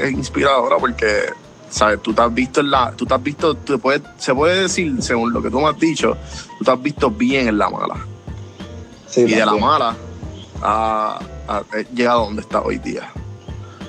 es, 0.05 0.11
inspiradora 0.11 0.77
porque, 0.77 1.25
¿sabes? 1.69 2.01
Tú 2.01 2.13
te 2.13 2.21
has 2.21 2.33
visto 2.33 2.61
en 2.61 2.71
la, 2.71 2.91
tú 2.93 3.05
te 3.05 3.13
has 3.13 3.21
visto, 3.21 3.55
te 3.55 3.77
puedes- 3.77 4.01
se 4.17 4.33
puede 4.33 4.61
decir, 4.63 5.01
según 5.01 5.33
lo 5.33 5.41
que 5.41 5.49
tú 5.49 5.59
me 5.59 5.67
has 5.67 5.77
dicho, 5.79 6.17
tú 6.57 6.63
te 6.65 6.71
has 6.71 6.81
visto 6.81 7.11
bien 7.11 7.47
en 7.49 7.57
la 7.57 7.69
mala. 7.69 7.95
Sí, 9.07 9.21
y 9.21 9.33
de 9.33 9.45
la 9.45 9.53
mala 9.55 9.95
a, 10.61 11.19
a- 11.47 11.63
llegado 11.93 12.21
a 12.21 12.25
donde 12.25 12.41
está 12.41 12.61
hoy 12.61 12.77
día. 12.77 13.11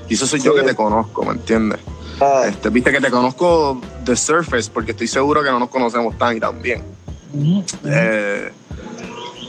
Y 0.08 0.14
eso 0.14 0.26
soy 0.26 0.40
yo 0.40 0.52
Sí. 0.54 0.60
que 0.60 0.66
te 0.66 0.74
conozco, 0.74 1.24
¿me 1.24 1.32
entiendes? 1.32 1.78
Ah, 2.20 2.42
Este, 2.48 2.68
Viste 2.68 2.90
que 2.90 3.00
te 3.00 3.10
conozco 3.10 3.80
de 4.04 4.16
surface 4.16 4.70
porque 4.72 4.90
estoy 4.90 5.06
seguro 5.06 5.42
que 5.42 5.50
no 5.50 5.58
nos 5.60 5.68
conocemos 5.70 6.18
tan 6.18 6.36
y 6.36 6.40
tan 6.40 6.60
bien. 6.60 6.82
Eh, 7.84 8.50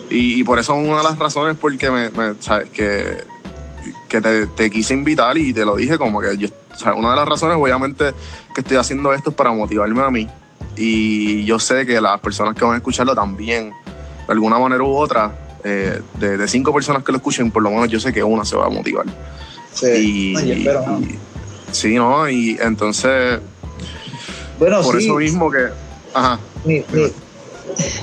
y, 0.09 0.39
y 0.39 0.43
por 0.43 0.59
eso 0.59 0.75
es 0.79 0.87
una 0.87 0.97
de 0.99 1.03
las 1.03 1.17
razones 1.17 1.57
porque 1.59 1.89
me, 1.89 2.09
me- 2.11 2.35
sabes 2.41 2.69
que, 2.69 3.23
que 4.07 4.21
te, 4.21 4.47
te 4.47 4.69
quise 4.69 4.93
invitar 4.93 5.37
y 5.37 5.53
te 5.53 5.65
lo 5.65 5.75
dije 5.75 5.97
como 5.97 6.19
que 6.21 6.37
yo, 6.37 6.47
o 6.73 6.77
sea, 6.77 6.93
una 6.93 7.11
de 7.11 7.15
las 7.17 7.27
razones 7.27 7.57
obviamente 7.59 8.13
que 8.53 8.61
estoy 8.61 8.77
haciendo 8.77 9.13
esto 9.13 9.29
es 9.31 9.35
para 9.35 9.51
motivarme 9.51 10.01
a 10.01 10.09
mí. 10.09 10.27
Y 10.77 11.43
yo 11.45 11.59
sé 11.59 11.85
que 11.85 11.99
las 11.99 12.19
personas 12.21 12.55
que 12.55 12.63
van 12.63 12.73
a 12.75 12.77
escucharlo 12.77 13.13
también 13.13 13.71
de 14.27 14.33
alguna 14.33 14.57
manera 14.57 14.83
u 14.83 14.95
otra 14.95 15.33
eh, 15.63 16.01
de, 16.19 16.37
de 16.37 16.47
cinco 16.47 16.73
personas 16.73 17.03
que 17.03 17.11
lo 17.11 17.17
escuchen 17.17 17.51
por 17.51 17.61
lo 17.61 17.69
menos 17.69 17.89
yo 17.89 17.99
sé 17.99 18.11
que 18.13 18.23
una 18.23 18.45
se 18.45 18.55
va 18.55 18.65
a 18.65 18.69
motivar. 18.69 19.05
Sí. 19.73 19.87
y, 19.87 20.33
yo 20.47 20.53
espero, 20.53 20.83
¿no? 20.85 20.99
y- 21.01 21.19
sí 21.71 21.95
no 21.95 22.29
y 22.29 22.57
entonces 22.61 23.39
Bueno, 24.59 24.81
por 24.81 24.97
sí, 24.99 25.05
eso 25.05 25.15
mismo 25.15 25.49
que 25.51 25.67
ajá 26.13 26.39
mi, 26.65 26.83
mi- 26.91 27.11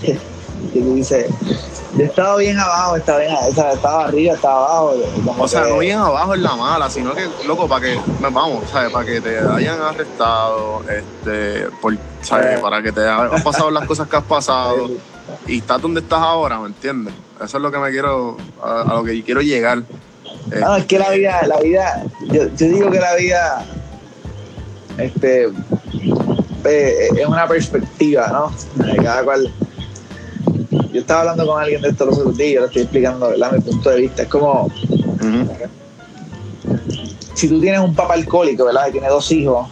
que 0.72 0.80
tú 0.80 0.94
dices, 0.94 1.26
yo 1.96 2.04
estaba 2.04 2.36
bien 2.36 2.58
abajo, 2.58 2.96
estaba 2.96 3.18
bien, 3.20 3.34
o 3.48 3.52
sea, 3.54 3.72
estaba 3.72 4.04
arriba, 4.04 4.34
estaba 4.34 4.56
abajo. 4.78 4.94
O 5.38 5.48
sea, 5.48 5.62
que- 5.64 5.70
no 5.70 5.78
bien 5.78 5.98
abajo 5.98 6.34
en 6.34 6.42
la 6.42 6.56
mala, 6.56 6.90
sino 6.90 7.14
que, 7.14 7.26
loco, 7.46 7.66
para 7.68 7.86
que, 7.86 7.98
vamos, 8.20 8.64
¿sabes? 8.70 8.92
Para 8.92 9.04
que 9.06 9.20
te 9.20 9.38
hayan 9.38 9.80
arrestado, 9.80 10.82
este, 10.88 11.66
por, 11.80 11.96
¿sabes? 12.22 12.58
Eh. 12.58 12.58
Para 12.60 12.82
que 12.82 12.92
te 12.92 13.00
hayan 13.00 13.30
pasado 13.42 13.70
las 13.70 13.86
cosas 13.86 14.08
que 14.08 14.16
has 14.16 14.24
pasado 14.24 14.90
y 15.46 15.58
estás 15.58 15.80
donde 15.80 16.00
estás 16.00 16.20
ahora, 16.20 16.58
¿me 16.58 16.66
entiendes? 16.68 17.14
Eso 17.42 17.56
es 17.56 17.62
lo 17.62 17.70
que 17.70 17.78
me 17.78 17.90
quiero, 17.90 18.36
a, 18.62 18.82
a 18.82 18.94
lo 18.94 19.04
que 19.04 19.22
quiero 19.22 19.40
llegar. 19.40 19.78
Eh, 20.50 20.60
No, 20.60 20.76
es 20.76 20.84
que 20.86 20.98
la 20.98 21.10
vida, 21.10 21.40
la 21.46 21.58
vida, 21.60 22.04
yo, 22.26 22.42
yo 22.56 22.66
digo 22.66 22.90
que 22.90 22.98
la 23.00 23.14
vida, 23.14 23.64
este, 24.98 25.44
eh, 26.64 27.08
es 27.16 27.26
una 27.26 27.46
perspectiva, 27.46 28.28
¿no? 28.28 28.84
De 28.84 28.96
cada 28.96 29.22
cual. 29.22 29.52
Yo 30.70 31.00
estaba 31.00 31.20
hablando 31.20 31.46
con 31.46 31.62
alguien 31.62 31.80
de 31.80 31.88
esto 31.88 32.04
los 32.06 32.18
otros 32.18 32.36
días, 32.36 32.54
yo 32.54 32.60
le 32.60 32.66
estoy 32.66 32.82
explicando, 32.82 33.28
¿verdad? 33.30 33.52
Mi 33.52 33.60
punto 33.60 33.90
de 33.90 33.96
vista. 33.96 34.22
Es 34.22 34.28
como, 34.28 34.70
si 37.34 37.48
tú 37.48 37.60
tienes 37.60 37.80
un 37.80 37.94
papá 37.94 38.14
alcohólico, 38.14 38.66
¿verdad? 38.66 38.86
Que 38.86 38.92
tiene 38.92 39.08
dos 39.08 39.30
hijos, 39.32 39.68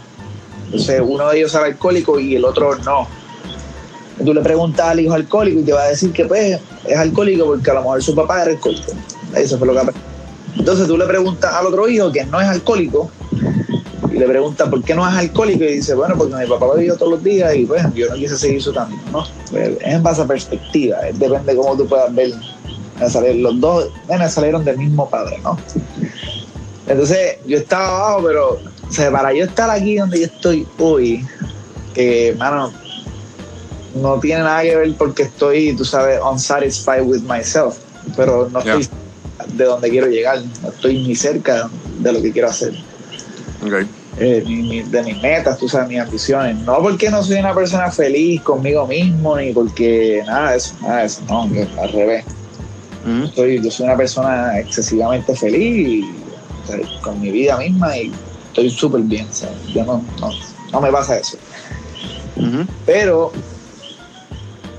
entonces 0.65 1.01
uno 1.05 1.29
de 1.29 1.37
ellos 1.37 1.53
era 1.53 1.65
alcohólico 1.65 2.19
y 2.19 2.35
el 2.35 2.45
otro 2.45 2.75
no. 2.77 3.07
Tú 4.23 4.33
le 4.33 4.41
preguntas 4.41 4.87
al 4.87 4.99
hijo 4.99 5.13
alcohólico 5.13 5.59
y 5.59 5.63
te 5.63 5.73
va 5.73 5.83
a 5.83 5.89
decir 5.89 6.11
que 6.11 6.25
pues 6.25 6.59
es 6.85 6.97
alcohólico 6.97 7.45
porque 7.45 7.69
a 7.69 7.75
lo 7.75 7.81
mejor 7.81 8.01
su 8.01 8.15
papá 8.15 8.41
era 8.41 8.51
alcohólico. 8.51 8.93
Eso 9.35 9.59
fue 9.59 9.67
lo 9.67 9.73
que 9.73 9.79
aprendió. 9.79 10.03
Entonces 10.57 10.87
tú 10.87 10.97
le 10.97 11.05
preguntas 11.05 11.53
al 11.53 11.67
otro 11.67 11.87
hijo 11.87 12.11
que 12.11 12.25
no 12.25 12.41
es 12.41 12.47
alcohólico 12.47 13.11
y 14.11 14.17
le 14.17 14.25
preguntas 14.25 14.69
por 14.69 14.83
qué 14.83 14.95
no 14.95 15.07
es 15.07 15.15
alcohólico 15.15 15.63
y 15.63 15.73
dice, 15.73 15.93
bueno, 15.93 16.15
porque 16.17 16.35
mi 16.35 16.45
papá 16.47 16.67
lo 16.67 16.75
vivió 16.75 16.95
todos 16.95 17.13
los 17.13 17.23
días 17.23 17.55
y 17.55 17.65
pues 17.65 17.83
yo 17.93 18.09
no 18.09 18.15
quise 18.15 18.37
seguir 18.37 18.61
su 18.61 18.73
camino, 18.73 19.01
¿no? 19.11 19.23
Pues, 19.51 19.69
es 19.69 19.93
en 19.93 20.03
base 20.03 20.21
a 20.21 20.25
perspectiva, 20.25 21.07
eh, 21.07 21.13
depende 21.13 21.53
de 21.53 21.57
cómo 21.57 21.75
tú 21.75 21.87
puedas 21.87 22.13
ver. 22.13 22.31
Los 23.35 23.59
dos 23.59 23.89
nenes 24.09 24.33
salieron 24.33 24.65
del 24.65 24.77
mismo 24.77 25.07
padre, 25.07 25.39
¿no? 25.43 25.57
Entonces 26.87 27.37
yo 27.45 27.57
estaba 27.57 27.87
abajo, 27.87 28.23
pero 28.25 28.59
o 28.87 28.91
sea, 28.91 29.11
para 29.11 29.33
yo 29.33 29.43
estar 29.43 29.69
aquí 29.69 29.97
donde 29.97 30.19
yo 30.19 30.25
estoy 30.25 30.67
hoy, 30.79 31.25
que, 31.93 32.33
mano, 32.37 32.71
no 33.95 34.19
tiene 34.19 34.43
nada 34.43 34.61
que 34.61 34.75
ver 34.75 34.95
porque 34.97 35.23
estoy, 35.23 35.75
tú 35.75 35.83
sabes, 35.83 36.19
unsatisfied 36.21 37.01
with 37.03 37.21
myself, 37.21 37.77
pero 38.15 38.49
no 38.49 38.59
estoy 38.59 38.87
de 39.53 39.65
donde 39.65 39.89
quiero 39.89 40.07
llegar, 40.07 40.39
no 40.61 40.69
estoy 40.69 41.03
ni 41.05 41.15
cerca 41.15 41.69
de 41.99 42.13
lo 42.13 42.21
que 42.21 42.31
quiero 42.31 42.47
hacer, 42.47 42.73
eh, 44.17 44.43
de 44.87 45.03
mis 45.03 45.17
metas, 45.21 45.57
tú 45.57 45.67
sabes, 45.67 45.87
mis 45.89 45.99
ambiciones. 45.99 46.55
No 46.57 46.81
porque 46.81 47.09
no 47.09 47.23
soy 47.23 47.37
una 47.37 47.53
persona 47.53 47.91
feliz 47.91 48.41
conmigo 48.41 48.87
mismo, 48.87 49.37
ni 49.37 49.53
porque 49.53 50.21
nada 50.25 50.51
de 50.51 50.57
eso, 50.57 50.75
nada 50.81 50.97
de 50.99 51.05
eso, 51.05 51.21
no, 51.27 51.43
al 51.43 51.91
revés. 51.91 52.25
Ujú, 53.05 53.27
Soy, 53.35 53.61
yo 53.63 53.71
soy 53.71 53.85
una 53.85 53.95
persona 53.97 54.59
excesivamente 54.59 55.35
feliz 55.35 55.87
y, 55.87 56.23
o 56.63 56.65
sea, 56.67 56.77
con 57.01 57.21
mi 57.21 57.31
vida 57.31 57.57
misma 57.57 57.95
y 57.97 58.11
estoy 58.47 58.69
súper 58.69 59.01
bien, 59.01 59.31
¿sabes? 59.31 59.55
Yo 59.73 59.85
no, 59.85 60.03
no, 60.19 60.29
no 60.73 60.81
me 60.81 60.91
pasa 60.91 61.17
eso. 61.17 61.37
Pero 62.85 63.31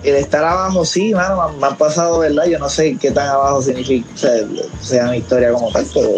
el 0.04 0.14
estar 0.16 0.44
abajo, 0.44 0.84
sí, 0.84 1.12
mano, 1.12 1.36
me, 1.36 1.42
han- 1.42 1.58
me 1.60 1.66
han 1.68 1.76
pasado, 1.76 2.18
¿verdad? 2.20 2.46
Yo 2.46 2.58
no 2.58 2.68
sé 2.68 2.96
qué 3.00 3.10
tan 3.10 3.28
abajo 3.28 3.62
significa, 3.62 4.08
o 4.14 4.16
sea, 4.16 4.32
sea 4.80 5.06
mi 5.10 5.18
historia 5.18 5.52
como 5.52 5.70
tal, 5.72 5.86
pero 5.94 6.08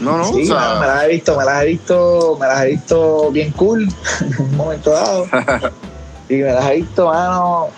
No, 0.00 0.18
no, 0.18 0.24
sí, 0.24 0.42
o 0.42 0.46
sea, 0.46 0.54
mano, 0.54 0.80
me 0.80 0.86
las 0.86 1.04
he 1.04 1.08
visto, 1.08 1.36
me 1.36 1.44
las 1.44 1.62
he 1.62 1.66
visto, 1.66 2.36
me 2.40 2.46
las 2.46 2.64
he 2.64 2.66
visto 2.68 3.30
bien 3.30 3.52
cool 3.52 3.88
en 4.20 4.42
un 4.42 4.56
momento 4.56 4.90
dado. 4.90 5.26
y 6.28 6.34
me 6.34 6.52
las 6.52 6.70
he 6.70 6.76
visto, 6.76 7.06
mano, 7.06 7.68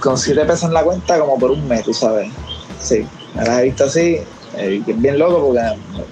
con 0.00 0.16
siete 0.16 0.44
pesos 0.44 0.64
en 0.64 0.74
la 0.74 0.82
cuenta 0.82 1.18
como 1.18 1.38
por 1.38 1.50
un 1.50 1.66
mes, 1.68 1.84
tú 1.84 1.92
sabes. 1.92 2.28
Sí, 2.80 3.06
me 3.34 3.44
las 3.44 3.60
he 3.60 3.64
visto 3.64 3.84
así, 3.84 4.20
eh, 4.56 4.82
es 4.86 5.00
bien 5.00 5.18
loco 5.18 5.46
porque 5.46 5.62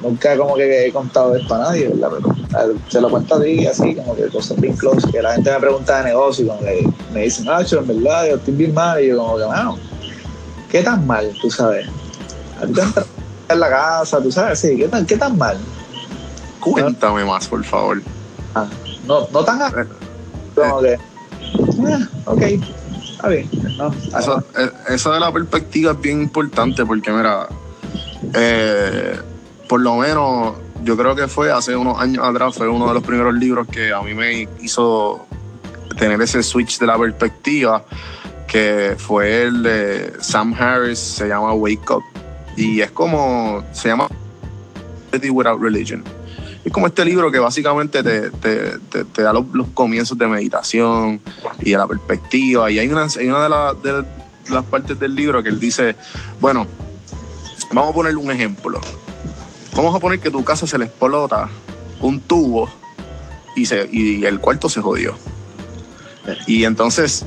nunca 0.03 0.37
como 0.37 0.55
que 0.55 0.87
he 0.87 0.93
contado 0.93 1.35
esto 1.35 1.55
a 1.55 1.59
nadie, 1.59 1.89
¿verdad? 1.89 2.11
Pero 2.51 2.75
se 2.89 3.01
lo 3.01 3.11
cuento 3.11 3.35
a 3.35 3.43
ti 3.43 3.67
así, 3.67 3.95
como 3.95 4.15
que 4.15 4.29
cosas 4.29 4.61
bien 4.61 4.77
close, 4.77 5.11
que 5.11 5.23
la 5.23 5.35
gente 5.35 5.51
me 5.51 5.61
pregunta 5.61 5.99
de 5.99 6.11
negocio 6.11 6.45
y 6.45 6.49
como 6.49 6.61
que 6.61 6.89
me 7.13 7.23
dicen, 7.23 7.47
Nacho, 7.47 7.79
en 7.81 7.87
verdad, 7.89 8.27
yo 8.29 8.37
estoy 8.37 8.55
bien 8.55 8.75
mal, 8.75 9.03
y 9.03 9.09
yo 9.09 9.19
como 9.19 9.39
que, 9.39 9.47
mano, 9.47 9.79
¿qué 10.71 10.83
tan 10.83 11.07
mal, 11.07 11.35
tú 11.41 11.51
sabes? 11.51 11.87
A 12.61 12.67
ti 12.67 12.73
te 12.73 12.83
entra 12.83 13.05
en 13.49 13.61
la 13.61 13.69
casa, 13.69 14.21
tú 14.23 14.31
sabes, 14.31 14.59
sí, 14.59 14.77
¿qué 14.77 14.89
tan, 14.89 15.07
qué 15.07 15.17
tan 15.17 15.37
mal? 15.37 15.59
cuéntame 16.61 17.25
más, 17.25 17.47
por 17.47 17.65
favor. 17.65 18.03
Ah, 18.55 18.67
no, 19.07 19.27
no 19.33 19.45
tan 19.45 19.63
a- 19.63 19.71
como 20.55 20.81
que, 20.83 20.97
ah, 20.97 21.99
ok, 22.27 22.43
está 22.43 23.29
bien, 23.29 23.49
no, 23.79 23.95
Eso, 24.19 24.43
eh, 24.59 24.71
eso 24.89 25.13
de 25.13 25.21
la 25.21 25.33
perspectiva 25.33 25.93
es 25.93 26.01
bien 26.01 26.23
importante 26.23 26.85
porque, 26.85 27.11
mira, 27.11 27.49
eh, 28.35 29.19
por 29.69 29.81
lo 29.81 29.97
menos 29.97 30.57
yo 30.83 30.97
creo 30.97 31.15
que 31.15 31.29
fue 31.29 31.51
hace 31.53 31.75
unos 31.77 31.99
años 32.01 32.25
atrás, 32.27 32.55
fue 32.55 32.69
uno 32.69 32.89
de 32.89 32.95
los 32.95 33.03
primeros 33.03 33.35
libros 33.35 33.67
que 33.69 33.93
a 33.93 34.03
mí 34.03 34.15
me 34.15 34.49
hizo 34.61 35.27
tener 35.99 36.21
ese 36.21 36.43
switch 36.43 36.79
de 36.79 36.87
la 36.87 36.99
perspectiva, 36.99 37.85
que 38.47 38.95
fue 38.99 39.43
el 39.43 39.63
de 39.63 40.13
Sam 40.21 40.55
Harris, 40.59 40.99
se 40.99 41.29
llama 41.29 41.53
Wake 41.55 41.91
Up. 41.91 42.03
Y 42.59 42.81
es 42.81 42.91
como, 42.91 43.65
se 43.73 43.89
llama 43.89 44.09
Without 45.31 45.61
Religion. 45.61 46.03
Es 46.65 46.73
como 46.73 46.87
este 46.89 47.05
libro 47.05 47.31
que 47.31 47.39
básicamente 47.39 48.03
te, 48.03 48.31
te- 48.31 48.79
te- 48.91 49.05
te 49.05 49.23
da 49.23 49.33
los, 49.33 49.47
los 49.53 49.69
comienzos 49.69 50.19
de 50.19 50.27
meditación 50.27 51.21
y 51.61 51.71
de 51.71 51.79
la 51.79 51.87
perspectiva. 51.87 52.71
Y 52.71 52.79
hay 52.79 52.89
una, 52.89 53.05
hay 53.05 53.29
una 53.29 53.43
de, 53.45 53.49
la- 53.49 53.75
de 53.75 54.05
las 54.51 54.65
partes 54.65 54.99
del 54.99 55.15
libro 55.15 55.43
que 55.43 55.49
él 55.49 55.61
dice, 55.61 55.95
bueno, 56.41 56.67
vamos 57.73 57.91
a 57.91 57.95
poner 57.95 58.17
un 58.17 58.31
ejemplo. 58.31 58.81
Vamos 59.75 59.95
a 59.95 60.01
poner 60.01 60.19
que 60.21 60.31
tu 60.31 60.43
casa 60.45 60.67
se 60.67 60.77
le 60.79 60.87
explota 60.87 61.49
un 62.01 62.21
tubo 62.21 62.69
y, 63.55 63.67
se, 63.67 63.89
y 63.93 64.25
el 64.25 64.41
cuarto 64.41 64.69
se 64.69 64.81
jodió. 64.81 65.15
Y 66.47 66.65
entonces 66.65 67.25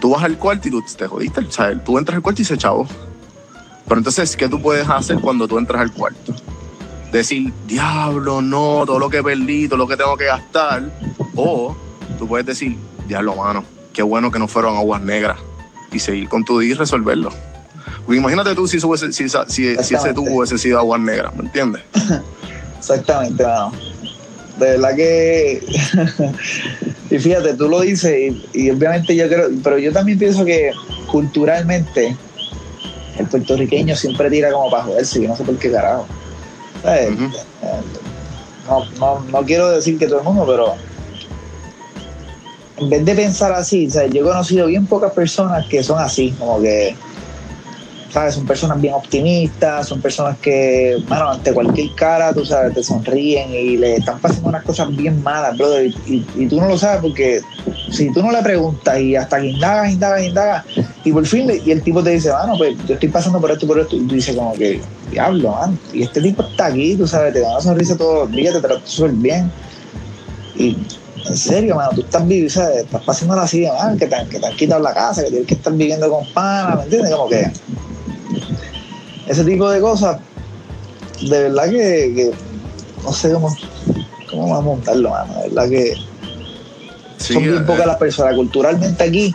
tú 0.00 0.10
vas 0.10 0.22
al 0.22 0.36
cuarto 0.38 0.68
y 0.68 0.70
tú 0.70 0.84
te 0.96 1.06
jodiste. 1.06 1.40
O 1.40 1.50
sea, 1.50 1.76
tú 1.82 1.98
entras 1.98 2.16
al 2.16 2.22
cuarto 2.22 2.42
y 2.42 2.44
se 2.44 2.56
chavo. 2.58 2.86
Pero 3.88 3.98
entonces, 3.98 4.36
¿qué 4.36 4.48
tú 4.48 4.60
puedes 4.60 4.88
hacer 4.88 5.18
cuando 5.18 5.48
tú 5.48 5.58
entras 5.58 5.80
al 5.80 5.92
cuarto? 5.92 6.34
Decir, 7.12 7.52
diablo, 7.66 8.42
no, 8.42 8.82
todo 8.84 8.98
lo 8.98 9.08
que 9.08 9.22
perdí, 9.22 9.66
todo 9.66 9.78
lo 9.78 9.88
que 9.88 9.96
tengo 9.96 10.16
que 10.16 10.26
gastar. 10.26 10.82
O 11.34 11.74
tú 12.18 12.28
puedes 12.28 12.44
decir, 12.46 12.76
diablo, 13.06 13.34
mano, 13.36 13.64
qué 13.94 14.02
bueno 14.02 14.30
que 14.30 14.38
no 14.38 14.46
fueron 14.46 14.76
aguas 14.76 15.00
negras. 15.00 15.38
Y 15.90 15.98
seguir 16.00 16.28
con 16.28 16.44
tu 16.44 16.58
día 16.58 16.72
y 16.72 16.74
resolverlo. 16.74 17.30
Porque 18.04 18.18
imagínate 18.20 18.54
tú 18.54 18.68
si, 18.68 18.78
si, 18.78 19.10
si- 19.10 19.28
si 19.28 19.66
ese 19.94 20.12
tubo 20.14 20.36
hubiese 20.38 20.58
sido 20.58 20.78
aguas 20.78 21.00
negras, 21.00 21.34
¿me 21.34 21.44
entiendes? 21.44 21.82
Exactamente, 22.78 23.42
mano. 23.42 23.72
De 24.58 24.66
verdad 24.72 24.94
que. 24.96 25.62
y 27.10 27.18
fíjate, 27.18 27.54
tú 27.54 27.68
lo 27.68 27.80
dices, 27.80 28.14
y, 28.54 28.64
y 28.66 28.70
obviamente 28.70 29.14
yo 29.16 29.28
creo. 29.28 29.48
Pero 29.62 29.78
yo 29.78 29.92
también 29.92 30.18
pienso 30.18 30.44
que 30.44 30.72
culturalmente 31.10 32.16
el 33.18 33.26
puertorriqueño 33.26 33.96
siempre 33.96 34.30
tira 34.30 34.52
como 34.52 34.70
para 34.70 34.84
joderse, 34.84 35.22
yo 35.22 35.28
no 35.28 35.36
sé 35.36 35.44
por 35.44 35.56
qué 35.58 35.70
carajo. 35.70 36.06
Eh, 36.84 37.16
no, 38.68 38.84
no, 38.98 39.20
no 39.20 39.42
quiero 39.44 39.70
decir 39.70 39.98
que 39.98 40.06
todo 40.06 40.18
el 40.18 40.24
mundo, 40.24 40.44
pero 40.46 40.74
en 42.76 42.90
vez 42.90 43.04
de 43.04 43.14
pensar 43.14 43.52
así, 43.52 43.90
¿sabes? 43.90 44.12
yo 44.12 44.20
he 44.20 44.24
conocido 44.24 44.66
bien 44.66 44.86
pocas 44.86 45.12
personas 45.12 45.66
que 45.66 45.82
son 45.82 45.98
así, 45.98 46.30
como 46.38 46.60
que, 46.60 46.94
¿sabes? 48.12 48.34
Son 48.34 48.46
personas 48.46 48.80
bien 48.80 48.94
optimistas, 48.94 49.86
son 49.86 50.00
personas 50.00 50.38
que, 50.38 50.96
bueno, 51.08 51.30
ante 51.30 51.52
cualquier 51.52 51.94
cara, 51.94 52.32
tú 52.32 52.44
sabes, 52.44 52.74
te 52.74 52.82
sonríen 52.82 53.50
y 53.50 53.76
le 53.76 53.96
están 53.96 54.18
pasando 54.20 54.48
unas 54.48 54.64
cosas 54.64 54.94
bien 54.96 55.22
malas, 55.22 55.56
brother, 55.56 55.86
y, 56.06 56.14
y- 56.14 56.26
y 56.36 56.46
tú 56.46 56.60
no 56.60 56.68
lo 56.68 56.78
sabes 56.78 57.00
porque 57.02 57.40
si 57.90 58.10
tú 58.12 58.22
no 58.22 58.32
le 58.32 58.42
preguntas 58.42 58.98
y 59.00 59.14
hasta 59.14 59.40
que 59.40 59.48
indagas, 59.48 59.92
indagas, 59.92 60.22
indagas, 60.24 60.64
y 61.04 61.12
por 61.12 61.26
fin, 61.26 61.50
y 61.64 61.70
el 61.70 61.82
tipo 61.82 62.02
te 62.02 62.10
dice, 62.10 62.30
bueno, 62.32 62.54
pues 62.56 62.76
yo 62.86 62.94
estoy 62.94 63.08
pasando 63.10 63.40
por 63.40 63.50
esto, 63.50 63.66
por 63.66 63.78
esto, 63.78 63.96
y 63.96 64.00
tú 64.06 64.14
dices 64.14 64.34
como 64.34 64.52
que, 64.54 64.80
diablo, 65.10 65.52
man, 65.52 65.78
y 65.92 66.02
este 66.02 66.20
tipo 66.22 66.42
está 66.42 66.66
aquí, 66.66 66.96
tú 66.96 67.06
sabes, 67.06 67.32
te 67.34 67.40
da 67.40 67.50
una 67.52 67.60
sonrisa 67.60 67.96
todos 67.96 68.28
los 68.28 68.30
días, 68.36 68.54
te 68.54 68.60
trata 68.60 68.80
súper 68.84 69.12
bien, 69.12 69.52
y 70.56 70.76
en 71.28 71.36
serio, 71.36 71.74
mano, 71.76 71.90
tú 71.94 72.00
estás 72.02 72.26
viviendo, 72.26 72.50
¿sabes? 72.52 72.84
Estás 72.84 73.02
pasando 73.04 73.34
así, 73.34 73.66
man, 73.66 73.98
que 73.98 74.06
te, 74.06 74.16
que 74.30 74.38
te 74.38 74.46
han 74.46 74.56
quitado 74.56 74.80
la 74.82 74.94
casa, 74.94 75.22
que 75.24 75.30
tienes 75.30 75.46
que 75.48 75.54
estar 75.54 75.72
viviendo 75.74 76.08
con 76.10 76.24
pana, 76.32 76.76
¿me 76.76 76.82
entiendes? 76.84 77.10
Como 77.12 77.28
que 77.28 77.50
ese 79.28 79.44
tipo 79.44 79.68
de 79.70 79.80
cosas, 79.80 80.18
de 81.20 81.42
verdad 81.42 81.64
que, 81.70 82.12
que 82.14 82.32
no 83.04 83.12
sé 83.12 83.32
cómo, 83.32 83.54
cómo 84.30 84.42
vamos 84.42 84.58
a 84.58 84.62
montarlo, 84.62 85.10
mano, 85.10 85.34
de 85.34 85.48
verdad 85.48 85.68
que 85.68 86.08
Sí, 87.18 87.34
son 87.34 87.42
bien 87.42 87.56
eh, 87.56 87.64
pocas 87.66 87.86
las 87.86 87.96
personas. 87.96 88.34
Culturalmente 88.34 89.02
aquí 89.02 89.34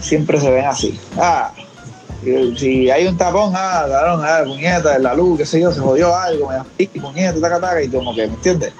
siempre 0.00 0.40
se 0.40 0.50
ven 0.50 0.64
así. 0.64 0.98
Ah, 1.18 1.52
si 2.56 2.90
hay 2.90 3.06
un 3.06 3.16
tapón, 3.16 3.52
ah, 3.54 3.86
cabrón, 3.88 4.20
ah, 4.24 4.42
puñeta, 4.44 4.98
la 4.98 5.14
luz, 5.14 5.38
qué 5.38 5.46
sé 5.46 5.60
yo, 5.60 5.72
se 5.72 5.80
jodió 5.80 6.16
algo, 6.16 6.48
me 6.48 6.56
y 6.78 7.00
puñeta, 7.00 7.40
taca, 7.40 7.60
taca, 7.60 7.82
y 7.82 7.88
como 7.88 8.14
que, 8.14 8.26
¿me 8.26 8.34
entiendes? 8.34 8.72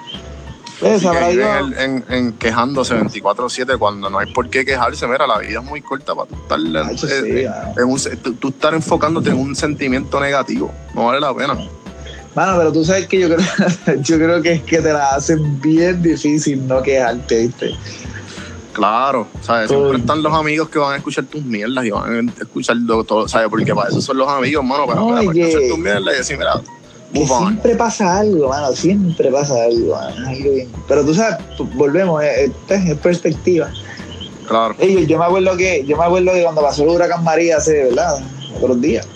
Pues, 0.79 1.01
que 1.01 1.29
viven 1.31 1.73
en, 1.77 1.79
en- 1.79 2.05
en 2.13 2.33
quejándose 2.33 2.95
24-7 2.95 3.77
cuando 3.79 4.09
no 4.09 4.19
hay 4.19 4.31
por 4.31 4.49
qué 4.49 4.63
quejarse. 4.63 5.07
Mira, 5.07 5.25
la 5.25 5.39
vida 5.39 5.59
es 5.59 5.65
muy 5.65 5.81
corta 5.81 6.13
para 6.13 6.27
tú 6.27 6.35
estar, 6.35 6.59
Ay, 6.59 6.95
eh, 6.95 6.97
sí, 6.97 7.07
eh, 7.11 7.49
mano. 7.49 7.73
en 7.77 7.83
un, 7.85 8.21
tú, 8.21 8.33
tú 8.33 8.47
estar 8.49 8.73
enfocándote 8.73 9.29
en 9.31 9.39
un 9.39 9.55
sentimiento 9.55 10.19
negativo. 10.19 10.71
No 10.93 11.05
vale 11.05 11.19
la 11.19 11.33
pena. 11.33 11.57
Mano, 12.35 12.57
pero 12.59 12.71
tú 12.71 12.85
sabes 12.85 13.07
que 13.07 13.19
yo 13.19 13.27
creo, 13.27 13.39
yo 14.01 14.17
creo 14.17 14.41
que 14.43 14.51
es 14.53 14.61
que 14.61 14.77
te 14.79 14.93
la 14.93 15.15
hacen 15.15 15.59
bien 15.59 16.01
difícil 16.03 16.67
no 16.67 16.83
quejarte, 16.83 17.47
¿viste? 17.47 17.71
Claro, 18.73 19.27
¿sabes? 19.41 19.69
Siempre 19.69 19.89
Uy. 19.93 19.97
están 19.97 20.21
los 20.21 20.31
amigos 20.31 20.69
que 20.69 20.77
van 20.77 20.93
a 20.93 20.97
escuchar 20.97 21.23
tus 21.25 21.43
mierdas 21.43 21.83
y 21.83 21.89
van 21.89 22.29
a 22.29 22.41
escuchar 22.43 22.77
todo, 22.85 23.27
¿sabes? 23.27 23.47
Porque 23.49 23.73
para 23.73 23.89
eso 23.89 23.99
son 24.01 24.17
los 24.17 24.29
amigos, 24.29 24.63
mano, 24.63 24.85
para, 24.85 24.99
No, 24.99 25.07
para, 25.09 25.23
para 25.25 25.39
escuchar 25.39 25.67
tus 25.67 25.79
mierdas 25.79 26.13
y 26.13 26.17
decir, 26.19 26.37
mira, 26.37 26.61
Que 27.13 27.25
siempre 27.25 27.75
pasa 27.75 28.19
algo, 28.19 28.49
mano, 28.49 28.71
siempre 28.73 29.31
pasa 29.31 29.63
algo, 29.63 29.95
mano, 29.95 30.27
algo 30.27 30.51
bien. 30.53 30.69
Pero 30.87 31.05
tú 31.05 31.13
sabes, 31.13 31.37
volvemos, 31.75 32.23
es, 32.23 32.51
es- 32.69 32.89
es 32.89 32.97
perspectiva. 32.97 33.69
Claro. 34.47 34.75
Ey, 34.79 35.05
yo 35.07 35.17
me 35.17 35.25
acuerdo 35.25 35.55
que, 35.57 35.83
yo 35.85 35.97
me 35.97 36.03
acuerdo 36.05 36.31
que 36.33 36.43
cuando 36.43 36.61
pasó 36.61 36.83
el 36.83 36.89
huracán 36.89 37.23
María 37.23 37.57
hace, 37.57 37.85
¿verdad? 37.85 38.19
Otros 38.61 38.79
días. 38.81 39.07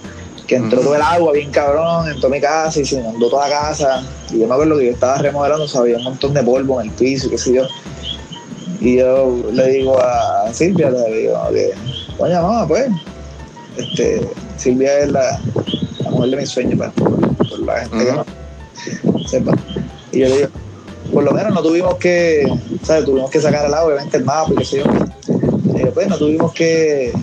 Que 0.47 0.55
entró 0.57 0.81
todo 0.81 0.95
el 0.95 1.01
agua 1.01 1.31
bien 1.33 1.49
cabrón, 1.51 2.09
entró 2.09 2.29
mi 2.29 2.41
casa 2.41 2.79
y 2.81 2.85
se 2.85 2.95
inundó 2.99 3.29
toda 3.29 3.47
la 3.47 3.55
casa. 3.61 4.03
Y 4.33 4.39
yo 4.39 4.47
me 4.47 4.53
acuerdo 4.53 4.77
que 4.77 4.85
yo 4.87 4.91
estaba 4.91 5.17
remodelando, 5.19 5.63
o 5.65 5.67
sea, 5.67 5.81
había 5.81 5.97
un 5.97 6.03
montón 6.03 6.33
de 6.33 6.43
polvo 6.43 6.81
en 6.81 6.87
el 6.89 6.93
piso, 6.95 7.29
qué 7.29 7.37
sé 7.37 7.53
yo. 7.53 7.63
Y 8.81 8.97
yo 8.97 9.41
le 9.53 9.67
digo 9.69 9.97
a 10.01 10.51
Silvia, 10.53 10.89
le 10.89 11.17
digo 11.17 11.39
que, 11.53 11.71
coño, 12.17 12.41
mamá, 12.41 12.67
pues, 12.67 12.89
este, 13.77 14.27
Silvia 14.57 14.99
es 14.99 15.11
la, 15.11 15.39
la 15.99 16.09
mujer 16.09 16.31
de 16.31 16.37
mis 16.37 16.49
sueños, 16.49 16.77
pues, 16.77 17.30
por 17.51 17.59
la 17.59 17.81
gente 17.81 18.05
que 18.05 19.07
no 19.07 19.27
sepa. 19.27 19.53
Y 20.11 20.19
yo 20.19 20.27
le 20.27 20.37
digo, 20.37 20.49
por 21.13 21.23
lo 21.23 21.31
menos 21.31 21.53
no 21.53 21.61
tuvimos 21.61 21.95
que, 21.95 22.51
¿sabes? 22.83 23.05
Tuvimos 23.05 23.29
que 23.29 23.41
sacar 23.41 23.65
el 23.65 23.73
agua, 23.73 23.93
obviamente 23.93 24.17
el 24.17 24.25
mapa 24.25 24.51
y 24.53 24.57
qué 24.57 24.65
sé 24.65 24.77
yo. 24.77 24.85
Y 25.75 25.83
después 25.83 26.07
no 26.07 26.17
tuvimos 26.17 26.53
que, 26.53 27.13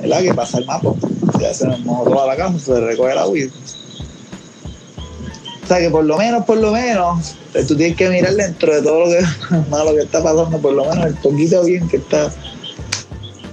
¿verdad? 0.00 0.22
Que 0.22 0.34
pasar 0.34 0.60
el 0.60 0.66
mapa. 0.66 0.92
Ya 1.40 1.54
se 1.54 1.66
nos 1.66 1.80
mojó 1.80 2.10
toda 2.10 2.26
la 2.26 2.36
casa, 2.36 2.58
se 2.58 2.80
recoge 2.80 3.12
el 3.12 3.18
agua 3.18 3.38
y... 3.38 3.44
O 3.44 5.66
sea 5.66 5.78
que 5.78 5.88
por 5.88 6.04
lo 6.04 6.18
menos, 6.18 6.44
por 6.44 6.58
lo 6.58 6.72
menos, 6.72 7.36
pues, 7.52 7.66
tú 7.66 7.74
tienes 7.74 7.96
que 7.96 8.10
mirar 8.10 8.34
dentro 8.34 8.74
de 8.74 8.82
todo 8.82 9.00
lo 9.00 9.06
que 9.06 9.20
malo 9.70 9.94
que 9.94 10.02
está 10.02 10.22
pasando, 10.22 10.58
por 10.58 10.74
lo 10.74 10.84
menos 10.84 11.06
el 11.06 11.14
poquito 11.14 11.64
bien 11.64 11.88
que 11.88 11.96
está. 11.96 12.30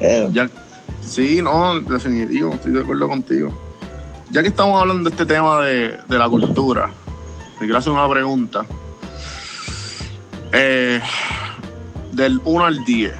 Eh, 0.01 0.27
Ya, 0.33 0.49
sí, 1.07 1.41
no, 1.41 1.79
definitivo, 1.79 2.53
estoy 2.53 2.73
de 2.73 2.81
acuerdo 2.81 3.07
contigo. 3.07 3.53
Ya 4.31 4.41
que 4.41 4.47
estamos 4.47 4.79
hablando 4.81 5.09
de 5.09 5.13
este 5.13 5.25
tema 5.25 5.61
de, 5.61 5.97
de 6.07 6.17
la 6.17 6.29
cultura, 6.29 6.89
te 7.59 7.65
quiero 7.65 7.77
hacer 7.77 7.91
una 7.91 8.09
pregunta. 8.09 8.65
Eh, 10.53 11.01
del 12.13 12.39
1 12.45 12.65
al 12.65 12.85
10, 12.85 13.13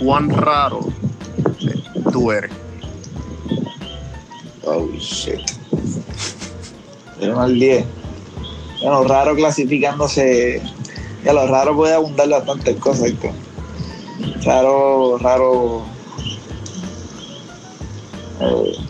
¿cuán 0.00 0.30
raro 0.30 0.86
tú 2.12 2.30
eres? 2.30 2.52
Oh 4.64 4.86
shit. 4.98 5.40
Del 7.18 7.30
1 7.30 7.40
al 7.40 7.54
10. 7.58 7.86
Bueno, 8.82 9.02
raro 9.02 9.34
clasificándose. 9.34 10.62
Ya 11.24 11.32
lo 11.32 11.44
raro 11.48 11.74
puede 11.74 11.94
abundar 11.94 12.28
bastantes 12.28 12.76
cosas. 12.76 13.10
¿viste? 13.10 13.32
Raro, 14.44 15.18
raro. 15.18 15.82
eh, 18.40 18.87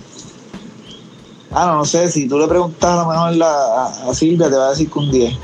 ah, 1.52 1.66
no, 1.66 1.76
no 1.76 1.84
sé, 1.84 2.10
si 2.10 2.28
tú 2.28 2.38
le 2.38 2.46
preguntas 2.46 2.90
a 2.90 3.02
lo 3.02 3.08
mejor 3.08 3.36
la- 3.36 3.86
a, 4.08 4.14
Silvia, 4.14 4.48
te 4.48 4.56
va 4.56 4.66
a 4.68 4.70
decir 4.70 4.90
que 4.90 4.98
un 4.98 5.10
10. 5.10 5.34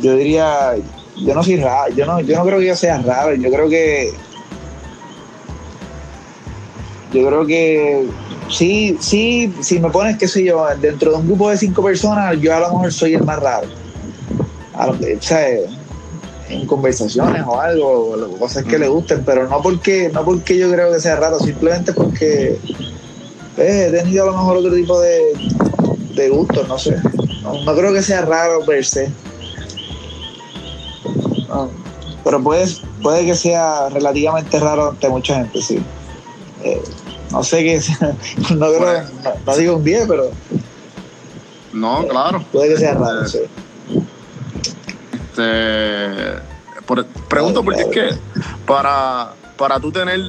Yo 0.00 0.16
diría, 0.16 0.74
yo 1.16 1.34
no 1.34 1.42
soy 1.42 1.56
raro, 1.56 1.94
yo 1.94 2.06
no, 2.06 2.20
yo 2.20 2.36
no 2.36 2.44
creo 2.44 2.58
que 2.58 2.66
yo 2.66 2.76
sea 2.76 2.98
raro, 3.02 3.34
yo 3.34 3.50
creo 3.50 3.68
que. 3.68 4.12
Yo 7.12 7.26
creo 7.28 7.46
que 7.46 8.08
sí, 8.50 8.96
sí, 9.00 9.54
si 9.60 9.78
me 9.78 9.88
pones, 9.90 10.18
qué 10.18 10.26
sé 10.26 10.44
yo, 10.44 10.66
dentro 10.80 11.12
de 11.12 11.18
un 11.18 11.26
grupo 11.26 11.48
de 11.48 11.56
cinco 11.56 11.82
personas, 11.82 12.36
yo 12.40 12.54
a 12.54 12.60
lo 12.60 12.70
mejor 12.70 12.92
soy 12.92 13.14
el 13.14 13.22
más 13.22 13.38
raro. 13.38 13.68
O 14.76 15.22
sea, 15.22 15.46
en 16.48 16.66
conversaciones 16.66 17.42
o 17.46 17.60
algo, 17.60 18.10
o 18.16 18.38
cosas 18.38 18.64
que 18.64 18.78
le 18.78 18.88
gusten, 18.88 19.24
pero 19.24 19.48
no 19.48 19.62
porque, 19.62 20.10
no 20.12 20.24
porque 20.24 20.58
yo 20.58 20.70
creo 20.70 20.92
que 20.92 20.98
sea 21.00 21.16
raro, 21.16 21.38
simplemente 21.38 21.92
porque 21.92 22.58
he 23.56 23.90
tenido 23.90 24.24
a 24.24 24.26
lo 24.26 24.32
mejor 24.38 24.56
otro 24.58 24.72
tipo 24.74 25.00
de, 25.00 25.22
de 26.14 26.28
gustos, 26.28 26.66
no 26.68 26.78
sé. 26.78 26.96
No, 27.42 27.62
no 27.64 27.74
creo 27.74 27.92
que 27.92 28.02
sea 28.02 28.22
raro 28.22 28.64
per 28.64 28.84
se. 28.84 29.10
No, 31.48 31.70
pero 32.24 32.42
puede, 32.42 32.66
puede 33.02 33.26
que 33.26 33.34
sea 33.34 33.88
relativamente 33.90 34.58
raro 34.58 34.90
ante 34.90 35.08
mucha 35.08 35.36
gente, 35.36 35.60
sí. 35.62 35.82
Eh, 36.62 36.82
no 37.30 37.42
sé 37.44 37.58
qué 37.64 37.80
no, 38.54 38.66
creo, 38.68 38.80
Bueno. 38.80 39.08
no, 39.22 39.30
no 39.46 39.56
digo 39.56 39.76
un 39.76 39.84
10, 39.84 40.06
pero 40.08 40.30
No, 41.72 42.06
claro. 42.08 42.44
puede 42.52 42.70
que 42.74 42.78
sea 42.80 42.94
raro, 42.94 43.26
sí. 43.28 43.40
Este, 45.30 46.40
por- 46.86 47.04
pregunto 47.28 47.62
porque 47.64 47.80
es 47.82 47.88
que 47.88 48.10
para, 48.66 49.32
para 49.58 49.80
tú 49.80 49.90
tener, 49.90 50.20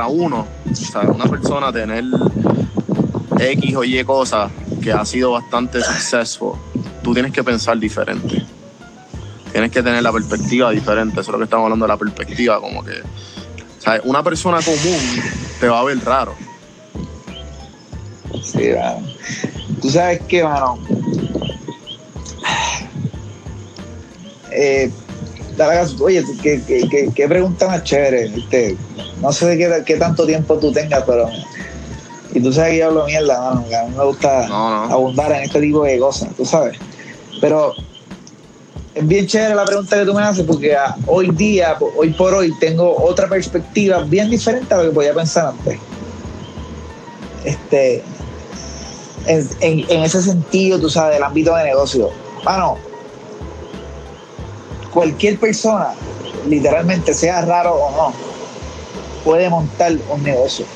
para 0.00 0.08
uno, 0.08 0.46
o 0.70 0.74
sea, 0.74 1.02
una 1.02 1.26
persona 1.26 1.70
tener 1.70 2.04
X 3.38 3.76
o 3.76 3.84
Y 3.84 4.02
cosas 4.02 4.50
que 4.82 4.90
ha 4.90 5.04
sido 5.04 5.32
bastante 5.32 5.82
successful, 5.82 6.54
tú 7.02 7.12
tienes 7.12 7.32
que 7.32 7.44
pensar 7.44 7.78
diferente. 7.78 8.42
Tienes 9.52 9.70
que 9.70 9.82
tener 9.82 10.02
la 10.02 10.10
perspectiva 10.10 10.70
diferente. 10.70 11.20
Eso 11.20 11.30
es 11.30 11.32
lo 11.32 11.38
que 11.38 11.44
estamos 11.44 11.64
hablando 11.64 11.84
de 11.84 11.88
la 11.88 11.98
perspectiva, 11.98 12.58
como 12.62 12.82
que, 12.82 13.02
¿sabes? 13.78 14.00
Una 14.04 14.22
persona 14.22 14.60
común 14.62 14.98
te 15.60 15.68
va 15.68 15.80
a 15.80 15.84
ver 15.84 16.02
raro. 16.02 16.34
Sí, 18.42 18.70
mano. 18.74 19.06
Tú 19.82 19.90
sabes 19.90 20.22
qué, 20.28 20.44
mano. 20.44 20.78
Eh, 24.50 24.90
oye, 26.00 26.24
¿qué, 26.42 26.62
qué, 26.66 26.88
qué, 26.88 27.08
qué 27.14 27.28
pregunta 27.28 27.66
más 27.66 27.82
chévere. 27.84 28.26
Este, 28.36 28.76
no 29.20 29.32
sé 29.32 29.46
de 29.46 29.58
qué, 29.58 29.82
qué 29.84 29.96
tanto 29.96 30.26
tiempo 30.26 30.58
tú 30.58 30.72
tengas, 30.72 31.02
pero. 31.06 31.28
Y 32.32 32.40
tú 32.40 32.52
sabes 32.52 32.72
que 32.72 32.78
yo 32.78 32.86
hablo 32.86 33.06
mierda, 33.06 33.40
mano. 33.40 33.64
que 33.68 33.74
a 33.76 33.82
mí 33.84 33.94
me 33.96 34.04
gusta 34.04 34.46
No, 34.48 34.86
no. 34.86 34.92
abundar 34.92 35.32
en 35.32 35.42
este 35.42 35.60
tipo 35.60 35.82
de 35.84 35.98
cosas, 35.98 36.28
tú 36.36 36.44
sabes. 36.44 36.78
Pero 37.40 37.74
es 38.94 39.06
bien 39.06 39.26
chévere 39.26 39.54
la 39.54 39.64
pregunta 39.64 39.98
que 39.98 40.04
tú 40.04 40.14
me 40.14 40.22
haces 40.22 40.44
porque 40.46 40.74
ah, 40.76 40.96
hoy 41.06 41.30
día, 41.30 41.76
hoy 41.96 42.10
por 42.12 42.32
hoy, 42.34 42.52
tengo 42.58 42.96
otra 43.02 43.28
perspectiva 43.28 43.98
bien 44.04 44.30
diferente 44.30 44.72
a 44.74 44.78
lo 44.78 44.84
que 44.84 44.90
podía 44.90 45.12
pensar 45.14 45.46
antes. 45.48 45.78
Este, 47.44 48.02
en, 49.26 49.48
en- 49.60 49.84
en 49.90 50.02
ese 50.02 50.22
sentido, 50.22 50.78
tú 50.78 50.88
sabes, 50.90 51.14
del 51.14 51.22
ámbito 51.22 51.54
de 51.56 51.64
negocio. 51.64 52.10
Mano, 52.44 52.78
cualquier 54.92 55.38
persona, 55.38 55.94
literalmente, 56.48 57.14
sea 57.14 57.42
raro 57.42 57.74
o 57.74 57.90
no, 57.96 58.12
puede 59.24 59.48
montar 59.48 59.92
un 60.10 60.22
negocio. 60.22 60.66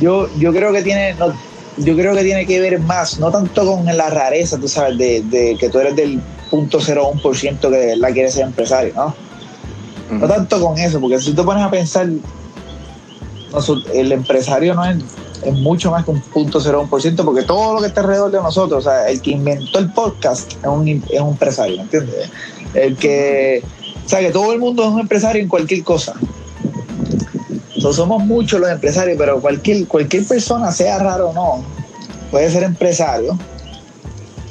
Yo, 0.00 0.28
yo 0.38 0.52
creo 0.52 0.72
que 0.72 0.82
tiene, 0.82 1.14
no, 1.14 1.32
yo 1.76 1.96
creo 1.96 2.14
que 2.14 2.22
tiene 2.22 2.46
que 2.46 2.60
ver 2.60 2.78
más, 2.80 3.18
no 3.18 3.30
tanto 3.30 3.66
con 3.66 3.84
la 3.84 4.10
rareza, 4.10 4.58
tú 4.58 4.68
sabes, 4.68 4.98
de, 4.98 5.56
que 5.58 5.68
tú 5.68 5.78
eres 5.78 5.96
del 5.96 6.20
0.01% 6.50 7.60
que 7.60 7.68
de 7.68 7.86
verdad 7.86 8.12
quieres 8.12 8.34
ser 8.34 8.46
empresario, 8.46 8.92
¿no? 8.94 9.14
No 10.10 10.26
tanto 10.26 10.60
con 10.60 10.76
eso, 10.76 11.00
porque 11.00 11.20
si 11.20 11.32
tú 11.32 11.44
pones 11.44 11.62
a 11.62 11.70
pensar, 11.70 12.08
el 13.94 14.12
empresario 14.12 14.74
no 14.74 14.84
es, 14.84 14.96
es 15.44 15.54
mucho 15.54 15.90
más 15.90 16.04
que 16.04 16.10
un 16.10 16.20
punto 16.20 16.60
porque 17.24 17.42
todo 17.42 17.74
lo 17.74 17.80
que 17.80 17.86
está 17.86 18.00
alrededor 18.00 18.30
de 18.30 18.40
nosotros, 18.40 18.86
o 18.86 18.90
sea, 18.90 19.08
el 19.08 19.20
que 19.20 19.30
inventó 19.30 19.78
el 19.78 19.92
podcast 19.92 20.52
es 20.52 20.66
un, 20.66 20.88
es 20.88 21.20
un 21.20 21.28
empresario, 21.28 21.76
¿me 21.76 21.82
entiendes? 21.82 22.30
El 22.74 22.96
que, 22.96 23.62
o 24.04 24.08
sea, 24.08 24.20
que 24.20 24.30
todo 24.30 24.52
el 24.52 24.58
mundo 24.58 24.84
es 24.84 24.90
un 24.90 25.00
empresario 25.00 25.42
en 25.42 25.48
cualquier 25.48 25.82
cosa 25.82 26.14
somos 27.92 28.24
muchos 28.24 28.60
los 28.60 28.70
empresarios, 28.70 29.16
pero 29.18 29.40
cualquier, 29.40 29.86
cualquier 29.86 30.24
persona, 30.26 30.70
sea 30.70 30.98
raro 30.98 31.30
o 31.30 31.32
no, 31.32 31.64
puede 32.30 32.50
ser 32.50 32.62
empresario. 32.62 33.38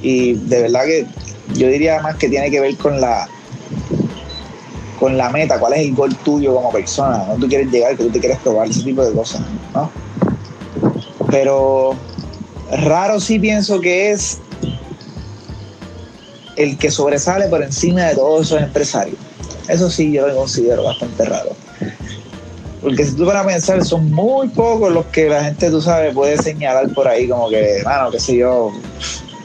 Y 0.01 0.33
de 0.33 0.61
verdad 0.63 0.85
que 0.85 1.05
yo 1.53 1.67
diría 1.67 2.01
más 2.01 2.15
que 2.15 2.29
tiene 2.29 2.49
que 2.49 2.59
ver 2.59 2.75
con 2.77 2.99
la 2.99 3.27
con 4.99 5.15
la 5.17 5.29
meta, 5.29 5.57
cuál 5.57 5.73
es 5.73 5.79
el 5.79 5.95
gol 5.95 6.13
tuyo 6.25 6.53
como 6.53 6.73
persona, 6.73 7.23
no 7.25 7.35
tú 7.35 7.47
quieres 7.47 7.71
llegar, 7.71 7.95
que 7.95 8.03
tú 8.03 8.09
te 8.09 8.19
quieres 8.19 8.37
probar, 8.39 8.67
ese 8.67 8.83
tipo 8.83 9.01
de 9.05 9.13
cosas, 9.13 9.41
¿no? 9.73 9.89
Pero 11.31 11.95
raro 12.83 13.21
sí 13.21 13.39
pienso 13.39 13.79
que 13.79 14.11
es 14.11 14.39
el 16.59 16.77
que 16.77 16.91
sobresale 16.91 17.47
por 17.47 17.63
encima 17.63 18.03
de 18.03 18.15
todos 18.15 18.47
esos 18.47 18.61
empresarios. 18.61 19.15
Eso 19.69 19.89
sí 19.89 20.11
yo 20.11 20.27
lo 20.27 20.35
considero 20.35 20.83
bastante 20.83 21.23
raro. 21.23 21.51
Porque 22.81 23.05
si 23.05 23.15
tú 23.15 23.25
para 23.25 23.45
pensar, 23.45 23.83
son 23.85 24.11
muy 24.11 24.49
pocos 24.49 24.91
los 24.91 25.05
que 25.07 25.29
la 25.29 25.43
gente, 25.45 25.69
tú 25.69 25.81
sabes, 25.81 26.13
puede 26.13 26.37
señalar 26.37 26.93
por 26.93 27.07
ahí, 27.07 27.29
como 27.29 27.49
que, 27.49 27.81
mano, 27.85 28.11
qué 28.11 28.19
sé 28.19 28.37
yo, 28.37 28.71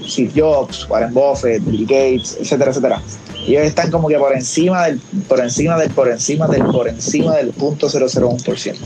Steve 0.05 0.33
Jobs, 0.35 0.89
Warren 0.89 1.15
Buffett, 1.15 1.65
Bill 1.65 1.87
Gates, 1.87 2.37
etcétera, 2.41 2.71
etcétera. 2.73 3.03
Ellos 3.47 3.62
están 3.62 3.93
como 3.93 4.09
que 4.09 4.19
por 4.19 4.35
encima 4.35 4.87
del, 4.87 4.99
por 5.29 5.39
encima 5.39 5.79
del, 5.79 5.91
por 5.91 6.09
encima 6.09 6.49
del, 6.49 6.65
por 6.65 6.89
encima 6.89 7.37
del 7.37 7.51
punto 7.51 7.89
001%. 7.89 8.77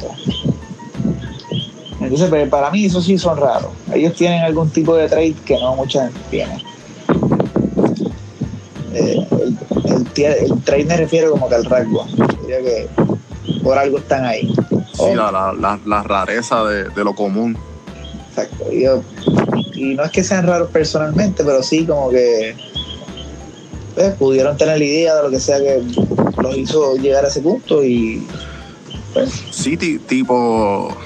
Entonces, 2.01 2.29
pues, 2.29 2.49
para 2.49 2.71
mí, 2.71 2.85
eso 2.85 3.01
sí 3.01 3.17
son 3.17 3.39
raros. 3.39 3.71
Ellos 3.95 4.15
tienen 4.15 4.43
algún 4.43 4.69
tipo 4.71 4.95
de 4.97 5.09
trade 5.09 5.35
que 5.47 5.55
no 5.59 5.77
mucha 5.77 6.05
gente 6.05 6.21
tiene. 6.31 6.63
Eh, 8.99 9.27
el, 10.17 10.63
trade 10.65 10.85
me 10.85 10.97
refiero 10.97 11.31
como 11.31 11.49
que 11.49 11.55
al 11.55 11.65
rasgo. 11.65 12.07
Diría 12.43 12.61
que 12.61 12.89
por 13.63 13.79
algo 13.79 13.99
están 13.99 14.25
ahí. 14.25 14.53
Sí, 14.95 15.15
la, 15.15 16.03
rareza 16.03 16.65
de, 16.65 17.05
lo 17.05 17.15
común. 17.15 17.57
Exacto. 18.31 18.65
Y, 18.73 19.95
no 19.95 20.05
es 20.05 20.11
que 20.11 20.25
sean 20.25 20.47
raros 20.47 20.71
personalmente, 20.71 21.45
pero 21.45 21.63
sí 21.63 21.87
como 21.87 22.11
que 22.11 22.57
pues, 23.95 24.15
pudieron 24.15 24.57
tener 24.57 24.79
la 24.79 24.85
idea 24.85 25.15
de 25.15 25.23
lo 25.23 25.31
que 25.31 25.39
sea 25.39 25.59
que 25.59 25.83
los 26.43 26.57
hizo 26.57 26.97
llegar 26.97 27.25
a 27.25 27.29
ese 27.29 27.41
punto 27.41 27.85
y 27.85 28.27
pues. 29.15 29.31
Sí, 29.51 29.77
tipo 29.77 30.97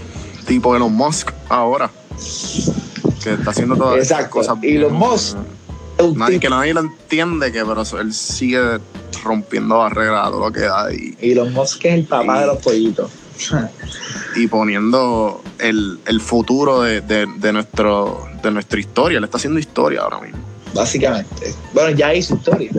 tipo 0.47 0.75
Elon 0.75 0.93
Musk 0.93 1.31
ahora 1.49 1.91
que 3.23 3.35
está 3.35 3.51
haciendo 3.51 3.77
todas 3.77 3.99
esas 3.99 4.29
cosas 4.29 4.57
y 4.63 4.77
Elon 4.77 4.95
Musk 4.95 5.37
nadie, 6.15 6.41
que 6.41 6.49
nadie 6.49 6.75
lo 6.75 6.81
entiende 6.81 7.53
que 7.53 7.65
pero 7.65 7.83
él 8.01 8.13
sigue 8.13 8.79
rompiendo 9.23 9.79
barreras 9.79 10.31
todo 10.31 10.41
lo 10.41 10.53
que 10.53 10.61
da. 10.61 10.93
Y, 10.93 11.17
y 11.21 11.35
los 11.35 11.51
mosques 11.51 11.93
el 11.93 12.05
papá 12.05 12.41
de 12.41 12.47
los 12.47 12.59
pollitos. 12.59 13.11
y 14.37 14.47
poniendo 14.47 15.43
el, 15.59 16.21
futuro 16.21 16.83
de, 16.83 17.53
nuestro, 17.53 18.29
de 18.43 18.51
nuestra 18.51 18.81
historia. 18.81 19.21
Le 19.21 19.27
está 19.27 19.39
haciendo 19.39 19.59
historia 19.59 20.01
ahora 20.03 20.21
mismo. 20.21 20.39
Básicamente. 20.75 21.55
Bueno, 21.73 21.97
ya 21.97 22.15
hizo 22.15 22.35
historia. 22.35 22.71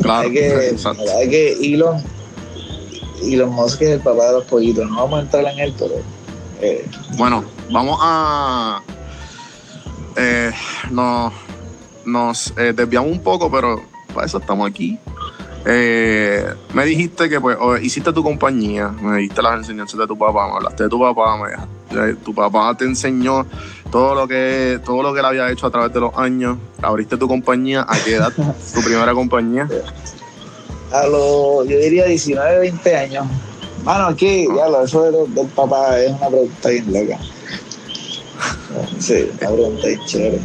Claro. 0.00 0.28
Hay 0.28 0.32
que, 0.32 0.76
hay 1.18 1.30
que 1.30 1.74
Elon, 1.74 2.02
Elon 3.22 3.50
Musk 3.50 3.82
es 3.82 3.90
el 3.90 4.00
papá 4.00 4.26
de 4.26 4.32
los 4.32 4.44
pollitos. 4.44 4.88
No 4.88 4.96
vamos 4.96 5.18
a 5.18 5.22
entrar 5.22 5.44
en 5.46 5.58
él, 5.58 5.74
pero. 5.78 5.94
Eh. 6.60 6.86
Bueno, 7.16 7.44
vamos 7.70 7.98
a. 8.00 8.82
Eh, 10.16 10.52
nos 10.90 11.32
nos 12.04 12.52
eh, 12.56 12.72
desviamos 12.72 13.10
un 13.10 13.22
poco, 13.22 13.50
pero 13.50 13.82
para 14.14 14.26
eso 14.26 14.38
estamos 14.38 14.68
aquí. 14.68 14.98
Eh, 15.64 16.44
me 16.74 16.84
dijiste 16.84 17.28
que 17.28 17.40
pues 17.40 17.56
hiciste 17.82 18.12
tu 18.12 18.22
compañía, 18.22 18.88
me 18.88 19.18
diste 19.18 19.40
las 19.42 19.58
enseñanzas 19.58 20.00
de 20.00 20.06
tu 20.08 20.18
papá, 20.18 20.48
me 20.48 20.54
hablaste 20.54 20.84
de 20.84 20.88
tu 20.88 20.98
papá, 20.98 21.36
me, 21.36 22.14
tu 22.14 22.34
papá 22.34 22.76
te 22.76 22.84
enseñó 22.84 23.46
todo 23.90 24.14
lo 24.14 24.26
que 24.26 24.80
todo 24.84 25.04
lo 25.04 25.12
que 25.12 25.20
él 25.20 25.26
había 25.26 25.50
hecho 25.50 25.66
a 25.68 25.70
través 25.70 25.92
de 25.92 26.00
los 26.00 26.16
años. 26.16 26.58
Abriste 26.80 27.16
tu 27.16 27.28
compañía, 27.28 27.86
¿a 27.88 27.96
qué 28.04 28.16
edad? 28.16 28.32
tu 28.74 28.80
primera 28.82 29.14
compañía. 29.14 29.68
A 30.90 31.06
los, 31.06 31.68
yo 31.68 31.78
diría 31.78 32.06
19, 32.06 32.58
20 32.58 32.96
años. 32.96 33.26
Bueno, 33.84 34.06
aquí, 34.06 34.46
ya 34.46 34.68
lo, 34.68 34.84
eso 34.84 35.02
del, 35.02 35.46
papá 35.48 35.98
es 35.98 36.10
una 36.10 36.28
pregunta 36.28 36.68
bien 36.68 36.92
loca. 36.92 37.18
Sí, 38.98 39.30
una 39.40 39.50
pregunta 39.50 39.86
bien 39.86 40.00
chévere. 40.06 40.40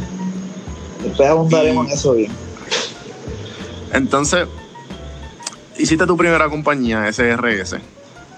Después 1.02 1.28
abundaremos 1.28 1.86
en 1.86 1.92
eso 1.92 2.14
bien. 2.14 2.32
Entonces, 3.92 4.46
hiciste 5.78 6.06
tu 6.06 6.16
primera 6.16 6.48
compañía, 6.48 7.10
SRS. 7.12 7.76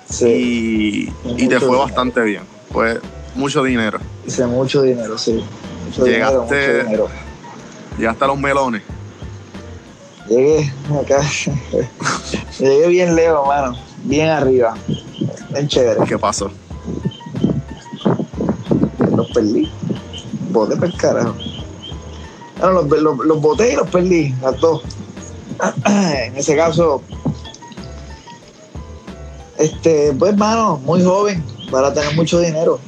Sí. 0.08 1.12
Y, 1.36 1.48
te 1.48 1.60
fue 1.60 1.76
bastante 1.76 2.20
bien. 2.22 2.42
Fue 2.72 3.00
mucho 3.34 3.62
dinero. 3.62 3.98
Hice 4.26 4.46
mucho 4.46 4.82
dinero, 4.82 5.16
sí. 5.16 5.42
llegaste, 5.96 6.84
Llegaste 7.96 8.24
a 8.24 8.26
los 8.26 8.38
melones. 8.38 8.82
Llegué 10.28 10.72
acá. 11.00 11.20
Llegué 12.58 12.88
bien 12.88 13.16
lejos, 13.16 13.46
mano. 13.46 13.76
Bien 14.04 14.28
arriba. 14.28 14.74
Bien 15.50 15.68
chévere. 15.68 16.00
¿Qué 16.06 16.18
pasó? 16.18 16.50
Los 19.16 19.30
perdí. 19.32 19.70
Boté 20.50 20.76
per 20.76 20.92
carajo. 20.94 21.34
Bueno, 22.60 22.82
los, 22.82 23.02
los, 23.02 23.18
los 23.18 23.40
boté 23.40 23.72
y 23.72 23.76
los 23.76 23.88
perdí, 23.88 24.34
las 24.42 24.60
dos. 24.60 24.82
en 25.86 26.36
ese 26.36 26.56
caso, 26.56 27.02
este, 29.58 30.12
pues, 30.18 30.36
mano, 30.36 30.78
muy 30.84 31.02
joven 31.02 31.44
para 31.70 31.92
tener 31.92 32.14
mucho 32.14 32.40
dinero. 32.40 32.80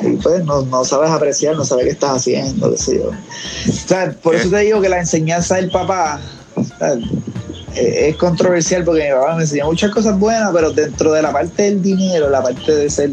Y 0.00 0.16
pues 0.16 0.44
no, 0.44 0.84
sabes 0.84 1.10
apreciar, 1.10 1.56
no 1.56 1.64
sabes 1.64 1.86
qué 1.86 1.90
estás 1.90 2.18
haciendo, 2.18 2.72
por 4.22 4.34
eso 4.34 4.50
te 4.50 4.58
digo 4.58 4.80
que 4.80 4.88
la 4.88 5.00
enseñanza 5.00 5.56
del 5.56 5.70
papá 5.70 6.20
eh, 7.74 8.08
es 8.08 8.16
controversial 8.16 8.84
porque 8.84 9.04
mi 9.04 9.10
papá 9.10 9.34
me 9.34 9.42
enseñó 9.42 9.66
muchas 9.66 9.90
cosas 9.90 10.18
buenas, 10.18 10.50
pero 10.52 10.70
dentro 10.70 11.12
de 11.12 11.22
la 11.22 11.32
parte 11.32 11.62
del 11.62 11.82
dinero, 11.82 12.28
la 12.30 12.42
parte 12.42 12.72
de 12.72 12.88
ser 12.88 13.10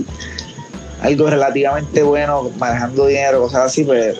algo 1.01 1.30
relativamente 1.30 2.03
bueno, 2.03 2.51
manejando 2.57 3.07
dinero, 3.07 3.41
cosas 3.41 3.67
así, 3.67 3.84
pues, 3.84 4.17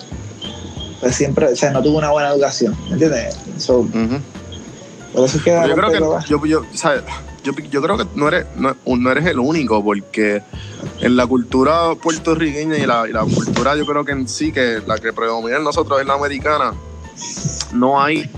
pues 1.04 1.18
siempre, 1.18 1.48
o 1.48 1.56
sea, 1.56 1.70
no 1.72 1.84
tuvo 1.84 1.98
una 1.98 2.12
buena 2.12 2.30
educación, 2.30 2.78
¿me 2.86 2.94
entiendes? 2.94 3.38
Por 3.68 5.26
eso 5.26 5.38
es 5.38 5.44
que 5.44 5.52
yo 5.52 5.76
creo 5.76 5.92
que 5.92 6.00
yo, 6.30 6.46
yo, 6.46 6.64
yo, 7.70 7.82
creo 7.82 7.98
que 7.98 8.06
no 8.16 8.30
eres, 8.30 8.46
no, 8.56 9.12
eres 9.12 9.26
el 9.26 9.38
único, 9.38 9.84
porque 9.84 10.42
en 11.02 11.18
la 11.18 11.28
cultura 11.28 11.94
puertorriqueña 12.02 12.78
y 12.78 12.86
la, 12.86 13.26
cultura, 13.26 13.76
yo 13.76 13.86
creo 13.86 14.06
que 14.06 14.14
en 14.14 14.30
sí, 14.30 14.54
que 14.54 14.82
la 14.88 14.98
que 14.98 15.12
predomina 15.12 15.58
en 15.58 15.66
nosotros 15.66 16.00
es 16.00 16.08
la 16.08 16.14
americana, 16.14 16.74
no 17.74 18.02
hay. 18.02 18.32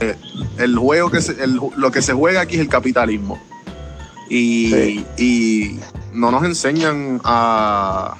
Eh, 0.00 0.14
el 0.58 0.76
juego 0.76 1.10
que 1.10 1.20
lo 1.76 1.90
que 1.90 2.02
se 2.02 2.12
juega 2.12 2.42
aquí 2.42 2.56
es 2.56 2.60
el 2.60 2.68
capitalismo. 2.68 3.40
Y, 4.28 5.06
y 5.16 5.80
no 6.12 6.30
nos 6.30 6.44
enseñan 6.44 7.22
a 7.24 8.16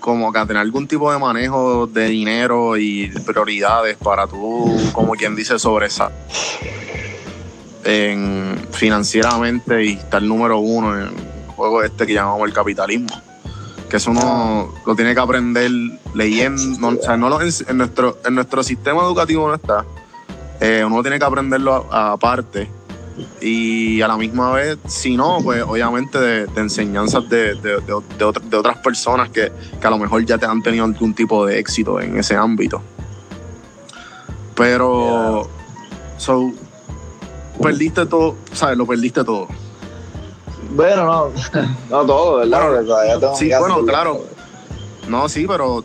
como 0.00 0.32
que 0.32 0.40
tener 0.40 0.58
algún 0.58 0.88
tipo 0.88 1.12
de 1.12 1.18
manejo 1.18 1.86
de 1.86 2.08
dinero 2.08 2.76
y 2.76 3.08
prioridades 3.24 3.96
para 3.96 4.26
tú, 4.26 4.76
como 4.92 5.12
quien 5.12 5.36
dice, 5.36 5.58
sobresalir 5.58 6.14
en, 7.84 8.58
financieramente 8.72 9.84
y 9.84 9.92
estar 9.92 10.22
número 10.22 10.58
uno 10.58 10.96
en 10.96 11.02
el 11.08 11.10
juego 11.54 11.82
este 11.82 12.06
que 12.06 12.14
llamamos 12.14 12.48
el 12.48 12.54
capitalismo. 12.54 13.08
Que 13.88 13.96
eso 13.96 14.12
uno 14.12 14.72
lo 14.86 14.94
tiene 14.94 15.14
que 15.14 15.20
aprender 15.20 15.70
leyendo, 16.14 16.88
o 16.88 17.02
sea, 17.02 17.16
no 17.16 17.40
en, 17.40 17.76
nuestro, 17.76 18.18
en 18.24 18.34
nuestro 18.34 18.62
sistema 18.62 19.02
educativo 19.02 19.48
no 19.48 19.54
está. 19.54 19.84
Eh, 20.60 20.84
uno 20.86 21.02
tiene 21.02 21.18
que 21.18 21.24
aprenderlo 21.24 21.88
aparte. 21.90 22.70
Y 23.40 24.02
a 24.02 24.08
la 24.08 24.16
misma 24.16 24.52
vez, 24.52 24.78
si 24.86 25.16
no, 25.16 25.38
pues 25.42 25.62
obviamente 25.62 26.18
de, 26.18 26.48
enseñanzas 26.56 27.28
de, 27.28 27.54
de, 27.54 28.56
otras 28.56 28.78
personas 28.78 29.30
que, 29.30 29.50
que 29.80 29.86
a 29.86 29.90
lo 29.90 29.98
mejor 29.98 30.24
ya 30.24 30.38
te 30.38 30.46
han 30.46 30.62
tenido 30.62 30.84
algún 30.84 31.14
tipo 31.14 31.46
de 31.46 31.58
éxito 31.58 32.00
en 32.00 32.18
ese 32.18 32.36
ámbito. 32.36 32.82
Pero, 34.54 35.48
so, 36.18 36.52
perdiste 37.62 38.06
todo, 38.06 38.36
¿sabes? 38.52 38.76
Lo 38.76 38.86
perdiste 38.86 39.24
todo. 39.24 39.48
Bueno, 40.72 41.04
no, 41.04 41.32
no 41.90 42.06
todo, 42.06 42.36
¿verdad? 42.36 42.58
Bueno, 42.58 42.74
Porque 42.74 42.86
todavía 42.86 43.20
tengo 43.20 43.36
sí, 43.36 43.50
bueno, 43.58 43.84
claro. 43.84 44.24
No, 45.08 45.28
sí, 45.28 45.46
pero 45.46 45.84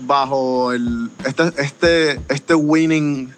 bajo 0.00 0.72
el 0.72 1.10
este 1.24 1.52
este 1.58 2.20
este 2.28 2.54
winning 2.54 3.32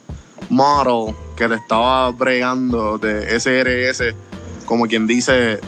model 0.49 1.14
que 1.39 1.47
le 1.49 1.55
estaba 1.55 2.11
bregando 2.11 2.99
de 2.99 3.39
SRS, 3.39 4.12
como 4.66 4.86
quien 4.86 5.07
dice, 5.07 5.61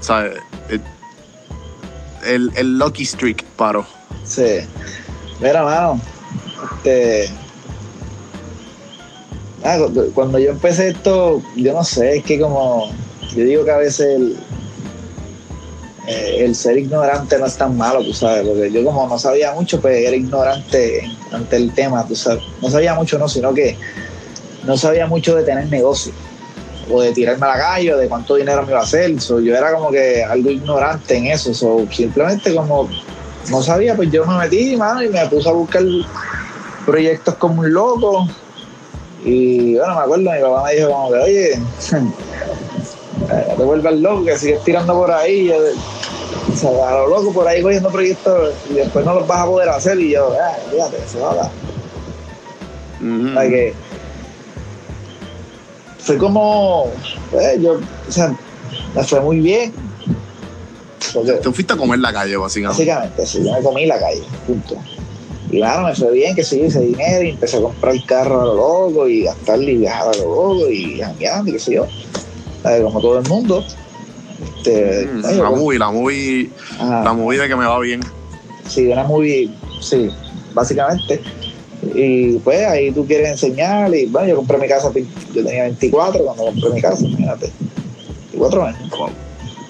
¿sabes? 0.00 0.38
El, 0.68 0.82
el, 2.26 2.52
el 2.56 2.78
Lucky 2.78 3.04
Streak 3.06 3.44
paró. 3.56 3.86
Sí. 4.24 4.58
Mira, 5.40 5.62
mano, 5.62 6.00
este. 6.64 7.30
ah, 9.64 9.78
cu- 9.78 10.10
cuando 10.12 10.38
yo 10.40 10.50
empecé 10.50 10.88
esto, 10.88 11.40
yo 11.56 11.72
no 11.72 11.84
sé, 11.84 12.16
es 12.18 12.24
que 12.24 12.40
como. 12.40 12.92
Yo 13.36 13.44
digo 13.44 13.64
que 13.64 13.70
a 13.70 13.76
veces 13.76 14.16
el, 14.16 14.36
eh, 16.08 16.36
el 16.44 16.54
ser 16.56 16.76
ignorante 16.78 17.38
no 17.38 17.46
es 17.46 17.56
tan 17.56 17.76
malo, 17.76 18.02
tú 18.02 18.12
sabes, 18.14 18.46
porque 18.48 18.72
yo 18.72 18.82
como 18.84 19.06
no 19.06 19.18
sabía 19.18 19.52
mucho, 19.52 19.80
pues 19.80 20.04
era 20.04 20.16
ignorante 20.16 21.08
ante 21.30 21.56
el 21.56 21.72
tema, 21.72 22.04
tú 22.06 22.16
sabes. 22.16 22.42
No 22.60 22.68
sabía 22.70 22.94
mucho, 22.94 23.18
no, 23.18 23.28
sino 23.28 23.52
que 23.54 23.76
no 24.68 24.76
sabía 24.76 25.06
mucho 25.06 25.34
de 25.34 25.44
tener 25.44 25.66
negocio, 25.68 26.12
o 26.92 27.00
de 27.00 27.12
tirarme 27.12 27.46
a 27.46 27.56
la 27.56 27.58
calle, 27.58 27.94
o 27.94 27.96
de 27.96 28.06
cuánto 28.06 28.34
dinero 28.34 28.62
me 28.62 28.68
iba 28.68 28.80
a 28.80 28.82
hacer. 28.82 29.18
So, 29.18 29.40
yo 29.40 29.56
era 29.56 29.72
como 29.72 29.90
que 29.90 30.22
algo 30.22 30.50
ignorante 30.50 31.16
en 31.16 31.26
eso, 31.26 31.54
so, 31.54 31.86
simplemente 31.90 32.54
como 32.54 32.88
no 33.50 33.62
sabía, 33.62 33.96
pues 33.96 34.12
yo 34.12 34.26
me 34.26 34.36
metí, 34.36 34.76
mano, 34.76 35.02
y 35.02 35.08
me 35.08 35.26
puse 35.26 35.48
a 35.48 35.52
buscar 35.52 35.82
proyectos 36.84 37.34
como 37.36 37.62
un 37.62 37.72
loco. 37.72 38.28
Y 39.24 39.76
bueno, 39.76 39.94
me 39.94 40.00
acuerdo, 40.02 40.30
mi 40.30 40.40
papá 40.40 40.64
me 40.64 40.74
dijo 40.74 40.90
como 40.90 41.10
que, 41.10 41.18
oye, 41.18 41.60
no 41.90 43.56
te 43.56 43.64
vuelvas 43.64 43.94
loco, 43.94 44.24
que 44.26 44.38
sigues 44.38 44.62
tirando 44.64 44.92
por 44.92 45.10
ahí. 45.10 45.48
Yo, 45.48 45.56
o 45.56 46.56
sea, 46.56 46.88
a 46.88 46.92
lo 46.92 47.08
loco 47.08 47.32
por 47.32 47.48
ahí 47.48 47.62
cogiendo 47.62 47.90
proyectos 47.90 48.54
y 48.68 48.74
después 48.74 49.04
no 49.06 49.14
los 49.14 49.26
vas 49.26 49.40
a 49.40 49.46
poder 49.46 49.68
hacer. 49.70 49.98
Y 49.98 50.12
yo, 50.12 50.30
ah, 50.38 50.56
fíjate, 50.70 50.98
se 51.08 51.18
va 51.18 51.32
a 51.32 51.34
dar. 51.36 51.50
O 53.00 53.32
sea, 53.32 53.48
que 53.48 53.74
fue 56.08 56.16
como, 56.16 56.90
pues, 57.30 57.60
yo, 57.60 57.74
o 58.08 58.10
sea, 58.12 58.34
me 58.94 59.04
fue 59.04 59.20
muy 59.20 59.40
bien. 59.40 59.74
Porque, 61.12 61.32
Te 61.32 61.52
fuiste 61.52 61.74
a 61.74 61.76
comer 61.76 61.98
la 61.98 62.12
calle, 62.14 62.34
básicamente. 62.38 62.82
Básicamente, 62.82 63.26
sí, 63.26 63.44
yo 63.44 63.52
me 63.52 63.60
comí 63.62 63.84
la 63.84 63.98
calle, 63.98 64.22
punto. 64.46 64.76
Y 65.50 65.58
claro, 65.58 65.86
me 65.86 65.94
fue 65.94 66.10
bien 66.12 66.34
que 66.34 66.42
sí, 66.42 66.62
ese 66.62 66.80
dinero 66.80 67.24
y 67.26 67.30
empecé 67.30 67.58
a 67.58 67.60
comprar 67.60 67.94
el 67.94 68.04
carro 68.06 68.40
a 68.40 68.44
lo 68.46 68.54
loco 68.54 69.06
y 69.06 69.24
gastarle 69.24 69.72
y 69.72 69.76
viajar 69.76 70.08
a 70.14 70.16
lo 70.16 70.24
loco 70.34 70.70
y 70.70 70.98
jangueando 70.98 71.50
y 71.50 71.52
qué 71.52 71.58
sé 71.58 71.74
yo. 71.74 71.86
¿Sabes? 72.62 72.82
Como 72.84 73.00
todo 73.02 73.18
el 73.18 73.28
mundo. 73.28 73.62
Este, 74.56 75.06
Mm, 75.12 75.22
ay, 75.26 75.36
la 75.36 75.48
pues, 75.50 75.60
movie, 75.60 75.78
la 75.78 75.90
movie, 75.90 76.50
ajá, 76.78 77.04
la 77.04 77.12
movie 77.12 77.38
de 77.38 77.48
que 77.48 77.56
me 77.56 77.66
va 77.66 77.78
bien. 77.80 78.00
sí, 78.66 78.86
una 78.88 79.04
movie, 79.04 79.50
sí, 79.80 80.08
básicamente. 80.54 81.20
Y 81.94 82.38
pues 82.38 82.66
ahí 82.66 82.90
tú 82.92 83.06
quieres 83.06 83.30
enseñar 83.30 83.94
y 83.94 84.06
bueno, 84.06 84.28
yo 84.28 84.36
compré 84.36 84.58
mi 84.58 84.68
casa, 84.68 84.90
yo 85.34 85.44
tenía 85.44 85.62
24 85.64 86.24
cuando 86.24 86.44
compré 86.44 86.70
mi 86.70 86.80
casa, 86.80 87.04
imagínate. 87.04 87.50
24 88.32 88.64
años. 88.64 88.90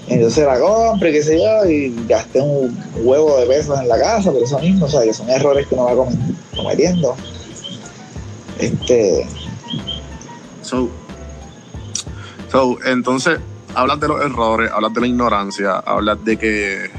Entonces 0.09 0.47
la 0.47 0.59
compré, 0.59 1.13
qué 1.13 1.23
sé 1.23 1.39
yo, 1.39 1.69
y 1.71 1.95
gasté 2.09 2.41
un 2.41 2.75
huevo 3.03 3.39
de 3.39 3.47
pesos 3.47 3.79
en 3.79 3.89
la 3.89 3.99
casa, 3.99 4.33
por 4.33 4.43
eso 4.43 4.59
mismo, 4.59 4.87
o 4.87 4.89
sea, 4.89 5.03
que 5.03 5.13
son 5.13 5.29
errores 5.29 5.67
que 5.67 5.75
uno 5.75 5.85
va 5.85 5.93
comet- 5.93 6.35
cometiendo. 6.57 7.15
Este, 8.59 9.27
So, 10.63 10.91
so, 12.51 12.77
entonces, 12.85 13.39
hablas 13.75 14.01
de 14.01 14.09
los 14.09 14.21
errores, 14.23 14.71
hablas 14.75 14.93
de 14.95 15.01
la 15.03 15.07
ignorancia, 15.07 15.77
hablas 15.79 16.23
de 16.25 16.37
que, 16.37 16.91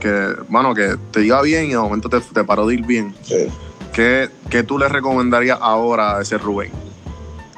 que 0.00 0.28
mano, 0.48 0.74
que 0.74 0.96
te 1.12 1.24
iba 1.24 1.40
bien 1.42 1.66
y 1.66 1.70
de 1.70 1.76
momento 1.78 2.08
te, 2.08 2.20
te 2.20 2.44
paró 2.44 2.66
de 2.66 2.74
ir 2.74 2.86
bien. 2.86 3.14
sí. 3.22 3.48
¿Qué, 3.92 4.28
qué 4.50 4.62
tú 4.62 4.78
le 4.78 4.88
recomendarías 4.88 5.58
ahora 5.60 6.18
a 6.18 6.22
ese 6.22 6.38
Rubén? 6.38 6.70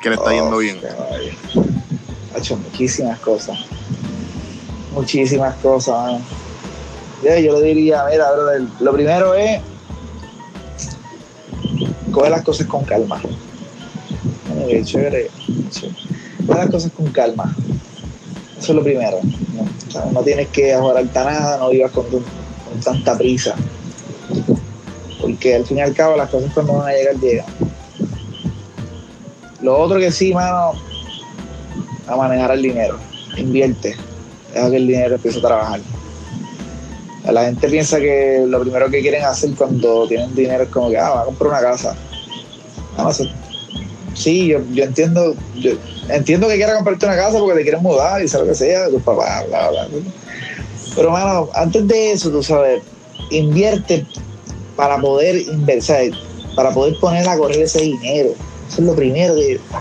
Que 0.03 0.09
le 0.11 0.14
está 0.16 0.31
Oh, 0.31 0.33
yendo 0.33 0.59
bien. 0.59 0.78
Ha 2.35 2.39
hecho 2.39 2.57
muchísimas 2.57 3.18
cosas. 3.20 3.59
Muchísimas 4.93 5.55
cosas, 5.57 5.95
mano. 5.95 6.20
Yo, 7.22 7.39
yo 7.39 7.61
le 7.61 7.66
diría, 7.66 8.03
mira, 8.11 8.31
brother, 8.33 8.62
lo 8.81 8.93
primero 8.93 9.35
es 9.35 9.61
coger 12.11 12.31
las 12.31 12.43
cosas 12.43 12.66
con 12.66 12.85
calma. 12.85 13.20
Qué 14.68 14.83
chévere. 14.85 15.31
Coge 16.47 16.59
las 16.59 16.70
cosas 16.70 16.93
con 16.93 17.07
calma. 17.12 17.55
Eso 18.59 18.72
es 18.72 18.76
lo 18.76 18.83
primero. 18.83 19.18
No, 19.55 19.62
O 19.89 19.91
sea, 19.91 20.05
no 20.12 20.22
tienes 20.22 20.49
que 20.49 20.72
ajorarte 20.72 21.18
nada, 21.18 21.59
no 21.59 21.68
vivas 21.70 21.91
con, 21.93 22.07
tu- 22.09 22.22
con 22.68 22.81
tanta 22.83 23.16
prisa. 23.18 23.55
Porque 25.21 25.55
al 25.55 25.66
fin 25.66 25.79
y 25.79 25.81
al 25.81 25.95
cabo 25.95 26.16
las 26.16 26.31
cosas 26.31 26.53
cuando 26.53 26.75
van 26.75 26.89
a 26.89 26.93
llegar 26.93 27.16
llegan. 27.16 27.47
Lo 29.61 29.79
otro 29.79 29.99
que 29.99 30.11
sí, 30.11 30.33
mano, 30.33 30.73
a 32.07 32.16
manejar 32.16 32.53
el 32.53 32.62
dinero. 32.62 32.99
Invierte. 33.37 33.97
Deja 34.53 34.71
que 34.71 34.77
el 34.77 34.87
dinero 34.87 35.14
empiece 35.16 35.39
a 35.39 35.43
trabajar. 35.43 35.81
La 37.31 37.45
gente 37.45 37.68
piensa 37.68 37.99
que 38.01 38.45
lo 38.49 38.61
primero 38.62 38.91
que 38.91 39.03
quieren 39.03 39.23
hacer 39.25 39.51
cuando 39.55 40.09
tienen 40.09 40.35
dinero 40.35 40.64
es 40.64 40.71
como 40.71 40.91
que, 40.91 40.99
ah, 40.99 41.11
va 41.11 41.21
a 41.23 41.25
comprar 41.27 41.51
una 41.51 41.61
casa. 41.61 41.95
No, 42.97 43.11
eso- 43.11 43.29
sí, 44.14 44.49
yo, 44.49 44.61
yo 44.73 44.85
entiendo, 44.85 45.35
yo 45.57 45.73
entiendo 46.09 46.49
que 46.49 46.57
quieras 46.57 46.77
comprarte 46.77 47.07
una 47.07 47.16
casa 47.16 47.39
porque 47.39 47.59
te 47.59 47.62
quieres 47.62 47.83
mudar 47.83 48.23
y 48.23 48.29
sea 48.29 48.41
lo 48.41 48.47
que 48.47 48.55
sea, 48.55 48.89
tus 48.89 49.03
papás, 49.03 49.47
bla, 49.49 49.71
bla, 49.71 49.87
bla. 49.87 50.01
Pero, 50.97 51.11
mano, 51.11 51.49
antes 51.55 51.87
de 51.87 52.12
eso, 52.12 52.31
tú 52.31 52.43
sabes, 52.43 52.83
invierte 53.31 54.07
para 54.81 54.97
poder 54.99 55.37
inversar, 55.37 56.05
para 56.57 56.70
poder 56.70 56.99
poner 56.99 57.28
a 57.28 57.37
correr 57.37 57.61
ese 57.61 57.83
dinero. 57.83 58.31
Eso 58.66 58.81
es 58.81 58.87
lo 58.87 58.95
primero 58.95 59.35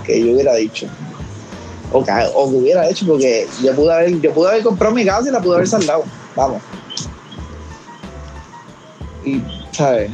que, 0.04 0.26
yo 0.26 0.34
hubiera 0.34 0.56
dicho. 0.56 0.88
O 1.93 2.04
que, 2.04 2.12
o 2.36 2.50
que 2.50 2.58
hubiera 2.58 2.89
hecho, 2.89 3.06
porque 3.08 3.47
yo 3.64 3.74
pude 3.76 3.93
haber, 3.93 4.20
yo 4.20 4.34
pude 4.34 4.50
haber 4.50 4.62
comprado 4.62 4.93
mi 4.93 5.06
casa 5.06 5.30
y 5.30 5.32
la 5.32 5.39
pude 5.39 5.56
haber 5.56 5.68
saldado. 5.70 6.04
Vamos. 6.36 6.62
Y, 9.24 9.41
¿sabes? 9.72 10.12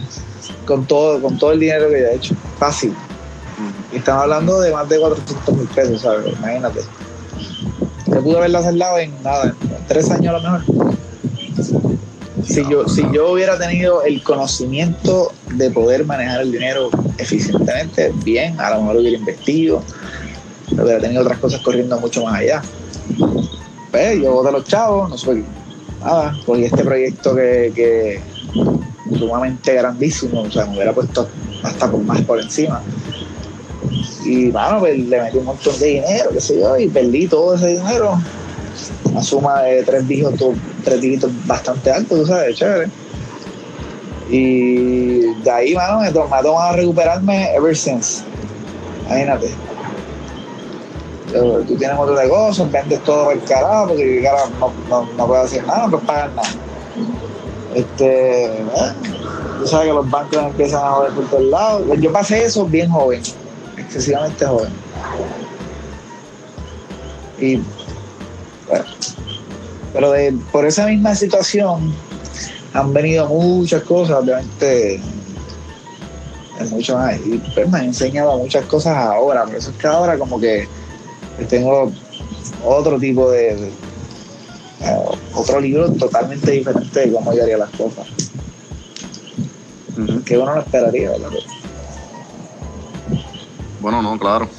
Con 0.68 0.86
todo, 0.86 1.20
con 1.20 1.36
todo 1.40 1.54
el 1.54 1.62
dinero 1.62 1.90
que 1.90 2.02
yo 2.02 2.06
he 2.06 2.16
hecho. 2.16 2.36
Fácil. 2.60 2.94
Y 3.92 3.98
estamos 3.98 4.22
hablando 4.22 4.62
de 4.62 4.72
más 4.72 4.88
de 4.88 5.00
400 5.00 5.58
mil 5.58 5.68
pesos, 5.70 6.02
¿sabes? 6.02 6.32
Imagínate. 6.32 6.82
Yo 8.06 8.22
pude 8.22 8.38
haberla 8.38 8.62
saldado 8.62 9.00
en 9.00 9.24
nada, 9.24 9.46
en 9.46 9.88
tres 9.88 10.12
años 10.12 10.36
a 10.36 10.38
lo 10.38 10.42
mejor. 10.44 10.95
Si 12.48 12.64
yo, 12.70 12.88
si 12.88 13.04
yo 13.12 13.32
hubiera 13.32 13.58
tenido 13.58 14.04
el 14.04 14.22
conocimiento 14.22 15.32
de 15.56 15.72
poder 15.72 16.06
manejar 16.06 16.42
el 16.42 16.52
dinero 16.52 16.90
eficientemente, 17.18 18.12
bien, 18.24 18.60
a 18.60 18.72
lo 18.72 18.82
mejor 18.82 18.98
hubiera 18.98 19.18
investido, 19.18 19.82
hubiera 20.72 21.00
tenido 21.00 21.24
otras 21.24 21.40
cosas 21.40 21.62
corriendo 21.62 22.00
mucho 22.00 22.24
más 22.24 22.40
allá. 22.40 22.62
Pues 23.92 24.22
yo 24.22 24.34
voté 24.34 24.50
a 24.50 24.52
los 24.52 24.66
chavos, 24.66 25.10
no 25.10 25.18
soy 25.18 25.44
nada, 26.00 26.38
cogí 26.46 26.66
este 26.66 26.84
proyecto 26.84 27.36
que, 27.36 27.72
que 27.76 28.22
sumamente 29.18 29.74
grandísimo, 29.74 30.42
o 30.42 30.52
sea, 30.52 30.66
me 30.66 30.76
hubiera 30.76 30.94
puesto 30.94 31.28
hasta 31.64 31.90
por 31.90 32.02
más 32.02 32.22
por 32.22 32.40
encima. 32.40 32.82
Y 34.24 34.50
bueno, 34.52 34.80
pues 34.80 34.98
le 34.98 35.22
metí 35.22 35.38
un 35.38 35.46
montón 35.46 35.80
de 35.80 35.86
dinero, 35.86 36.30
qué 36.32 36.42
sé 36.42 36.60
yo, 36.60 36.78
y 36.78 36.88
perdí 36.88 37.28
todo 37.28 37.56
ese 37.56 37.68
dinero. 37.68 38.20
Una 39.16 39.24
suma 39.24 39.62
de 39.62 39.82
tres 39.84 40.06
dígitos, 40.10 40.58
tres 40.84 41.00
dígitos 41.00 41.32
bastante 41.48 41.90
alto, 41.90 42.18
tú 42.18 42.26
sabes, 42.26 42.58
chévere. 42.58 42.90
Y 44.30 45.20
de 45.42 45.52
ahí, 45.52 45.74
mano, 45.74 46.02
me, 46.02 46.08
ha 46.10 46.72
recuperarme 46.74 47.56
ever 47.56 47.78
since. 47.78 48.26
Imagínate. 49.06 49.52
Tú 51.32 51.78
tienes 51.78 51.98
otro 51.98 52.14
negocio, 52.14 52.68
vendes 52.70 53.02
todo 53.06 53.32
el 53.32 53.42
carajo, 53.46 53.88
porque 53.88 54.22
carajo, 54.22 54.50
no, 54.60 54.74
no, 54.90 55.10
no 55.14 55.28
puedes 55.28 55.46
hacer 55.46 55.66
nada, 55.66 55.86
no 55.86 55.92
puedes 55.92 56.06
pagar 56.08 56.32
nada. 56.34 56.50
Este, 57.74 58.46
eh, 58.48 58.94
tú 59.60 59.66
sabes 59.66 59.88
que 59.88 59.94
los 59.94 60.10
bancos 60.10 60.44
empiezan 60.44 60.84
a 60.84 60.90
joder 60.90 61.14
por 61.14 61.26
todos 61.30 61.44
lados. 61.44 61.84
Yo 62.02 62.12
pasé 62.12 62.44
eso 62.44 62.66
bien 62.66 62.90
joven, 62.90 63.22
excesivamente 63.78 64.46
joven. 64.46 64.74
Y 67.40 67.62
bueno, 68.68 68.86
pero 69.94 70.12
de, 70.12 70.34
por 70.52 70.66
esa 70.66 70.88
misma 70.88 71.16
situación 71.16 71.94
han 72.74 72.94
venido 72.94 73.28
muchas 73.28 73.84
cosas, 73.84 74.18
obviamente 74.18 75.00
es 76.60 76.72
mucho 76.72 76.98
más. 76.98 77.18
Y 77.26 77.38
pues 77.54 77.70
me 77.70 77.80
han 77.80 77.86
enseñado 77.86 78.38
muchas 78.38 78.66
cosas 78.66 78.96
ahora, 78.98 79.44
por 79.46 79.56
eso 79.56 79.70
es 79.72 79.78
que 79.78 79.88
ahora 79.88 80.18
como 80.18 80.40
que 80.40 80.68
tengo 81.50 81.92
otro 82.64 83.00
tipo 83.00 83.30
de, 83.32 83.56
de- 83.56 83.72
eh, 84.82 84.98
otro 85.34 85.60
libro 85.62 85.90
totalmente 85.92 86.52
diferente 86.52 87.00
de 87.08 87.12
cómo 87.14 87.34
yo 87.34 87.44
haría 87.44 87.58
las 87.58 87.70
cosas, 87.72 88.06
que 90.26 90.38
uno 90.38 90.54
no 90.56 90.62
esperaría, 90.62 91.12
¿verdad? 91.12 91.30
Bueno, 93.80 94.02
no, 94.02 94.18
claro. 94.20 94.50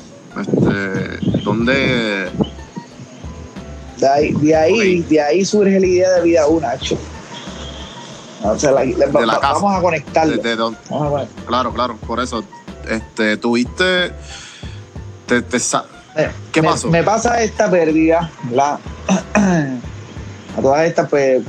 Este, 0.40 1.40
¿dónde, 1.42 2.28
De 3.98 4.08
ahí, 4.08 4.32
de 4.32 4.54
ahí, 4.56 5.00
de 5.02 5.20
ahí 5.20 5.44
surge 5.44 5.80
la 5.80 5.86
idea 5.86 6.10
de 6.12 6.22
vida 6.22 6.46
una, 6.46 6.74
hecho. 6.74 6.98
O 8.42 8.58
sea, 8.58 8.72
la- 8.72 8.84
la- 8.84 9.06
la 9.26 9.38
vamos 9.38 9.74
a 9.74 9.80
conectarlo. 9.80 10.36
De- 10.36 10.56
de 10.56 10.56
Vamos 10.56 11.22
a 11.22 11.26
claro, 11.46 11.72
claro, 11.72 11.96
por 12.06 12.20
eso. 12.20 12.44
Este, 12.88 13.36
tuviste. 13.36 14.12
Te, 15.26 15.42
te 15.42 15.58
sa- 15.58 15.86
Eh, 16.16 16.30
¿Qué 16.52 16.62
me, 16.62 16.68
pasó? 16.68 16.88
Me 16.88 17.02
pasa 17.02 17.42
esta 17.42 17.70
pérdida, 17.70 18.30
¿verdad? 18.44 18.78
a 19.34 20.60
todas 20.62 20.86
estas, 20.86 21.08
pues, 21.08 21.42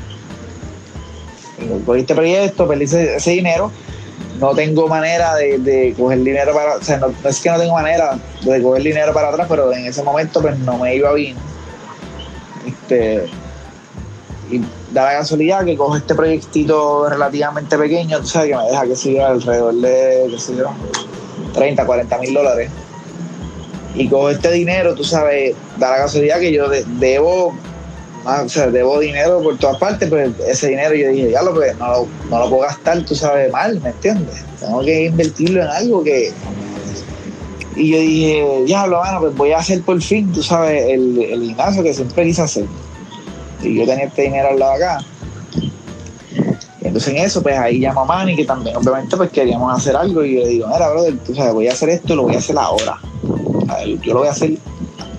por 1.85 1.97
este 1.97 2.15
proyecto, 2.15 2.67
perdí 2.67 2.85
ese, 2.85 3.15
ese 3.15 3.31
dinero. 3.31 3.71
No 4.39 4.53
tengo 4.53 4.87
manera 4.87 5.35
de, 5.35 5.57
de 5.59 5.93
coger 5.97 6.19
dinero 6.23 6.53
para. 6.53 6.75
O 6.77 6.83
sea, 6.83 6.97
no 6.97 7.13
es 7.27 7.39
que 7.39 7.49
no 7.49 7.57
tengo 7.59 7.73
manera 7.73 8.17
de 8.43 8.61
coger 8.61 8.83
dinero 8.83 9.13
para 9.13 9.29
atrás, 9.29 9.47
pero 9.49 9.71
en 9.73 9.85
ese 9.85 10.03
momento, 10.03 10.41
pues, 10.41 10.57
no 10.59 10.77
me 10.77 10.95
iba 10.95 11.13
bien. 11.13 11.35
Este. 12.87 13.25
Y 14.49 14.59
da 14.93 15.03
la 15.03 15.19
casualidad 15.19 15.65
que 15.65 15.75
cojo 15.75 15.97
este 15.97 16.15
proyectito 16.15 17.09
relativamente 17.09 17.77
pequeño, 17.77 18.19
tú 18.21 18.27
sabes, 18.27 18.51
que 18.51 18.55
me 18.55 18.63
deja 18.63 18.85
que 18.85 18.95
siga 18.95 19.27
alrededor 19.27 19.73
de, 19.75 20.27
qué 20.31 20.39
sé 20.39 20.55
yo, 20.55 20.69
30, 21.53 21.85
40 21.85 22.17
mil 22.19 22.33
dólares 22.33 22.69
y 23.93 24.07
con 24.07 24.31
este 24.31 24.51
dinero, 24.51 24.93
tú 24.93 25.03
sabes, 25.03 25.53
da 25.77 25.89
la 25.91 25.97
casualidad 25.97 26.39
que 26.39 26.53
yo 26.53 26.69
de- 26.69 26.85
debo, 26.99 27.53
ah, 28.25 28.43
o 28.45 28.49
sea, 28.49 28.67
debo 28.67 28.99
dinero 28.99 29.41
por 29.41 29.57
todas 29.57 29.77
partes, 29.79 30.07
pero 30.09 30.31
ese 30.47 30.67
dinero 30.69 30.95
yo 30.95 31.09
dije, 31.09 31.31
ya 31.31 31.41
lo, 31.41 31.53
pues, 31.53 31.75
no, 31.77 31.87
lo, 31.91 32.07
no 32.29 32.39
lo 32.39 32.49
puedo 32.49 32.61
gastar, 32.61 33.03
tú 33.03 33.15
sabes, 33.15 33.51
mal, 33.51 33.81
¿me 33.81 33.89
entiendes? 33.89 34.45
Tengo 34.61 34.81
que 34.81 35.05
invertirlo 35.05 35.61
en 35.63 35.67
algo 35.67 36.03
que... 36.03 36.31
Y 37.77 37.91
yo 37.91 37.99
dije, 37.99 38.63
diablo, 38.65 38.99
mano, 39.01 39.19
pues 39.19 39.35
voy 39.35 39.51
a 39.51 39.59
hacer 39.59 39.83
por 39.83 40.01
fin, 40.01 40.31
tú 40.33 40.41
sabes, 40.41 40.83
el, 40.89 41.21
el 41.21 41.43
gimnasio 41.43 41.83
que 41.83 41.93
siempre 41.93 42.25
quise 42.25 42.41
hacer. 42.41 42.65
Y 43.61 43.75
yo 43.75 43.85
tenía 43.85 44.05
este 44.05 44.23
dinero 44.23 44.49
al 44.49 44.59
lado 44.59 44.71
acá. 44.73 44.97
Y 46.81 46.87
entonces 46.87 47.13
en 47.13 47.17
eso, 47.17 47.43
pues 47.43 47.55
ahí 47.57 47.77
llamo 47.77 48.01
a 48.01 48.05
Manny, 48.05 48.35
que 48.35 48.45
también 48.45 48.75
obviamente 48.77 49.15
pues 49.15 49.29
queríamos 49.29 49.71
hacer 49.77 49.95
algo, 49.95 50.23
y 50.25 50.35
yo 50.35 50.41
le 50.41 50.47
digo, 50.47 50.67
mira, 50.67 50.89
brother, 50.89 51.19
tú 51.19 51.35
sabes, 51.35 51.53
voy 51.53 51.67
a 51.67 51.73
hacer 51.73 51.89
esto, 51.89 52.15
lo 52.15 52.23
voy 52.23 52.33
a 52.35 52.39
hacer 52.39 52.57
ahora. 52.57 52.99
A 53.67 53.75
ver, 53.77 53.99
yo 54.01 54.13
lo 54.13 54.19
voy 54.19 54.27
a 54.27 54.31
hacer 54.31 54.57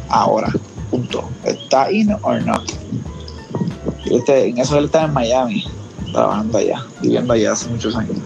ahora. 0.09 0.53
Punto. 0.91 1.29
¿Está 1.45 1.93
in 1.93 2.13
or 2.23 2.43
not? 2.45 2.69
Y 4.07 4.17
este, 4.17 4.49
en 4.49 4.59
eso 4.59 4.77
él 4.79 4.87
estaba 4.87 5.05
en 5.05 5.13
Miami, 5.13 5.65
trabajando 6.13 6.59
allá, 6.59 6.85
viviendo 7.03 7.33
allá 7.35 7.53
hace 7.53 7.69
muchos 7.69 7.95
años. 7.95 8.17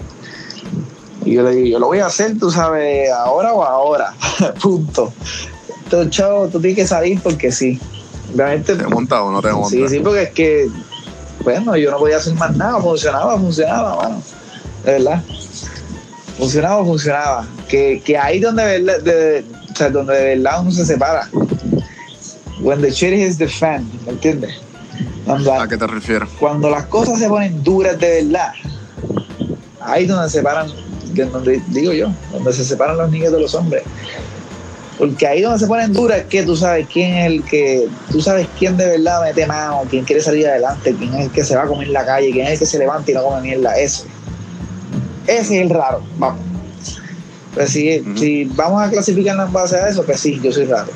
Y 1.24 1.34
yo 1.34 1.42
le 1.42 1.50
digo, 1.52 1.66
yo 1.66 1.78
lo 1.78 1.86
voy 1.86 2.00
a 2.00 2.06
hacer, 2.06 2.38
tú 2.38 2.50
sabes, 2.50 3.10
ahora 3.10 3.52
o 3.52 3.62
ahora. 3.62 4.14
Punto. 4.62 5.12
Entonces, 5.84 6.10
chavo, 6.10 6.48
tú 6.48 6.60
tienes 6.60 6.76
que 6.76 6.86
salir 6.86 7.20
porque 7.22 7.52
sí. 7.52 7.78
Realmente, 8.34 8.76
¿Te 8.76 8.86
monta 8.86 9.22
o 9.22 9.30
no 9.30 9.42
te 9.42 9.52
monta? 9.52 9.68
sí, 9.68 9.86
sí, 9.88 10.00
porque 10.00 10.22
es 10.22 10.30
que, 10.30 10.68
bueno, 11.44 11.76
yo 11.76 11.90
no 11.90 11.98
podía 11.98 12.16
hacer 12.16 12.34
más 12.34 12.56
nada, 12.56 12.80
funcionaba, 12.80 13.38
funcionaba, 13.38 13.96
mano. 13.96 14.22
De 14.84 14.92
verdad. 14.92 15.22
Funcionaba, 16.38 16.84
funcionaba. 16.84 17.46
Que, 17.68 18.00
que 18.04 18.16
ahí 18.16 18.40
donde, 18.40 18.62
de, 18.80 19.44
o 19.70 19.76
sea, 19.76 19.90
donde 19.90 20.14
de 20.14 20.36
verdad 20.36 20.62
uno 20.62 20.70
se 20.70 20.86
separa. 20.86 21.28
When 22.60 22.80
the 22.80 22.90
shit 22.90 23.12
is 23.12 23.38
the 23.38 23.48
fan, 23.48 23.88
¿me 24.06 24.12
entiendes? 24.12 24.54
Cuando, 25.26 25.52
¿A 25.52 25.68
qué 25.68 25.76
te 25.76 25.86
refieres? 25.86 26.28
cuando 26.38 26.70
las 26.70 26.86
cosas 26.86 27.18
se 27.18 27.28
ponen 27.28 27.62
duras 27.62 27.98
de 27.98 28.24
verdad, 28.24 28.52
ahí 29.80 30.02
es 30.04 30.08
donde 30.08 30.28
se 30.28 30.38
separan, 30.38 30.68
donde 31.14 31.62
digo 31.68 31.92
yo, 31.92 32.12
donde 32.32 32.52
se 32.52 32.64
separan 32.64 32.96
los 32.96 33.10
niños 33.10 33.32
de 33.32 33.40
los 33.40 33.54
hombres. 33.54 33.82
Porque 34.98 35.26
ahí 35.26 35.42
donde 35.42 35.58
se 35.58 35.66
ponen 35.66 35.92
duras 35.92 36.18
es 36.18 36.24
que 36.26 36.42
tú 36.42 36.54
sabes 36.54 36.86
quién 36.92 37.14
es 37.14 37.26
el 37.26 37.44
que, 37.44 37.88
tú 38.10 38.20
sabes 38.20 38.46
quién 38.58 38.76
de 38.76 38.86
verdad 38.86 39.22
mete 39.22 39.46
mano, 39.46 39.82
quién 39.90 40.04
quiere 40.04 40.22
salir 40.22 40.46
adelante, 40.46 40.94
quién 40.96 41.14
es 41.14 41.26
el 41.26 41.30
que 41.32 41.44
se 41.44 41.56
va 41.56 41.62
a 41.62 41.66
comer 41.66 41.88
en 41.88 41.94
la 41.94 42.04
calle, 42.04 42.30
quién 42.30 42.46
es 42.46 42.52
el 42.52 42.58
que 42.60 42.66
se 42.66 42.78
levanta 42.78 43.10
y 43.10 43.14
no 43.14 43.24
come 43.24 43.40
mierda, 43.40 43.76
ese. 43.76 44.04
Ese 45.26 45.56
es 45.56 45.62
el 45.62 45.70
raro, 45.70 46.02
vamos. 46.18 46.40
Pues 47.54 47.70
si, 47.70 48.02
si 48.16 48.44
vamos 48.44 48.82
a 48.82 48.90
clasificarlo 48.90 49.44
en 49.44 49.52
base 49.52 49.76
a 49.76 49.88
eso, 49.88 50.04
pues 50.04 50.20
sí, 50.20 50.40
yo 50.42 50.52
soy 50.52 50.66
raro. 50.66 50.90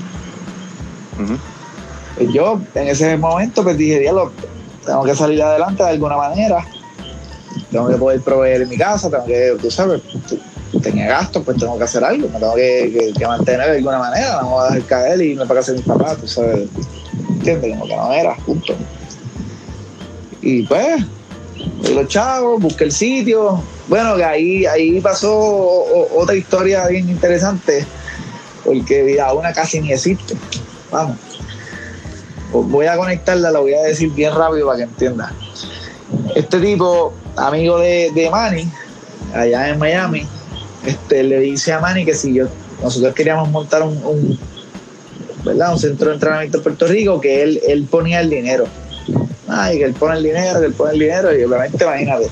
Pues 2.17 2.33
yo 2.33 2.61
en 2.75 2.89
ese 2.89 3.17
momento 3.17 3.63
pues 3.63 3.77
dije, 3.77 3.99
diablo, 3.99 4.33
tengo 4.85 5.05
que 5.05 5.15
salir 5.15 5.43
adelante 5.43 5.83
de 5.83 5.91
alguna 5.91 6.17
manera, 6.17 6.65
tengo 7.71 7.89
que 7.89 7.97
poder 7.97 8.21
proveer 8.21 8.63
en 8.63 8.69
mi 8.69 8.77
casa, 8.77 9.11
tengo 9.11 9.25
que, 9.25 9.57
tú 9.61 9.71
sabes, 9.71 10.03
tenía 10.83 11.09
gastos, 11.09 11.43
pues 11.45 11.57
tengo 11.59 11.77
que 11.79 11.85
hacer 11.85 12.05
algo, 12.05 12.29
me 12.29 12.39
tengo 12.39 12.55
que, 12.55 13.13
mantener 13.27 13.71
de 13.71 13.77
alguna 13.79 13.99
manera, 13.99 14.41
no 14.41 14.43
me 14.43 14.49
voy 14.51 14.65
a 14.65 14.75
dejar 14.75 14.89
caer 14.89 15.23
y 15.23 15.33
irme 15.33 15.47
para 15.47 15.61
casa 15.61 15.73
mis 15.73 15.83
papás, 15.83 16.19
tú 16.19 16.29
sabes, 16.29 16.69
¿entiendes? 17.31 17.71
Como 17.71 17.87
que 17.87 17.97
no 17.97 18.13
era, 18.13 18.37
punto. 18.37 18.75
Y 20.43 20.63
pues, 20.63 21.03
los 21.93 22.09
chavos, 22.09 22.61
busqué 22.61 22.85
el 22.85 22.93
sitio, 22.93 23.63
bueno, 23.89 24.17
que 24.17 24.25
ahí, 24.25 24.67
ahí 24.67 25.01
pasó 25.01 25.33
otra 26.15 26.35
historia 26.35 26.87
bien 26.89 27.09
interesante, 27.09 27.87
porque 28.65 29.03
vida 29.03 29.33
una 29.33 29.53
casi 29.53 29.81
ni 29.81 29.93
existe, 29.93 30.35
vamos. 30.91 31.17
Voy 32.53 32.87
a 32.87 32.97
conectarla, 32.97 33.51
la 33.51 33.59
voy 33.59 33.75
a 33.75 33.83
decir 33.83 34.11
bien 34.13 34.33
rápido 34.35 34.67
para 34.67 34.79
que 34.79 34.85
entienda. 34.85 35.33
Este 36.35 36.61
tipo, 36.61 37.13
amigo 37.37 37.79
de, 37.79 38.11
de 38.15 38.31
Manny, 38.31 38.69
allá 39.35 39.69
en 39.69 39.79
Miami, 39.79 40.27
este, 40.85 41.23
le 41.23 41.41
dice 41.41 41.73
a 41.73 41.81
Manny 41.81 42.05
que 42.05 42.15
si 42.15 42.35
yo, 42.35 42.47
nosotros 42.83 43.15
queríamos 43.15 43.49
montar 43.51 43.83
un, 43.83 43.97
un, 44.05 44.39
¿verdad? 45.45 45.73
un 45.73 45.79
centro 45.79 46.09
de 46.09 46.15
entrenamiento 46.15 46.59
en 46.59 46.63
Puerto 46.63 46.87
Rico, 46.87 47.21
que 47.21 47.43
él, 47.43 47.61
él 47.67 47.85
ponía 47.85 48.21
el 48.21 48.31
dinero. 48.31 48.67
Ay, 49.49 49.79
que 49.79 49.85
él 49.85 49.95
pone 49.95 50.17
el 50.17 50.25
dinero, 50.25 50.61
que 50.61 50.67
él 50.67 50.73
pone 50.73 50.93
el 50.95 50.99
dinero, 50.99 51.37
y 51.37 51.45
obviamente 51.45 51.85
imagínate, 51.85 52.29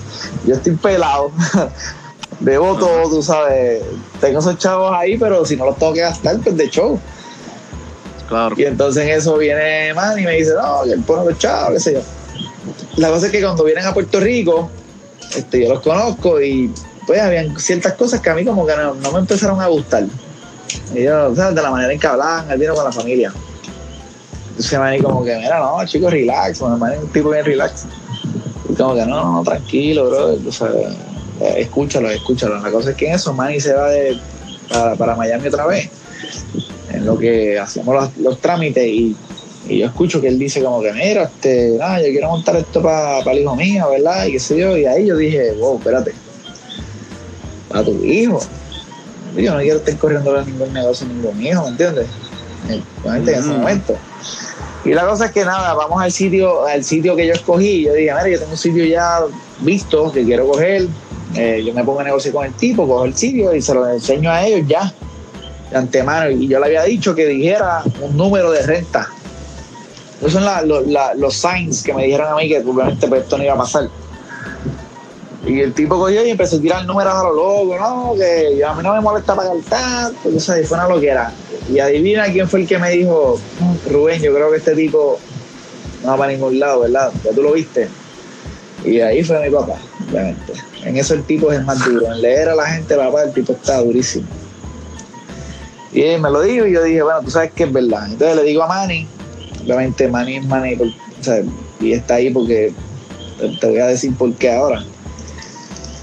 yo 0.47 0.55
estoy 0.55 0.75
pelado, 0.75 1.31
debo 2.41 2.77
todo, 2.77 3.09
tú 3.09 3.23
sabes, 3.23 3.83
tengo 4.21 4.41
esos 4.41 4.59
chavos 4.59 4.93
ahí, 4.95 5.17
pero 5.17 5.47
si 5.47 5.57
no 5.57 5.67
los 5.67 5.79
tengo 5.79 5.93
que 5.93 6.01
gastar, 6.01 6.39
pues 6.41 6.57
de 6.57 6.69
show. 6.69 6.99
Claro. 8.29 8.55
Y 8.59 8.65
entonces 8.65 9.05
en 9.05 9.11
eso 9.11 9.37
viene 9.37 9.93
Manny 9.95 10.23
y 10.23 10.25
me 10.25 10.33
dice, 10.33 10.55
no, 10.55 10.83
que 10.85 10.93
él 10.93 11.03
pone 11.03 11.31
los 11.31 11.39
chavos, 11.39 11.75
qué 11.75 11.81
sé 11.81 11.93
yo. 11.95 12.01
La 12.97 13.11
cosa 13.11 13.27
es 13.27 13.33
que 13.33 13.41
cuando 13.41 13.65
vienen 13.65 13.85
a 13.85 13.95
Puerto 13.95 14.19
Rico, 14.19 14.71
este, 15.37 15.63
yo 15.63 15.75
los 15.75 15.81
conozco 15.81 16.41
y 16.41 16.73
pues 17.07 17.21
habían 17.21 17.59
ciertas 17.59 17.95
cosas 17.95 18.21
que 18.21 18.31
a 18.31 18.35
mí 18.35 18.45
como 18.45 18.67
que 18.67 18.77
no, 18.77 18.95
no 18.95 19.13
me 19.13 19.19
empezaron 19.19 19.61
a 19.61 19.67
gustar. 19.67 20.05
Y 20.95 21.03
yo, 21.05 21.35
¿sabes? 21.35 21.55
De 21.55 21.63
la 21.63 21.71
manera 21.71 21.93
en 21.93 21.99
que 21.99 22.07
hablaban, 22.07 22.51
él 22.51 22.59
vino 22.59 22.75
con 22.75 22.85
la 22.85 22.93
familia. 22.93 23.33
Entonces 24.51 24.79
Manny 24.79 25.01
como 25.01 25.25
que, 25.25 25.37
mira, 25.37 25.59
no, 25.59 25.85
chicos, 25.85 26.13
relax, 26.13 26.61
bueno, 26.61 26.87
es 26.87 27.01
un 27.01 27.09
tipo 27.09 27.31
bien 27.31 27.45
relax. 27.45 27.87
Y 28.69 28.75
como 28.75 28.95
que, 28.95 29.05
no, 29.05 29.33
no, 29.33 29.43
tranquilo, 29.43 30.09
bro, 30.09 30.39
o 30.49 30.53
sea, 30.53 30.69
eh, 31.41 31.55
escúchalo, 31.59 32.11
escúchalo. 32.11 32.61
La 32.61 32.71
cosa 32.71 32.91
es 32.91 32.97
que 32.97 33.09
en 33.09 33.15
eso 33.15 33.33
Manny 33.33 33.61
se 33.61 33.75
va 33.75 33.89
de, 33.91 34.19
para, 34.69 34.95
para 34.95 35.17
Miami 35.17 35.49
otra 35.49 35.67
vez 35.67 35.91
en 36.91 37.05
lo 37.05 37.19
que 37.19 37.59
hacemos 37.59 37.95
los, 37.95 38.17
los 38.19 38.41
trámites 38.41 38.87
y, 38.87 39.17
y 39.69 39.79
yo 39.79 39.87
escucho 39.87 40.21
que 40.21 40.29
él 40.29 40.39
dice 40.39 40.63
como 40.63 40.83
que 40.83 40.93
mira, 40.93 41.25
este, 41.25 41.71
nada, 41.79 41.99
yo 42.01 42.09
quiero 42.11 42.29
montar 42.29 42.57
esto 42.57 42.83
para 42.83 43.21
el 43.33 43.39
hijo 43.39 43.57
mío, 43.57 43.89
¿verdad? 43.91 44.27
Y 44.27 44.33
qué 44.33 44.39
sé 44.41 44.59
yo, 44.59 44.77
y 44.77 44.85
ahí 44.85 45.07
yo 45.07 45.17
dije, 45.17 45.53
wow, 45.53 45.79
espérate, 45.79 46.15
para 47.69 47.85
tu 47.85 48.05
hijo. 48.05 48.41
Yo 49.37 49.53
no 49.55 49.61
quiero 49.61 49.79
estar 49.79 49.97
corriendo 49.99 50.39
a 50.39 50.45
ningún 50.45 50.73
negocio, 50.73 51.07
ningún 51.07 51.41
hijo, 51.43 51.63
¿me 51.65 51.69
entiendes? 51.71 52.07
Obviamente 53.03 53.33
en 53.33 53.39
ese 53.41 53.49
Mm. 53.49 53.57
momento. 53.57 53.97
Y 54.85 54.91
la 54.93 55.07
cosa 55.07 55.27
es 55.27 55.33
que 55.33 55.45
nada, 55.45 55.75
vamos 55.75 56.01
al 56.03 56.13
sitio, 56.13 56.65
al 56.67 56.85
sitio 56.85 57.17
que 57.17 57.27
yo 57.27 57.33
escogí. 57.33 57.85
Yo 57.85 57.95
dije, 57.95 58.13
mira, 58.13 58.29
yo 58.29 58.39
tengo 58.39 58.53
un 58.53 58.59
sitio 58.59 58.85
ya 58.85 59.21
visto 59.61 60.13
que 60.13 60.25
quiero 60.25 60.47
coger. 60.47 60.87
Eh, 61.35 61.65
yo 61.67 61.73
me 61.75 61.83
pongo 61.83 62.01
a 62.01 62.05
negociar 62.05 62.35
con 62.35 62.45
el 62.47 62.53
tipo, 62.55 62.87
cojo 62.87 63.07
el 63.07 63.17
sitio 63.17 63.55
y 63.55 63.61
se 63.63 63.75
lo 63.75 63.89
enseño 63.89 64.31
a 64.31 64.47
ellos 64.47 64.69
ya 64.69 64.93
de 65.71 65.77
antemano 65.77 66.31
y 66.31 66.47
yo 66.47 66.61
le 66.61 66.67
había 66.67 66.85
dicho 66.85 67.15
que 67.15 67.27
dijera 67.27 67.83
un 68.01 68.17
número 68.17 68.53
de 68.53 68.63
renta. 68.63 69.09
Esos 70.25 70.33
son 70.33 70.45
la- 70.47 70.63
lo- 70.63 70.81
la- 70.81 71.15
los 71.15 71.35
signs 71.35 71.83
que 71.83 71.93
me 71.93 72.05
dijeron 72.07 72.33
a 72.33 72.37
mí 72.37 72.49
que 72.49 72.59
obviamente 72.59 73.07
pues, 73.07 73.23
esto 73.23 73.37
no 73.37 73.45
iba 73.45 73.53
a 73.53 73.59
pasar. 73.59 73.89
Y 75.47 75.61
el 75.61 75.75
tipo 75.75 75.99
cogió 75.99 76.25
y 76.25 76.31
empezó 76.31 76.57
a 76.57 76.61
tirar 76.61 76.87
números 76.87 77.13
a 77.13 77.23
lo 77.25 77.35
loco, 77.35 77.77
no, 77.79 78.15
que 78.17 78.65
a 78.65 78.73
mí 78.73 78.83
no 78.83 78.95
me 78.95 79.01
molesta 79.03 79.37
pagar 79.37 79.57
tanto, 79.69 80.31
o 80.35 80.41
sea, 80.41 80.59
y 80.59 80.65
fue 80.65 80.79
una 80.79 80.89
loquera. 80.89 81.31
Y 81.71 81.79
adivina 81.79 82.25
quién 82.33 82.49
fue 82.49 82.61
el 82.61 82.67
que 82.67 82.79
me 82.79 82.91
dijo, 82.93 83.39
"Mm, 83.61 83.93
Rubén, 83.93 84.23
yo 84.23 84.33
creo 84.35 84.51
que 84.51 84.57
este 84.57 84.75
tipo 84.75 85.19
no 86.03 86.11
va 86.13 86.17
para 86.17 86.33
ningún 86.33 86.59
lado, 86.59 86.81
¿verdad? 86.81 87.13
Ya 87.23 87.33
tú 87.33 87.43
lo 87.43 87.53
viste. 87.53 87.91
Y 88.87 89.01
ahí 89.01 89.23
fue 89.23 89.47
mi 89.47 89.55
papá, 89.55 89.77
obviamente. 90.11 90.55
En 90.83 90.97
eso 90.97 91.13
el 91.13 91.25
tipo 91.25 91.53
es 91.53 91.63
más 91.63 91.85
duro. 91.85 92.07
En 92.07 92.23
leer 92.23 92.49
a 92.49 92.55
la 92.55 92.67
gente, 92.67 92.97
papá, 92.97 93.25
el 93.25 93.33
tipo 93.35 93.53
está 93.53 93.83
durísimo. 93.83 94.27
Y 95.93 96.03
él 96.03 96.21
me 96.23 96.31
lo 96.31 96.41
dijo 96.41 96.67
y 96.67 96.73
yo 96.73 96.83
dije, 96.83 97.03
bueno, 97.03 97.21
tú 97.23 97.31
sabes 97.31 97.53
que 97.53 97.65
es 97.65 97.73
verdad. 97.73 98.07
Entonces 98.11 98.37
le 98.37 98.43
digo 98.45 98.63
a 98.63 98.67
Manny, 98.67 99.07
obviamente 99.65 100.09
Manny 100.09 100.37
es 100.37 100.47
Manny, 100.47 100.77
por- 100.77 100.89
o 100.89 101.23
sea, 101.23 101.43
y 101.81 101.93
está 101.93 102.15
ahí 102.17 102.31
porque 102.31 102.73
te, 103.39 103.49
te 103.49 103.67
voy 103.69 103.79
a 103.79 103.87
decir 103.87 104.15
por 104.17 104.33
qué 104.35 104.53
ahora. 104.53 104.85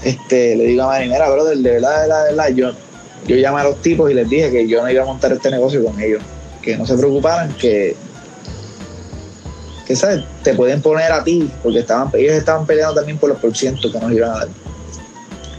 Este, 0.04 0.56
le 0.56 0.64
digo 0.64 0.82
a 0.82 0.86
Manny, 0.88 1.08
mira, 1.08 1.30
brother, 1.30 1.56
de 1.58 1.70
verdad, 1.70 1.94
de 2.02 2.08
verdad, 2.08 2.24
de 2.24 2.30
verdad, 2.30 2.48
yo, 2.54 2.72
yo 3.26 3.36
llamé 3.36 3.60
a 3.60 3.64
los 3.64 3.80
tipos 3.80 4.10
y 4.10 4.14
les 4.14 4.28
dije 4.28 4.50
que 4.50 4.66
yo 4.68 4.82
no 4.82 4.90
iba 4.90 5.02
a 5.02 5.06
montar 5.06 5.32
este 5.32 5.50
negocio 5.50 5.84
con 5.84 5.98
ellos, 6.00 6.22
que 6.60 6.76
no 6.76 6.86
se 6.86 6.96
preocuparan, 6.96 7.52
que 7.54 7.96
que 9.86 9.96
¿sabes? 9.96 10.24
te 10.44 10.54
pueden 10.54 10.80
poner 10.80 11.10
a 11.10 11.24
ti, 11.24 11.50
porque 11.62 11.80
estaban, 11.80 12.08
ellos 12.14 12.34
estaban 12.34 12.64
peleando 12.66 12.94
también 12.94 13.18
por 13.18 13.28
los 13.30 13.38
porcientos 13.38 13.90
que 13.90 13.98
nos 13.98 14.12
iban 14.12 14.30
a 14.30 14.34
dar. 14.38 14.48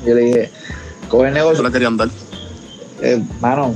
Yo 0.06 0.16
le 0.16 0.22
dije, 0.22 0.51
coge 1.10 1.28
el 1.28 1.34
negocio. 1.34 1.58
¿Qué 1.62 1.68
le 1.70 1.74
querían 1.74 1.97
dar? 1.97 2.10
Eh, 3.01 3.22
mano, 3.41 3.76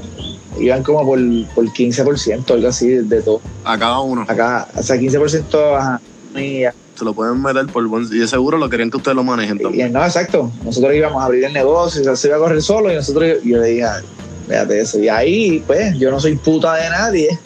iban 0.60 0.84
como 0.84 1.06
por, 1.06 1.20
por 1.54 1.66
15%, 1.66 2.54
algo 2.54 2.68
así 2.68 2.90
de 2.90 3.22
todo. 3.22 3.42
A 3.64 3.78
cada 3.78 4.00
uno. 4.00 4.26
Acá, 4.28 4.68
o 4.76 4.84
sea, 4.84 4.96
15% 4.98 5.78
ajá, 5.78 6.02
y, 6.36 6.64
Se 6.96 7.06
lo 7.06 7.14
pueden 7.14 7.42
meter 7.42 7.66
por 7.68 7.86
buen... 7.88 8.06
Y 8.12 8.20
de 8.20 8.28
seguro 8.28 8.58
lo 8.58 8.70
querían 8.70 8.90
que 8.92 8.98
ustedes 8.98 9.16
lo 9.16 9.24
manejen 9.24 9.58
y- 9.60 9.64
también. 9.64 9.88
y 9.90 9.92
no, 9.92 10.04
exacto. 10.04 10.52
Nosotros 10.64 10.94
íbamos 10.94 11.22
a 11.22 11.26
abrir 11.26 11.46
el 11.46 11.54
negocio, 11.54 12.04
sea, 12.04 12.16
se 12.16 12.28
iba 12.28 12.38
a 12.38 12.40
correr 12.40 12.62
solo 12.62 12.92
y 12.92 12.96
nosotros, 12.96 13.38
y 13.44 13.50
yo 13.52 13.58
le 13.60 13.68
dije, 13.68 13.84
"Ah, 13.84 14.02
fíjate 14.48 14.80
eso. 14.80 15.00
Y 15.00 15.10
ahí, 15.10 15.64
pues, 15.66 15.98
yo 15.98 16.10
no 16.12 16.20
soy 16.20 16.36
puta 16.36 16.76
de 16.76 16.90
nadie. 16.90 17.40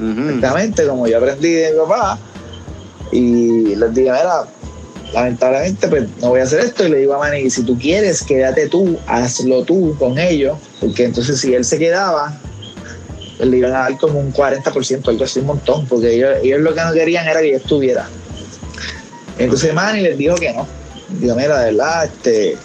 Exactamente, 0.00 0.86
como 0.86 1.06
yo 1.06 1.18
aprendí 1.18 1.50
de 1.52 1.72
mi 1.72 1.78
papá. 1.78 2.18
Y 3.12 3.76
les 3.76 3.94
dije, 3.94 4.10
mira, 4.10 4.44
lamentablemente 5.12 5.86
pues 5.88 6.08
no 6.20 6.30
voy 6.30 6.40
a 6.40 6.44
hacer 6.44 6.60
esto. 6.60 6.86
Y 6.86 6.90
le 6.90 6.98
digo 6.98 7.14
a 7.14 7.18
Manny, 7.18 7.50
si 7.50 7.62
tú 7.62 7.78
quieres, 7.78 8.22
quédate 8.22 8.68
tú, 8.68 8.98
hazlo 9.06 9.64
tú 9.64 9.94
con 9.98 10.18
ellos. 10.18 10.56
Porque 10.82 11.04
entonces 11.04 11.40
si 11.40 11.54
él 11.54 11.64
se 11.64 11.78
quedaba, 11.78 12.36
le 13.38 13.56
iban 13.56 13.72
a 13.72 13.78
dar 13.78 13.98
como 13.98 14.18
un 14.18 14.32
40%, 14.32 15.08
algo 15.08 15.24
así, 15.24 15.38
un 15.38 15.46
montón. 15.46 15.86
Porque 15.86 16.12
ellos, 16.16 16.30
ellos 16.42 16.60
lo 16.60 16.74
que 16.74 16.80
no 16.80 16.92
querían 16.92 17.28
era 17.28 17.40
que 17.40 17.52
yo 17.52 17.56
estuviera. 17.58 18.08
Entonces 19.38 19.72
Manny 19.72 20.00
les 20.00 20.18
dijo 20.18 20.34
que 20.34 20.52
no. 20.52 20.66
Digo, 21.08 21.36
mira, 21.36 21.60
de 21.60 21.72
verdad, 21.72 22.04
este... 22.04 22.56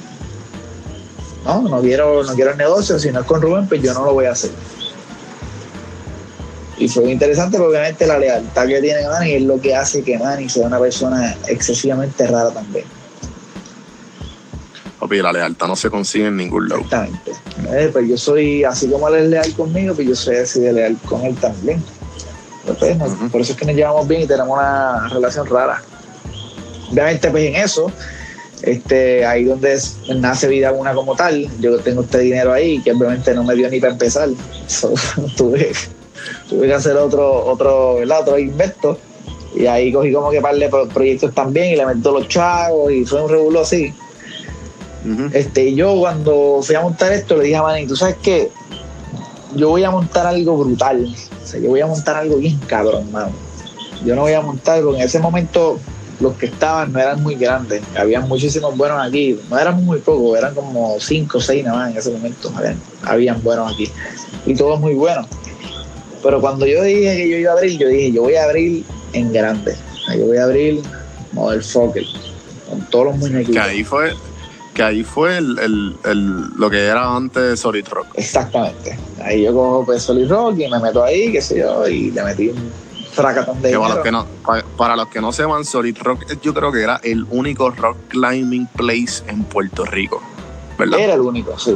No, 1.46 1.62
no 1.62 1.80
quiero, 1.80 2.24
no 2.24 2.34
quiero 2.34 2.52
el 2.52 2.58
negocio, 2.58 2.98
si 2.98 3.12
no 3.12 3.20
es 3.20 3.26
con 3.28 3.40
Rubén, 3.40 3.68
pues 3.68 3.84
yo 3.84 3.94
no 3.94 4.04
lo 4.04 4.14
voy 4.14 4.26
a 4.26 4.32
hacer. 4.32 4.50
Y 6.80 6.90
fue 6.90 7.10
interesante 7.12 7.58
porque 7.58 7.78
obviamente 7.78 8.08
la 8.08 8.18
lealtad 8.18 8.66
que 8.66 8.82
tiene 8.82 9.08
Manny 9.08 9.36
es 9.36 9.42
lo 9.44 9.62
que 9.62 9.76
hace 9.76 10.04
que 10.04 10.18
Manny 10.18 10.50
sea 10.50 10.66
una 10.66 10.80
persona 10.80 11.38
excesivamente 11.48 12.26
rara 12.26 12.50
también. 12.50 12.97
Papi, 15.00 15.22
la 15.22 15.32
lealtad 15.32 15.68
no 15.68 15.76
se 15.76 15.90
consigue 15.90 16.28
en 16.28 16.38
ningún 16.38 16.70
lado. 16.70 16.82
Exactamente. 16.82 17.32
Eh, 17.72 17.90
pues 17.94 18.08
yo 18.10 18.18
soy, 18.18 18.64
así 18.64 18.88
como 18.90 19.08
él 19.10 19.16
es 19.26 19.30
leal 19.30 19.54
conmigo, 19.56 19.94
pues 19.94 20.08
yo 20.08 20.16
soy 20.16 20.38
así 20.38 20.60
de 20.60 20.74
leal 20.74 20.98
con 21.06 21.24
él 21.26 21.36
también. 21.36 21.84
Pues. 22.80 22.96
Por 23.32 23.42
eso 23.42 23.54
es 23.54 23.58
que 23.58 23.66
nos 23.66 23.76
llevamos 23.76 24.08
bien 24.08 24.24
y 24.24 24.28
tenemos 24.28 24.58
una 24.58 25.08
relación 25.10 25.46
rara. 25.48 25.82
Obviamente, 26.92 27.30
pues 27.30 27.44
en 27.50 27.56
eso, 27.58 27.92
este, 28.62 29.26
ahí 29.26 29.44
donde 29.46 29.74
es- 29.74 29.98
nace 30.16 30.48
vida 30.48 30.72
una 30.72 30.94
como 30.94 31.16
tal, 31.16 31.48
yo 31.60 31.78
tengo 31.80 32.02
este 32.02 32.20
dinero 32.20 32.52
ahí 32.54 32.82
que 32.82 32.92
obviamente 32.92 33.34
no 33.34 33.44
me 33.44 33.56
dio 33.56 33.70
ni 33.70 33.80
para 33.80 33.94
empezar. 33.94 34.30
So, 34.68 34.94
tuve, 35.38 35.72
tuve 36.50 36.68
que 36.68 36.74
hacer 36.74 36.96
otro, 36.98 37.46
otro, 37.46 37.96
¿verdad? 37.96 38.22
otro 38.22 38.40
invento. 38.40 39.00
Y 39.56 39.66
ahí 39.66 39.92
cogí 39.94 40.12
como 40.12 40.30
que 40.30 40.42
par 40.42 40.56
de 40.56 40.68
pro- 40.70 40.88
proyectos 40.90 41.34
también 41.34 41.74
y 41.74 41.76
le 41.78 41.86
meto 41.86 42.12
los 42.12 42.28
chavos 42.28 42.92
y 42.92 43.06
fue 43.06 43.22
un 43.24 43.30
revuelo 43.30 43.62
así. 43.62 43.94
Ujú. 45.06 45.30
Este, 45.34 45.74
yo 45.74 45.96
cuando 46.00 46.60
fui 46.62 46.76
a 46.76 46.82
montar 46.82 47.12
esto 47.14 47.38
le 47.38 47.46
dije 47.46 47.56
a 47.56 47.64
Manny, 47.64 47.88
tú 47.88 47.96
sabes 47.96 48.18
qué, 48.22 48.52
yo 49.56 49.70
voy 49.70 49.84
a 49.84 49.92
montar 49.92 50.28
algo 50.28 50.58
brutal, 50.58 51.08
o 51.44 51.48
sea, 51.48 51.60
yo 51.60 51.70
voy 51.70 51.82
a 51.82 51.88
montar 51.88 52.18
algo 52.18 52.38
bien 52.38 52.60
cabrón, 52.68 53.12
mano. 53.12 53.32
Yo 54.06 54.16
no 54.16 54.22
voy 54.22 54.34
a 54.34 54.42
montar, 54.42 54.82
porque 54.84 55.00
en 55.00 55.06
ese 55.06 55.20
momento 55.20 55.80
los 56.20 56.36
que 56.36 56.48
estaban 56.48 56.92
no 56.92 57.00
eran 57.00 57.22
muy 57.22 57.36
grandes, 57.36 57.82
habían 57.96 58.28
muchísimos 58.28 58.76
buenos 58.76 59.00
aquí, 59.06 59.40
no 59.50 59.58
eran 59.58 59.84
muy 59.84 60.00
pocos, 60.00 60.38
eran 60.38 60.54
como 60.54 60.98
cinco 61.00 61.38
o 61.38 61.42
seis 61.42 61.64
nada 61.64 61.78
más 61.78 61.92
en 61.92 61.98
ese 61.98 62.12
momento, 62.12 62.52
habían, 62.56 62.82
habían 63.04 63.44
buenos 63.44 63.74
aquí, 63.74 63.90
y 64.46 64.56
todos 64.56 64.80
muy 64.80 64.94
buenos. 64.94 65.28
Pero 66.24 66.42
cuando 66.42 66.66
yo 66.66 66.84
dije 66.84 67.16
que 67.16 67.30
yo 67.30 67.38
iba 67.38 67.52
a 67.52 67.56
abrir, 67.56 67.78
yo 67.78 67.88
dije, 67.88 68.12
yo 68.12 68.24
voy 68.24 68.36
a 68.36 68.44
abrir 68.44 68.84
en 69.14 69.32
grande, 69.32 69.76
O 69.94 70.06
sea, 70.06 70.16
yo 70.16 70.26
voy 70.26 70.38
a 70.38 70.44
abrir 70.44 70.82
Motherfucker, 71.32 72.04
con 72.70 72.82
todos 72.90 73.06
los 73.06 73.18
muñequitos. 73.18 73.54
Que 73.54 73.60
ahí 73.60 73.84
fue, 73.84 74.14
que 74.78 74.84
ahí 74.84 75.04
fue 75.04 75.38
el, 75.40 75.58
el- 75.58 75.96
el- 76.06 76.50
lo 76.56 76.70
que 76.70 76.86
era 76.86 77.16
antes 77.16 77.60
Solid 77.60 77.88
Rock. 77.90 78.08
Exactamente. 78.14 78.96
Ahí 79.24 79.42
yo 79.44 79.52
cojo 79.52 79.84
pues 79.88 80.04
Solid 80.04 80.30
Rock 80.30 80.60
y 80.60 80.68
me 80.70 80.80
meto 80.80 81.04
ahí, 81.04 81.32
qué 81.32 81.42
sé 81.42 81.58
yo, 81.58 81.88
y 81.88 82.12
le 82.12 82.24
metí 82.24 82.50
un 82.50 82.72
fracatón 83.12 83.60
de 83.64 83.72
Que 83.72 83.80
para 83.80 83.96
los 83.96 84.04
que, 84.04 84.12
no, 84.12 84.26
pa- 84.46 84.64
para 84.78 84.96
los 84.96 85.08
que 85.08 85.20
no 85.20 85.32
sepan, 85.32 85.66
Solid 85.66 85.98
Rock 86.04 86.32
eh, 86.32 86.38
yo 86.44 86.54
creo 86.54 86.72
que 86.72 86.84
era 86.84 87.00
el 87.04 87.26
único 87.32 87.72
rock 87.72 87.98
climbing 88.10 88.68
place 88.68 89.24
en 89.28 89.44
Puerto 89.46 89.84
Rico. 89.84 90.22
¿Verdad? 90.78 91.00
Era 91.00 91.16
el 91.16 91.22
único, 91.22 91.58
sí. 91.58 91.76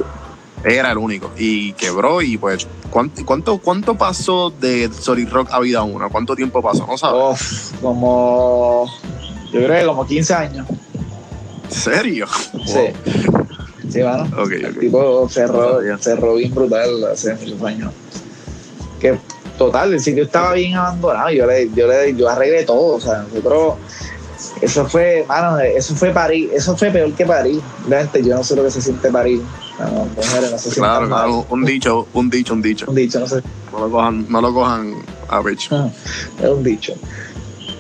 Era 0.64 0.92
el 0.92 1.00
único. 1.00 1.32
Y 1.40 1.74
quebró 1.74 2.22
y 2.22 2.38
pues, 2.38 2.68
¿cuánto, 2.92 3.26
cuánto, 3.26 3.58
cuánto 3.58 3.96
pasó 3.98 4.52
de 4.52 4.92
Solid 4.94 5.28
Rock 5.30 5.50
a 5.52 5.60
Vida 5.60 5.82
1? 5.82 6.08
¿Cuánto 6.12 6.36
tiempo 6.36 6.62
pasó? 6.62 6.86
¿No 6.86 7.00
sabes? 7.00 7.20
Uf, 7.74 7.82
como, 7.82 8.86
yo 9.52 9.60
creo 9.64 9.80
que 9.80 9.86
como 9.88 10.06
15 10.06 10.34
años. 10.36 10.68
¿En 11.72 11.78
serio? 11.78 12.28
Sí. 12.66 12.80
Sí, 13.90 14.04
mano. 14.04 14.28
El 14.52 14.78
tipo 14.78 15.28
cerró, 15.30 15.80
cerró 16.00 16.36
bien 16.36 16.54
brutal 16.54 17.04
hace 17.12 17.34
muchos 17.36 17.62
años. 17.64 17.92
Que 19.00 19.18
total, 19.58 19.94
el 19.94 20.00
sitio 20.00 20.24
estaba 20.24 20.54
bien 20.54 20.76
abandonado. 20.76 21.32
Yo 21.32 21.46
le, 21.46 21.70
yo 21.74 21.88
le, 21.88 22.16
yo 22.16 22.30
arreglé 22.30 22.64
todo. 22.64 22.96
O 22.98 23.00
sea, 23.02 23.24
nosotros, 23.24 23.76
eso 24.62 24.86
fue, 24.86 25.26
mano, 25.28 25.60
eso 25.60 25.96
fue 25.96 26.12
parir, 26.12 26.52
eso 26.54 26.76
fue 26.76 26.92
peor 26.92 27.12
que 27.14 27.26
parir. 27.26 27.62
Realmente 27.88 28.24
yo 28.24 28.36
no 28.36 28.44
sé 28.44 28.56
lo 28.56 28.64
que 28.64 28.72
se 28.72 28.82
siente 28.82 29.10
mujeres 29.10 30.52
no 30.52 30.58
se 30.58 30.70
Claro, 30.72 31.08
mal. 31.08 31.10
claro, 31.10 31.46
un 31.50 31.66
dicho, 31.66 32.08
un 32.14 32.30
dicho, 32.30 32.54
un 32.54 32.62
dicho. 32.62 32.86
Un 32.88 32.96
dicho, 32.96 33.20
no 33.20 33.28
sé. 33.28 33.42
No 33.72 33.80
lo 33.80 33.92
cojan, 33.92 34.26
no 34.30 34.42
lo 34.42 34.54
cojan 34.54 34.96
a 35.28 35.42
pecho. 35.42 35.92
es 36.42 36.50
un 36.50 36.64
dicho. 36.64 36.94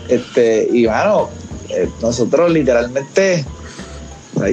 Este, 0.07 0.67
y 0.71 0.85
bueno, 0.85 1.29
eh, 1.69 1.89
nosotros 2.01 2.51
literalmente, 2.51 3.45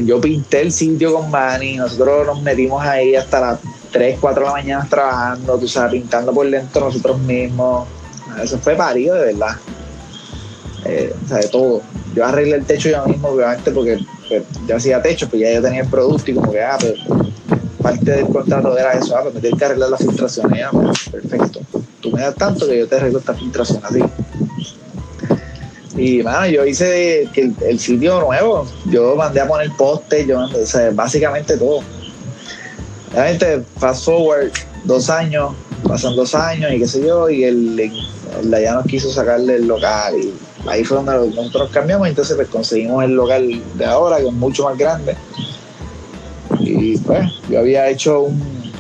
yo 0.05 0.21
pinté 0.21 0.61
el 0.61 0.73
sitio 0.73 1.15
con 1.15 1.31
Manny, 1.31 1.77
nosotros 1.77 2.27
nos 2.27 2.43
metimos 2.43 2.85
ahí 2.85 3.15
hasta 3.15 3.41
las 3.41 3.59
3, 3.93 4.19
4 4.21 4.41
de 4.41 4.47
la 4.47 4.53
mañana 4.53 4.87
trabajando, 4.89 5.59
tú 5.59 5.69
sabes, 5.69 5.93
pintando 5.93 6.33
por 6.33 6.49
dentro 6.49 6.87
nosotros 6.87 7.19
mismos. 7.21 7.89
Eso 8.43 8.59
fue 8.59 8.75
parido 8.75 9.15
de 9.15 9.33
verdad. 9.33 9.57
Eh, 10.85 11.15
o 11.25 11.29
sea, 11.29 11.39
de 11.39 11.49
todo. 11.49 11.83
Yo 12.15 12.25
arreglé 12.25 12.57
el 12.57 12.65
techo 12.65 12.89
yo 12.89 13.05
mismo, 13.07 13.29
obviamente, 13.29 13.71
porque 13.71 13.99
pues, 14.29 14.43
yo 14.67 14.77
hacía 14.77 15.03
techo, 15.03 15.29
pues 15.29 15.43
ya 15.43 15.53
yo 15.53 15.63
tenía 15.63 15.83
el 15.83 15.89
producto 15.89 16.31
y 16.31 16.35
como 16.35 16.53
que, 16.53 16.63
ah, 16.63 16.77
pues 16.79 16.95
parte 17.83 18.11
del 18.11 18.27
contrato 18.27 18.77
era 18.77 18.93
eso, 18.93 19.17
ah, 19.17 19.23
pues 19.23 19.35
me 19.35 19.41
tienes 19.41 19.59
que 19.59 19.65
arreglar 19.65 19.91
las 19.91 20.01
filtraciones, 20.01 20.59
ya, 20.59 20.71
pues, 20.71 21.09
perfecto. 21.11 21.61
Tú 22.01 22.11
me 22.11 22.21
das 22.21 22.35
tanto 22.35 22.67
que 22.67 22.79
yo 22.79 22.89
te 22.89 22.97
arreglo 22.97 23.19
esta 23.19 23.35
filtración 23.35 23.81
así. 23.85 24.01
Y 25.99 26.23
mano, 26.23 26.47
yo 26.47 26.65
hice 26.65 27.23
el, 27.35 27.55
el 27.61 27.81
sitio 27.81 28.21
nuevo, 28.21 28.67
yo 28.87 29.17
mandé 29.17 29.41
a 29.41 29.49
poner 29.49 29.69
postes, 29.77 30.29
yo 30.29 30.39
mandé, 30.39 30.63
o 30.63 30.67
sea, 30.67 30.91
básicamente 30.93 31.57
todo. 31.57 31.81
Realmente, 33.13 33.65
fast 33.79 34.05
forward, 34.05 34.53
dos 34.85 35.11
años, 35.11 35.55
pasan 35.87 36.15
dos 36.15 36.37
años 36.37 36.71
y 36.73 36.79
qué 36.79 36.87
sé 36.87 37.05
yo, 37.05 37.29
y 37.29 37.43
el, 37.43 37.81
el 37.81 38.55
allá 38.55 38.75
nos 38.75 38.87
quiso 38.87 39.11
sacarle 39.11 39.57
el 39.57 39.67
local 39.67 40.15
y 40.17 40.33
ahí 40.69 40.85
fue 40.85 40.99
donde 40.99 41.35
nosotros 41.35 41.65
nos 41.65 41.71
cambiamos, 41.71 42.07
y 42.07 42.11
entonces 42.11 42.37
pues 42.37 42.49
conseguimos 42.49 43.03
el 43.03 43.13
local 43.13 43.61
de 43.75 43.85
ahora, 43.85 44.19
que 44.19 44.29
es 44.29 44.33
mucho 44.33 44.65
más 44.65 44.79
grande. 44.79 45.17
Y 46.61 46.97
pues, 46.99 47.29
yo 47.51 47.59
había 47.59 47.89
hecho 47.89 48.21
un, 48.21 48.73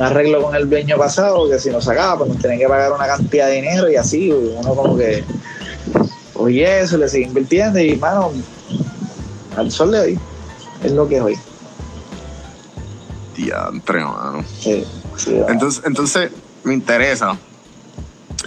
arreglo 0.00 0.42
con 0.42 0.56
el 0.56 0.68
dueño 0.68 0.96
pasado, 0.96 1.48
que 1.48 1.60
si 1.60 1.70
nos 1.70 1.84
sacaba, 1.84 2.18
pues 2.18 2.30
nos 2.30 2.42
tenía 2.42 2.58
que 2.58 2.66
pagar 2.66 2.92
una 2.92 3.06
cantidad 3.06 3.46
de 3.46 3.52
dinero 3.52 3.88
y 3.88 3.94
así, 3.94 4.32
uno 4.32 4.74
como 4.74 4.96
que 4.96 5.22
oye 6.34 6.80
eso, 6.80 6.96
le 6.98 7.08
sigue 7.08 7.26
invirtiendo 7.26 7.78
y 7.78 7.96
mano, 7.96 8.32
al 9.56 9.70
sol 9.70 9.92
de 9.92 10.00
hoy, 10.00 10.18
es 10.82 10.92
lo 10.92 11.08
que 11.08 11.16
es 11.16 11.22
hoy. 11.22 11.38
Diantre, 13.36 14.04
mano. 14.04 14.44
Sí, 14.60 14.84
sí, 15.16 15.36
Entonces, 15.48 15.82
entonces, 15.84 16.30
me 16.62 16.74
interesa. 16.74 17.36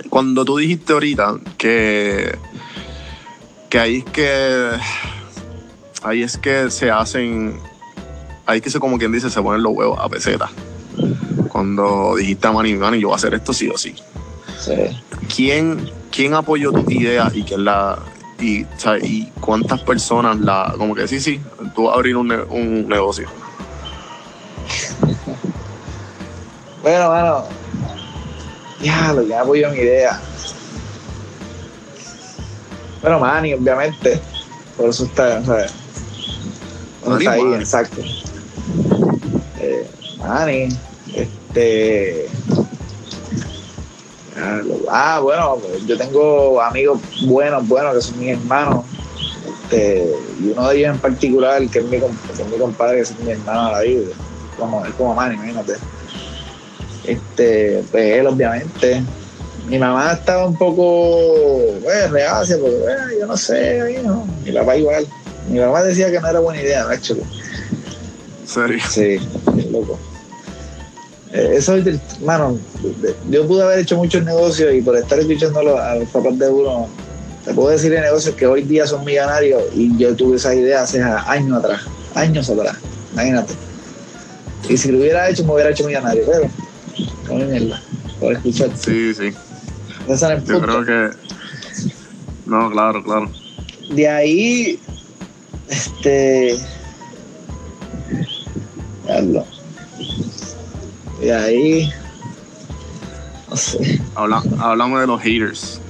Cuando 0.10 0.46
tú 0.46 0.58
dijiste 0.58 0.94
ahorita 0.94 1.36
que, 1.58 2.38
que 3.70 3.80
ahí 3.80 3.98
es 3.98 4.06
que 4.06 4.72
ahí 6.04 6.24
es 6.24 6.38
que 6.38 6.70
se 6.72 6.92
hacen, 6.92 7.60
ahí 8.46 8.58
es 8.58 8.64
que 8.64 8.70
se 8.70 8.80
como 8.80 8.98
quien 8.98 9.12
dice, 9.12 9.30
se 9.30 9.42
ponen 9.42 9.64
los 9.64 9.74
huevos 9.74 10.00
a 10.02 10.08
peseta. 10.10 10.50
Cuando 11.50 12.16
dijiste 12.16 12.48
a 12.48 12.52
Manny, 12.52 12.76
Manny, 12.76 13.00
yo 13.00 13.08
voy 13.08 13.14
a 13.14 13.18
hacer 13.18 13.34
esto 13.34 13.54
sí 13.54 13.70
o 13.70 13.78
sí. 13.78 13.96
sí. 14.60 14.74
¿Quién, 15.36 15.90
quién 16.18 16.34
apoyó 16.34 16.72
tu 16.72 16.90
idea 16.90 17.32
y 17.32 17.44
quién 17.44 17.64
la 17.64 18.00
y, 18.40 18.66
cuántas 19.40 19.82
personas 19.82 20.40
la 20.40 20.74
como 20.76 20.96
que 20.96 21.08
sí, 21.08 21.20
sí, 21.20 21.40
tú 21.76 21.84
vas 21.84 21.94
a 21.94 21.98
abrir 21.98 22.18
un, 22.18 22.28
ne- 22.28 22.42
un 22.42 22.88
negocio? 22.90 23.28
Bueno, 26.84 27.10
mano, 27.10 27.44
ya 28.82 29.12
lo 29.12 29.26
que 29.28 29.36
apoyo 29.36 29.70
mi 29.72 29.80
idea. 29.80 30.22
Bueno, 33.02 33.20
Manny, 33.20 33.56
obviamente, 33.56 34.22
por 34.78 34.88
eso 34.90 35.04
está, 35.04 35.40
eso 35.40 35.58
está 37.18 37.32
ahí, 37.32 37.54
exacto. 37.56 38.02
Eh, 39.60 39.86
Manny, 40.20 40.70
este. 41.14 42.30
Ah, 44.90 45.20
bueno, 45.22 45.58
yo 45.86 45.98
tengo 45.98 46.62
amigos 46.62 47.00
buenos, 47.26 47.68
buenos, 47.68 47.96
que 47.96 48.02
son 48.02 48.20
mis 48.20 48.30
hermanos. 48.30 48.86
Este, 49.46 50.16
y 50.40 50.52
uno 50.52 50.70
de 50.70 50.78
ellos 50.78 50.96
en 50.96 51.00
particular, 51.00 51.68
que 51.68 51.80
es 51.80 51.86
mi, 51.86 51.98
mi 51.98 52.58
compadre, 52.60 52.98
que 52.98 53.02
es 53.02 53.20
mi 53.20 53.32
hermano 53.32 53.68
a 53.68 53.72
la 53.74 53.82
vida. 53.82 54.08
Como, 54.58 54.86
es 54.86 54.94
como 54.94 55.14
man, 55.14 55.34
imagínate. 55.34 55.74
Este, 57.06 57.84
pues 57.92 58.20
él, 58.20 58.28
obviamente. 58.28 59.04
Mi 59.68 59.78
mamá 59.78 60.14
estaba 60.14 60.48
un 60.48 60.58
poco 60.58 61.58
pues, 61.84 62.10
reacia, 62.10 62.58
porque 62.58 63.20
yo 63.20 63.28
no 63.28 63.36
sé, 63.36 64.02
mi 64.46 64.52
papá 64.54 64.78
igual. 64.78 65.06
Mi 65.50 65.60
mamá 65.60 65.84
decía 65.84 66.10
que 66.10 66.22
no 66.22 66.28
era 66.28 66.40
buena 66.40 66.62
idea, 66.62 66.86
¿no? 66.86 67.26
¿Serio? 68.46 68.80
Sí, 68.90 69.20
loco. 69.70 70.00
Eh, 71.34 71.56
eso 71.56 71.76
es 71.76 71.84
del, 71.84 72.00
mano, 72.24 72.58
yo 73.30 73.46
pude 73.48 73.64
haber 73.64 73.80
hecho 73.80 73.98
muchos 73.98 74.24
negocios 74.24 74.74
y 74.74 74.82
por 74.82 74.96
estar 74.96 75.20
escuchando 75.20 75.78
a 75.78 75.96
los 75.96 76.10
papás 76.10 76.40
de 76.40 76.50
uno, 76.50 76.88
te 77.44 77.54
puedo 77.54 77.70
decir 77.70 77.92
de 77.92 78.00
negocios 78.00 78.36
que 78.36 78.46
hoy 78.46 78.64
día 78.64 78.88
son 78.88 79.04
millonarios 79.04 79.62
y 79.74 79.98
yo 79.98 80.16
tuve 80.16 80.38
esa 80.38 80.56
idea 80.56 80.84
hace 80.84 81.02
años 81.02 81.58
atrás, 81.58 81.82
años 82.16 82.50
atrás, 82.50 82.78
imagínate. 83.14 83.54
Y 84.70 84.78
si 84.78 84.92
lo 84.92 85.00
hubiera 85.00 85.30
hecho, 85.30 85.44
me 85.44 85.54
hubiera 85.54 85.72
hecho 85.72 85.86
millonario, 85.86 86.24
pero 86.26 86.50
no 87.40 87.46
mierda, 87.46 87.82
por 88.20 88.34
escuchar. 88.34 88.70
Sí, 88.76 89.14
sí. 89.14 89.34
yo 90.46 90.62
creo 90.62 90.86
que. 90.86 91.10
No, 92.46 92.72
claro, 92.72 93.04
claro. 93.04 93.30
De 93.90 94.08
ahí, 94.08 94.80
este. 95.70 96.58
Y 101.22 101.30
ahí, 101.30 101.94
no 103.50 103.58
sé. 103.58 104.00
hablamos 104.16 105.02
de 105.02 105.08
los 105.08 105.22
haters. 105.22 105.82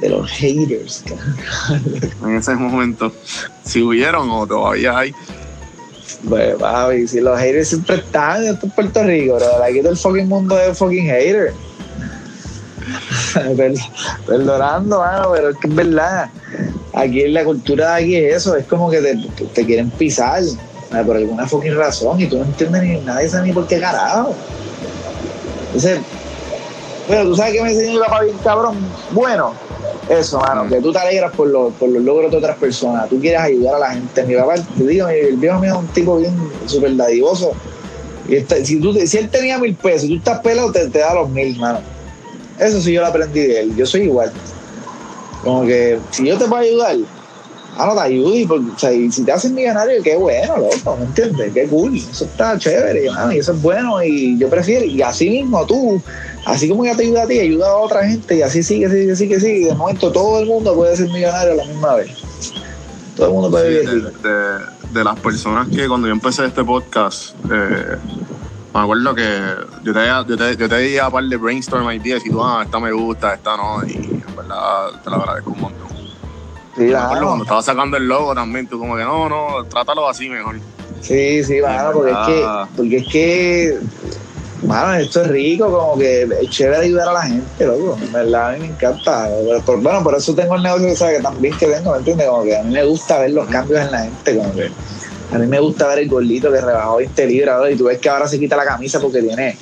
De 0.00 0.08
los 0.08 0.30
haters, 0.30 1.04
En 2.22 2.36
ese 2.36 2.54
momento, 2.54 3.12
si 3.64 3.82
hubieron 3.82 4.30
o 4.30 4.46
todavía 4.46 4.98
hay. 4.98 5.14
Pues, 6.28 6.56
papi, 6.56 7.06
si 7.06 7.20
los 7.20 7.38
haters 7.38 7.68
siempre 7.68 7.96
están, 7.96 8.44
esto 8.44 8.66
es 8.66 8.72
Puerto 8.72 9.02
Rico, 9.04 9.36
bro. 9.36 9.62
Aquí 9.62 9.80
todo 9.80 9.90
el 9.90 9.96
fucking 9.96 10.28
mundo 10.28 10.58
es 10.58 10.78
fucking 10.78 11.06
hater. 11.06 11.52
Perdonando, 14.26 14.98
mano, 14.98 15.30
pero 15.32 15.50
es 15.50 15.56
que 15.58 15.68
es 15.68 15.74
verdad. 15.74 16.30
Aquí 16.94 17.28
la 17.28 17.44
cultura 17.44 17.94
de 17.94 18.02
aquí 18.02 18.16
es 18.16 18.36
eso, 18.36 18.56
es 18.56 18.66
como 18.66 18.90
que 18.90 19.00
te, 19.00 19.16
te 19.54 19.64
quieren 19.64 19.90
pisar 19.90 20.42
por 21.04 21.16
alguna 21.16 21.46
fucking 21.46 21.76
razón 21.76 22.20
y 22.20 22.26
tú 22.26 22.38
no 22.38 22.44
entiendes 22.44 22.82
ni 22.82 23.00
nadie 23.00 23.28
sabe 23.28 23.48
ni 23.48 23.52
por 23.52 23.66
qué 23.66 23.80
carajo. 23.80 24.34
Entonces, 25.66 26.00
bueno, 27.08 27.24
tú 27.24 27.36
sabes 27.36 27.54
que 27.54 27.62
me 27.62 27.72
enseñó 27.72 27.92
mi 27.92 27.98
papá 27.98 28.22
bien 28.22 28.36
cabrón. 28.44 28.76
Bueno, 29.10 29.54
eso, 30.08 30.38
mano, 30.40 30.68
que 30.68 30.80
tú 30.80 30.92
te 30.92 30.98
alegras 30.98 31.32
por 31.34 31.48
los, 31.48 31.72
por 31.74 31.88
los 31.88 32.02
logros 32.02 32.30
de 32.30 32.36
otras 32.36 32.56
personas, 32.58 33.08
tú 33.08 33.18
quieres 33.20 33.40
ayudar 33.40 33.76
a 33.76 33.78
la 33.78 33.90
gente. 33.92 34.24
Mi 34.24 34.34
papá, 34.34 34.54
te 34.76 34.86
digo, 34.86 35.08
el 35.08 35.36
viejo 35.36 35.58
mío 35.58 35.72
es 35.72 35.78
un 35.78 35.86
tipo 35.88 36.16
bien 36.18 36.36
súper 36.66 36.94
dadivoso. 36.96 37.52
Y 38.28 38.40
si, 38.64 38.80
tú, 38.80 38.92
si 38.94 39.18
él 39.18 39.28
tenía 39.28 39.58
mil 39.58 39.74
pesos, 39.74 40.08
tú 40.08 40.16
estás 40.16 40.40
pelado, 40.40 40.70
te, 40.70 40.88
te 40.88 40.98
da 40.98 41.14
los 41.14 41.28
mil, 41.30 41.58
mano. 41.58 41.80
Eso 42.58 42.80
sí 42.80 42.92
yo 42.92 43.00
lo 43.00 43.08
aprendí 43.08 43.40
de 43.40 43.60
él. 43.60 43.76
Yo 43.76 43.86
soy 43.86 44.02
igual. 44.02 44.32
Como 45.42 45.64
que 45.64 45.98
si 46.10 46.26
yo 46.26 46.38
te 46.38 46.44
puedo 46.44 46.62
ayudar, 46.62 46.96
ah, 47.76 47.86
no 47.86 47.94
te 47.94 48.00
ayude, 48.00 48.46
o 48.50 48.78
sea, 48.78 48.92
y 48.92 49.10
si 49.10 49.24
te 49.24 49.32
hacen 49.32 49.54
millonario, 49.54 50.02
qué 50.02 50.16
bueno, 50.16 50.56
loco, 50.58 50.96
¿me 50.98 51.06
entiendes? 51.06 51.52
Qué 51.52 51.66
cool, 51.66 51.96
eso 51.96 52.24
está 52.24 52.58
chévere, 52.58 53.06
y 53.06 53.38
eso 53.38 53.52
es 53.52 53.62
bueno, 53.62 54.02
y 54.02 54.38
yo 54.38 54.48
prefiero, 54.48 54.84
y 54.84 55.00
así 55.02 55.30
mismo 55.30 55.64
tú, 55.66 56.00
así 56.46 56.68
como 56.68 56.84
ya 56.84 56.96
te 56.96 57.04
ayuda 57.04 57.22
a 57.22 57.26
ti, 57.26 57.38
ayuda 57.38 57.68
a 57.68 57.76
otra 57.76 58.06
gente, 58.06 58.36
y 58.36 58.42
así 58.42 58.62
sigue, 58.62 58.88
sigue, 58.88 59.16
sigue, 59.16 59.40
sigue, 59.40 59.58
y 59.58 59.64
de 59.64 59.74
momento 59.74 60.12
todo 60.12 60.40
el 60.40 60.46
mundo 60.46 60.74
puede 60.74 60.96
ser 60.96 61.08
millonario 61.08 61.52
a 61.52 61.56
la 61.56 61.64
misma 61.64 61.94
vez. 61.96 62.10
Todo 63.16 63.26
el 63.26 63.32
mundo 63.32 63.50
puede 63.50 63.80
vivir. 63.80 64.12
De, 64.92 65.04
las 65.04 65.18
personas 65.20 65.68
que 65.68 65.88
cuando 65.88 66.06
yo 66.06 66.12
empecé 66.12 66.44
este 66.44 66.62
podcast, 66.62 67.34
eh, 67.50 67.96
me 68.74 68.80
acuerdo 68.80 69.14
que 69.14 69.24
yo 69.82 69.92
te, 69.92 70.06
yo 70.28 70.36
te, 70.36 70.56
yo 70.56 70.68
te 70.68 70.78
di 70.78 70.98
a 70.98 71.10
par 71.10 71.24
de 71.24 71.36
brainstorm 71.36 71.90
ideas 71.92 72.24
y 72.24 72.30
tú, 72.30 72.42
ah, 72.42 72.62
esta 72.64 72.78
me 72.78 72.92
gusta, 72.92 73.34
esta 73.34 73.56
no, 73.56 73.82
y 73.86 73.94
en 73.94 74.36
verdad 74.36 74.90
te 75.02 75.10
lo 75.10 75.16
agradezco 75.16 75.50
un 75.50 75.60
montón. 75.60 75.81
Sí, 76.76 76.86
claro. 76.88 77.26
Cuando 77.26 77.44
estaba 77.44 77.62
sacando 77.62 77.96
el 77.96 78.06
logo 78.06 78.34
también, 78.34 78.66
tú 78.66 78.78
como 78.78 78.96
que 78.96 79.02
no, 79.02 79.28
no, 79.28 79.64
trátalo 79.64 80.08
así 80.08 80.28
mejor. 80.28 80.58
Sí, 81.00 81.42
sí, 81.44 81.60
mano, 81.60 81.92
porque 81.92 82.12
es 82.12 82.18
que, 82.26 82.46
porque 82.76 82.96
es 82.96 83.08
que, 83.08 83.78
mano, 84.66 84.94
esto 84.94 85.22
es 85.22 85.28
rico, 85.28 85.70
como 85.70 85.98
que 85.98 86.22
es 86.22 86.50
chévere 86.50 86.84
ayudar 86.84 87.08
a 87.08 87.12
la 87.12 87.22
gente, 87.22 87.66
loco. 87.66 87.98
En 88.00 88.12
verdad, 88.12 88.50
a 88.50 88.52
mí 88.52 88.60
me 88.60 88.66
encanta. 88.66 89.28
bueno, 89.66 90.02
por 90.02 90.14
eso 90.14 90.34
tengo 90.34 90.54
el 90.54 90.62
negocio 90.62 90.96
¿sabes? 90.96 91.18
que 91.18 91.22
también 91.22 91.56
que 91.58 91.66
tengo, 91.66 91.92
¿me 91.92 91.98
entiendes? 91.98 92.28
Como 92.28 92.44
que 92.44 92.56
a 92.56 92.62
mí 92.62 92.72
me 92.72 92.84
gusta 92.84 93.18
ver 93.18 93.32
los 93.32 93.46
cambios 93.48 93.80
en 93.80 93.90
la 93.90 93.98
gente, 94.04 94.36
como 94.36 94.54
que 94.54 94.70
a 95.32 95.38
mí 95.38 95.46
me 95.46 95.60
gusta 95.60 95.88
ver 95.88 96.00
el 96.00 96.08
gordito 96.08 96.52
que 96.52 96.60
rebajó 96.60 96.96
20 96.96 97.26
libras, 97.26 97.72
y 97.72 97.76
tú 97.76 97.84
ves 97.84 97.98
que 97.98 98.08
ahora 98.08 98.28
se 98.28 98.38
quita 98.38 98.56
la 98.56 98.64
camisa 98.64 99.00
porque 99.00 99.22
tiene 99.22 99.58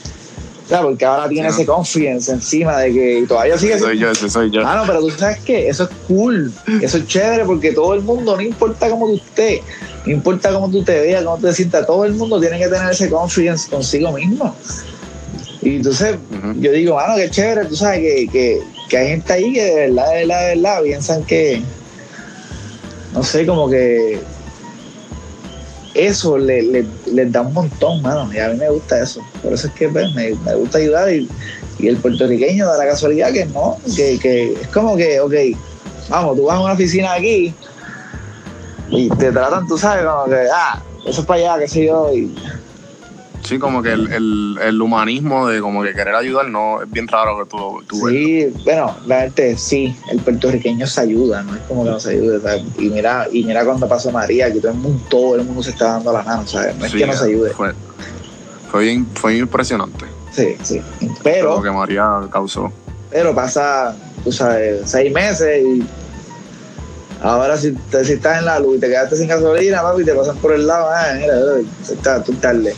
porque 0.79 1.05
ahora 1.05 1.29
tiene 1.29 1.49
ese 1.49 1.67
confidence 1.67 2.31
encima 2.31 2.79
de 2.79 2.93
que 2.93 3.25
todavía 3.27 3.59
sigue 3.59 3.79
Soy 3.79 3.99
yo, 3.99 4.11
ese 4.11 4.31
soy 4.31 4.51
yo. 4.51 4.67
Ah, 4.67 4.77
no, 4.77 4.87
pero 4.87 5.01
tú 5.01 5.11
sabes 5.11 5.41
que 5.41 5.69
eso 5.69 5.85
es 5.85 5.91
cool, 6.07 6.53
eso 6.81 6.99
es 6.99 7.07
chévere 7.07 7.45
porque 7.45 7.73
todo 7.73 7.95
el 7.95 8.03
mundo, 8.03 8.37
no 8.37 8.43
importa 8.43 8.89
cómo 8.89 9.09
tú 9.09 9.17
estés, 9.17 9.63
no 10.07 10.13
importa 10.13 10.53
cómo 10.53 10.71
tú 10.71 10.85
te 10.85 11.01
veas, 11.01 11.25
cómo 11.25 11.39
te 11.39 11.53
sientas, 11.53 11.87
todo 11.87 12.05
el 12.05 12.15
mundo 12.15 12.41
tiene 12.41 12.59
que 12.59 12.69
tener 12.69 12.91
ese 12.91 13.11
confidence 13.11 13.69
consigo 13.69 14.13
mismo. 14.13 14.55
Y 15.63 15.77
entonces 15.77 16.17
yo 16.57 16.73
digo, 16.73 16.95
mano, 16.95 17.17
qué 17.17 17.29
chévere, 17.31 17.67
tú 17.67 17.77
sabes 17.77 18.01
que, 18.01 18.29
que, 18.29 18.63
que 18.89 18.97
hay 18.97 19.09
gente 19.09 19.33
ahí 19.33 19.53
que 19.53 19.63
de 19.63 19.75
verdad, 19.75 20.11
de 20.11 20.17
verdad, 20.19 20.41
de 20.41 20.55
verdad 20.55 20.83
piensan 20.83 21.25
que, 21.25 21.63
no 23.13 23.23
sé, 23.23 23.45
como 23.45 23.69
que 23.69 24.21
eso 25.95 26.39
le, 26.39 26.87
les 27.07 27.33
da 27.33 27.43
un 27.43 27.53
montón, 27.53 28.03
mano. 28.03 28.33
Y 28.33 28.39
a 28.39 28.49
mí 28.49 28.59
me 28.59 28.71
gusta 28.71 29.03
eso. 29.03 29.21
Por 29.43 29.53
eso 29.53 29.67
es 29.67 29.73
que 29.75 29.89
pues, 29.89 30.15
me, 30.15 30.33
gusta 30.33 30.79
ayudar. 30.79 31.13
Y, 31.13 31.29
el 31.83 31.97
puertorriqueño 31.97 32.67
da 32.67 32.77
la 32.77 32.85
casualidad 32.89 33.33
que 33.33 33.47
no, 33.47 33.79
que, 33.97 34.19
que 34.19 34.53
es 34.53 34.69
como 34.69 34.99
que, 34.99 35.19
ok, 35.19 35.33
vamos, 36.11 36.37
tú 36.37 36.45
vas 36.45 36.59
a 36.59 36.61
una 36.61 36.73
oficina 36.75 37.15
aquí 37.15 37.55
y 38.91 39.09
te 39.09 39.33
tratan, 39.33 39.67
tú 39.67 39.79
sabes, 39.79 40.05
como 40.05 40.27
que, 40.27 40.47
ah, 40.53 40.83
eso 41.07 41.23
es 41.23 41.27
para 41.27 41.41
allá, 41.55 41.59
qué 41.61 41.69
sé 41.69 41.87
yo. 41.87 42.13
Y, 42.13 42.35
Sí, 43.51 43.59
como 43.59 43.83
que 43.83 43.91
el, 43.93 44.81
humanismo 44.81 45.49
de 45.49 45.61
como 45.61 45.83
que 45.83 45.93
querer 45.93 46.15
ayudar 46.15 46.49
no 46.49 46.83
es 46.83 46.89
bien 46.89 47.09
raro 47.09 47.37
que 47.37 47.51
tú, 47.51 47.83
tú 47.85 48.09
Sí, 48.09 48.47
bueno, 48.65 48.97
la 49.07 49.23
gente 49.23 49.57
sí, 49.59 49.93
el 50.09 50.21
puertorriqueño 50.21 50.87
se 50.87 51.01
ayuda, 51.01 51.43
no 51.43 51.57
es 51.57 51.63
como 51.63 51.83
que 51.83 51.91
no 51.91 51.99
se 51.99 52.11
ayude. 52.11 52.41
Y 52.79 52.91
mira, 52.91 53.27
y 53.33 53.43
mira 53.43 53.65
cuando 53.65 53.89
pasó 53.89 54.13
María, 54.13 54.53
que 54.53 54.61
todo 54.61 54.71
el 54.71 54.79
mundo, 54.79 55.03
todo 55.11 55.35
el 55.35 55.43
mundo 55.43 55.65
se 55.65 55.71
está 55.71 55.95
dando 55.95 56.13
la 56.13 56.23
mano, 56.23 56.47
¿sabes? 56.47 56.77
No 56.77 56.87
es 56.87 56.93
que 56.93 57.05
no 57.05 57.13
se 57.13 57.25
ayude. 57.25 57.51
Fue, 57.51 57.73
fue, 58.71 58.85
bien, 58.85 59.05
fue 59.15 59.37
impresionante. 59.39 60.05
Sí, 60.31 60.55
sí. 60.63 60.81
Pero. 61.25 61.57
Lo 61.57 61.63
que 61.63 61.73
María 61.73 62.21
causó. 62.31 62.73
Pero 63.11 63.35
pasa, 63.35 63.97
tú 64.23 64.31
sabes, 64.31 64.83
seis 64.89 65.13
meses 65.13 65.61
y 65.61 65.85
Ahora, 67.21 67.57
si, 67.57 67.77
si, 68.05 68.13
estás 68.13 68.39
en 68.39 68.47
la 68.47 68.61
luz 68.61 68.77
y 68.77 68.81
te 68.81 68.87
quedaste 68.87 69.17
sin 69.17 69.29
gasolina, 69.29 69.83
papi, 69.83 70.03
y 70.03 70.05
te 70.05 70.15
pasan 70.15 70.37
por 70.39 70.53
el 70.53 70.67
lado, 70.67 70.89
ah, 70.91 71.13
mira, 71.19 72.23
tú 72.25 72.33
tarde. 72.35 72.75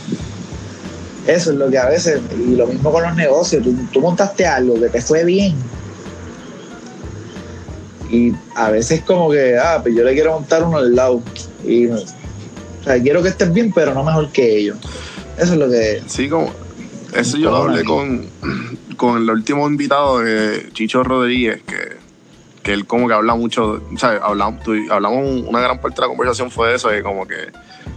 Eso 1.27 1.51
es 1.51 1.57
lo 1.57 1.69
que 1.69 1.77
a 1.77 1.87
veces, 1.87 2.19
y 2.37 2.55
lo 2.55 2.67
mismo 2.67 2.91
con 2.91 3.03
los 3.03 3.15
negocios, 3.15 3.63
tú, 3.91 4.01
montaste 4.01 4.45
algo 4.45 4.79
que 4.79 4.89
te 4.89 5.01
fue 5.01 5.23
bien. 5.23 5.55
Y 8.09 8.33
a 8.55 8.69
veces 8.69 9.01
como 9.01 9.31
que, 9.31 9.57
ah, 9.57 9.79
pues 9.81 9.95
yo 9.95 10.03
le 10.03 10.13
quiero 10.13 10.33
montar 10.33 10.63
uno 10.63 10.77
al 10.77 10.93
lado. 10.93 11.21
Y, 11.65 11.87
o 11.87 11.97
sea, 12.83 13.01
quiero 13.01 13.23
que 13.23 13.29
estés 13.29 13.53
bien, 13.53 13.71
pero 13.73 13.93
no 13.93 14.03
mejor 14.03 14.31
que 14.31 14.57
ellos. 14.57 14.77
Eso 15.37 15.53
es 15.53 15.59
lo 15.59 15.69
que... 15.69 16.03
Sí, 16.07 16.29
como... 16.29 16.51
Eso 17.15 17.37
yo 17.37 17.51
lo 17.51 17.57
hablé 17.57 17.83
con, 17.83 18.25
con 18.97 19.21
el 19.21 19.29
último 19.29 19.67
invitado 19.67 20.19
de 20.19 20.69
Chicho 20.73 21.03
Rodríguez, 21.03 21.61
que, 21.65 21.92
que 22.63 22.71
él 22.73 22.87
como 22.87 23.07
que 23.07 23.13
habla 23.13 23.35
mucho, 23.35 23.81
o 23.93 23.97
sea, 23.97 24.19
hablamos, 24.23 24.61
hablamos 24.89 25.43
una 25.45 25.59
gran 25.59 25.79
parte 25.79 25.97
de 25.97 26.01
la 26.03 26.07
conversación 26.07 26.49
fue 26.49 26.73
eso, 26.73 26.89
de 26.89 27.03
como 27.03 27.27
que 27.27 27.51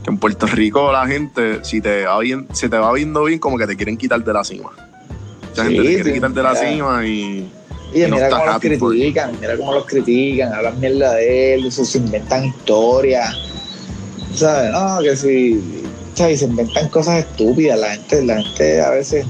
en 0.06 0.18
Puerto 0.18 0.46
Rico 0.46 0.92
la 0.92 1.06
gente, 1.06 1.64
si 1.64 1.80
te 1.80 2.04
va 2.04 2.18
bien, 2.18 2.48
si 2.52 2.68
te 2.68 2.76
va 2.76 2.92
viendo 2.92 3.24
bien, 3.24 3.38
como 3.38 3.56
que 3.56 3.66
te 3.66 3.76
quieren 3.76 3.96
quitar 3.96 4.22
de 4.22 4.32
la 4.32 4.44
cima. 4.44 4.70
Mucha 5.48 5.64
gente 5.64 5.82
te 5.82 5.94
quiere 5.94 6.12
quitar 6.14 6.30
de 6.32 6.42
la 6.42 6.54
cima 6.54 7.06
y. 7.06 7.50
Y, 7.94 8.04
mira 8.10 8.28
cómo 8.28 8.46
los 8.46 8.58
critican, 8.58 9.40
mira 9.40 9.56
cómo 9.56 9.72
los 9.72 9.86
critican, 9.86 10.52
hablan 10.52 10.78
mierda 10.80 11.14
de 11.14 11.54
él, 11.54 11.72
se 11.72 11.98
inventan 11.98 12.46
historias. 12.46 13.34
¿Sabes? 14.34 14.72
No, 14.72 14.98
que 15.00 15.16
si. 15.16 15.84
¿sabes? 16.14 16.40
Se 16.40 16.46
inventan 16.46 16.88
cosas 16.88 17.20
estúpidas. 17.20 17.78
La 17.78 17.90
gente, 17.90 18.24
la 18.24 18.42
gente 18.42 18.82
a 18.82 18.90
veces. 18.90 19.24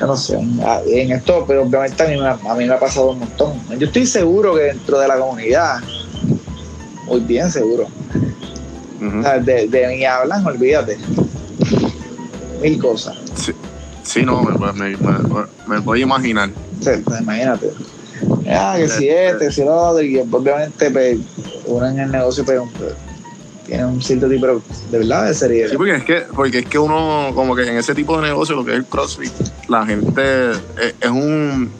Yo 0.00 0.06
no 0.06 0.16
sé. 0.16 0.38
En 0.86 1.12
esto, 1.12 1.44
pero 1.46 1.62
obviamente 1.62 2.02
a 2.02 2.08
mí, 2.08 2.16
a 2.48 2.54
mí 2.54 2.66
me 2.66 2.74
ha 2.74 2.80
pasado 2.80 3.10
un 3.10 3.20
montón. 3.20 3.60
Yo 3.78 3.86
estoy 3.86 4.06
seguro 4.06 4.54
que 4.54 4.62
dentro 4.62 4.98
de 4.98 5.08
la 5.08 5.18
comunidad, 5.18 5.80
muy 7.06 7.20
bien 7.20 7.50
seguro, 7.50 7.88
de, 9.00 9.68
de, 9.68 9.86
ni 9.88 10.04
hablan, 10.04 10.46
olvídate. 10.46 10.98
Mil 12.60 12.78
cosas. 12.80 13.16
Sí. 13.34 13.52
Sí, 14.02 14.22
no, 14.24 14.42
me, 14.42 14.72
me, 14.72 14.96
me, 14.96 15.18
me 15.66 15.78
voy 15.78 16.00
a 16.00 16.02
imaginar. 16.02 16.50
Sí, 16.80 16.90
pues, 17.04 17.20
imagínate. 17.20 17.70
Ah, 18.48 18.74
que 18.76 18.88
si 18.88 19.08
este, 19.08 19.50
si 19.52 19.62
lo 19.62 19.74
otro, 19.74 20.02
y 20.02 20.18
obviamente 20.18 20.90
pues, 20.90 21.18
uno 21.66 21.88
en 21.88 21.98
el 21.98 22.10
negocio 22.10 22.44
pues, 22.44 22.60
tiene 23.72 23.86
un 23.86 24.02
cierto 24.02 24.28
tipo 24.28 24.46
de, 24.46 24.98
verdad 24.98 25.26
de 25.28 25.34
seriedad. 25.34 25.70
Sí, 25.70 25.76
porque 25.78 25.94
es 25.96 26.04
que, 26.04 26.22
porque 26.34 26.58
es 26.58 26.66
que 26.66 26.78
uno, 26.78 27.30
como 27.34 27.56
que 27.56 27.62
en 27.66 27.78
ese 27.78 27.94
tipo 27.94 28.20
de 28.20 28.28
negocio, 28.28 28.54
lo 28.54 28.64
que 28.66 28.72
es 28.72 28.76
el 28.76 28.84
CrossFit, 28.84 29.32
la 29.68 29.86
gente 29.86 30.50
es, 30.50 30.94
es 31.00 31.10
un 31.10 31.72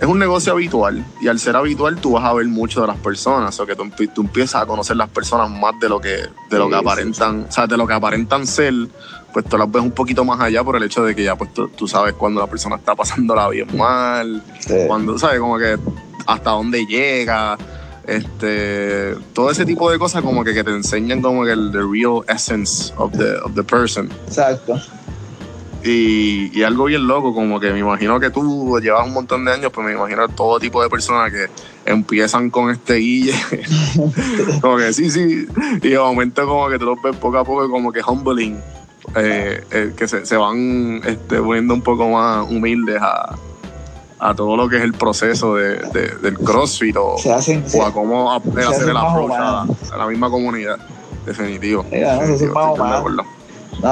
es 0.00 0.08
un 0.08 0.18
negocio 0.18 0.52
habitual 0.52 1.06
y 1.20 1.28
al 1.28 1.38
ser 1.38 1.54
habitual 1.54 1.94
tú 1.94 2.10
vas 2.10 2.24
a 2.24 2.32
ver 2.32 2.46
mucho 2.48 2.80
de 2.80 2.88
las 2.88 2.96
personas, 2.96 3.58
o 3.60 3.64
que 3.66 3.76
tú, 3.76 3.88
tú 4.12 4.22
empiezas 4.22 4.62
a 4.62 4.66
conocer 4.66 4.96
las 4.96 5.08
personas 5.10 5.48
más 5.48 5.78
de 5.78 5.88
lo 5.88 6.00
que 6.00 6.26
de 6.50 6.58
lo 6.58 6.68
que 6.68 6.74
sí, 6.74 6.80
aparentan, 6.80 7.46
o 7.48 7.52
sea, 7.52 7.68
de 7.68 7.76
lo 7.76 7.86
que 7.86 7.92
aparentan 7.94 8.44
ser, 8.44 8.74
pues 9.32 9.44
tú 9.44 9.56
las 9.56 9.70
ves 9.70 9.80
un 9.80 9.92
poquito 9.92 10.24
más 10.24 10.40
allá 10.40 10.64
por 10.64 10.74
el 10.74 10.82
hecho 10.82 11.04
de 11.04 11.14
que 11.14 11.22
ya 11.22 11.36
pues 11.36 11.54
tú, 11.54 11.68
tú 11.68 11.86
sabes 11.86 12.14
cuando 12.14 12.40
la 12.40 12.48
persona 12.48 12.74
está 12.74 12.96
pasándola 12.96 13.48
bien 13.48 13.68
mal, 13.76 14.42
Sí. 14.58 14.74
cuando 14.88 15.16
sabes 15.20 15.38
como 15.38 15.56
que 15.56 15.78
hasta 16.26 16.50
dónde 16.50 16.84
llega, 16.84 17.56
este, 18.06 19.14
todo 19.32 19.50
ese 19.50 19.64
tipo 19.64 19.90
de 19.90 19.98
cosas 19.98 20.22
como 20.22 20.44
que, 20.44 20.54
que 20.54 20.64
te 20.64 20.70
enseñan 20.70 21.22
como 21.22 21.44
que 21.44 21.52
el 21.52 21.70
the 21.72 21.78
real 21.78 22.22
essence 22.28 22.92
of 22.96 23.12
the 23.12 23.36
of 23.44 23.54
the 23.54 23.62
person. 23.62 24.10
Exacto. 24.26 24.80
Y, 25.84 26.56
y 26.56 26.62
algo 26.62 26.84
bien 26.84 27.08
loco, 27.08 27.34
como 27.34 27.58
que 27.58 27.72
me 27.72 27.80
imagino 27.80 28.20
que 28.20 28.30
tú 28.30 28.78
llevas 28.80 29.04
un 29.06 29.14
montón 29.14 29.44
de 29.44 29.52
años, 29.52 29.72
pues 29.72 29.84
me 29.84 29.92
imagino 29.92 30.28
todo 30.28 30.60
tipo 30.60 30.80
de 30.80 30.88
personas 30.88 31.32
que 31.32 31.46
empiezan 31.84 32.50
con 32.50 32.70
este 32.70 32.94
guille. 32.94 33.34
como 34.60 34.76
que 34.76 34.92
sí, 34.92 35.10
sí. 35.10 35.46
Y 35.82 35.88
de 35.88 35.98
momento 35.98 36.46
como 36.46 36.68
que 36.68 36.78
tú 36.78 36.84
los 36.84 37.02
ves 37.02 37.16
poco 37.16 37.38
a 37.38 37.44
poco 37.44 37.68
como 37.68 37.92
que 37.92 38.00
humbling. 38.00 38.60
eh, 39.16 39.64
eh, 39.72 39.92
que 39.96 40.06
se, 40.06 40.24
se 40.24 40.36
van 40.36 41.02
este, 41.04 41.38
poniendo 41.38 41.74
un 41.74 41.82
poco 41.82 42.08
más 42.08 42.48
humildes 42.48 43.00
a, 43.02 43.36
a 44.24 44.34
todo 44.36 44.56
lo 44.56 44.68
que 44.68 44.76
es 44.76 44.82
el 44.82 44.92
proceso 44.92 45.56
de, 45.56 45.78
de- 45.92 46.14
del 46.22 46.38
CrossFit 46.38 46.96
o, 46.96 47.16
hacen. 47.34 47.64
o 47.74 47.84
a 47.84 47.92
cómo 47.92 48.32
hacer 48.32 48.58
hacen 48.60 48.88
el 48.88 48.96
approach 48.96 49.32
a, 49.32 49.96
la 49.98 50.06
misma 50.06 50.30
comunidad. 50.30 50.76
Definitivo. 51.26 51.84
No, 51.90 51.98
definitivo, 51.98 52.54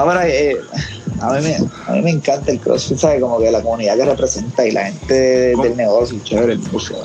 pero 0.05 0.21
eh, 0.21 0.57
a, 1.19 1.33
mí 1.33 1.41
me, 1.43 1.55
a 1.87 1.91
mí 1.91 2.01
me 2.01 2.11
encanta 2.11 2.49
el 2.51 2.59
CrossFit, 2.61 2.97
¿sabes? 2.97 3.21
Como 3.21 3.39
que 3.39 3.51
la 3.51 3.61
comunidad 3.61 3.95
que 3.97 4.05
representa 4.05 4.65
y 4.65 4.71
la 4.71 4.85
gente 4.85 5.13
del 5.13 5.75
negocio, 5.75 6.17
chévere. 6.23 6.57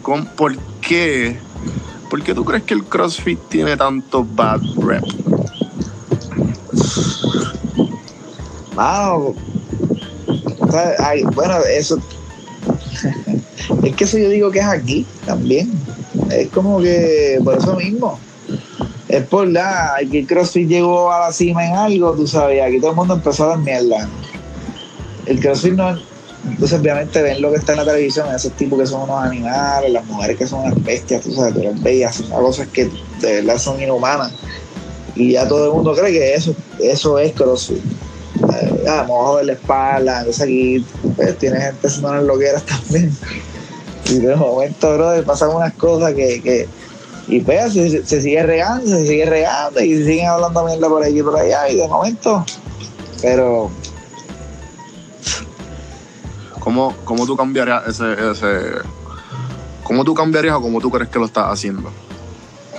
¿Cómo- 0.03 0.25
¿Por 0.37 0.57
qué? 0.81 1.37
¿Por 2.09 2.23
qué 2.23 2.33
tú 2.33 2.45
crees 2.45 2.63
que 2.63 2.75
el 2.75 2.85
CrossFit 2.85 3.41
tiene 3.49 3.77
tanto 3.77 4.25
bad 4.25 4.61
rep? 4.77 5.03
Mano, 8.77 9.35
¿sabes? 10.71 11.01
Ay, 11.01 11.23
bueno, 11.35 11.55
eso. 11.69 11.99
es 13.85 13.97
que 13.97 14.05
eso 14.05 14.19
yo 14.19 14.29
digo 14.29 14.51
que 14.51 14.61
es 14.61 14.67
aquí 14.67 15.07
también. 15.25 15.71
Es 16.31 16.49
como 16.49 16.81
que 16.81 17.41
por 17.45 17.59
eso 17.59 17.77
mismo. 17.77 18.19
Es 19.09 19.25
por 19.25 19.47
la. 19.49 19.95
Aquí 19.97 20.19
el 20.19 20.27
CrossFit 20.27 20.69
llegó 20.69 21.13
a 21.13 21.21
la 21.21 21.33
cima 21.33 21.67
en 21.67 21.75
algo, 21.75 22.13
tú 22.13 22.27
sabes. 22.27 22.63
Aquí 22.63 22.81
todo 22.81 22.91
el 22.91 22.97
mundo 22.97 23.15
empezó 23.15 23.45
a 23.45 23.49
dar 23.49 23.59
mierda. 23.59 24.09
El 25.27 25.41
CrossFit 25.41 25.75
no. 25.75 25.97
Entonces, 26.49 26.79
obviamente, 26.79 27.23
ven 27.23 27.43
lo 27.43 27.51
que 27.51 27.57
está 27.57 27.73
en 27.73 27.79
la 27.79 27.85
televisión, 27.85 28.33
esos 28.33 28.53
tipos 28.53 28.79
que 28.79 28.87
son 28.87 29.03
unos 29.03 29.21
animales, 29.21 29.91
las 29.91 30.05
mujeres 30.07 30.37
que 30.37 30.47
son 30.47 30.61
unas 30.61 30.81
bestias, 30.85 31.23
tú 31.23 31.33
sabes, 31.33 31.55
tú 31.55 31.63
las 31.63 32.11
hacen 32.11 32.31
cosas 32.31 32.69
que 32.69 32.85
de 32.85 33.35
verdad 33.41 33.59
son 33.59 33.83
inhumanas. 33.83 34.33
Y 35.17 35.33
ya 35.33 35.49
todo 35.49 35.67
el 35.67 35.73
mundo 35.73 35.93
cree 35.95 36.13
que 36.13 36.35
eso, 36.35 36.55
eso 36.79 37.19
es 37.19 37.33
CrossFit. 37.33 37.83
Ah, 38.89 39.05
voy 39.07 39.17
a 39.21 39.27
joder 39.27 39.47
la 39.47 39.53
espalda. 39.55 40.19
Entonces 40.19 40.43
aquí 40.43 40.85
pues, 41.17 41.39
tiene 41.39 41.61
gente 41.61 41.87
haciendo 41.87 42.11
unas 42.11 42.23
loqueras 42.25 42.63
también. 42.65 43.17
Y 44.07 44.19
de 44.19 44.37
momento, 44.37 44.93
brother, 44.95 45.25
pasan 45.25 45.51
unas 45.51 45.73
cosas 45.75 46.15
que. 46.15 46.41
que 46.43 46.69
y 47.29 47.41
pues 47.41 47.73
se, 47.73 48.07
se 48.07 48.21
sigue 48.23 48.41
regando, 48.45 48.87
se 48.87 49.05
sigue 49.05 49.27
regando 49.27 49.81
y 49.81 49.97
siguen 50.05 50.29
hablando 50.29 50.65
mierda 50.65 50.89
por 50.89 51.03
aquí 51.03 51.19
y 51.19 51.23
por 51.23 51.37
allá. 51.37 51.69
Y 51.69 51.77
de 51.77 51.89
momento. 51.89 52.45
Pero 53.21 53.71
¿Cómo, 56.61 56.95
cómo 57.05 57.27
tú 57.27 57.37
cambiarías 57.37 57.87
ese, 57.89 58.13
ese. 58.31 58.61
¿Cómo 59.85 60.05
tú 60.05 60.15
cambiarías 60.15 60.55
o 60.57 60.61
cómo 60.61 60.81
tú 60.81 60.91
crees 60.91 61.09
que 61.09 61.19
lo 61.19 61.27
estás 61.27 61.47
haciendo? 61.49 61.91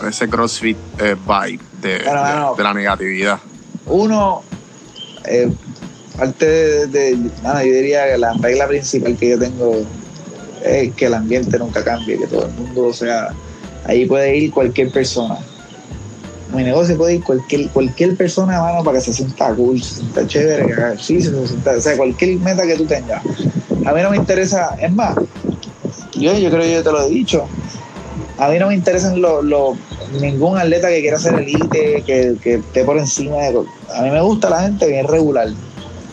Ese 0.07 0.29
CrossFit 0.29 0.77
eh, 0.99 1.15
vibe 1.15 1.63
de, 1.81 2.03
Bueno, 2.03 2.23
de- 2.23 2.31
bueno. 2.33 2.55
de 2.55 2.63
la 2.63 2.73
negatividad. 2.73 3.39
uno, 3.85 4.43
eh, 5.27 5.51
parte 6.17 6.87
de, 6.87 7.17
nada, 7.43 7.63
yo 7.63 7.73
diría 7.73 8.11
que 8.11 8.17
la 8.17 8.33
regla 8.33 8.67
principal 8.67 9.15
que 9.17 9.29
yo 9.29 9.39
tengo 9.39 9.81
es 10.63 10.93
que 10.95 11.05
el 11.05 11.13
ambiente 11.13 11.57
nunca 11.59 11.83
cambie, 11.83 12.17
que 12.17 12.27
todo 12.27 12.47
el 12.47 12.53
mundo, 12.53 12.85
o 12.87 12.93
sea, 12.93 13.29
ahí 13.85 14.05
puede 14.05 14.35
ir 14.37 14.51
cualquier 14.51 14.91
persona. 14.91 15.37
Mi 16.53 16.63
negocio 16.63 16.97
puede 16.97 17.15
ir 17.15 17.23
cualquier, 17.23 17.69
cualquier 17.69 18.15
persona, 18.15 18.61
mano, 18.61 18.83
para 18.83 18.97
que 18.97 19.05
se 19.05 19.13
sienta 19.13 19.53
cool, 19.53 19.81
se 19.81 19.95
sienta 19.95 20.25
chévere, 20.25 20.65
que 20.65 20.73
haga 20.73 20.93
ejercicio, 20.93 21.31
se 21.41 21.47
sienta, 21.47 21.71
o 21.71 21.81
sea, 21.81 21.97
cualquier 21.97 22.39
meta 22.39 22.65
que 22.65 22.75
tú 22.75 22.85
tengas. 22.85 23.21
A 23.85 23.93
mí 23.93 24.01
no 24.01 24.09
me 24.09 24.17
interesa, 24.17 24.75
es 24.81 24.91
más, 24.91 25.15
yo, 26.13 26.37
yo 26.37 26.49
creo 26.49 26.61
que 26.61 26.73
yo 26.73 26.83
te 26.83 26.91
lo 26.91 27.05
he 27.05 27.09
dicho, 27.09 27.47
a 28.37 28.47
mí 28.49 28.59
no 28.59 28.67
me 28.67 28.75
interesan 28.75 29.21
los, 29.21 29.43
los- 29.43 29.77
ningún 30.21 30.57
atleta 30.57 30.87
que 30.89 31.01
quiera 31.01 31.17
ser 31.19 31.35
elite, 31.35 32.03
que, 32.05 32.35
que 32.41 32.53
esté 32.55 32.83
por 32.83 32.97
encima 32.97 33.37
de... 33.37 33.61
A 33.93 34.01
mí 34.03 34.09
me 34.09 34.21
gusta 34.21 34.49
la 34.49 34.61
gente 34.61 34.87
bien 34.87 35.07
regular, 35.07 35.49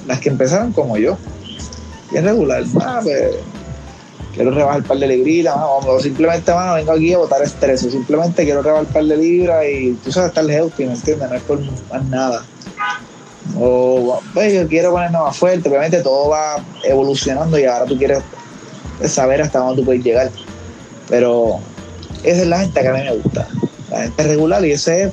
las 0.07 0.21
que 0.21 0.31
empezaron 0.31 0.73
como 0.73 0.97
yo, 0.97 1.17
bien 2.11 2.25
regular. 2.25 2.65
Ah, 2.81 3.01
pues, 3.03 3.37
quiero 4.35 4.51
rebajar 4.51 4.81
un 4.81 4.87
par 4.87 4.99
de 4.99 5.07
libritas, 5.07 5.55
o 5.57 6.01
simplemente, 6.01 6.53
mano, 6.53 6.75
vengo 6.75 6.93
aquí 6.93 7.13
a 7.13 7.19
botar 7.19 7.43
estrés, 7.43 7.85
o 7.85 7.91
simplemente 7.91 8.43
quiero 8.45 8.63
rebajar 8.63 8.87
un 8.87 8.93
par 8.93 9.05
de 9.05 9.17
libras 9.17 9.65
y 9.71 9.93
tú 10.03 10.11
sabes 10.11 10.31
estar 10.31 10.51
healthy, 10.51 10.87
¿me 10.87 10.95
entiendes? 10.95 11.29
No 11.31 11.37
es 11.37 11.43
por 11.43 11.61
más 11.61 12.05
nada. 12.07 12.45
O, 13.57 14.21
pues, 14.33 14.53
yo 14.55 14.67
quiero 14.67 14.91
ponerme 14.91 15.19
más 15.19 15.37
fuerte, 15.37 15.69
obviamente 15.69 16.03
todo 16.03 16.31
va 16.31 16.57
evolucionando 16.83 17.59
y 17.59 17.65
ahora 17.65 17.85
tú 17.85 17.97
quieres 17.97 18.21
saber 19.07 19.43
hasta 19.43 19.61
dónde 19.61 19.83
tú 19.83 19.85
puedes 19.87 20.03
llegar. 20.03 20.31
Pero 21.09 21.61
esa 22.25 22.43
es 22.43 22.47
la 22.49 22.59
gente 22.61 22.81
que 22.81 22.89
a 22.89 22.93
mí 22.93 23.01
me 23.01 23.17
gusta. 23.17 23.49
La 23.91 24.03
gente 24.03 24.23
regular 24.25 24.65
y 24.65 24.73
ese 24.73 25.05
es 25.05 25.13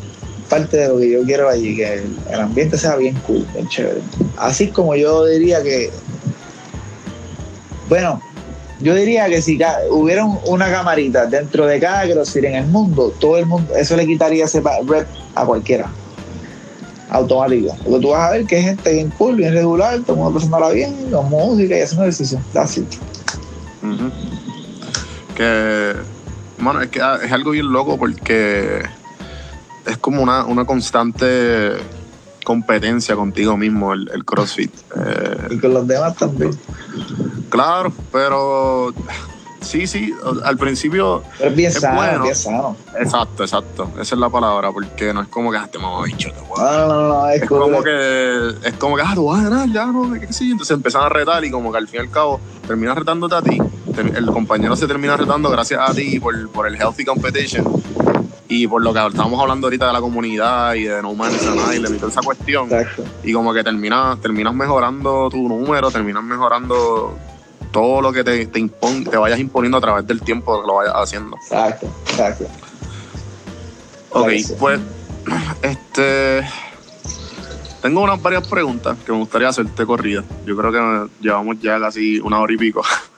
parte 0.50 0.78
de 0.78 0.88
lo 0.88 0.98
que 0.98 1.10
yo 1.10 1.24
quiero 1.24 1.50
allí, 1.50 1.76
que 1.76 2.04
el, 2.30 2.40
ambiente 2.40 2.78
sea 2.78 2.96
bien 2.96 3.16
cool, 3.28 3.46
bien 3.54 3.68
chévere. 3.70 4.02
Así 4.38 4.68
como 4.68 4.96
yo 4.96 5.26
diría 5.26 5.62
que, 5.64 5.92
bueno, 7.88 8.22
yo 8.82 8.96
diría 8.96 9.28
que 9.28 9.42
si 9.42 9.60
hubiera 9.90 10.26
un- 10.26 10.40
una 10.46 10.70
camarita 10.72 11.26
dentro 11.26 11.68
de 11.68 11.80
cada 11.80 12.12
CrossFit 12.12 12.46
en 12.46 12.56
el 12.56 12.68
mundo, 12.68 13.14
todo 13.20 13.38
el 13.38 13.46
mundo, 13.46 13.76
eso 13.76 13.96
le 13.96 14.06
quitaría 14.06 14.46
ese 14.46 14.62
rep 14.62 15.08
a 15.36 15.46
cualquiera. 15.46 15.90
Automático. 17.10 17.76
Porque 17.84 18.00
tú 18.00 18.10
vas 18.10 18.30
a 18.30 18.32
ver 18.32 18.46
que 18.46 18.56
hay 18.56 18.64
gente 18.64 18.94
bien 18.94 19.10
cool, 19.18 19.36
bien 19.36 19.54
regular, 19.54 20.00
todo 20.02 20.14
el 20.14 20.20
mundo 20.22 20.40
pasándola 20.40 20.70
bien, 20.72 21.12
con 21.12 21.30
música 21.30 21.78
y 21.78 21.82
haciendo 21.82 22.04
ejercicio. 22.04 22.42
That's. 22.54 22.78
Ujú. 22.78 24.12
Que, 25.36 25.94
bueno, 26.62 26.82
es 26.82 26.90
que 26.90 27.02
ah, 27.02 27.20
es 27.24 27.32
algo 27.32 27.52
bien 27.52 27.72
loco 27.72 27.98
porque 27.98 28.84
es 29.86 29.98
como 29.98 30.22
una, 30.22 30.46
una 30.46 30.66
constante 30.66 31.72
competencia 32.44 33.16
contigo 33.16 33.56
mismo 33.58 33.94
el, 33.94 34.10
el 34.14 34.26
CrossFit. 34.26 34.72
Eh, 34.96 35.48
Y 35.52 35.60
con 35.60 35.74
los 35.74 35.88
demás 35.88 36.16
también. 36.16 36.52
claro, 37.50 37.92
pero 38.12 38.94
sí, 39.62 39.86
sí, 39.86 40.14
al 40.44 40.58
principio, 40.58 41.24
Pero 41.38 41.50
es 41.52 41.56
bien 41.56 41.70
Es 41.72 41.80
sano, 41.80 41.96
bueno. 41.96 42.24
bien 42.24 42.36
sano. 42.36 42.76
exacto, 43.00 43.44
exacto, 43.44 43.92
esa 44.00 44.16
es 44.16 44.20
la 44.20 44.30
palabra, 44.30 44.72
porque 44.72 45.14
no 45.14 45.22
es 45.22 45.28
como 45.28 45.52
que 45.52 45.58
ah, 45.58 45.66
este 45.66 45.78
bicho, 46.06 46.32
te 46.32 46.42
voy 46.42 46.60
a 46.60 46.78
No, 46.78 46.88
no, 46.88 47.08
no, 47.10 47.30
es, 47.30 47.42
es 47.44 47.48
cool. 47.48 47.60
como 47.60 47.84
que 47.84 48.50
es 48.64 48.74
como 48.80 48.96
que 48.96 49.04
ah, 49.06 49.12
tú 49.14 49.26
vas 49.28 49.40
a 49.46 49.50
ganar 49.50 49.70
ya 49.72 49.86
no 49.86 50.12
qué 50.20 50.34
sé 50.34 50.46
yo. 50.46 50.52
entonces 50.54 50.76
empiezan 50.76 51.04
a 51.04 51.10
retar 51.10 51.44
y 51.46 51.52
como 51.52 51.72
que 51.72 51.78
al 51.78 51.88
fin 51.88 52.00
y 52.02 52.04
al 52.06 52.12
cabo 52.12 52.40
terminas 52.68 52.98
retándote 52.98 53.36
a 53.36 53.42
ti 53.42 53.58
el 53.98 54.26
compañero 54.28 54.76
se 54.76 54.88
termina 54.88 55.18
retando 55.18 55.50
gracias 55.50 55.80
a 55.88 55.94
ti 55.94 56.20
por, 56.20 56.50
por 56.50 56.68
el 56.68 56.76
healthy 56.76 57.04
competition 57.06 57.66
y 58.48 58.68
por 58.68 58.82
lo 58.84 58.94
que 58.94 59.00
estábamos 59.06 59.40
hablando 59.40 59.68
ahorita 59.68 59.88
de 59.88 59.94
la 59.94 60.02
comunidad 60.02 60.74
y 60.76 60.84
de 60.84 61.02
No 61.02 61.14
Man's 61.14 61.42
y 61.42 61.98
toda 61.98 62.12
esa 62.12 62.22
cuestión 62.22 62.66
Exacto. 62.72 63.04
y 63.24 63.32
como 63.34 63.54
que 63.54 63.64
terminas 63.64 64.20
terminas 64.22 64.54
mejorando 64.54 65.30
tu 65.30 65.48
número 65.48 65.90
terminas 65.92 66.24
mejorando 66.24 67.18
todo 67.72 68.02
lo 68.02 68.12
que 68.12 68.24
te, 68.24 68.46
te, 68.48 68.60
impon- 68.60 69.10
te 69.10 69.16
vayas 69.18 69.40
imponiendo 69.40 69.78
a 69.78 69.82
través 69.82 70.06
del 70.06 70.20
tiempo 70.22 70.62
que 70.62 70.68
lo 70.68 70.76
vayas 70.76 70.94
haciendo 70.96 71.38
Exacto, 71.38 71.88
exacto. 72.10 72.46
Ok, 74.10 74.24
Parece. 74.26 74.54
pues 74.56 74.80
este 75.62 76.46
tengo 77.82 78.02
unas 78.02 78.22
varias 78.22 78.46
preguntas 78.48 78.98
que 79.06 79.12
me 79.12 79.18
gustaría 79.20 79.48
hacerte 79.50 79.86
corrida. 79.88 80.24
Yo 80.46 80.56
creo 80.56 80.72
que 80.72 81.10
llevamos 81.22 81.60
ya 81.62 81.80
casi 81.80 82.20
una 82.20 82.40
hora 82.40 82.54
y 82.54 82.58
pico. 82.58 82.84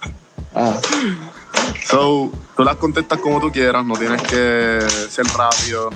Ah, 0.56 0.80
So, 1.86 2.32
tú 2.56 2.64
las 2.64 2.76
contestas 2.78 3.20
como 3.20 3.40
tú 3.40 3.52
quieras, 3.52 3.86
no 3.86 3.96
tienes 3.96 4.22
que 4.24 4.80
ser 5.10 5.26
rápido. 5.28 5.92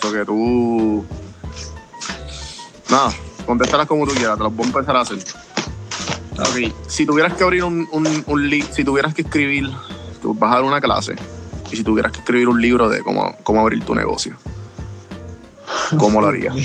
So 0.00 0.12
que 0.12 0.24
tú. 0.24 1.04
Nada, 2.88 3.12
contéstalas 3.46 3.86
como 3.86 4.06
tú 4.06 4.12
quieras, 4.12 4.36
te 4.38 4.44
las 4.44 4.52
voy 4.54 4.64
a 4.64 4.68
empezar 4.68 4.96
a 4.96 5.00
hacer. 5.00 5.18
Ok, 6.38 6.74
si 6.88 7.04
tuvieras 7.06 7.34
que 7.34 7.44
abrir 7.44 7.64
un, 7.64 7.86
un, 7.92 8.24
un 8.26 8.48
li- 8.48 8.66
si 8.72 8.82
tuvieras 8.84 9.14
que 9.14 9.22
escribir, 9.22 9.70
tú 10.22 10.34
vas 10.34 10.52
a 10.52 10.54
dar 10.56 10.64
una 10.64 10.80
clase, 10.80 11.14
y 11.70 11.76
si 11.76 11.84
tuvieras 11.84 12.12
que 12.12 12.18
escribir 12.20 12.48
un 12.48 12.60
libro 12.60 12.88
de 12.88 13.02
cómo, 13.02 13.36
cómo 13.42 13.60
abrir 13.60 13.84
tu 13.84 13.94
negocio, 13.94 14.36
¿cómo 15.98 16.20
lo 16.20 16.28
harías? 16.28 16.54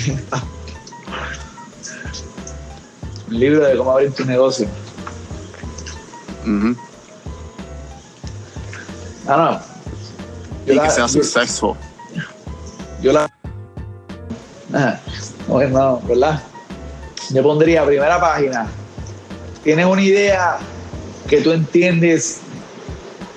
Un 3.28 3.40
libro 3.40 3.66
de 3.66 3.76
cómo 3.76 3.90
abrir 3.90 4.14
tu 4.14 4.24
negocio. 4.24 4.68
Ah, 6.44 6.74
no. 9.26 9.60
Yo 10.66 10.72
Y 10.72 10.76
la- 10.76 10.82
que 10.84 10.90
sea 10.90 11.06
yo- 11.06 11.08
successful. 11.08 11.74
yo 13.02 13.12
la. 13.12 13.30
Ah, 14.74 14.98
no, 15.48 15.60
hermano, 15.60 16.00
¿verdad? 16.06 16.42
Yo 17.30 17.42
pondría 17.42 17.84
primera 17.84 18.20
página. 18.20 18.66
Tienes 19.64 19.86
una 19.86 20.02
idea 20.02 20.58
que 21.28 21.40
tú 21.40 21.52
entiendes 21.52 22.40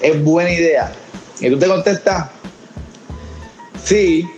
es 0.02 0.24
buena 0.24 0.52
idea. 0.52 0.91
Y 1.40 1.49
tú 1.49 1.57
te 1.57 1.68
contestas, 1.68 2.30
sí. 3.84 4.30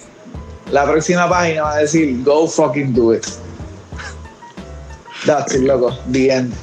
La 0.71 0.85
próxima 0.85 1.27
página 1.29 1.63
va 1.63 1.73
a 1.73 1.77
decir, 1.79 2.23
go 2.23 2.47
fucking 2.47 2.93
do 2.93 3.13
it. 3.13 3.25
That's 5.25 5.53
it, 5.53 5.61
loco. 5.63 5.97
The 6.11 6.31
end. 6.31 6.53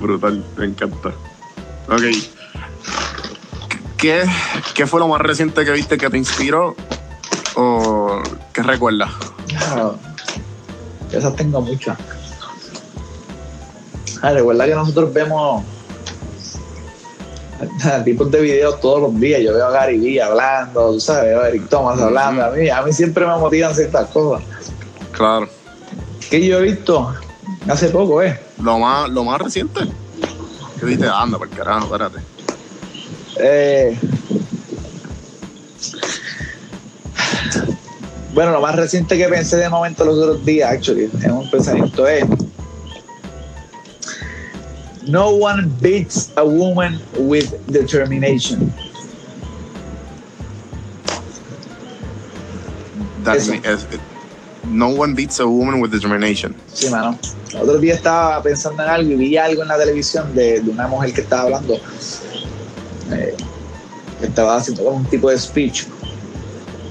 Brutal, 0.00 0.44
me 0.56 0.64
encanta. 0.66 1.10
Ok. 1.88 2.02
¿Qué, 4.00 4.24
¿Qué 4.74 4.86
fue 4.86 4.98
lo 4.98 5.08
más 5.08 5.20
reciente 5.20 5.62
que 5.64 5.72
viste 5.72 5.98
que 5.98 6.08
te 6.08 6.16
inspiró? 6.16 6.74
¿O 7.54 8.22
qué 8.52 8.62
recuerdas? 8.62 9.10
Claro. 9.46 9.98
Yo 11.10 11.18
esas 11.18 11.36
tengo 11.36 11.60
muchas. 11.60 11.98
Ah, 14.22 14.30
recuerda 14.32 14.66
que 14.66 14.74
nosotros 14.74 15.12
vemos 15.12 15.64
tipos 18.04 18.30
de 18.30 18.40
videos 18.40 18.80
todos 18.80 19.02
los 19.02 19.20
días. 19.20 19.42
Yo 19.42 19.52
veo 19.52 19.66
a 19.66 19.70
Gary 19.70 19.98
Vee 19.98 20.22
hablando, 20.22 20.92
tú 20.92 21.00
sabes, 21.00 21.24
veo 21.24 21.42
a 21.42 21.48
Eric 21.48 21.68
Thomas 21.68 22.00
hablando. 22.00 22.44
A 22.44 22.50
mí, 22.52 22.70
a 22.70 22.80
mí 22.82 22.92
siempre 22.94 23.26
me 23.26 23.36
motivan 23.36 23.74
ciertas 23.74 24.08
cosas. 24.08 24.42
Claro. 25.12 25.46
Que 26.30 26.46
yo 26.46 26.58
he 26.58 26.62
visto 26.62 27.14
hace 27.68 27.88
poco, 27.88 28.22
¿eh? 28.22 28.40
Lo 28.62 28.78
más, 28.78 29.10
lo 29.10 29.24
más 29.24 29.40
reciente. 29.40 29.80
Que 30.78 30.86
viste, 30.86 31.06
anda, 31.06 31.36
por 31.36 31.50
carajo, 31.50 31.84
espérate. 31.84 32.29
Eh, 33.42 33.96
Bueno, 38.32 38.52
lo 38.52 38.60
más 38.60 38.76
reciente 38.76 39.18
que 39.18 39.26
pensé 39.28 39.56
de 39.56 39.68
momento 39.68 40.04
los 40.04 40.16
otros 40.16 40.44
días, 40.46 40.70
actually, 40.70 41.10
en 41.22 41.32
un 41.32 41.50
pensamiento 41.50 42.06
es 42.06 42.24
No 45.06 45.28
one 45.30 45.68
beats 45.80 46.30
a 46.36 46.42
woman 46.44 47.00
with 47.18 47.46
determination. 47.66 48.72
That 53.24 53.36
Eso. 53.36 53.50
me- 53.50 53.60
es- 53.64 53.86
no 54.70 54.88
one 54.90 55.14
beats 55.14 55.40
a 55.40 55.44
woman 55.46 55.80
with 55.82 55.90
determination. 55.90 56.54
Sí, 56.72 56.88
mano. 56.88 57.18
El 57.52 57.62
otro 57.62 57.78
día 57.78 57.94
estaba 57.94 58.40
pensando 58.42 58.82
en 58.84 58.88
algo 58.88 59.10
y 59.10 59.16
vi 59.16 59.36
algo 59.36 59.62
en 59.62 59.68
la 59.68 59.76
televisión 59.78 60.32
de, 60.36 60.60
de 60.60 60.70
una 60.70 60.86
mujer 60.86 61.12
que 61.12 61.22
estaba 61.22 61.42
hablando. 61.42 61.80
Eh, 63.12 63.34
estaba 64.22 64.56
haciendo 64.56 64.84
como 64.84 64.98
un 64.98 65.06
tipo 65.06 65.30
de 65.30 65.38
speech. 65.38 65.86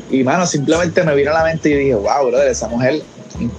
Y, 0.09 0.23
mano, 0.23 0.45
simplemente 0.45 1.03
me 1.03 1.15
vino 1.15 1.31
a 1.31 1.35
la 1.35 1.43
mente 1.43 1.69
y 1.69 1.75
dije, 1.75 1.95
wow, 1.95 2.27
brother, 2.27 2.49
esa 2.49 2.67
mujer 2.67 3.01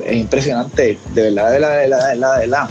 es 0.05 0.17
impresionante. 0.17 0.99
De 1.15 1.23
verdad, 1.23 1.53
de 1.53 1.59
verdad, 1.59 1.71
de 1.71 1.89
verdad, 1.89 1.99
de 2.01 2.15
verdad, 2.15 2.35
de 2.35 2.41
verdad. 2.41 2.71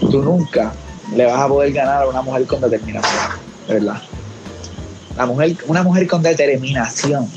Tú 0.00 0.22
nunca 0.22 0.72
le 1.14 1.24
vas 1.26 1.40
a 1.40 1.48
poder 1.48 1.72
ganar 1.72 2.02
a 2.02 2.08
una 2.08 2.22
mujer 2.22 2.46
con 2.46 2.60
determinación. 2.60 3.32
De 3.68 3.74
verdad. 3.74 4.02
La 5.16 5.26
mujer, 5.26 5.56
una 5.66 5.82
mujer 5.82 6.06
con 6.06 6.22
determinación 6.22 7.28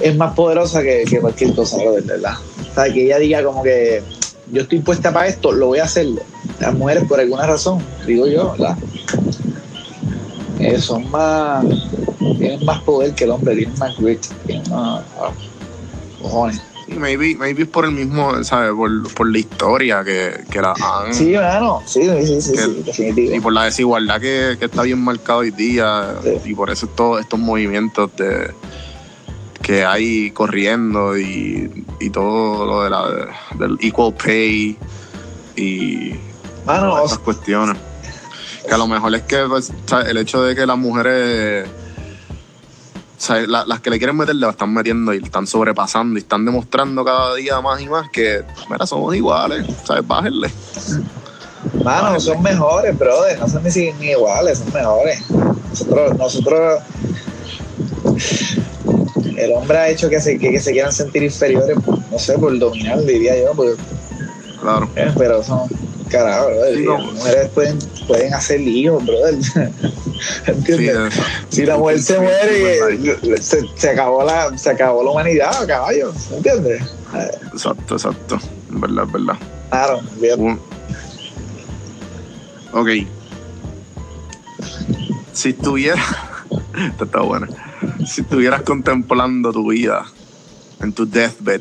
es 0.00 0.16
más 0.16 0.34
poderosa 0.34 0.82
que, 0.82 1.04
cualquier 1.20 1.54
cosa, 1.54 1.78
de 1.78 2.00
verdad. 2.02 2.34
O 2.70 2.74
sea, 2.74 2.92
que 2.92 3.04
ella 3.04 3.18
diga 3.18 3.42
como 3.42 3.62
que 3.62 4.02
yo 4.52 4.62
estoy 4.62 4.80
puesta 4.80 5.12
para 5.12 5.26
esto, 5.26 5.52
lo 5.52 5.66
voy 5.68 5.78
a 5.78 5.84
hacer. 5.84 6.06
Las 6.60 6.74
mujeres, 6.74 7.04
por 7.04 7.20
alguna 7.20 7.46
razón, 7.46 7.84
digo 8.06 8.26
yo, 8.26 8.52
¿verdad? 8.52 8.76
Eh, 10.58 10.78
son 10.80 11.10
más. 11.10 11.64
Tienen 12.38 12.64
más 12.64 12.82
poder 12.82 13.14
que 13.14 13.24
el 13.24 13.30
hombre, 13.30 13.54
tienen 13.56 13.78
más 13.78 13.96
grit, 13.98 14.20
tienen 14.46 14.68
más. 14.70 15.04
ah, 15.20 15.30
cojones. 16.20 16.60
Maybe, 16.88 17.36
maybe 17.36 17.66
por 17.66 17.84
el 17.84 17.92
mismo, 17.92 18.42
¿sabes? 18.44 18.72
Por, 18.72 19.12
por 19.12 19.30
la 19.30 19.38
historia 19.38 20.02
que, 20.02 20.42
que 20.50 20.60
la 20.60 20.72
han. 20.72 21.12
Sí, 21.12 21.32
mano, 21.34 21.82
sí, 21.84 22.00
sí, 22.24 22.40
sí, 22.40 22.52
Que- 22.52 22.58
sí, 22.62 22.82
definitivo. 22.84 23.34
Y 23.36 23.40
por 23.40 23.52
la 23.52 23.64
desigualdad 23.64 24.18
que, 24.20 24.56
que 24.58 24.64
está 24.64 24.82
bien 24.82 24.98
marcada 24.98 25.40
hoy 25.40 25.50
día. 25.50 26.14
Sí. 26.22 26.50
Y 26.50 26.54
por 26.54 26.70
eso 26.70 26.86
todos 26.86 27.20
estos 27.20 27.38
movimientos 27.38 28.10
de 28.16 28.50
que 29.68 29.84
hay 29.84 30.30
corriendo 30.30 31.18
y, 31.18 31.84
y 32.00 32.08
todo 32.08 32.64
lo 32.64 32.84
de 32.84 32.88
la, 32.90 33.28
del 33.58 33.76
equal 33.82 34.14
pay 34.14 34.78
y 35.56 36.14
Mano, 36.64 36.86
todas 36.88 37.02
o 37.02 37.04
esas 37.04 37.18
cuestiones. 37.18 37.76
Que 38.66 38.72
a 38.72 38.78
lo 38.78 38.86
mejor 38.86 39.14
es 39.14 39.22
que 39.24 39.44
pues, 39.46 39.70
el 40.08 40.16
hecho 40.16 40.40
de 40.42 40.56
que 40.56 40.64
las 40.64 40.78
mujeres, 40.78 41.68
o 41.68 43.20
sea, 43.20 43.46
la- 43.46 43.66
las 43.66 43.80
que 43.80 43.90
le 43.90 43.98
quieren 43.98 44.16
meter, 44.16 44.36
le 44.36 44.48
están 44.48 44.72
metiendo 44.72 45.12
y 45.12 45.18
están 45.18 45.46
sobrepasando 45.46 46.18
y 46.18 46.22
están 46.22 46.46
demostrando 46.46 47.04
cada 47.04 47.34
día 47.34 47.60
más 47.60 47.78
y 47.82 47.88
más 47.90 48.08
que, 48.08 48.44
mira, 48.70 48.86
somos 48.86 49.14
iguales, 49.14 49.66
¿sabes? 49.84 50.06
Bájenle. 50.06 50.50
Mano, 51.84 52.18
son 52.20 52.40
mejores, 52.42 52.98
brother. 52.98 53.38
No 53.38 53.46
son 53.46 53.62
ni, 53.64 53.70
si- 53.70 53.92
ni 54.00 54.12
iguales, 54.12 54.60
son 54.60 54.72
mejores. 54.72 55.30
Nosotros, 55.30 56.16
nosotros. 56.16 56.80
El 59.44 59.52
hombre 59.52 59.78
ha 59.78 59.88
hecho 59.88 60.08
que 60.08 60.20
se, 60.20 60.38
que, 60.38 60.50
que 60.50 60.58
se 60.60 60.72
quieran 60.72 60.92
sentir 60.92 61.22
inferiores, 61.22 61.76
no 62.10 62.18
sé, 62.18 62.38
por 62.38 62.58
dominar, 62.58 63.00
diría 63.04 63.36
yo, 63.40 63.52
pues, 63.54 63.76
Claro. 64.60 64.88
eh, 64.96 65.12
pero 65.16 65.42
son. 65.42 65.68
Carajo, 66.10 66.46
brother. 66.46 66.76
Sí, 66.78 66.84
no. 66.86 66.96
las 66.98 67.12
mujeres 67.12 67.48
pueden, 67.50 67.78
pueden 68.06 68.32
hacer 68.34 68.60
hijos, 68.62 69.04
brother. 69.04 69.34
Sí, 70.18 70.50
¿Entiendes? 70.50 70.96
exacto. 71.16 71.22
si 71.50 71.64
la 71.66 71.76
mujer 71.76 72.00
se 72.00 72.14
Sí, 72.14 72.20
muere, 72.20 73.16
sí, 73.22 73.42
se, 73.42 73.60
se 73.76 73.90
acabó 73.90 74.24
la, 74.24 74.56
se 74.58 74.70
acabó 74.70 75.04
la 75.04 75.10
humanidad, 75.10 75.64
caballo. 75.66 76.12
¿Entiendes? 76.34 76.82
Exacto, 77.52 77.94
exacto. 77.94 78.38
Verdad, 78.70 79.04
verdad. 79.12 79.36
Claro, 79.70 80.00
bien. 80.20 80.40
Un- 80.40 80.60
Ok. 82.72 82.88
Si 85.32 85.50
estuvieras. 85.50 86.00
Esta 86.90 87.04
está 87.04 87.20
buena. 87.20 87.46
Si 88.06 88.22
estuvieras 88.22 88.62
contemplando 88.62 89.52
tu 89.52 89.68
vida 89.68 90.04
en 90.80 90.92
tu 90.92 91.08
deathbed, 91.08 91.60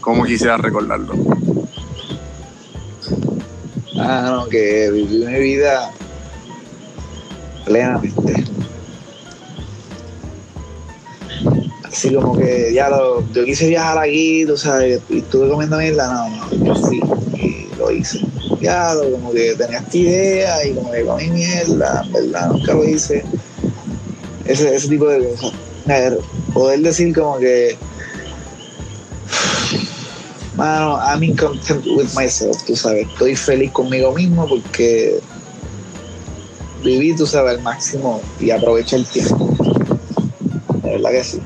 ¿cómo 0.00 0.24
quisieras 0.24 0.60
recordarlo? 0.60 1.14
Ah, 3.98 4.22
no, 4.30 4.48
que 4.48 4.90
viví 4.90 5.24
mi 5.24 5.38
vida 5.40 5.90
plenamente. 7.64 8.44
Así 11.84 12.12
como 12.12 12.36
que 12.36 12.72
ya 12.74 12.88
lo, 12.88 13.26
yo 13.32 13.44
quise 13.44 13.68
viajar 13.68 13.98
aquí, 13.98 14.44
tú 14.46 14.56
sabes, 14.56 15.00
y 15.08 15.18
estuve 15.18 15.48
comiendo 15.48 15.78
mierda, 15.78 16.12
no, 16.12 16.28
no, 16.28 16.64
yo 16.64 16.74
fui 16.74 17.00
y 17.34 17.68
lo 17.76 17.90
hice. 17.90 18.20
Ya 18.60 18.94
lo, 18.94 19.10
como 19.12 19.32
que 19.32 19.54
tenía 19.54 19.78
esta 19.78 19.96
idea 19.96 20.66
y 20.66 20.74
como 20.74 20.90
que 20.90 21.04
comí 21.04 21.30
mierda, 21.30 22.02
en 22.04 22.12
verdad, 22.12 22.48
nunca 22.48 22.74
lo 22.74 22.84
hice. 22.84 23.24
Ese, 24.44 24.74
ese 24.74 24.88
tipo 24.88 25.06
de 25.06 25.28
cosas. 25.30 25.52
Ver, 25.86 26.18
poder 26.52 26.80
decir 26.80 27.14
como 27.14 27.38
que 27.38 27.76
Mano, 30.56 30.98
I'm 31.00 31.34
content 31.34 31.84
with 31.84 32.14
myself, 32.14 32.62
tú 32.64 32.76
sabes. 32.76 33.08
Estoy 33.08 33.34
feliz 33.34 33.72
conmigo 33.72 34.12
mismo 34.14 34.46
porque 34.46 35.20
viví, 36.84 37.16
tú 37.16 37.26
sabes, 37.26 37.56
al 37.56 37.62
máximo 37.62 38.22
y 38.38 38.50
aproveché 38.50 38.96
el 38.96 39.06
tiempo. 39.06 39.48
De 40.82 40.90
verdad 40.90 41.10
que 41.10 41.24
sí. 41.24 41.42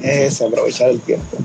Es 0.00 0.40
aprovechar 0.40 0.90
el 0.90 1.00
tiempo. 1.00 1.38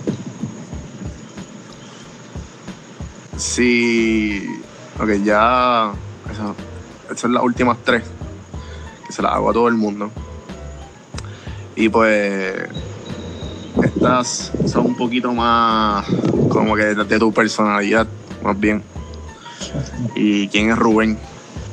Si. 3.35 4.61
Ok, 5.01 5.09
ya. 5.23 5.91
Esas 6.31 7.19
son 7.19 7.33
las 7.33 7.43
últimas 7.43 7.77
tres. 7.83 8.03
Que 9.07 9.11
se 9.11 9.23
las 9.23 9.33
hago 9.33 9.49
a 9.49 9.53
todo 9.53 9.67
el 9.69 9.75
mundo. 9.75 10.11
Y 11.75 11.89
pues. 11.89 12.55
Estas 13.83 14.51
son 14.67 14.85
un 14.87 14.95
poquito 14.95 15.31
más. 15.33 16.05
Como 16.49 16.75
que 16.75 16.85
de, 16.85 17.03
de 17.03 17.19
tu 17.19 17.33
personalidad, 17.33 18.07
más 18.43 18.59
bien. 18.59 18.83
¿Y 20.15 20.47
quién 20.47 20.71
es 20.71 20.77
Rubén? 20.77 21.19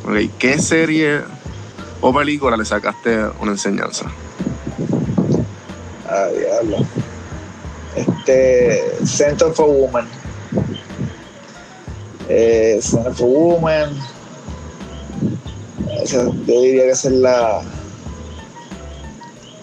Ok, 0.05 0.17
¿qué 0.39 0.59
serie 0.59 1.21
o 2.01 2.13
película 2.13 2.57
le 2.57 2.65
sacaste 2.65 3.25
una 3.41 3.53
enseñanza? 3.53 4.07
Ah, 6.09 6.27
diablo. 6.37 6.79
Este. 7.95 9.07
Center 9.07 9.53
for 9.53 9.69
Woman. 9.69 10.07
Eh, 12.29 12.81
of 12.95 13.21
a 13.21 13.25
Woman. 13.25 13.97
Esa, 16.03 16.25
yo 16.25 16.61
diría 16.63 16.85
que 16.85 16.91
esa 16.91 17.09
es 17.09 17.15
la. 17.15 17.63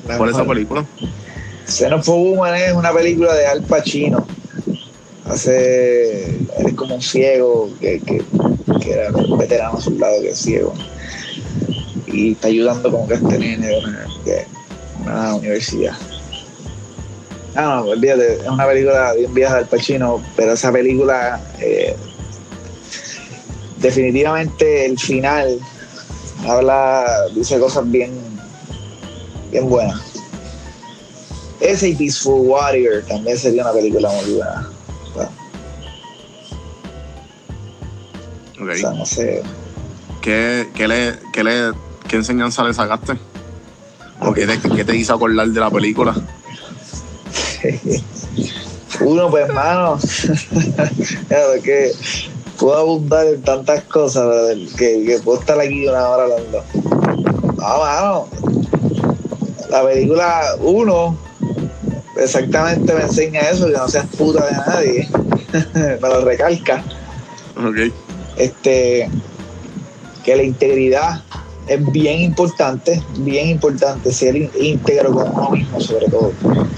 La 0.10 0.18
¿Cuál 0.18 0.30
es 0.30 0.36
esa 0.36 0.46
película? 0.46 0.86
A 1.92 2.12
Woman 2.12 2.56
es 2.56 2.74
una 2.74 2.92
película 2.92 3.34
de 3.36 3.46
Al 3.46 3.62
Pacino. 3.62 4.26
Hace. 5.26 6.26
Él 6.26 6.68
es 6.68 6.74
como 6.74 6.96
un 6.96 7.02
ciego 7.02 7.70
que, 7.80 8.00
que, 8.00 8.24
que 8.82 8.92
era 8.92 9.12
un 9.12 9.38
veterano 9.38 9.80
soldado 9.80 10.20
que 10.22 10.30
es 10.30 10.40
ciego. 10.40 10.74
Y 12.08 12.32
está 12.32 12.48
ayudando 12.48 12.92
como 12.92 13.08
que 13.08 13.14
este 13.14 13.38
nene 13.38 13.68
de 13.68 13.78
una, 13.78 14.08
de 14.26 14.48
una 15.04 15.36
universidad. 15.36 15.94
Ah, 17.56 17.82
no, 17.84 17.92
olvídate, 17.92 18.36
es 18.36 18.48
una 18.48 18.66
película 18.66 19.14
bien 19.14 19.34
vieja 19.34 19.58
del 19.58 19.66
Pacino, 19.66 20.24
pero 20.36 20.54
esa 20.54 20.72
película, 20.72 21.40
eh, 21.60 21.96
definitivamente 23.78 24.86
el 24.86 24.98
final 24.98 25.60
habla, 26.48 27.06
dice 27.36 27.60
cosas 27.60 27.90
bien, 27.90 28.12
bien 29.52 29.70
buenas. 29.70 30.02
Ese 31.60 31.90
y 31.90 31.96
Peaceful 31.96 32.48
Warrior 32.48 33.04
también 33.04 33.38
sería 33.38 33.64
una 33.64 33.74
película 33.74 34.10
muy 34.10 34.34
buena. 34.36 34.70
Ok. 38.62 38.70
O 38.72 38.76
sea, 38.76 38.92
no 38.92 39.06
sé. 39.06 39.42
¿Qué, 40.22 40.70
qué 40.74 40.88
le, 40.88 41.16
qué, 41.34 41.44
le, 41.44 41.72
¿Qué 42.08 42.16
enseñanza 42.18 42.64
le 42.64 42.74
sacaste? 42.74 43.14
¿O 44.22 44.34
qué 44.34 44.46
te, 44.46 44.60
qué 44.60 44.84
te 44.84 44.96
hizo 44.96 45.14
acordar 45.14 45.48
de 45.48 45.60
la 45.60 45.70
película? 45.70 46.16
Uno, 49.02 49.30
pues, 49.30 49.48
mano, 49.54 49.98
claro, 51.28 51.54
es 51.54 51.64
que 51.64 51.92
puedo 52.58 52.78
abundar 52.78 53.28
en 53.28 53.42
tantas 53.42 53.84
cosas, 53.86 54.58
que, 54.78 55.06
que 55.06 55.20
puedo 55.24 55.40
estar 55.40 55.58
aquí 55.60 55.88
una 55.88 56.10
hora 56.10 56.24
hablando. 56.24 56.64
No, 57.58 57.80
mano, 57.80 58.28
la 59.70 59.84
película 59.86 60.42
uno 60.60 61.18
exactamente 62.18 62.94
me 62.94 63.02
enseña 63.02 63.42
eso, 63.42 63.68
que 63.68 63.74
no 63.74 63.88
seas 63.88 64.06
puta 64.18 64.46
de 64.46 64.52
nadie. 64.52 65.10
me 66.02 66.10
lo 66.10 66.26
recalca. 66.26 66.84
Ok. 67.58 67.94
Este, 68.38 69.10
que 70.24 70.36
la 70.36 70.44
integridad 70.44 71.24
es 71.68 71.92
bien 71.92 72.22
importante, 72.22 73.02
bien 73.20 73.50
importante, 73.50 74.12
ser 74.12 74.36
íntegro 74.36 75.12
con 75.12 75.30
uno 75.32 75.52
mismo, 75.52 75.80
sobre 75.80 76.08
todo. 76.08 76.34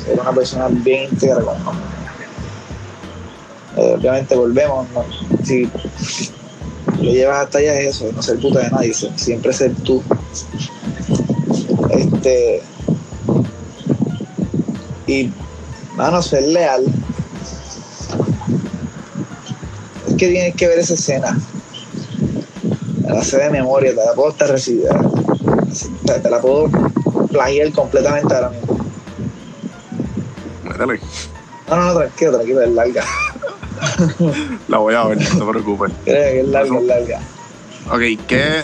Ser 0.05 0.19
una 0.19 0.31
persona 0.31 0.68
bien 0.69 1.09
íntegra 1.11 1.41
con 1.41 1.61
uno 1.61 1.73
mismo. 1.73 1.91
Eh, 3.77 3.95
obviamente 3.97 4.35
volvemos, 4.35 4.85
¿no? 4.89 5.05
si 5.45 5.63
lo 6.97 7.11
llevas 7.11 7.45
hasta 7.45 7.59
allá 7.59 7.80
es 7.80 7.95
eso, 7.95 8.11
no 8.13 8.22
ser 8.22 8.38
puta 8.39 8.59
de 8.59 8.69
nadie, 8.69 8.93
siempre 8.93 9.53
ser 9.53 9.73
tú. 9.76 10.03
Este 11.93 12.63
y 15.07 15.30
mano, 15.95 16.22
ser 16.22 16.43
leal. 16.43 16.85
Es 20.07 20.15
que 20.15 20.27
tienes 20.30 20.55
que 20.55 20.68
ver 20.68 20.80
esa 20.80 20.93
escena. 20.93 21.38
La 23.07 23.23
sé 23.23 23.38
de 23.38 23.49
memoria, 23.49 23.91
te 23.91 24.05
la 24.05 24.13
puedo 24.13 24.30
estar 24.30 24.49
recibiendo. 24.49 25.11
Te, 26.05 26.30
la 26.30 26.39
puedo 26.39 26.69
plagiar 27.30 27.72
completamente 27.73 28.34
ahora 28.34 28.49
mismo. 28.49 28.85
Métele. 30.63 30.99
No, 31.68 31.76
no, 31.76 31.85
no, 31.85 31.99
tranquilo, 31.99 32.31
tranquilo, 32.31 32.61
es 32.61 32.72
larga. 32.72 33.03
La 34.68 34.77
voy 34.77 34.93
a 34.93 35.03
ver, 35.05 35.18
no 35.18 35.45
te 35.45 35.51
preocupes. 35.51 35.91
Creo 36.05 36.31
que 36.31 36.39
es 36.41 36.47
larga, 36.47 36.77
es 36.80 36.85
larga. 36.85 37.19
Ok, 37.89 38.26
¿qué, 38.27 38.63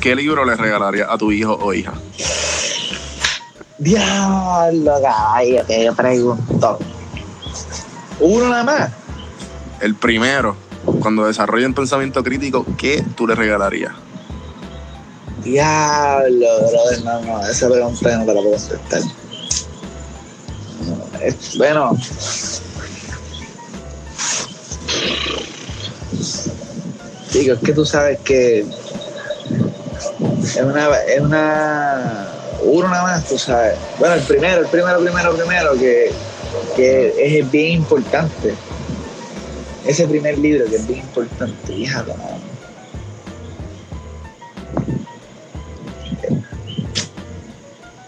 ¿qué 0.00 0.14
libro 0.14 0.44
le 0.44 0.54
regalarías 0.54 1.08
a 1.10 1.18
tu 1.18 1.32
hijo 1.32 1.54
o 1.54 1.74
hija? 1.74 1.94
Diablo, 3.82 5.00
caballo, 5.02 5.66
que 5.66 5.84
yo 5.84 5.92
pregunto. 5.94 6.78
Uno 8.20 8.48
nada 8.48 8.62
más. 8.62 8.90
El 9.80 9.96
primero, 9.96 10.54
cuando 11.00 11.26
desarrollen 11.26 11.74
pensamiento 11.74 12.22
crítico, 12.22 12.64
¿qué 12.78 13.04
tú 13.16 13.26
le 13.26 13.34
regalarías? 13.34 13.92
Diablo, 15.42 16.46
brother, 16.70 17.02
no, 17.04 17.20
no, 17.22 17.44
esa 17.44 17.68
pregunta 17.68 18.16
no 18.18 18.24
te 18.24 18.34
la 18.34 18.40
puedo 18.40 18.56
contestar. 18.56 19.00
No, 20.86 21.18
es- 21.20 21.58
bueno. 21.58 21.96
Digo, 27.32 27.54
es 27.54 27.60
que 27.60 27.72
tú 27.72 27.84
sabes 27.84 28.20
que 28.20 28.60
es 28.60 30.56
una, 30.62 30.88
es 31.08 31.20
una, 31.20 32.28
uno 32.64 32.88
nada 32.88 33.02
más, 33.02 33.28
tú 33.28 33.38
sabes. 33.38 33.74
Bueno, 33.98 34.14
el 34.14 34.22
primero, 34.22 34.60
el 34.60 34.66
primero, 34.66 35.00
primero, 35.00 35.34
primero, 35.34 35.72
que, 35.74 36.12
que 36.76 37.38
es 37.38 37.50
bien 37.50 37.72
importante. 37.72 38.54
Ese 39.84 40.06
primer 40.06 40.38
libro 40.38 40.66
que 40.66 40.76
es 40.76 40.86
bien 40.86 41.00
importante, 41.00 41.72
hija. 41.72 42.04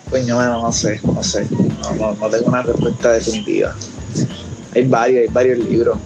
Coño, 0.08 0.36
mano, 0.36 0.62
no 0.62 0.72
sé, 0.72 1.00
no 1.02 1.22
sé. 1.22 1.46
No, 1.50 1.94
no, 1.94 2.14
no 2.14 2.30
tengo 2.30 2.46
una 2.46 2.62
respuesta 2.62 3.12
definitiva. 3.12 3.74
Hay 4.74 4.86
varios, 4.86 5.22
hay 5.22 5.28
varios 5.28 5.58
libros. 5.58 5.98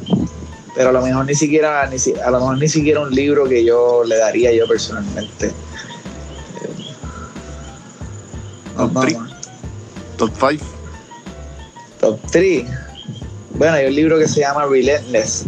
Pero 0.74 0.90
a 0.90 0.92
lo 0.92 1.02
mejor 1.02 1.26
ni 1.26 1.34
siquiera, 1.34 1.86
ni 1.90 1.96
a 2.22 2.30
lo 2.30 2.38
mejor 2.38 2.58
ni 2.58 2.68
siquiera 2.68 3.00
un 3.00 3.10
libro 3.10 3.46
que 3.46 3.64
yo 3.64 4.04
le 4.04 4.16
daría 4.16 4.52
yo 4.52 4.66
personalmente. 4.66 5.52
Top 8.78 8.92
no, 8.92 9.00
three. 9.02 9.14
no. 9.14 9.26
Top 10.16 10.30
5. 10.38 10.64
Top 12.00 12.20
3. 12.30 12.64
Bueno, 13.54 13.74
hay 13.74 13.86
un 13.86 13.94
libro 13.94 14.18
que 14.18 14.26
se 14.28 14.40
llama 14.40 14.64
Relentless. 14.66 15.44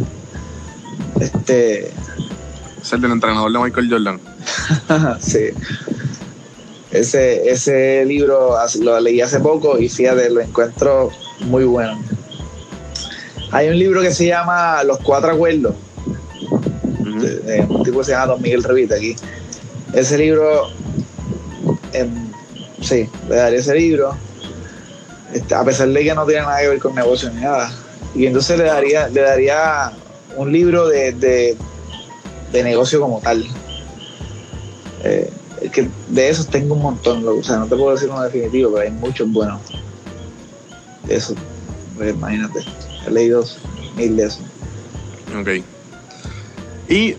Este, 1.19 1.87
Es 2.81 2.93
el 2.93 3.01
del 3.01 3.11
entrenador 3.11 3.51
de 3.51 3.59
Michael 3.59 3.89
Jordan. 3.89 4.19
sí. 5.19 5.49
Ese, 6.91 7.49
ese 7.49 8.03
libro 8.05 8.55
lo 8.81 8.99
leí 8.99 9.21
hace 9.21 9.39
poco 9.39 9.77
y 9.79 9.87
fíjate, 9.87 10.29
lo 10.29 10.41
encuentro 10.41 11.09
muy 11.41 11.63
bueno. 11.63 11.97
Hay 13.51 13.69
un 13.69 13.79
libro 13.79 14.01
que 14.01 14.11
se 14.13 14.27
llama 14.27 14.83
Los 14.83 14.99
Cuatro 14.99 15.31
Acuerdos, 15.31 15.73
Ujú. 16.99 17.19
de, 17.21 17.39
de 17.39 17.61
un 17.61 17.83
tipo 17.83 17.99
que 17.99 18.05
se 18.05 18.11
llama 18.11 18.27
Don 18.27 18.41
Miguel 18.41 18.63
Revita 18.63 18.95
aquí. 18.95 19.15
Ese 19.93 20.17
libro, 20.17 20.67
em, 21.93 22.30
sí, 22.81 23.09
le 23.29 23.35
daría 23.35 23.59
ese 23.59 23.75
libro, 23.75 24.15
este, 25.33 25.55
a 25.55 25.63
pesar 25.63 25.87
de 25.89 26.03
que 26.03 26.13
no 26.13 26.25
tiene 26.25 26.41
nada 26.41 26.59
que 26.59 26.67
ver 26.67 26.79
con 26.79 26.95
negocios 26.95 27.33
ni 27.33 27.41
nada. 27.41 27.71
Y 28.13 28.25
entonces 28.25 28.57
le 28.57 28.65
daría, 28.65 29.07
le 29.07 29.21
daría 29.21 29.91
un 30.35 30.51
libro 30.51 30.87
de, 30.87 31.13
de, 31.13 32.63
negocio 32.63 32.99
como 32.99 33.19
tal. 33.21 33.45
Eh, 35.03 35.31
que 35.71 35.87
de 36.09 36.29
esos 36.29 36.47
tengo 36.47 36.75
un 36.75 36.81
montón, 36.81 37.25
o 37.25 37.43
sea, 37.43 37.57
no 37.57 37.67
te 37.67 37.75
puedo 37.75 37.91
decir 37.93 38.09
uno 38.09 38.23
definitivo, 38.23 38.73
pero 38.73 38.83
hay 38.83 38.91
muchos 38.91 39.31
buenos. 39.31 39.61
De 41.05 41.15
esos, 41.15 41.35
pues, 41.95 42.13
imagínate, 42.13 42.59
he 43.07 43.11
leído 43.11 43.45
mil 43.95 44.17
de 44.17 44.23
esos. 44.25 44.41
Ok. 45.39 45.63
Y 46.89 47.15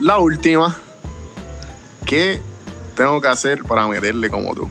la 0.00 0.18
última, 0.18 0.78
¿qué 2.06 2.40
tengo 2.94 3.20
que 3.20 3.28
hacer 3.28 3.64
para 3.64 3.88
meterle 3.88 4.30
como 4.30 4.54
tú? 4.54 4.70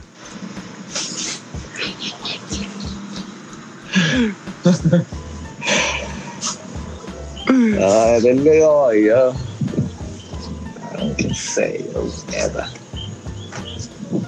Ah, 7.81 8.17
meterle 8.17 8.59
como 8.59 8.93
yo. 8.93 9.33
Ah, 10.81 11.13
qué 11.17 11.33
sé 11.33 11.89
yo, 11.93 12.03
neta. 12.31 12.69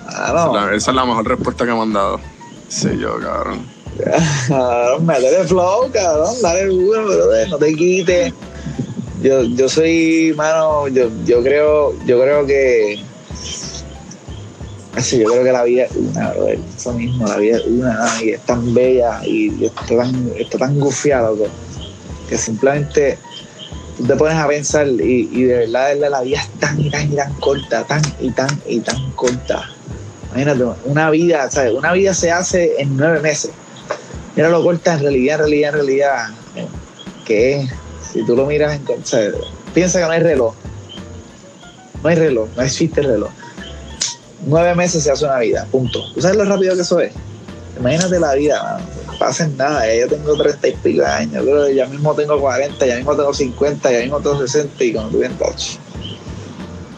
Ah, 0.07 0.31
no. 0.33 0.39
Esa, 0.39 0.47
es 0.47 0.53
la, 0.53 0.75
esa 0.75 0.91
es 0.91 0.95
la 0.95 1.05
mejor 1.05 1.27
respuesta 1.27 1.65
que 1.65 1.71
me 1.71 1.81
han 1.81 1.93
dado. 1.93 2.19
Sí, 2.67 2.89
yo, 2.97 3.19
cabrón. 3.19 3.65
Cabrón, 4.47 5.05
métele 5.05 5.43
flow, 5.45 5.91
cabrón, 5.91 6.35
dale 6.41 6.65
duro, 6.65 7.05
brother, 7.05 7.49
no 7.49 7.57
te 7.57 7.75
quites. 7.75 8.33
Yo, 9.21 9.43
yo 9.43 9.69
soy, 9.69 10.33
mano, 10.35 10.87
yo, 10.87 11.09
yo 11.25 11.43
creo, 11.43 11.93
yo 12.05 12.21
creo 12.21 12.45
que. 12.45 13.03
Yo 14.97 15.25
creo 15.31 15.43
que 15.43 15.51
la 15.51 15.63
vida 15.63 15.85
es 15.85 15.91
una, 15.95 16.31
brother. 16.31 16.59
Eso 16.77 16.93
mismo, 16.93 17.25
la 17.25 17.37
vida 17.37 17.57
es 17.57 17.65
una, 17.65 18.09
y 18.21 18.29
es 18.31 18.41
tan 18.41 18.73
bella 18.73 19.21
y 19.25 19.65
está 19.65 19.85
tan, 19.85 20.31
está 20.37 20.57
tan 20.57 20.79
gufiada, 20.79 21.29
loco, 21.29 21.47
que 22.27 22.37
simplemente 22.37 23.17
tú 23.97 24.05
te 24.05 24.15
pones 24.15 24.35
a 24.35 24.47
pensar 24.47 24.87
y, 24.87 25.43
de 25.43 25.57
verdad, 25.59 25.95
la 25.95 26.21
vida 26.21 26.41
es 26.41 26.49
tan 26.59 26.79
y 26.79 26.89
tan 26.89 27.11
y 27.11 27.15
tan 27.15 27.33
corta, 27.35 27.83
tan 27.85 28.01
y 28.19 28.31
tan 28.31 28.49
y 28.67 28.79
tan 28.81 29.11
corta. 29.11 29.69
Imagínate, 30.31 30.63
una 30.85 31.09
vida, 31.09 31.49
¿sabes? 31.49 31.73
Una 31.73 31.93
vida 31.93 32.13
se 32.13 32.31
hace 32.31 32.75
en 32.77 32.95
nueve 32.97 33.21
meses. 33.21 33.51
Mira 34.35 34.49
lo 34.49 34.61
corta 34.63 34.93
en 34.93 34.99
realidad, 35.01 35.35
en 35.35 35.39
realidad, 35.39 35.69
en 35.69 35.75
realidad, 35.75 36.27
que 37.25 37.67
si 38.11 38.25
tú 38.25 38.35
lo 38.35 38.45
miras 38.45 38.75
en, 38.75 38.85
piensa 39.73 39.99
que 39.99 40.05
no 40.05 40.11
hay 40.11 40.21
reloj. 40.21 40.53
No 42.03 42.09
hay 42.09 42.15
reloj, 42.15 42.49
no 42.55 42.63
existe 42.63 43.01
reloj. 43.01 43.29
Nueve 44.45 44.73
meses 44.75 45.03
se 45.03 45.11
hace 45.11 45.25
una 45.25 45.37
vida, 45.39 45.67
punto. 45.71 45.99
¿Tú 46.13 46.21
sabes 46.21 46.37
lo 46.37 46.45
rápido 46.45 46.75
que 46.75 46.81
eso 46.81 46.99
es? 46.99 47.13
Imagínate 47.79 48.19
la 48.19 48.33
vida. 48.33 48.79
No 49.07 49.13
pasa 49.19 49.45
en 49.45 49.55
nada. 49.57 49.83
Yo 49.95 50.07
tengo 50.07 50.35
treinta 50.35 50.67
y 50.67 50.73
pico 50.73 51.01
de 51.03 51.07
años, 51.07 51.45
bro. 51.45 51.69
Ya 51.69 51.85
mismo 51.87 52.13
tengo 52.15 52.39
40, 52.39 52.85
ya 52.85 52.95
mismo 52.95 53.15
tengo 53.15 53.33
50, 53.33 53.91
ya 53.91 53.99
mismo 53.99 54.19
tengo 54.19 54.39
60 54.39 54.83
y 54.83 54.93
cuando 54.93 55.11
tú 55.17 55.23
en 55.23 55.37
touch. 55.37 55.77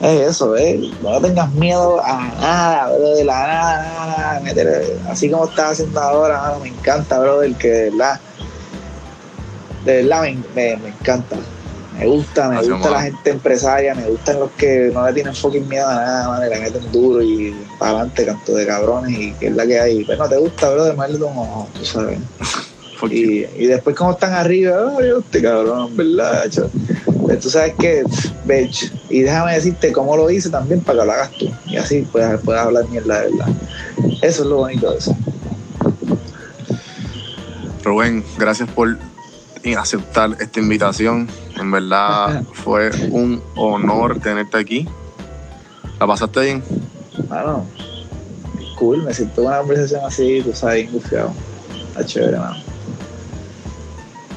Es 0.02 0.30
eso, 0.32 0.56
¿eh? 0.58 0.80
No 1.02 1.22
tengas 1.22 1.52
miedo 1.54 2.02
a 2.04 2.18
nada, 2.42 2.90
de 2.98 3.24
la 3.24 3.34
nada, 3.48 4.40
nada, 4.42 4.72
así 5.10 5.30
como 5.30 5.46
estás 5.46 5.72
haciendo 5.74 6.00
ahora, 6.02 6.42
mano, 6.42 6.60
me 6.60 6.68
encanta, 6.70 7.20
bro, 7.20 7.42
el 7.42 7.56
que 7.58 7.70
de 7.70 7.90
verdad, 7.92 8.20
de 9.86 10.04
verdad 10.04 10.22
me, 10.24 10.34
me- 10.56 10.78
me 10.78 10.90
encanta. 10.90 11.38
Me 11.98 12.06
gusta, 12.08 12.50
me 12.50 12.56
Gracias, 12.56 12.74
gusta 12.74 12.90
la 12.90 13.02
gente 13.04 13.30
empresaria, 13.30 13.96
me 13.96 14.08
gustan 14.08 14.40
los 14.40 14.52
que 14.52 14.90
no 14.94 15.06
le 15.06 15.14
tienen 15.14 15.36
fucking 15.36 15.68
miedo 15.68 15.88
a 15.88 15.96
nada, 15.96 16.30
mano, 16.30 16.46
y 16.46 16.50
la 16.50 16.60
meten 16.60 16.92
duro 16.92 17.22
y 17.22 17.56
para 17.78 17.92
adelante, 17.92 18.26
canto 18.26 18.56
de 18.56 18.66
cabrones, 18.66 19.18
y 19.18 19.32
que 19.34 19.48
es 19.48 19.56
la 19.56 19.66
que 19.66 19.80
hay. 19.80 20.04
Pero 20.04 20.24
no 20.24 20.30
te 20.30 20.38
gusta, 20.38 20.70
bro, 20.72 20.86
de 20.86 20.96
darle 20.96 21.20
como, 21.20 21.70
tú 21.78 21.86
sabes. 21.86 22.20
Y, 23.12 23.46
y 23.58 23.66
después 23.66 23.98
como 23.98 24.12
están 24.12 24.32
arriba, 24.32 24.96
ay, 24.98 25.10
este 25.20 25.42
cabrón, 25.42 25.96
¿verdad? 25.98 26.50
Cho? 26.50 26.70
Pero 27.28 27.40
tú 27.40 27.50
sabes 27.50 27.74
que, 27.78 28.04
bitch, 28.46 28.94
y 29.10 29.22
déjame 29.24 29.56
decirte 29.56 29.92
cómo 29.92 30.16
lo 30.16 30.30
hice 30.30 30.50
también 30.50 30.80
para 30.80 31.02
que 31.02 31.06
lo 31.06 31.12
hagas 31.12 31.32
tú. 31.32 31.52
Y 31.66 31.76
así 31.76 32.08
puedes, 32.10 32.40
puedes 32.42 32.62
hablar 32.62 32.88
mierda 32.90 33.22
de 33.22 33.32
verdad. 33.32 33.48
Eso 34.22 34.44
es 34.44 34.48
lo 34.48 34.58
bonito 34.58 34.92
de 34.92 34.98
eso. 35.00 35.18
Rubén, 37.84 38.24
gracias 38.38 38.70
por 38.70 38.98
aceptar 39.78 40.36
esta 40.40 40.60
invitación. 40.60 41.28
En 41.58 41.72
verdad 41.72 42.44
fue 42.52 42.92
un 43.10 43.42
honor 43.56 44.20
tenerte 44.20 44.58
aquí. 44.58 44.88
¿La 46.00 46.08
pasaste 46.08 46.42
bien? 46.42 46.64
Mano, 47.30 47.66
cool, 48.78 49.04
me 49.04 49.14
siento 49.14 49.44
una 49.44 49.60
conversación 49.60 50.02
así, 50.06 50.42
tú 50.44 50.54
sabes, 50.54 50.92
gufiado. 50.92 51.34
Está 51.90 52.06
chévere, 52.06 52.38
mano. 52.38 52.58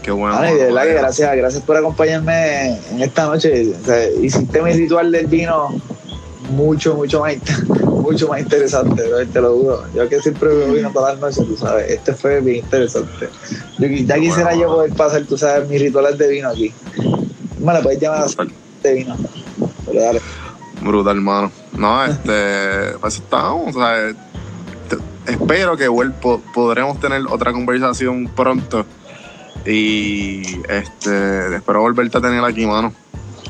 Qué 0.02 0.12
bueno. 0.12 0.36
Mano, 0.36 0.54
y 0.54 0.58
de 0.58 0.66
verdad 0.66 0.82
que 0.84 0.94
gracias, 0.94 1.36
gracias 1.36 1.62
por 1.64 1.76
acompañarme 1.76 2.78
en 2.92 3.02
esta 3.02 3.26
noche. 3.26 3.74
O 3.74 3.84
sea, 3.84 4.08
hiciste 4.10 4.62
mi 4.62 4.72
ritual 4.72 5.10
del 5.10 5.26
vino 5.26 5.74
mucho, 6.50 6.94
mucho 6.94 7.20
más, 7.20 7.34
mucho 8.12 8.28
más 8.28 8.40
interesante, 8.40 9.02
te 9.32 9.40
lo 9.40 9.54
juro. 9.54 9.84
Yo 9.94 10.08
que 10.08 10.20
siempre 10.20 10.48
bebo 10.48 10.72
vino 10.72 10.90
todas 10.92 11.14
las 11.14 11.20
noches, 11.20 11.46
tú 11.46 11.56
sabes. 11.56 11.90
Este 11.90 12.14
fue 12.14 12.40
bien 12.40 12.64
interesante. 12.64 13.28
Yo, 13.78 13.86
ya 13.88 14.14
quisiera 14.16 14.50
Bueno, 14.50 14.60
yo 14.62 14.66
poder 14.68 14.92
pasar, 14.94 15.22
tú 15.24 15.36
sabes, 15.36 15.68
mis 15.68 15.80
rituales 15.80 16.16
de 16.18 16.28
vino 16.28 16.48
aquí. 16.48 16.72
Bueno, 17.58 17.80
puedes 17.82 18.00
llamar 18.00 18.22
a 18.22 18.26
de 18.82 18.94
vino. 18.94 19.16
Pero 19.86 20.00
dale. 20.00 20.20
brutal, 20.82 21.16
hermano. 21.16 21.50
No, 21.76 22.04
este, 22.04 22.96
pues 23.00 23.16
estamos. 23.16 23.74
O 23.74 23.78
sea, 23.78 24.12
te- 24.88 25.32
espero 25.32 25.76
que 25.76 25.88
vuel- 25.88 26.12
po- 26.14 26.40
podremos 26.54 26.98
tener 27.00 27.22
otra 27.28 27.52
conversación 27.52 28.28
pronto. 28.28 28.84
Y 29.64 30.42
este, 30.68 31.56
espero 31.56 31.80
volverte 31.80 32.18
a 32.18 32.20
tener 32.20 32.44
aquí, 32.44 32.66
mano. 32.66 32.92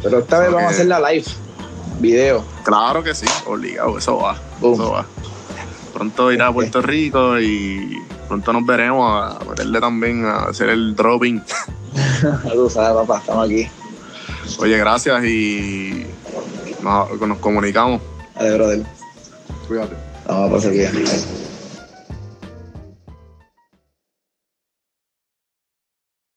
Pero 0.03 0.19
esta 0.21 0.39
vez 0.39 0.51
vamos 0.53 0.69
a 0.69 0.75
hacer 0.75 0.87
la 0.87 1.01
live. 1.13 1.25
Video. 1.99 2.45
Claro 2.65 3.03
que 3.03 3.15
sí, 3.15 3.27
obligado, 3.47 3.99
eso 3.99 4.19
va. 4.19 4.37
Boom. 4.61 4.75
Eso 4.75 4.93
va. 4.93 5.07
Pronto 5.93 6.31
irá 6.31 6.49
a 6.49 6.53
Puerto 6.53 6.83
Rico 6.83 7.41
y 7.41 8.03
pronto 8.29 8.53
nos 8.53 8.67
veremos 8.67 9.11
a 9.11 9.39
meterle 9.49 9.81
también 9.81 10.25
a 10.27 10.45
hacer 10.45 10.69
el 10.69 10.95
dropping. 10.95 11.43
Tú 12.53 12.69
sabes, 12.69 13.07
papá, 13.07 13.19
estamos 13.21 13.47
aquí. 13.47 13.69
Oye, 14.59 14.77
gracias 14.79 15.25
y 15.25 16.07
nos, 16.83 17.21
nos 17.21 17.39
comunicamos. 17.39 18.01
Dale, 18.35 18.55
brother. 18.55 18.87
Cuídate. 19.67 19.97
Vamos 20.27 20.51
a 20.51 20.55
pasar 20.55 20.73
bien. 20.73 21.46